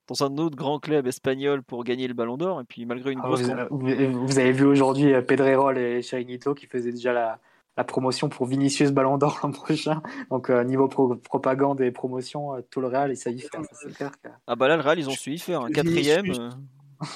dans 0.07 0.25
un 0.25 0.39
autre 0.39 0.57
grand 0.57 0.79
club 0.79 1.09
espagnol 1.09 1.65
pour 1.65 1.83
gagner 1.83 2.07
le 2.07 2.15
Ballon 2.15 2.37
d'Or. 2.37 2.61
Et 2.61 2.65
puis 2.65 2.87
malgré 2.87 3.11
une 3.11 3.19
Ah, 3.23 3.27
grosse 3.27 3.43
vous, 3.71 4.39
avez 4.39 4.53
vu 4.53 4.65
aujourd'hui 4.65 5.12
Pedrerol 5.23 5.77
et 5.77 6.03
Chirinito 6.03 6.55
qui 6.55 6.67
faisaient 6.67 6.93
déjà 6.93 7.12
la, 7.12 7.41
la 7.77 7.85
promotion 7.85 8.29
pour 8.29 8.47
Vinicius 8.47 8.91
Ballon 8.91 9.17
d'Or 9.19 9.41
l'an 9.43 9.53
prochain. 9.53 10.03
Donc, 10.31 10.51
euh, 10.51 10.65
niveau 10.65 10.89
pro- 10.89 11.17
propagande 11.17 11.81
et 11.81 11.91
promotion, 11.91 12.55
euh, 12.57 12.61
tout 12.71 12.81
le 12.81 12.89
Real, 12.89 13.11
et 13.11 13.15
ça 13.17 13.31
y 13.31 13.39
fait. 13.41 13.49
ça, 13.73 13.89
clair 13.91 14.11
que- 14.21 14.29
Ah 14.47 14.57
bah 14.57 14.69
là, 14.69 14.77
le 14.77 14.83
Real, 14.83 14.99
ils 14.99 15.09
ont 15.09 15.13
su 15.13 15.33
y 15.33 15.39
faire. 15.39 15.63
Un 15.63 15.71
quatrième. 15.71 16.25
Vinicius. 16.25 16.39
euh, 16.39 17.07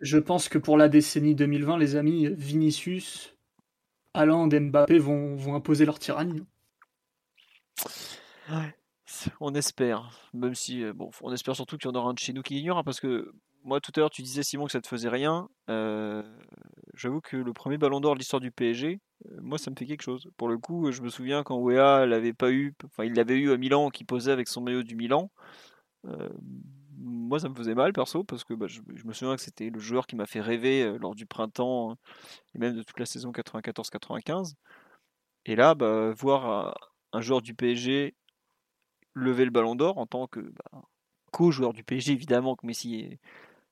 je 0.00 0.18
pense 0.18 0.48
que 0.48 0.58
pour 0.58 0.76
la 0.76 0.88
décennie 0.88 1.34
2020, 1.34 1.78
les 1.78 1.96
amis, 1.96 2.28
Vinicius, 2.36 3.34
Haaland 4.14 4.48
et 4.50 4.60
Mbappé 4.60 4.98
vont, 4.98 5.36
vont 5.36 5.54
imposer 5.54 5.84
leur 5.86 5.98
tyrannie. 5.98 6.42
On 9.40 9.54
espère, 9.54 10.10
même 10.34 10.54
si 10.54 10.84
bon, 10.92 11.10
on 11.22 11.32
espère 11.32 11.54
surtout 11.56 11.76
qu'il 11.78 11.88
y 11.90 11.92
en 11.92 11.96
aura 11.98 12.10
un 12.10 12.14
de 12.14 12.18
chez 12.18 12.32
nous 12.32 12.42
qui 12.42 12.56
gagnera 12.56 12.82
parce 12.84 13.00
que 13.00 13.32
moi 13.64 13.80
tout 13.80 13.92
à 13.96 14.00
l'heure 14.00 14.10
tu 14.10 14.22
disais 14.22 14.42
Simon 14.42 14.66
que 14.66 14.72
ça 14.72 14.80
te 14.80 14.88
faisait 14.88 15.08
rien. 15.08 15.48
Euh, 15.70 16.22
J'avoue 16.94 17.20
que 17.20 17.36
le 17.36 17.52
premier 17.52 17.76
Ballon 17.78 18.00
d'Or 18.00 18.14
de 18.14 18.18
l'histoire 18.18 18.40
du 18.40 18.50
PSG, 18.50 18.94
euh, 18.94 18.98
moi 19.40 19.58
ça 19.58 19.70
me 19.70 19.76
fait 19.76 19.86
quelque 19.86 20.02
chose. 20.02 20.28
Pour 20.36 20.48
le 20.48 20.58
coup, 20.58 20.90
je 20.92 21.02
me 21.02 21.08
souviens 21.08 21.42
quand 21.42 21.58
Wea 21.58 22.06
l'avait 22.06 22.32
pas 22.32 22.50
eu, 22.50 22.74
enfin 22.84 23.04
il 23.04 23.14
l'avait 23.14 23.38
eu 23.38 23.52
à 23.52 23.56
Milan, 23.56 23.90
qui 23.90 24.04
posait 24.04 24.32
avec 24.32 24.48
son 24.48 24.60
maillot 24.60 24.82
du 24.82 24.96
Milan. 24.96 25.30
Euh, 26.06 26.28
moi 26.98 27.38
ça 27.38 27.48
me 27.48 27.54
faisait 27.54 27.74
mal 27.74 27.92
perso 27.92 28.24
parce 28.24 28.44
que 28.44 28.54
bah, 28.54 28.66
je, 28.68 28.80
me 28.82 29.12
souviens 29.12 29.36
que 29.36 29.42
c'était 29.42 29.70
le 29.70 29.78
joueur 29.78 30.06
qui 30.06 30.16
m'a 30.16 30.26
fait 30.26 30.40
rêver 30.40 30.82
euh, 30.82 30.98
lors 30.98 31.14
du 31.14 31.26
printemps 31.26 31.92
euh, 31.92 31.94
et 32.54 32.58
même 32.58 32.74
de 32.74 32.82
toute 32.82 32.98
la 32.98 33.06
saison 33.06 33.32
94-95. 33.32 34.54
Et 35.46 35.56
là, 35.56 35.74
bah, 35.74 36.12
voir 36.12 36.68
euh, 36.68 36.72
un 37.12 37.20
joueur 37.20 37.42
du 37.42 37.54
PSG 37.54 38.14
lever 39.14 39.44
le 39.44 39.50
ballon 39.50 39.76
d'or 39.76 39.98
en 39.98 40.06
tant 40.06 40.26
que 40.26 40.40
bah, 40.40 40.82
co-joueur 41.32 41.72
du 41.72 41.84
PSG, 41.84 42.12
évidemment 42.12 42.56
que 42.56 42.66
Messi 42.66 43.18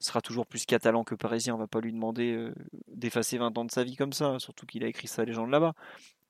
sera 0.05 0.21
toujours 0.21 0.47
plus 0.47 0.67
catalan 0.67 1.05
que 1.05 1.15
parisien, 1.15 1.55
on 1.55 1.59
va 1.59 1.67
pas 1.67 1.81
lui 1.81 1.93
demander 1.93 2.51
d'effacer 2.89 3.39
20 3.39 3.57
ans 3.59 3.65
de 3.65 3.71
sa 3.71 3.85
vie 3.85 3.97
comme 3.97 4.13
ça, 4.13 4.39
surtout 4.39 4.67
qu'il 4.67 4.85
a 4.85 4.89
écrit 4.89 5.09
sa 5.09 5.25
légende 5.25 5.51
là-bas. 5.51 5.75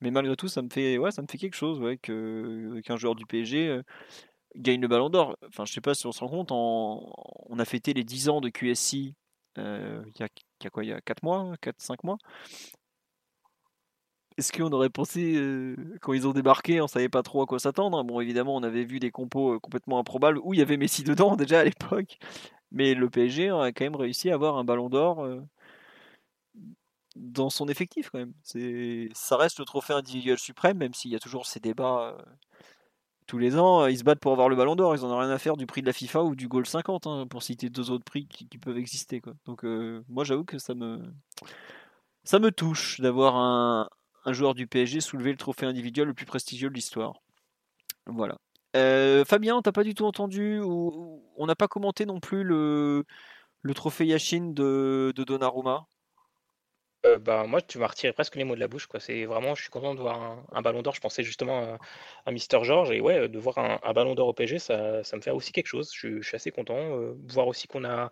Mais 0.01 0.11
malgré 0.11 0.37
tout, 0.37 0.49
ça 0.49 0.63
me 0.63 0.69
fait, 0.71 0.99
ouais, 0.99 1.11
ça 1.11 1.23
me 1.23 1.27
fait 1.31 1.39
quelque 1.39 1.57
chose 1.57 1.81
ouais, 1.81 1.99
qu'un 1.99 2.97
joueur 2.97 3.15
du 3.15 3.27
PSG 3.27 3.81
gagne 4.57 4.81
le 4.81 4.89
ballon 4.89 5.11
d'or. 5.11 5.37
Enfin, 5.49 5.65
je 5.65 5.73
sais 5.73 5.81
pas 5.81 5.95
si 5.95 6.07
on 6.07 6.13
se 6.13 6.21
rend 6.21 6.45
compte, 6.45 6.53
on 6.53 7.59
a 7.59 7.65
fêté 7.65 7.95
les 7.95 8.05
10 8.05 8.29
ans 8.29 8.41
de 8.41 8.49
QSI 8.49 9.15
il 9.57 10.13
y, 10.19 10.23
a, 10.23 10.29
y 10.63 10.67
a 10.67 10.71
quoi, 10.71 10.85
il 10.85 10.89
y 10.89 10.93
a 10.93 11.01
4 11.01 11.23
mois, 11.23 11.55
4-5 11.63 11.99
mois 12.05 12.19
est-ce 14.37 14.53
qu'on 14.53 14.73
aurait 14.73 14.91
pensé, 14.91 15.77
quand 16.01 16.13
ils 16.13 16.27
ont 16.27 16.33
débarqué, 16.33 16.81
on 16.81 16.89
savait 16.89 17.09
pas 17.09 17.23
trop 17.23 17.43
à 17.43 17.47
quoi 17.47 17.59
s'attendre. 17.59 18.03
Bon, 18.03 18.21
évidemment, 18.21 18.57
on 18.57 18.63
avait 18.63 18.85
vu 18.85 18.99
des 18.99 19.11
compos 19.11 19.61
complètement 19.61 19.99
improbables 19.99 20.39
où 20.43 20.55
il 20.55 20.59
y 20.59 20.63
avait 20.63 20.77
Messi 20.77 21.05
dedans 21.05 21.37
déjà 21.37 21.61
à 21.61 21.65
l'époque. 21.65 22.19
Mais 22.75 22.95
le 22.95 23.09
PSG 23.09 23.51
a 23.51 23.73
quand 23.73 23.85
même 23.85 23.97
réussi 23.97 24.31
à 24.31 24.35
avoir 24.35 24.57
un 24.59 24.65
ballon 24.65 24.89
d'or 24.91 25.25
euh, 25.25 25.41
dans 27.17 27.49
son 27.49 27.69
effectif 27.69 28.11
quand 28.11 28.19
même. 28.19 28.35
C'est, 28.43 29.09
ça 29.15 29.37
reste 29.37 29.61
le 29.61 29.65
trophée 29.65 29.93
individuel 29.95 30.39
suprême, 30.39 30.79
même 30.79 30.93
s'il 30.93 31.13
y 31.13 31.17
a 31.17 31.21
toujours 31.21 31.47
ces 31.47 31.61
débats 31.61 32.17
euh, 32.19 32.23
tous 33.27 33.39
les 33.39 33.57
ans. 33.57 33.87
Ils 33.87 33.99
se 33.99 34.05
battent 34.05 34.19
pour 34.19 34.33
avoir 34.33 34.49
le 34.49 34.57
ballon 34.57 34.75
d'or. 34.75 34.97
Ils 34.97 35.05
en 35.05 35.11
ont 35.11 35.19
rien 35.19 35.31
à 35.31 35.39
faire 35.39 35.57
du 35.57 35.67
prix 35.67 35.83
de 35.83 35.87
la 35.87 35.93
FIFA 35.93 36.25
ou 36.25 36.35
du 36.35 36.49
Goal 36.49 36.67
50, 36.67 37.07
hein, 37.07 37.27
pour 37.29 37.45
citer 37.45 37.71
deux 37.71 37.93
autres 37.93 38.05
prix 38.05 38.27
qui, 38.27 38.59
peuvent 38.59 38.79
exister. 38.79 39.23
Donc, 39.47 39.65
euh, 39.65 40.03
moi, 40.09 40.25
j'avoue 40.25 40.45
que 40.45 40.59
ça 40.59 40.75
me, 40.75 41.01
ça 42.25 42.41
me 42.41 42.51
touche 42.51 43.01
d'avoir 43.01 43.37
un, 43.37 43.89
un 44.25 44.33
joueur 44.33 44.55
du 44.55 44.67
PSG 44.67 45.01
soulever 45.01 45.31
le 45.31 45.39
trophée 45.39 45.67
individuel 45.67 46.09
le 46.09 46.15
plus 46.15 46.27
prestigieux 46.27 46.71
de 46.71 46.75
l'histoire. 46.75 47.23
Voilà. 48.07 48.37
Euh, 48.77 49.25
Fabien, 49.25 49.63
t'as 49.63 49.73
pas 49.73 49.85
du 49.85 49.95
tout 49.95 50.05
entendu 50.05 50.59
ou 50.61 51.14
on 51.37 51.47
n'a 51.47 51.55
pas 51.55 51.69
commenté 51.69 52.07
non 52.07 52.21
plus 52.21 52.45
le, 52.45 53.05
trophée 53.75 54.07
Yashin 54.07 54.53
de, 54.55 55.13
de 55.15 55.25
Donnarumma? 55.25 55.87
Euh, 57.07 57.19
bah, 57.19 57.45
moi, 57.47 57.61
tu 57.61 57.79
m'as 57.79 57.87
retiré 57.87 58.13
presque 58.13 58.37
les 58.37 58.45
mots 58.45 58.55
de 58.55 58.61
la 58.61 58.69
bouche. 58.69 58.87
Quoi. 58.87 58.99
C'est 58.99 59.27
vraiment, 59.27 59.55
je 59.55 59.63
suis 59.63 59.71
content 59.71 59.95
de 59.95 60.01
voir 60.01 60.39
un, 60.53 60.63
ballon 60.63 60.81
d'or. 60.83 60.95
Je 60.95 61.01
pensais 61.01 61.23
justement 61.23 61.79
à, 62.27 62.33
Mister 62.33 62.59
George 62.63 62.91
et 62.91 63.01
ouais, 63.01 63.29
de 63.29 63.39
voir 63.39 63.59
un, 63.59 63.93
ballon 63.93 64.15
d'or 64.15 64.29
au 64.29 64.33
PSG, 64.33 64.59
ça, 64.59 65.03
me 65.13 65.21
fait 65.21 65.31
aussi 65.31 65.53
quelque 65.53 65.67
chose. 65.67 65.93
Je, 65.95 66.23
suis 66.23 66.37
assez 66.37 66.51
content. 66.51 66.79
Euh, 66.79 67.15
voir 67.29 67.47
aussi 67.47 67.69
qu'on 67.69 67.85
a, 67.85 68.11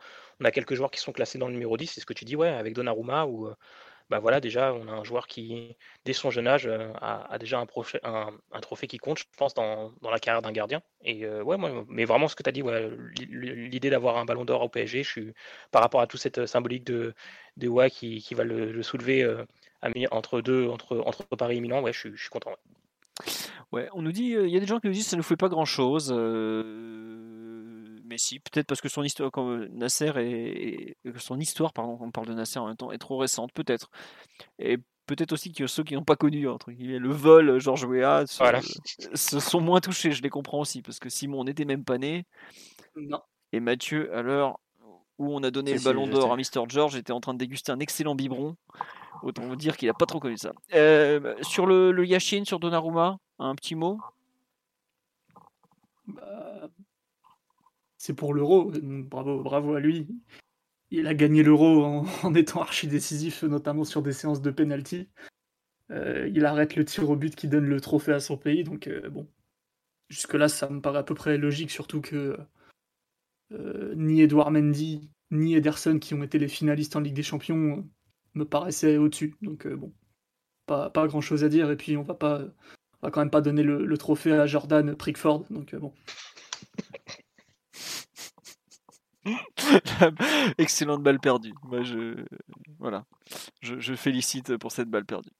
quelques 0.52 0.74
joueurs 0.74 0.90
qui 0.90 1.00
sont 1.00 1.12
classés 1.12 1.38
dans 1.38 1.46
le 1.46 1.54
numéro 1.54 1.76
10, 1.76 1.86
c'est 1.86 2.00
ce 2.00 2.06
que 2.06 2.12
tu 2.12 2.24
dis, 2.24 2.36
ouais, 2.36 2.48
avec 2.48 2.74
Donnarumma 2.74 3.24
ou 3.26 3.48
bah 4.12 4.18
voilà, 4.18 4.40
déjà, 4.40 4.74
on 4.74 4.88
a 4.88 4.92
un 4.92 5.04
joueur 5.04 5.26
qui, 5.26 5.74
dès 6.04 6.12
son 6.12 6.30
jeune 6.30 6.46
âge, 6.46 6.66
euh, 6.66 6.92
a, 7.00 7.38
déjà 7.38 7.58
un, 7.58 7.66
un, 8.52 8.60
trophée 8.60 8.86
qui 8.86 8.98
compte, 8.98 9.20
je 9.20 9.24
pense, 9.38 9.54
dans, 9.54 9.90
la 10.02 10.18
carrière 10.18 10.42
d'un 10.42 10.52
gardien. 10.52 10.82
Et 11.02 11.24
euh, 11.24 11.42
ouais, 11.42 11.56
moi, 11.56 11.86
mais 11.88 12.04
vraiment, 12.04 12.28
ce 12.28 12.36
que 12.36 12.42
tu 12.42 12.48
as 12.50 12.52
dit, 12.52 12.62
l'idée 13.30 13.88
d'avoir 13.88 14.18
un 14.18 14.26
ballon 14.26 14.44
d'or 14.44 14.60
au 14.60 14.68
PSG, 14.68 15.02
je 15.02 15.08
suis, 15.08 15.32
par 15.70 15.80
rapport 15.80 16.02
à 16.02 16.06
toute 16.06 16.20
cette 16.20 16.44
symbolique 16.44 16.84
de, 16.84 17.14
de 17.56 17.68
ouais, 17.68 17.90
qui, 17.90 18.22
va 18.34 18.44
le, 18.44 18.82
soulever 18.82 19.22
euh, 19.22 19.46
entre 20.10 20.42
deux, 20.42 20.68
entre, 20.68 21.02
entre 21.06 21.24
Paris 21.34 21.56
et 21.56 21.60
Milan, 21.62 21.80
ouais, 21.80 21.94
je, 21.94 22.14
suis 22.14 22.28
content. 22.28 22.52
Ouais. 23.72 23.88
on 23.94 24.02
nous 24.02 24.12
dit, 24.12 24.36
il 24.38 24.50
y 24.50 24.58
a 24.58 24.60
des 24.60 24.66
gens 24.66 24.78
qui 24.78 24.88
nous 24.88 24.92
disent 24.92 25.04
que 25.04 25.10
ça 25.10 25.16
ne 25.16 25.20
nous 25.20 25.26
fait 25.26 25.38
pas 25.38 25.48
grand 25.48 25.64
chose 25.64 26.12
si, 28.18 28.40
peut-être 28.40 28.66
parce 28.66 28.80
que 28.80 28.88
son 28.88 29.02
histoire, 29.02 29.30
comme 29.30 29.66
Nasser 29.66 30.12
et, 30.16 30.96
son 31.16 31.38
histoire, 31.38 31.72
pardon, 31.72 31.98
on 32.00 32.10
parle 32.10 32.26
de 32.26 32.34
Nasser 32.34 32.58
en 32.58 32.66
même 32.66 32.76
temps, 32.76 32.92
est 32.92 32.98
trop 32.98 33.18
récente, 33.18 33.52
peut-être. 33.52 33.90
Et 34.58 34.78
peut-être 35.06 35.32
aussi 35.32 35.52
que 35.52 35.66
ceux 35.66 35.84
qui 35.84 35.94
n'ont 35.94 36.04
pas 36.04 36.16
connu 36.16 36.48
entre 36.48 36.72
guillemets, 36.72 36.98
le 36.98 37.10
vol 37.10 37.58
Georges 37.58 37.84
Weah 37.84 38.24
se, 38.26 39.40
sont 39.40 39.60
moins 39.60 39.80
touchés. 39.80 40.12
Je 40.12 40.22
les 40.22 40.30
comprends 40.30 40.60
aussi 40.60 40.82
parce 40.82 40.98
que 40.98 41.08
Simon 41.08 41.44
n'était 41.44 41.64
même 41.64 41.84
pas 41.84 41.98
né. 41.98 42.24
Non. 42.96 43.20
Et 43.52 43.60
Mathieu, 43.60 44.14
à 44.14 44.22
l'heure 44.22 44.58
où 45.18 45.34
on 45.34 45.42
a 45.42 45.50
donné 45.50 45.74
le 45.74 45.80
ballon 45.80 46.06
d'or 46.06 46.32
à 46.32 46.36
Mister 46.36 46.60
George, 46.68 46.96
était 46.96 47.12
en 47.12 47.20
train 47.20 47.34
de 47.34 47.38
déguster 47.38 47.70
un 47.72 47.80
excellent 47.80 48.14
biberon. 48.14 48.56
Autant 49.22 49.42
vous 49.42 49.56
dire 49.56 49.76
qu'il 49.76 49.88
n'a 49.88 49.94
pas 49.94 50.06
trop 50.06 50.18
connu 50.18 50.36
ça. 50.36 50.52
Euh, 50.74 51.34
sur 51.42 51.66
le, 51.66 51.92
le 51.92 52.06
Yashin, 52.06 52.44
sur 52.44 52.58
Donnarumma, 52.58 53.18
un 53.38 53.54
petit 53.54 53.74
mot? 53.74 54.00
Bah, 56.06 56.68
c'est 58.02 58.14
pour 58.14 58.34
l'euro. 58.34 58.72
Bravo, 58.82 59.44
bravo 59.44 59.74
à 59.74 59.80
lui. 59.80 60.08
Il 60.90 61.06
a 61.06 61.14
gagné 61.14 61.44
l'euro 61.44 61.84
en, 62.24 62.34
étant 62.34 62.60
archi 62.60 62.88
décisif, 62.88 63.44
notamment 63.44 63.84
sur 63.84 64.02
des 64.02 64.12
séances 64.12 64.42
de 64.42 64.50
penalty. 64.50 65.08
Euh, 65.92 66.28
il 66.34 66.44
arrête 66.44 66.74
le 66.74 66.84
tir 66.84 67.08
au 67.08 67.14
but 67.14 67.36
qui 67.36 67.46
donne 67.46 67.66
le 67.66 67.80
trophée 67.80 68.12
à 68.12 68.18
son 68.18 68.36
pays. 68.36 68.64
Donc 68.64 68.88
euh, 68.88 69.08
bon, 69.08 69.28
jusque-là, 70.08 70.48
ça 70.48 70.68
me 70.68 70.80
paraît 70.80 70.98
à 70.98 71.04
peu 71.04 71.14
près 71.14 71.38
logique, 71.38 71.70
surtout 71.70 72.00
que 72.00 72.36
euh, 73.52 73.94
ni 73.94 74.20
Edouard 74.20 74.50
Mendy 74.50 75.08
ni 75.30 75.54
Ederson, 75.54 76.00
qui 76.00 76.14
ont 76.14 76.24
été 76.24 76.40
les 76.40 76.48
finalistes 76.48 76.96
en 76.96 77.00
Ligue 77.00 77.14
des 77.14 77.22
Champions, 77.22 77.88
me 78.34 78.44
paraissaient 78.44 78.96
au-dessus. 78.96 79.36
Donc 79.42 79.68
bon, 79.68 79.92
pas, 80.66 80.90
grand-chose 81.06 81.44
à 81.44 81.48
dire. 81.48 81.70
Et 81.70 81.76
puis 81.76 81.96
on 81.96 82.02
va 82.02 82.14
pas, 82.14 82.40
on 83.00 83.06
va 83.06 83.10
quand 83.12 83.20
même 83.20 83.30
pas 83.30 83.40
donner 83.42 83.62
le, 83.62 83.86
le 83.86 83.96
trophée 83.96 84.32
à 84.32 84.46
Jordan 84.46 84.96
Prickford. 84.96 85.44
Donc 85.50 85.76
bon. 85.76 85.94
Excellente 90.58 91.02
balle 91.02 91.20
perdue. 91.20 91.54
Moi, 91.62 91.82
je, 91.82 92.24
voilà. 92.78 93.04
Je, 93.60 93.94
félicite 93.94 94.56
pour 94.56 94.72
cette 94.72 94.88
balle 94.88 95.04
perdue. 95.04 95.30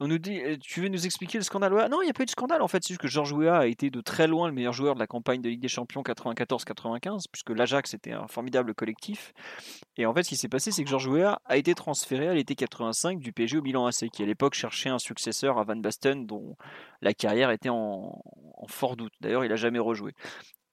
On 0.00 0.08
nous 0.08 0.18
dit, 0.18 0.40
euh, 0.40 0.56
tu 0.58 0.80
veux 0.80 0.88
nous 0.88 1.04
expliquer 1.04 1.38
le 1.38 1.44
scandale 1.44 1.72
Non, 1.90 2.00
il 2.00 2.04
n'y 2.04 2.10
a 2.10 2.14
pas 2.14 2.22
eu 2.22 2.26
de 2.26 2.30
scandale 2.30 2.62
en 2.62 2.68
fait. 2.68 2.82
C'est 2.82 2.90
juste 2.90 3.00
que 3.00 3.08
Georges 3.08 3.32
Weah 3.32 3.58
a 3.58 3.66
été 3.66 3.90
de 3.90 4.00
très 4.00 4.26
loin 4.26 4.48
le 4.48 4.54
meilleur 4.54 4.72
joueur 4.72 4.94
de 4.94 5.00
la 5.00 5.06
campagne 5.06 5.42
de 5.42 5.48
Ligue 5.48 5.60
des 5.60 5.68
Champions 5.68 6.02
94-95, 6.02 7.24
puisque 7.30 7.50
l'Ajax 7.50 7.92
était 7.94 8.12
un 8.12 8.26
formidable 8.28 8.74
collectif. 8.74 9.34
Et 9.96 10.06
en 10.06 10.14
fait, 10.14 10.22
ce 10.22 10.30
qui 10.30 10.36
s'est 10.36 10.48
passé, 10.48 10.70
c'est 10.70 10.84
que 10.84 10.90
Georges 10.90 11.08
Weah 11.08 11.40
a 11.44 11.56
été 11.56 11.74
transféré 11.74 12.28
à 12.28 12.34
l'été 12.34 12.54
85 12.54 13.18
du 13.18 13.32
PSG 13.32 13.58
au 13.58 13.62
Milan 13.62 13.86
AC, 13.86 14.08
qui 14.10 14.22
à 14.22 14.26
l'époque 14.26 14.54
cherchait 14.54 14.88
un 14.88 14.98
successeur 14.98 15.58
à 15.58 15.64
Van 15.64 15.76
Basten, 15.76 16.26
dont 16.26 16.56
la 17.02 17.12
carrière 17.12 17.50
était 17.50 17.68
en, 17.68 18.22
en 18.56 18.66
fort 18.68 18.96
doute. 18.96 19.12
D'ailleurs, 19.20 19.44
il 19.44 19.48
n'a 19.48 19.56
jamais 19.56 19.78
rejoué. 19.78 20.14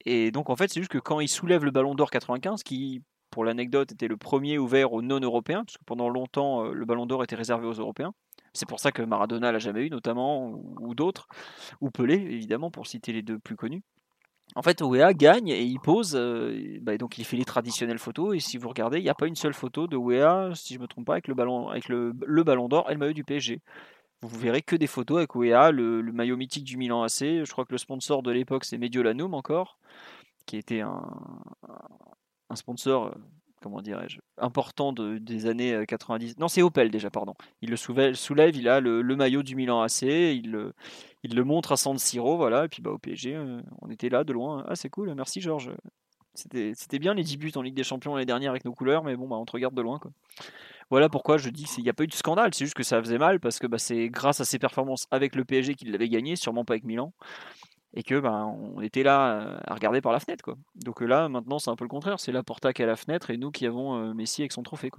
Et 0.05 0.31
donc 0.31 0.49
en 0.49 0.55
fait, 0.55 0.71
c'est 0.71 0.79
juste 0.79 0.91
que 0.91 0.97
quand 0.97 1.19
il 1.19 1.27
soulève 1.27 1.63
le 1.63 1.71
Ballon 1.71 1.95
d'Or 1.95 2.11
95, 2.11 2.63
qui 2.63 3.01
pour 3.33 3.43
l'anecdote 3.43 3.91
était 3.91 4.07
le 4.07 4.17
premier 4.17 4.59
ouvert 4.59 4.93
aux 4.93 5.01
non-européens, 5.01 5.63
parce 5.65 5.77
que 5.77 5.83
pendant 5.85 6.07
longtemps 6.07 6.65
euh, 6.65 6.73
le 6.73 6.85
Ballon 6.85 7.07
d'Or 7.07 7.23
était 7.23 7.35
réservé 7.35 7.65
aux 7.65 7.73
Européens. 7.73 8.13
C'est 8.53 8.67
pour 8.67 8.79
ça 8.79 8.91
que 8.91 9.01
Maradona 9.01 9.51
l'a 9.51 9.57
jamais 9.57 9.87
eu, 9.87 9.89
notamment, 9.89 10.51
ou, 10.79 10.93
d'autres, 10.93 11.27
ou 11.81 11.89
Pelé, 11.89 12.13
évidemment, 12.13 12.69
pour 12.69 12.85
citer 12.85 13.11
les 13.11 13.23
deux 13.23 13.39
plus 13.39 13.55
connus. 13.55 13.81
En 14.55 14.61
fait, 14.61 14.81
Ouéa 14.81 15.15
gagne 15.15 15.47
et 15.47 15.63
il 15.63 15.79
pose, 15.79 16.15
euh, 16.15 16.77
bah, 16.81 16.95
donc 16.97 17.17
il 17.17 17.25
fait 17.25 17.37
les 17.37 17.45
traditionnelles 17.45 17.97
photos. 17.97 18.35
Et 18.35 18.39
si 18.39 18.59
vous 18.59 18.69
regardez, 18.69 18.99
il 18.99 19.03
n'y 19.03 19.09
a 19.09 19.15
pas 19.15 19.25
une 19.25 19.35
seule 19.35 19.55
photo 19.55 19.87
de 19.87 19.97
Ouéa, 19.97 20.51
si 20.53 20.75
je 20.75 20.79
ne 20.79 20.83
me 20.83 20.87
trompe 20.87 21.07
pas, 21.07 21.13
avec 21.13 21.27
le 21.27 21.33
ballon, 21.33 21.69
avec 21.69 21.89
le, 21.89 22.13
ballon 22.43 22.67
d'or 22.67 22.85
et 22.91 22.93
le 22.93 22.99
maillot 22.99 23.13
du 23.13 23.23
PSG 23.23 23.61
vous 24.27 24.39
verrez 24.39 24.61
que 24.61 24.75
des 24.75 24.87
photos 24.87 25.17
avec 25.17 25.35
OEA, 25.35 25.71
le, 25.71 26.01
maillot 26.11 26.37
mythique 26.37 26.63
du 26.63 26.77
Milan 26.77 27.03
AC. 27.03 27.19
Je 27.19 27.51
crois 27.51 27.65
que 27.65 27.71
le 27.71 27.77
sponsor 27.77 28.23
de 28.23 28.31
l'époque, 28.31 28.65
c'est 28.65 28.77
Mediolanum 28.77 29.33
encore, 29.33 29.77
qui 30.45 30.57
était 30.57 30.81
un, 30.81 31.03
sponsor, 32.55 33.07
euh, 33.07 33.11
comment 33.61 33.81
dirais-je, 33.81 34.19
important 34.37 34.93
de, 34.93 35.17
des 35.17 35.47
années 35.47 35.85
90. 35.87 36.31
Euh, 36.31 36.33
non, 36.39 36.47
c'est 36.47 36.61
Opel 36.61 36.91
déjà, 36.91 37.09
pardon. 37.09 37.35
Il 37.61 37.69
le 37.69 37.75
soulève, 37.75 38.55
il 38.55 38.67
a 38.67 38.79
le, 38.79 39.03
maillot 39.15 39.43
du 39.43 39.55
Milan 39.55 39.81
AC, 39.81 40.03
il 40.03 40.51
le, 40.51 40.73
il 41.23 41.35
le 41.35 41.43
montre 41.43 41.71
à 41.71 41.77
San 41.77 41.97
Siro, 41.97 42.37
voilà, 42.37 42.65
et 42.65 42.67
puis 42.67 42.81
bah, 42.81 42.91
au 42.91 42.97
PSG, 42.97 43.35
euh, 43.35 43.61
on 43.81 43.89
était 43.89 44.09
là 44.09 44.23
de 44.23 44.33
loin. 44.33 44.63
Ah, 44.67 44.75
c'est 44.75 44.89
cool, 44.89 45.13
merci 45.15 45.41
Georges. 45.41 45.71
C'était 46.35 46.97
bien 46.97 47.13
les 47.13 47.23
10 47.23 47.37
buts 47.37 47.51
en 47.55 47.61
Ligue 47.61 47.75
des 47.75 47.83
Champions 47.83 48.15
l'année 48.15 48.25
dernière 48.25 48.51
avec 48.51 48.65
nos 48.65 48.73
couleurs, 48.73 49.03
mais 49.03 49.15
bon, 49.15 49.27
bah, 49.27 49.35
on 49.35 49.45
te 49.45 49.51
regarde 49.51 49.75
de 49.75 49.81
loin. 49.81 49.99
Quoi. 49.99 50.11
Voilà 50.93 51.09
pourquoi 51.09 51.37
je 51.37 51.49
dis 51.49 51.63
qu'il 51.63 51.83
n'y 51.83 51.89
a 51.89 51.93
pas 51.93 52.03
eu 52.03 52.07
de 52.07 52.13
scandale, 52.13 52.53
c'est 52.53 52.65
juste 52.65 52.75
que 52.75 52.83
ça 52.83 53.01
faisait 53.01 53.17
mal 53.17 53.39
parce 53.39 53.57
que 53.57 53.65
bah, 53.65 53.79
c'est 53.79 54.09
grâce 54.09 54.41
à 54.41 54.45
ses 54.45 54.59
performances 54.59 55.07
avec 55.09 55.33
le 55.33 55.43
PSG 55.43 55.73
qu'il 55.73 55.91
l'avait 55.91 56.07
gagné, 56.07 56.35
sûrement 56.35 56.65
pas 56.65 56.73
avec 56.73 56.83
Milan. 56.83 57.15
Et 57.95 58.03
que 58.03 58.19
bah, 58.19 58.45
on 58.45 58.79
était 58.79 59.01
là 59.01 59.41
euh, 59.41 59.57
à 59.65 59.73
regarder 59.73 60.01
par 60.01 60.11
la 60.11 60.19
fenêtre. 60.19 60.55
Donc 60.75 61.01
euh, 61.01 61.07
là, 61.07 61.29
maintenant, 61.29 61.57
c'est 61.57 61.71
un 61.71 61.75
peu 61.75 61.83
le 61.83 61.89
contraire. 61.89 62.19
C'est 62.19 62.31
la 62.31 62.43
Porta 62.43 62.73
qui 62.73 62.83
à 62.83 62.85
la 62.85 62.95
fenêtre 62.95 63.31
et 63.31 63.37
nous 63.37 63.49
qui 63.49 63.65
avons 63.65 63.95
euh, 63.95 64.13
Messi 64.13 64.43
avec 64.43 64.51
son 64.51 64.61
trophée. 64.61 64.91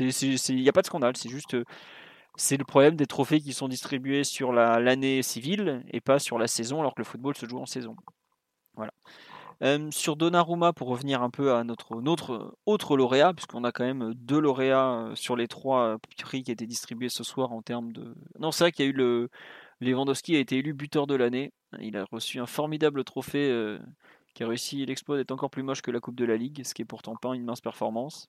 Il 0.00 0.56
n'y 0.56 0.68
a 0.68 0.72
pas 0.72 0.82
de 0.82 0.86
scandale, 0.86 1.16
c'est 1.16 1.28
juste 1.28 1.56
c'est 2.34 2.56
le 2.56 2.64
problème 2.64 2.96
des 2.96 3.06
trophées 3.06 3.40
qui 3.40 3.52
sont 3.52 3.68
distribués 3.68 4.24
sur 4.24 4.52
l'année 4.52 5.22
civile 5.22 5.84
et 5.92 6.00
pas 6.00 6.18
sur 6.18 6.36
la 6.36 6.48
saison 6.48 6.80
alors 6.80 6.96
que 6.96 7.00
le 7.00 7.04
football 7.04 7.36
se 7.36 7.46
joue 7.46 7.60
en 7.60 7.66
saison. 7.66 7.94
Voilà 8.74 8.92
sur 9.90 10.16
Donnarumma, 10.16 10.72
pour 10.72 10.88
revenir 10.88 11.22
un 11.22 11.30
peu 11.30 11.54
à 11.54 11.64
notre, 11.64 12.56
autre 12.66 12.96
lauréat, 12.96 13.32
puisqu'on 13.32 13.64
a 13.64 13.72
quand 13.72 13.84
même 13.84 14.12
deux 14.14 14.40
lauréats 14.40 15.10
sur 15.14 15.36
les 15.36 15.46
trois 15.46 15.98
prix 16.18 16.42
qui 16.42 16.50
étaient 16.50 16.66
distribués 16.66 17.08
ce 17.08 17.22
soir 17.22 17.52
en 17.52 17.62
termes 17.62 17.92
de. 17.92 18.14
Non, 18.38 18.50
c'est 18.50 18.64
vrai 18.64 18.72
qu'il 18.72 18.84
y 18.84 18.88
a 18.88 18.90
eu 18.90 18.94
le. 18.94 19.28
Lewandowski 19.80 20.36
a 20.36 20.38
été 20.38 20.58
élu 20.58 20.74
buteur 20.74 21.08
de 21.08 21.16
l'année. 21.16 21.52
Il 21.80 21.96
a 21.96 22.04
reçu 22.10 22.38
un 22.38 22.46
formidable 22.46 23.02
trophée 23.02 23.78
qui 24.34 24.44
a 24.44 24.48
réussi 24.48 24.86
l'exploit 24.86 25.16
d'être 25.16 25.32
encore 25.32 25.50
plus 25.50 25.62
moche 25.62 25.82
que 25.82 25.90
la 25.90 26.00
Coupe 26.00 26.16
de 26.16 26.24
la 26.24 26.36
Ligue, 26.36 26.62
ce 26.64 26.72
qui 26.72 26.82
est 26.82 26.86
pourtant 26.86 27.16
pas 27.16 27.34
une 27.34 27.44
mince 27.44 27.60
performance. 27.60 28.28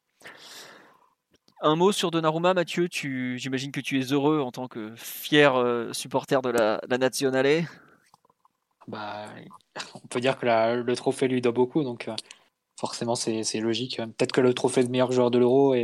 Un 1.61 1.75
mot 1.75 1.91
sur 1.91 2.11
Donnarumma, 2.11 2.53
Mathieu. 2.53 2.87
j'imagine 2.91 3.71
que 3.71 3.79
tu 3.81 3.99
es 3.99 4.11
heureux 4.11 4.39
en 4.39 4.51
tant 4.51 4.67
que 4.67 4.93
fier 4.95 5.53
supporter 5.93 6.41
de 6.41 6.49
la, 6.49 6.81
la 6.87 6.97
Nationale. 6.97 7.67
Bah, 8.87 9.29
on 9.95 10.07
peut 10.07 10.19
dire 10.19 10.37
que 10.37 10.45
le 10.81 10.95
trophée 10.95 11.27
lui 11.27 11.41
doit 11.41 11.51
beaucoup, 11.51 11.83
donc 11.83 12.07
euh, 12.07 12.15
forcément 12.79 13.15
c'est 13.15 13.59
logique. 13.59 13.97
Peut-être 13.97 14.31
que 14.31 14.41
le 14.41 14.53
trophée 14.53 14.83
de 14.83 14.89
meilleur 14.89 15.11
joueur 15.11 15.31
de 15.31 15.39
l'Euro 15.39 15.75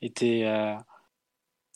était. 0.00 0.42
Euh, 0.44 0.74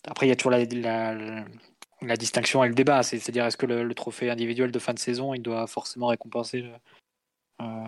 après, 0.05 0.26
il 0.26 0.28
y 0.28 0.32
a 0.32 0.36
toujours 0.36 0.52
la, 0.52 2.16
distinction 2.16 2.62
et 2.64 2.68
le 2.68 2.74
débat, 2.74 3.02
c'est-à-dire 3.02 3.44
est-ce 3.47 3.56
que 3.56 3.66
le, 3.66 3.94
trophée 3.94 4.30
individuel 4.30 4.70
de 4.70 4.78
fin 4.78 4.94
de 4.94 4.98
saison, 4.98 5.35
il 5.35 5.43
doit 5.43 5.66
forcément 5.66 6.06
récompenser 6.06 6.64
euh, 7.60 7.85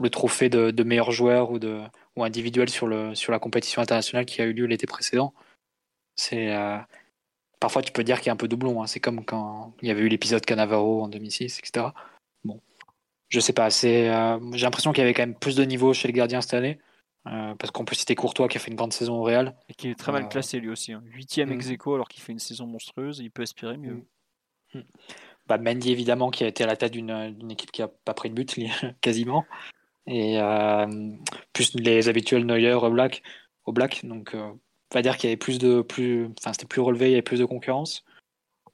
le 0.00 0.10
trophée 0.10 0.48
de, 0.48 0.82
meilleur 0.82 1.12
joueur 1.12 1.50
ou 1.52 2.24
individuel 2.24 2.68
sur, 2.68 2.86
le, 2.86 3.14
sur 3.14 3.32
la 3.32 3.38
compétition 3.38 3.80
internationale 3.80 4.26
qui 4.26 4.42
a 4.42 4.44
eu 4.44 4.52
lieu 4.52 4.66
l'été 4.66 4.86
précédent? 4.86 5.32
C'est 6.16 6.52
parfois 7.60 7.82
tu 7.82 7.92
peux 7.92 8.04
dire 8.04 8.18
qu'il 8.18 8.26
y 8.26 8.30
a 8.30 8.32
un 8.32 8.36
peu 8.36 8.48
doublon. 8.48 8.82
Hein. 8.82 8.86
C'est 8.86 9.00
comme 9.00 9.24
quand 9.24 9.74
il 9.82 9.88
y 9.88 9.90
avait 9.90 10.02
eu 10.02 10.08
l'épisode 10.08 10.44
Canavaro 10.44 11.02
en 11.02 11.08
2006, 11.08 11.58
etc. 11.58 11.86
Bon, 12.44 12.60
je 13.28 13.40
sais 13.40 13.52
pas. 13.52 13.70
C'est, 13.70 14.08
euh, 14.08 14.38
j'ai 14.52 14.64
l'impression 14.64 14.92
qu'il 14.92 15.02
y 15.02 15.04
avait 15.04 15.14
quand 15.14 15.22
même 15.22 15.34
plus 15.34 15.56
de 15.56 15.64
niveau 15.64 15.92
chez 15.92 16.08
les 16.08 16.14
gardiens 16.14 16.40
cette 16.40 16.54
année. 16.54 16.78
Euh, 17.26 17.54
parce 17.54 17.70
qu'on 17.70 17.86
peut 17.86 17.94
citer 17.94 18.14
Courtois 18.14 18.48
qui 18.48 18.58
a 18.58 18.60
fait 18.60 18.70
une 18.70 18.76
grande 18.76 18.92
saison 18.92 19.14
au 19.14 19.22
Real. 19.22 19.56
Et 19.70 19.74
qui 19.74 19.88
est 19.88 19.94
très 19.94 20.12
mal 20.12 20.24
euh, 20.24 20.28
classé 20.28 20.60
lui 20.60 20.68
aussi. 20.68 20.92
Hein. 20.92 21.02
Huitième 21.06 21.48
mm. 21.48 21.54
ex 21.54 21.70
aequo 21.70 21.94
alors 21.94 22.08
qu'il 22.08 22.22
fait 22.22 22.32
une 22.32 22.38
saison 22.38 22.66
monstrueuse. 22.66 23.20
Il 23.20 23.30
peut 23.30 23.42
aspirer 23.42 23.76
mieux. 23.76 24.04
Mm. 24.74 24.80
Bah, 25.46 25.58
Mendy 25.58 25.90
évidemment 25.90 26.30
qui 26.30 26.44
a 26.44 26.46
été 26.46 26.64
à 26.64 26.66
la 26.66 26.76
tête 26.76 26.92
d'une 26.92 27.50
équipe 27.50 27.70
qui 27.70 27.82
a 27.82 27.88
pas 27.88 28.14
pris 28.14 28.30
de 28.30 28.34
but 28.34 28.58
quasiment. 29.00 29.44
Et 30.06 30.38
plus 31.54 31.74
les 31.74 32.08
habituels 32.08 32.44
Neuer, 32.44 32.78
Black, 32.90 33.22
au 33.64 33.72
Black. 33.72 34.04
Donc 34.04 34.34
va 34.98 35.02
dire 35.02 35.16
qu'il 35.16 35.28
y 35.28 35.32
avait 35.32 35.36
plus 35.36 35.58
de 35.58 35.82
plus 35.82 36.28
enfin 36.38 36.52
c'était 36.52 36.66
plus 36.66 36.80
relevé 36.80 37.08
il 37.08 37.10
y 37.12 37.14
avait 37.14 37.22
plus 37.22 37.40
de 37.40 37.44
concurrence 37.44 38.04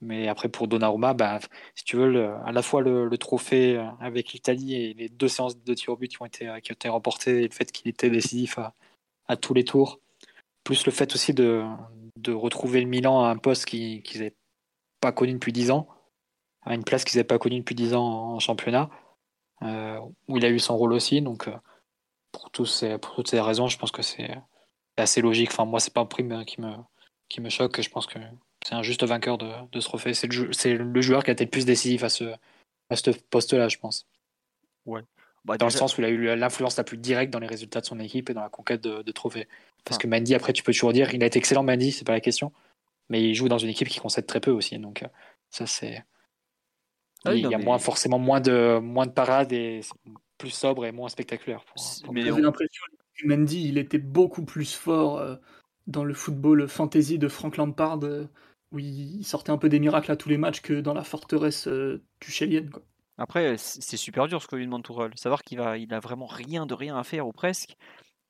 Mais 0.02 0.28
après, 0.28 0.48
pour 0.48 0.68
Donnarumma, 0.68 1.14
bah, 1.14 1.40
si 1.74 1.84
tu 1.84 1.96
veux, 1.96 2.30
à 2.46 2.52
la 2.52 2.62
fois 2.62 2.80
le, 2.82 3.18
trophée 3.18 3.76
euh, 3.76 3.84
avec 4.00 4.32
l'Italie 4.32 4.74
et 4.74 4.94
les 4.94 5.08
deux 5.10 5.28
séances 5.28 5.58
de 5.62 5.74
tir 5.74 5.90
au 5.92 5.96
but 5.96 6.08
qui 6.08 6.22
ont 6.22 6.26
été, 6.26 6.46
qui 6.62 6.72
ont 6.72 6.74
été 6.74 6.88
remportées, 6.88 7.48
le 7.48 7.54
fait 7.54 7.70
qu'il 7.72 7.88
était 7.88 8.10
décisif 8.10 8.58
à, 9.28 9.36
tous 9.36 9.54
les 9.54 9.64
tours, 9.64 10.00
plus 10.64 10.86
le 10.86 10.92
fait 10.92 11.14
aussi 11.14 11.34
de, 11.34 11.64
de 12.16 12.32
retrouver 12.32 12.80
le 12.80 12.86
Milan 12.88 13.22
à 13.24 13.28
un 13.28 13.36
poste 13.36 13.66
qu'ils 13.66 14.02
n'avaient 14.14 14.34
pas 15.00 15.12
connu 15.12 15.34
depuis 15.34 15.52
10 15.52 15.70
ans, 15.70 15.88
à 16.62 16.74
une 16.74 16.84
place 16.84 17.04
qu'ils 17.04 17.18
n'avaient 17.18 17.26
pas 17.26 17.38
connue 17.38 17.60
depuis 17.60 17.74
10 17.74 17.94
ans 17.94 18.34
en 18.34 18.38
championnat, 18.40 18.90
euh, 19.62 19.98
où 20.28 20.36
il 20.38 20.44
a 20.44 20.50
eu 20.50 20.58
son 20.58 20.76
rôle 20.76 20.92
aussi. 20.92 21.22
Donc, 21.22 21.48
euh, 21.48 21.56
pour, 22.32 22.50
tous 22.50 22.66
ces, 22.66 22.98
pour 22.98 23.14
toutes 23.14 23.28
ces 23.28 23.40
raisons, 23.40 23.68
je 23.68 23.78
pense 23.78 23.92
que 23.92 24.02
c'est 24.02 24.30
assez 25.00 25.20
logique. 25.20 25.50
Enfin, 25.50 25.64
moi, 25.64 25.80
c'est 25.80 25.92
pas 25.92 26.00
un 26.00 26.06
prime 26.06 26.44
qui 26.44 26.60
me, 26.60 26.72
qui 27.28 27.40
me 27.40 27.48
choque. 27.48 27.80
Je 27.80 27.90
pense 27.90 28.06
que 28.06 28.18
c'est 28.64 28.74
un 28.74 28.82
juste 28.82 29.04
vainqueur 29.04 29.38
de, 29.38 29.50
de 29.70 29.80
ce 29.80 29.86
trophée. 29.86 30.14
C'est 30.14 30.26
le, 30.26 30.84
le, 30.84 31.00
joueur 31.00 31.24
qui 31.24 31.30
a 31.30 31.32
été 31.32 31.44
le 31.44 31.50
plus 31.50 31.64
décisif 31.64 32.02
à 32.02 32.08
ce, 32.08 32.24
à 32.90 32.96
ce 32.96 33.10
poste-là, 33.10 33.68
je 33.68 33.78
pense. 33.78 34.06
Ouais. 34.86 35.02
Bah, 35.44 35.56
dans 35.56 35.66
le 35.66 35.70
sens 35.70 35.96
où 35.96 36.02
il 36.02 36.04
a 36.04 36.08
eu 36.10 36.36
l'influence 36.36 36.76
la 36.76 36.84
plus 36.84 36.98
directe 36.98 37.32
dans 37.32 37.38
les 37.38 37.46
résultats 37.46 37.80
de 37.80 37.86
son 37.86 37.98
équipe 37.98 38.28
et 38.28 38.34
dans 38.34 38.42
la 38.42 38.50
conquête 38.50 38.82
de, 38.82 39.12
trophées. 39.12 39.48
Parce 39.84 39.96
que 39.96 40.06
Mandy, 40.06 40.34
après, 40.34 40.52
tu 40.52 40.62
peux 40.62 40.72
toujours 40.72 40.92
dire, 40.92 41.14
il 41.14 41.22
a 41.22 41.26
été 41.26 41.38
excellent, 41.38 41.62
Mandy, 41.62 41.92
c'est 41.92 42.06
pas 42.06 42.12
la 42.12 42.20
question. 42.20 42.52
Mais 43.08 43.22
il 43.22 43.34
joue 43.34 43.48
dans 43.48 43.58
une 43.58 43.70
équipe 43.70 43.88
qui 43.88 43.98
concède 43.98 44.26
très 44.26 44.40
peu 44.40 44.50
aussi. 44.50 44.78
Donc, 44.78 45.02
euh, 45.02 45.08
ça, 45.48 45.66
c'est. 45.66 46.04
Ah 47.24 47.34
il 47.34 47.46
y 47.46 47.54
a 47.54 47.58
moins, 47.58 47.78
forcément 47.78 48.18
moins 48.18 48.40
de, 48.40 48.78
moins 48.78 49.06
de 49.06 49.12
parades 49.12 49.52
et 49.52 49.80
plus 50.38 50.50
sobre 50.50 50.86
et 50.86 50.92
moins 50.92 51.10
spectaculaire. 51.10 51.62
mais 52.10 52.22
J'ai 52.22 52.30
l'impression 52.30 52.84
que 53.20 53.26
Mandy, 53.26 53.68
il 53.68 53.78
était 53.78 53.98
beaucoup 53.98 54.44
plus 54.44 54.74
fort 54.74 55.18
euh, 55.18 55.36
dans 55.86 56.04
le 56.04 56.14
football 56.14 56.68
fantasy 56.68 57.18
de 57.18 57.28
Frank 57.28 57.56
Lampard, 57.56 58.04
euh, 58.04 58.26
où 58.72 58.78
il 58.78 59.24
sortait 59.24 59.50
un 59.50 59.58
peu 59.58 59.68
des 59.68 59.80
miracles 59.80 60.12
à 60.12 60.16
tous 60.16 60.28
les 60.28 60.38
matchs 60.38 60.60
que 60.60 60.80
dans 60.80 60.94
la 60.94 61.04
forteresse 61.04 61.68
euh, 61.68 62.02
tuchelienne. 62.20 62.70
Après, 63.18 63.56
c'est 63.58 63.98
super 63.98 64.28
dur 64.28 64.42
ce 64.42 64.46
que 64.46 64.56
lui 64.56 64.64
demande 64.64 64.82
Tourelle. 64.82 65.12
Savoir 65.16 65.42
qu'il 65.42 65.58
va, 65.58 65.76
il 65.76 65.92
a 65.92 66.00
vraiment 66.00 66.26
rien 66.26 66.64
de 66.64 66.72
rien 66.72 66.96
à 66.96 67.04
faire 67.04 67.26
ou 67.26 67.32
presque. 67.32 67.74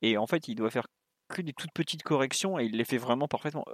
Et 0.02 0.16
en 0.16 0.26
fait, 0.26 0.48
il 0.48 0.56
doit 0.56 0.70
faire 0.70 0.88
que 1.28 1.42
des 1.42 1.52
toutes 1.52 1.72
petites 1.72 2.02
corrections 2.02 2.58
et 2.58 2.64
il 2.64 2.76
les 2.76 2.84
fait 2.84 2.98
vraiment 2.98 3.28
parfaitement. 3.28 3.64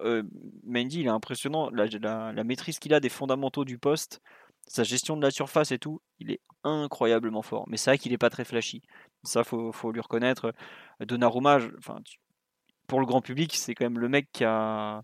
Mendy, 0.64 1.00
il 1.00 1.06
est 1.06 1.08
impressionnant. 1.08 1.70
La, 1.70 1.86
la 2.32 2.44
maîtrise 2.44 2.78
qu'il 2.78 2.92
a 2.92 3.00
des 3.00 3.08
fondamentaux 3.08 3.64
du 3.64 3.78
poste, 3.78 4.20
sa 4.66 4.82
gestion 4.82 5.16
de 5.16 5.22
la 5.22 5.30
surface 5.30 5.72
et 5.72 5.78
tout, 5.78 6.02
il 6.18 6.30
est 6.30 6.40
incroyablement 6.64 7.42
fort. 7.42 7.64
Mais 7.68 7.76
c'est 7.76 7.90
vrai 7.90 7.98
qu'il 7.98 8.12
n'est 8.12 8.18
pas 8.18 8.30
très 8.30 8.44
flashy. 8.44 8.82
Ça, 9.26 9.44
faut, 9.44 9.72
faut 9.72 9.92
lui 9.92 10.00
reconnaître. 10.00 10.52
Donnarumma, 11.00 11.58
enfin, 11.78 11.98
pour 12.86 13.00
le 13.00 13.06
grand 13.06 13.20
public, 13.20 13.54
c'est 13.54 13.74
quand 13.74 13.84
même 13.84 13.98
le 13.98 14.08
mec 14.08 14.28
qui 14.32 14.44
a, 14.44 15.02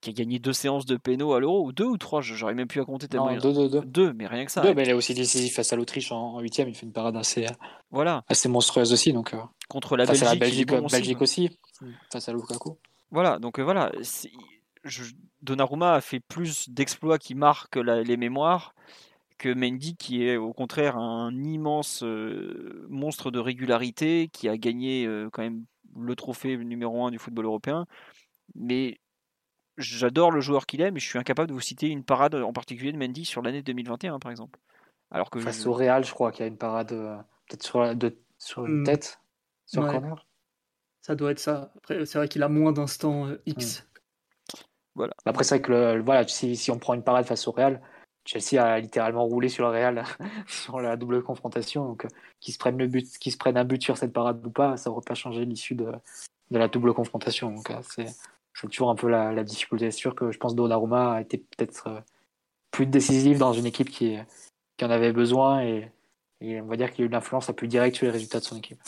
qui 0.00 0.10
a 0.10 0.12
gagné 0.12 0.38
deux 0.38 0.52
séances 0.52 0.86
de 0.86 0.96
pénaux 0.96 1.32
à 1.32 1.40
l'euro, 1.40 1.64
ou 1.64 1.72
deux 1.72 1.84
ou 1.84 1.96
trois, 1.96 2.20
j'aurais 2.20 2.54
même 2.54 2.68
plus 2.68 2.80
à 2.80 2.84
compter 2.84 3.08
tellement. 3.08 3.30
Non, 3.30 3.38
deux, 3.38 3.52
deux, 3.52 3.68
deux. 3.68 3.80
deux, 3.82 4.12
mais 4.12 4.26
rien 4.26 4.44
que 4.44 4.50
ça. 4.50 4.60
Deux, 4.60 4.74
mais 4.74 4.84
il 4.84 4.90
a 4.90 4.96
aussi 4.96 5.14
décisif 5.14 5.54
face 5.54 5.72
à 5.72 5.76
l'Autriche 5.76 6.12
en 6.12 6.40
huitième, 6.40 6.68
il 6.68 6.74
fait 6.74 6.86
une 6.86 6.92
parade 6.92 7.16
assez, 7.16 7.46
voilà. 7.90 8.24
assez 8.28 8.48
monstrueuse 8.48 8.92
aussi. 8.92 9.12
Donc, 9.12 9.34
euh, 9.34 9.38
Contre 9.68 9.96
la 9.96 10.06
Belgique, 10.06 10.24
la 10.24 10.34
Belgique, 10.34 10.68
Belgique 10.68 11.22
aussi, 11.22 11.58
face 12.12 12.28
à 12.28 12.32
Lukaku. 12.32 12.78
Voilà, 13.10 13.38
donc 13.38 13.58
euh, 13.58 13.62
voilà. 13.62 13.92
Je, 14.84 15.02
Donnarumma 15.42 15.94
a 15.94 16.00
fait 16.00 16.20
plus 16.20 16.68
d'exploits 16.68 17.18
qui 17.18 17.34
marquent 17.34 17.76
les 17.76 18.16
mémoires 18.16 18.74
que 19.38 19.52
Mendy, 19.52 19.96
qui 19.96 20.24
est 20.26 20.36
au 20.36 20.52
contraire 20.52 20.96
un 20.96 21.32
immense 21.42 22.02
euh, 22.02 22.86
monstre 22.88 23.30
de 23.30 23.38
régularité, 23.38 24.28
qui 24.32 24.48
a 24.48 24.56
gagné 24.56 25.08
quand 25.32 25.42
même 25.42 25.64
le 25.96 26.14
trophée 26.16 26.56
numéro 26.56 27.06
un 27.06 27.10
du 27.10 27.18
football 27.18 27.46
européen. 27.46 27.86
Mais 28.54 28.98
j'adore 29.78 30.30
le 30.30 30.40
joueur 30.40 30.66
qu'il 30.66 30.80
est, 30.80 30.90
mais 30.90 31.00
je 31.00 31.06
suis 31.06 31.18
incapable 31.18 31.48
de 31.48 31.54
vous 31.54 31.60
citer 31.60 31.88
une 31.88 32.04
parade 32.04 32.34
en 32.34 32.52
particulier 32.52 32.92
de 32.92 32.98
Mendy 32.98 33.24
sur 33.24 33.42
l'année 33.42 33.62
2021, 33.62 34.18
par 34.18 34.30
exemple. 34.30 34.58
Alors 35.10 35.30
que 35.30 35.40
Face 35.40 35.64
au 35.66 35.72
Real, 35.72 36.04
je 36.04 36.12
crois 36.12 36.32
qu'il 36.32 36.40
y 36.40 36.44
a 36.44 36.48
une 36.48 36.58
parade 36.58 36.92
euh, 36.92 37.16
peut-être 37.48 37.62
sur, 37.62 37.94
sur 38.38 38.66
une 38.66 38.80
hmm. 38.80 38.84
tête, 38.84 39.20
sur 39.66 39.82
le 39.82 39.90
corner. 39.90 40.26
Ça 41.00 41.14
doit 41.14 41.30
être 41.30 41.38
ça. 41.38 41.72
Après, 41.76 42.04
c'est 42.04 42.18
vrai 42.18 42.28
qu'il 42.28 42.42
a 42.42 42.48
moins 42.48 42.72
d'instants 42.72 43.26
euh, 43.28 43.42
X. 43.46 43.80
Hmm. 43.80 44.58
Voilà. 44.96 45.14
Après, 45.24 45.44
c'est 45.44 45.56
vrai 45.56 45.62
que 45.62 45.72
le, 45.72 46.02
voilà, 46.02 46.26
si, 46.26 46.56
si, 46.56 46.70
on 46.70 46.78
prend 46.78 46.94
une 46.94 47.04
parade 47.04 47.24
face 47.24 47.46
au 47.46 47.52
Real, 47.52 47.80
Chelsea 48.28 48.62
a 48.62 48.78
littéralement 48.78 49.24
roulé 49.24 49.48
sur 49.48 49.64
le 49.64 49.70
Real 49.70 50.04
sur 50.46 50.80
la 50.80 50.96
double 50.96 51.22
confrontation. 51.22 51.86
Donc, 51.86 52.04
euh, 52.04 52.08
qu'ils 52.40 52.52
se 52.52 52.58
prennent 52.58 52.76
le 52.76 52.86
but, 52.86 53.06
se 53.06 53.36
prennent 53.38 53.56
un 53.56 53.64
but 53.64 53.82
sur 53.82 53.96
cette 53.96 54.12
parade 54.12 54.44
ou 54.44 54.50
pas, 54.50 54.76
ça 54.76 54.90
ne 54.90 54.94
va 54.94 55.00
pas 55.00 55.14
changer 55.14 55.46
l'issue 55.46 55.74
de, 55.74 55.90
la 56.50 56.68
double 56.68 56.92
confrontation. 56.92 57.50
Donc, 57.50 57.72
c'est 57.90 58.06
c'est 58.60 58.66
toujours 58.68 58.90
un 58.90 58.96
peu 58.96 59.08
la, 59.08 59.44
difficulté. 59.44 59.90
C'est 59.90 59.98
sûr 59.98 60.14
que 60.14 60.32
je 60.32 60.38
pense 60.38 60.52
que 60.52 60.56
Donnarumma 60.56 61.14
a 61.14 61.20
été 61.20 61.38
peut-être 61.38 61.86
euh, 61.86 62.00
plus 62.70 62.86
décisif 62.86 63.38
dans 63.38 63.52
une 63.52 63.66
équipe 63.66 63.90
qui, 63.90 64.18
en 64.82 64.90
avait 64.90 65.12
besoin 65.12 65.62
et, 65.62 65.90
on 66.42 66.66
va 66.66 66.76
dire 66.76 66.90
qu'il 66.92 67.02
a 67.02 67.06
eu 67.06 67.08
une 67.08 67.14
influence 67.14 67.48
la 67.48 67.54
plus 67.54 67.68
directe 67.68 67.96
sur 67.96 68.06
les 68.06 68.12
résultats 68.12 68.40
de 68.40 68.44
son 68.44 68.56
équipe. 68.56 68.80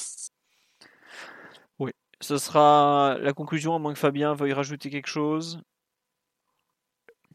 Oui, 1.79 1.93
ce 2.21 2.37
sera 2.37 3.17
la 3.21 3.33
conclusion, 3.33 3.75
à 3.75 3.79
moins 3.79 3.93
que 3.93 3.99
Fabien 3.99 4.35
veuille 4.35 4.53
rajouter 4.53 4.91
quelque 4.91 5.09
chose. 5.09 5.63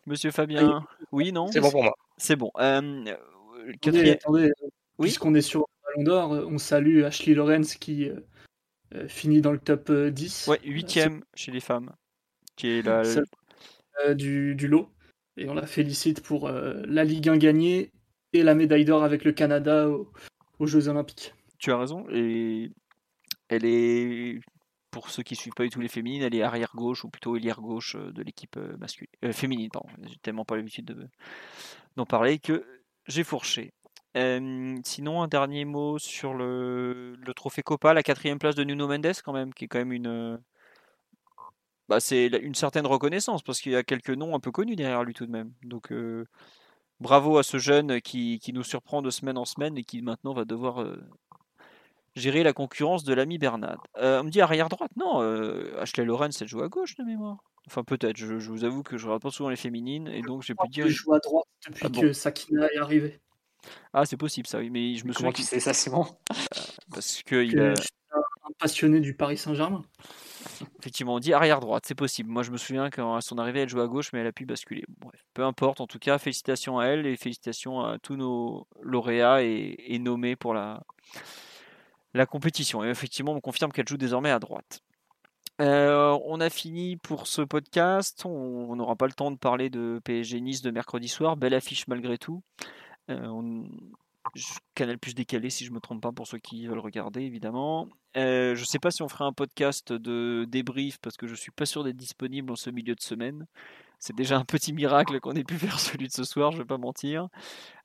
Monsieur 0.05 0.31
Fabien 0.31 0.85
Oui, 1.11 1.31
non 1.31 1.47
C'est 1.47 1.61
bon 1.61 1.71
pour 1.71 1.83
moi. 1.83 1.95
C'est 2.17 2.35
bon. 2.35 2.51
Euh, 2.59 3.15
attendez, 3.73 4.19
oui 4.27 5.07
puisqu'on 5.07 5.35
est 5.35 5.41
sur 5.41 5.61
le 5.61 6.03
Ballon 6.03 6.03
d'Or, 6.03 6.47
on 6.49 6.57
salue 6.57 7.03
Ashley 7.03 7.33
Lorenz 7.33 7.75
qui 7.75 8.09
euh, 8.93 9.07
finit 9.07 9.41
dans 9.41 9.51
le 9.51 9.59
top 9.59 9.91
10. 9.91 10.47
Ouais, 10.47 10.59
huitième 10.63 11.23
chez 11.33 11.51
les 11.51 11.59
femmes 11.59 11.91
qui 12.55 12.67
est 12.69 12.81
la... 12.81 13.03
Euh, 14.05 14.13
du, 14.13 14.55
du, 14.55 14.67
lot. 14.67 14.89
Et 15.37 15.47
on 15.47 15.53
la 15.53 15.65
félicite 15.65 16.21
pour 16.21 16.47
euh, 16.47 16.81
la 16.85 17.03
Ligue 17.03 17.29
1 17.29 17.37
gagnée 17.37 17.91
et 18.33 18.43
la 18.43 18.55
médaille 18.55 18.85
d'or 18.85 19.03
avec 19.03 19.23
le 19.23 19.31
Canada 19.31 19.89
aux 20.59 20.67
Jeux 20.67 20.87
Olympiques. 20.89 21.33
Tu 21.59 21.71
as 21.71 21.77
raison. 21.77 22.05
Et 22.11 22.71
elle 23.47 23.65
est, 23.65 24.39
pour 24.95 25.09
ceux 25.09 25.23
qui 25.23 25.35
suivent 25.35 25.53
pas 25.53 25.63
du 25.63 25.69
tout 25.69 25.81
les 25.81 25.89
féminines, 25.89 26.21
elle 26.21 26.33
est 26.33 26.41
arrière 26.41 26.71
gauche 26.73 27.03
ou 27.03 27.09
plutôt 27.09 27.35
ailière 27.35 27.59
gauche 27.59 27.97
euh, 27.97 28.13
de 28.13 28.23
l'équipe 28.23 28.55
masculine, 28.79 29.11
féminine. 29.33 29.69
Pardon. 29.69 29.89
J'ai 30.03 30.15
tellement 30.19 30.45
pas 30.45 30.55
l'habitude 30.55 31.09
d'en 31.97 32.05
parler 32.05 32.39
que 32.39 32.65
j'ai 33.05 33.25
fourché. 33.25 33.73
sinon, 34.15 35.21
un 35.21 35.27
dernier 35.27 35.65
mot 35.65 35.99
sur 35.99 36.33
le, 36.33 37.17
trophée 37.35 37.61
Copa, 37.61 37.93
la 37.93 38.03
quatrième 38.03 38.39
place 38.39 38.55
de 38.55 38.63
Nuno 38.63 38.87
Mendes, 38.87 39.11
quand 39.21 39.33
même, 39.33 39.53
qui 39.53 39.65
est 39.65 39.67
quand 39.67 39.79
même 39.79 39.91
une, 39.91 40.39
bah, 41.89 41.99
c'est 41.99 42.27
une 42.27 42.55
certaine 42.55 42.87
reconnaissance 42.87 43.43
parce 43.43 43.59
qu'il 43.59 43.73
y 43.73 43.75
a 43.75 43.83
quelques 43.83 44.09
noms 44.09 44.33
un 44.33 44.39
peu 44.39 44.51
connus 44.51 44.77
derrière 44.77 45.03
lui 45.03 45.13
tout 45.13 45.25
de 45.25 45.31
même. 45.31 45.51
Donc 45.63 45.91
euh, 45.91 46.25
bravo 46.99 47.37
à 47.37 47.43
ce 47.43 47.57
jeune 47.57 48.01
qui, 48.01 48.39
qui, 48.39 48.53
nous 48.53 48.63
surprend 48.63 49.01
de 49.01 49.09
semaine 49.11 49.37
en 49.37 49.45
semaine 49.45 49.77
et 49.77 49.83
qui 49.83 50.01
maintenant 50.01 50.33
va 50.33 50.45
devoir 50.45 50.81
euh, 50.81 50.97
gérer 52.15 52.43
la 52.43 52.53
concurrence 52.53 53.03
de 53.03 53.13
l'ami 53.13 53.37
Bernard. 53.37 53.83
Euh, 53.97 54.21
on 54.21 54.25
me 54.25 54.29
dit 54.29 54.41
arrière 54.41 54.69
droite, 54.69 54.91
non, 54.97 55.19
Ashley 55.79 56.05
Lorenz 56.05 56.41
elle 56.41 56.47
joue 56.47 56.61
à 56.61 56.69
gauche 56.69 56.95
de 56.95 57.03
mémoire. 57.03 57.37
Enfin 57.67 57.83
peut-être, 57.83 58.17
je, 58.17 58.25
vous 58.25 58.63
avoue 58.63 58.83
que 58.83 58.97
je 58.97 59.05
regarde 59.05 59.21
pas 59.21 59.31
souvent 59.31 59.49
les 59.49 59.55
féminines 59.55 60.07
et 60.07 60.21
donc 60.21 60.43
j'ai 60.43 60.53
pu 60.53 60.67
dire. 60.69 60.85
Elle 60.85 60.91
joue 60.91 61.13
à 61.13 61.19
droite 61.19 61.47
depuis 61.67 61.83
ah 61.85 62.01
que 62.01 62.13
Sakina 62.13 62.67
est 62.71 62.77
arrivée. 62.77 63.19
Ah 63.93 64.05
c'est 64.05 64.17
possible 64.17 64.47
ça 64.47 64.59
oui, 64.59 64.69
mais 64.69 64.95
je 64.95 65.05
me 65.05 65.11
souviens. 65.11 65.31
Comment 65.31 65.33
tu 65.33 65.41
sais 65.41 65.59
ça 65.59 65.73
Simon? 65.73 66.05
Parce 66.91 67.23
que, 67.23 67.43
il 67.43 67.59
a... 67.59 67.71
un 67.71 68.51
passionné 68.59 68.99
du 68.99 69.15
Paris 69.15 69.37
Saint-Germain. 69.37 69.83
Effectivement, 70.79 71.15
on 71.15 71.19
dit 71.19 71.33
arrière 71.33 71.59
droite, 71.59 71.85
c'est 71.87 71.95
possible. 71.95 72.29
Moi, 72.29 72.43
je 72.43 72.51
me 72.51 72.57
souviens 72.57 72.89
qu'à 72.89 73.19
son 73.21 73.37
arrivée, 73.37 73.61
elle 73.61 73.69
jouait 73.69 73.81
à 73.81 73.87
gauche, 73.87 74.13
mais 74.13 74.19
elle 74.19 74.27
a 74.27 74.31
pu 74.31 74.45
basculer. 74.45 74.83
Bref, 74.99 75.19
peu 75.33 75.43
importe. 75.43 75.81
En 75.81 75.87
tout 75.87 75.99
cas, 75.99 76.17
félicitations 76.17 76.79
à 76.79 76.85
elle 76.85 77.05
et 77.07 77.17
félicitations 77.17 77.81
à 77.81 77.97
tous 77.97 78.15
nos 78.15 78.67
lauréats 78.81 79.43
et, 79.43 79.99
nommés 79.99 80.35
pour 80.35 80.53
la, 80.53 80.83
la 82.15 82.25
compétition. 82.25 82.83
Et 82.83 82.89
effectivement, 82.89 83.33
on 83.33 83.41
confirme 83.41 83.71
qu'elle 83.71 83.87
joue 83.87 83.97
désormais 83.97 84.31
à 84.31 84.39
droite. 84.39 84.81
Euh, 85.61 86.17
on 86.25 86.41
a 86.41 86.49
fini 86.49 86.97
pour 86.97 87.27
ce 87.27 87.41
podcast. 87.41 88.25
On 88.25 88.75
n'aura 88.75 88.95
pas 88.95 89.07
le 89.07 89.13
temps 89.13 89.31
de 89.31 89.37
parler 89.37 89.69
de 89.69 90.01
PSG 90.03 90.41
Nice 90.41 90.61
de 90.61 90.71
mercredi 90.71 91.07
soir. 91.07 91.37
Belle 91.37 91.53
affiche 91.53 91.87
malgré 91.87 92.17
tout. 92.17 92.41
Euh, 93.09 93.63
Canal 94.73 94.97
plus 94.97 95.13
décalé 95.13 95.49
si 95.49 95.65
je 95.65 95.71
me 95.71 95.79
trompe 95.79 96.01
pas 96.01 96.11
pour 96.11 96.25
ceux 96.25 96.39
qui 96.39 96.65
veulent 96.65 96.79
regarder 96.79 97.21
évidemment. 97.21 97.87
Euh, 98.17 98.55
je 98.55 98.65
sais 98.65 98.79
pas 98.79 98.91
si 98.91 99.03
on 99.03 99.07
fera 99.07 99.25
un 99.25 99.33
podcast 99.33 99.93
de 99.93 100.45
débrief 100.49 100.97
parce 100.99 101.15
que 101.15 101.27
je 101.27 101.35
suis 101.35 101.51
pas 101.51 101.65
sûr 101.65 101.83
d'être 101.83 101.95
disponible 101.95 102.51
en 102.51 102.55
ce 102.55 102.69
milieu 102.69 102.95
de 102.95 103.01
semaine. 103.01 103.45
C'est 104.05 104.15
déjà 104.15 104.37
un 104.37 104.45
petit 104.45 104.71
miracle 104.71 105.19
qu'on 105.19 105.31
ait 105.31 105.43
pu 105.43 105.55
faire 105.57 105.79
celui 105.79 106.05
de 106.05 106.11
ce 106.11 106.23
soir, 106.23 106.51
je 106.51 106.59
vais 106.59 106.65
pas 106.65 106.77
mentir. 106.77 107.27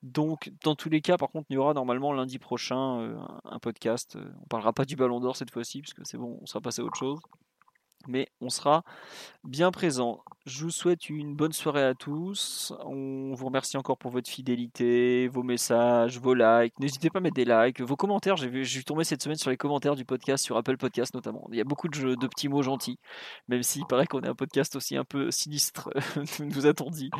Donc 0.03 0.53
dans 0.63 0.75
tous 0.75 0.91
les 0.91 1.01
cas, 1.01 1.17
par 1.17 1.31
contre, 1.31 1.47
il 1.49 1.55
y 1.55 1.57
aura 1.57 1.73
normalement 1.73 2.13
lundi 2.13 2.39
prochain 2.39 3.01
euh, 3.01 3.19
un 3.47 3.59
podcast. 3.59 4.19
On 4.43 4.47
parlera 4.49 4.75
pas 4.75 4.85
du 4.85 4.97
Ballon 4.97 5.21
d'Or 5.21 5.35
cette 5.35 5.51
fois-ci 5.51 5.81
puisque 5.81 6.05
c'est 6.05 6.19
bon, 6.19 6.39
on 6.43 6.45
sera 6.45 6.61
passé 6.61 6.83
à 6.83 6.85
autre 6.85 6.99
chose. 6.99 7.21
Mais 8.09 8.29
on 8.41 8.49
sera 8.49 8.83
bien 9.45 9.71
présent. 9.71 10.23
Je 10.47 10.65
vous 10.65 10.71
souhaite 10.71 11.09
une 11.11 11.35
bonne 11.35 11.53
soirée 11.53 11.85
à 11.85 11.95
tous. 11.95 12.73
On 12.85 13.35
vous 13.35 13.47
remercie 13.47 13.77
encore 13.77 13.99
pour 13.99 14.11
votre 14.11 14.29
fidélité, 14.29 15.29
vos 15.29 15.43
messages, 15.43 16.19
vos 16.19 16.35
likes. 16.35 16.79
N'hésitez 16.79 17.11
pas 17.11 17.19
à 17.19 17.23
mettre 17.23 17.37
des 17.37 17.45
likes, 17.45 17.81
vos 17.81 17.97
commentaires. 17.97 18.37
J'ai 18.37 18.49
vu, 18.49 18.65
j'ai 18.65 18.83
tombé 18.83 19.05
cette 19.05 19.23
semaine 19.23 19.37
sur 19.37 19.51
les 19.51 19.57
commentaires 19.57 19.97
du 19.97 20.05
podcast, 20.05 20.45
sur 20.45 20.57
Apple 20.57 20.77
Podcast 20.77 21.15
notamment. 21.15 21.47
Il 21.53 21.59
y 21.59 21.61
a 21.61 21.65
beaucoup 21.65 21.89
de, 21.89 22.15
de 22.15 22.27
petits 22.27 22.49
mots 22.49 22.63
gentils, 22.63 22.99
même 23.49 23.63
s'il 23.63 23.87
paraît 23.87 24.07
qu'on 24.07 24.23
est 24.23 24.29
un 24.29 24.35
podcast 24.35 24.77
aussi 24.77 24.97
un 24.97 25.05
peu 25.05 25.31
sinistre, 25.31 25.91
nous 26.41 26.67
a-t-on 26.67 26.91
dit. 26.91 27.11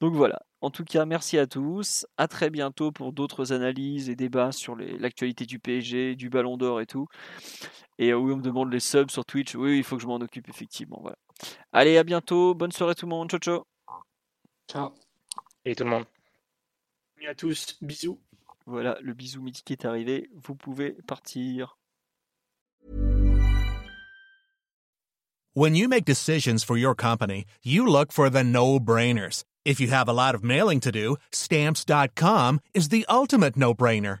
Donc 0.00 0.14
voilà. 0.14 0.40
En 0.60 0.70
tout 0.70 0.84
cas, 0.84 1.04
merci 1.04 1.38
à 1.38 1.46
tous. 1.46 2.06
À 2.16 2.26
très 2.26 2.50
bientôt 2.50 2.90
pour 2.90 3.12
d'autres 3.12 3.52
analyses 3.52 4.10
et 4.10 4.16
débats 4.16 4.50
sur 4.50 4.74
l'actualité 4.76 5.46
du 5.46 5.60
PSG, 5.60 6.16
du 6.16 6.30
Ballon 6.30 6.56
d'Or 6.56 6.80
et 6.80 6.86
tout. 6.86 7.06
Et 7.98 8.14
oui, 8.14 8.32
on 8.32 8.36
me 8.36 8.42
demande 8.42 8.72
les 8.72 8.80
subs 8.80 9.10
sur 9.10 9.24
Twitch. 9.24 9.56
Oui, 9.56 9.78
il 9.78 9.84
faut 9.84 9.96
que 9.96 10.02
je 10.02 10.06
m'en 10.06 10.16
occupe 10.16 10.48
effectivement. 10.48 10.98
Voilà. 11.02 11.16
Allez, 11.72 11.98
à 11.98 12.04
bientôt. 12.04 12.54
Bonne 12.54 12.72
soirée 12.72 12.94
tout 12.94 13.06
le 13.06 13.10
monde. 13.10 13.28
Ciao, 13.30 13.40
ciao. 13.40 13.64
Ciao. 14.70 14.94
Et 15.64 15.74
tout 15.74 15.84
le 15.84 15.90
monde. 15.90 16.04
Et 17.20 17.26
à 17.26 17.34
tous. 17.34 17.76
Bisous. 17.82 18.20
Voilà, 18.66 18.98
le 19.00 19.14
bisou 19.14 19.42
mythique 19.42 19.70
est 19.70 19.84
arrivé. 19.84 20.28
Vous 20.34 20.54
pouvez 20.54 20.92
partir. 21.06 21.76
When 25.54 25.74
you 25.74 25.88
make 25.88 26.04
decisions 26.04 26.62
for 26.62 26.76
your 26.76 26.94
company, 26.94 27.44
you 27.64 27.84
look 27.84 28.12
for 28.12 28.30
the 28.30 28.44
no-brainers. 28.44 29.42
If 29.64 29.80
you 29.80 29.88
have 29.88 30.08
a 30.08 30.12
lot 30.12 30.36
of 30.36 30.44
mailing 30.44 30.78
to 30.80 30.92
do, 30.92 31.16
stamps.com 31.32 32.60
is 32.74 32.90
the 32.90 33.04
ultimate 33.08 33.56
no-brainer. 33.56 34.20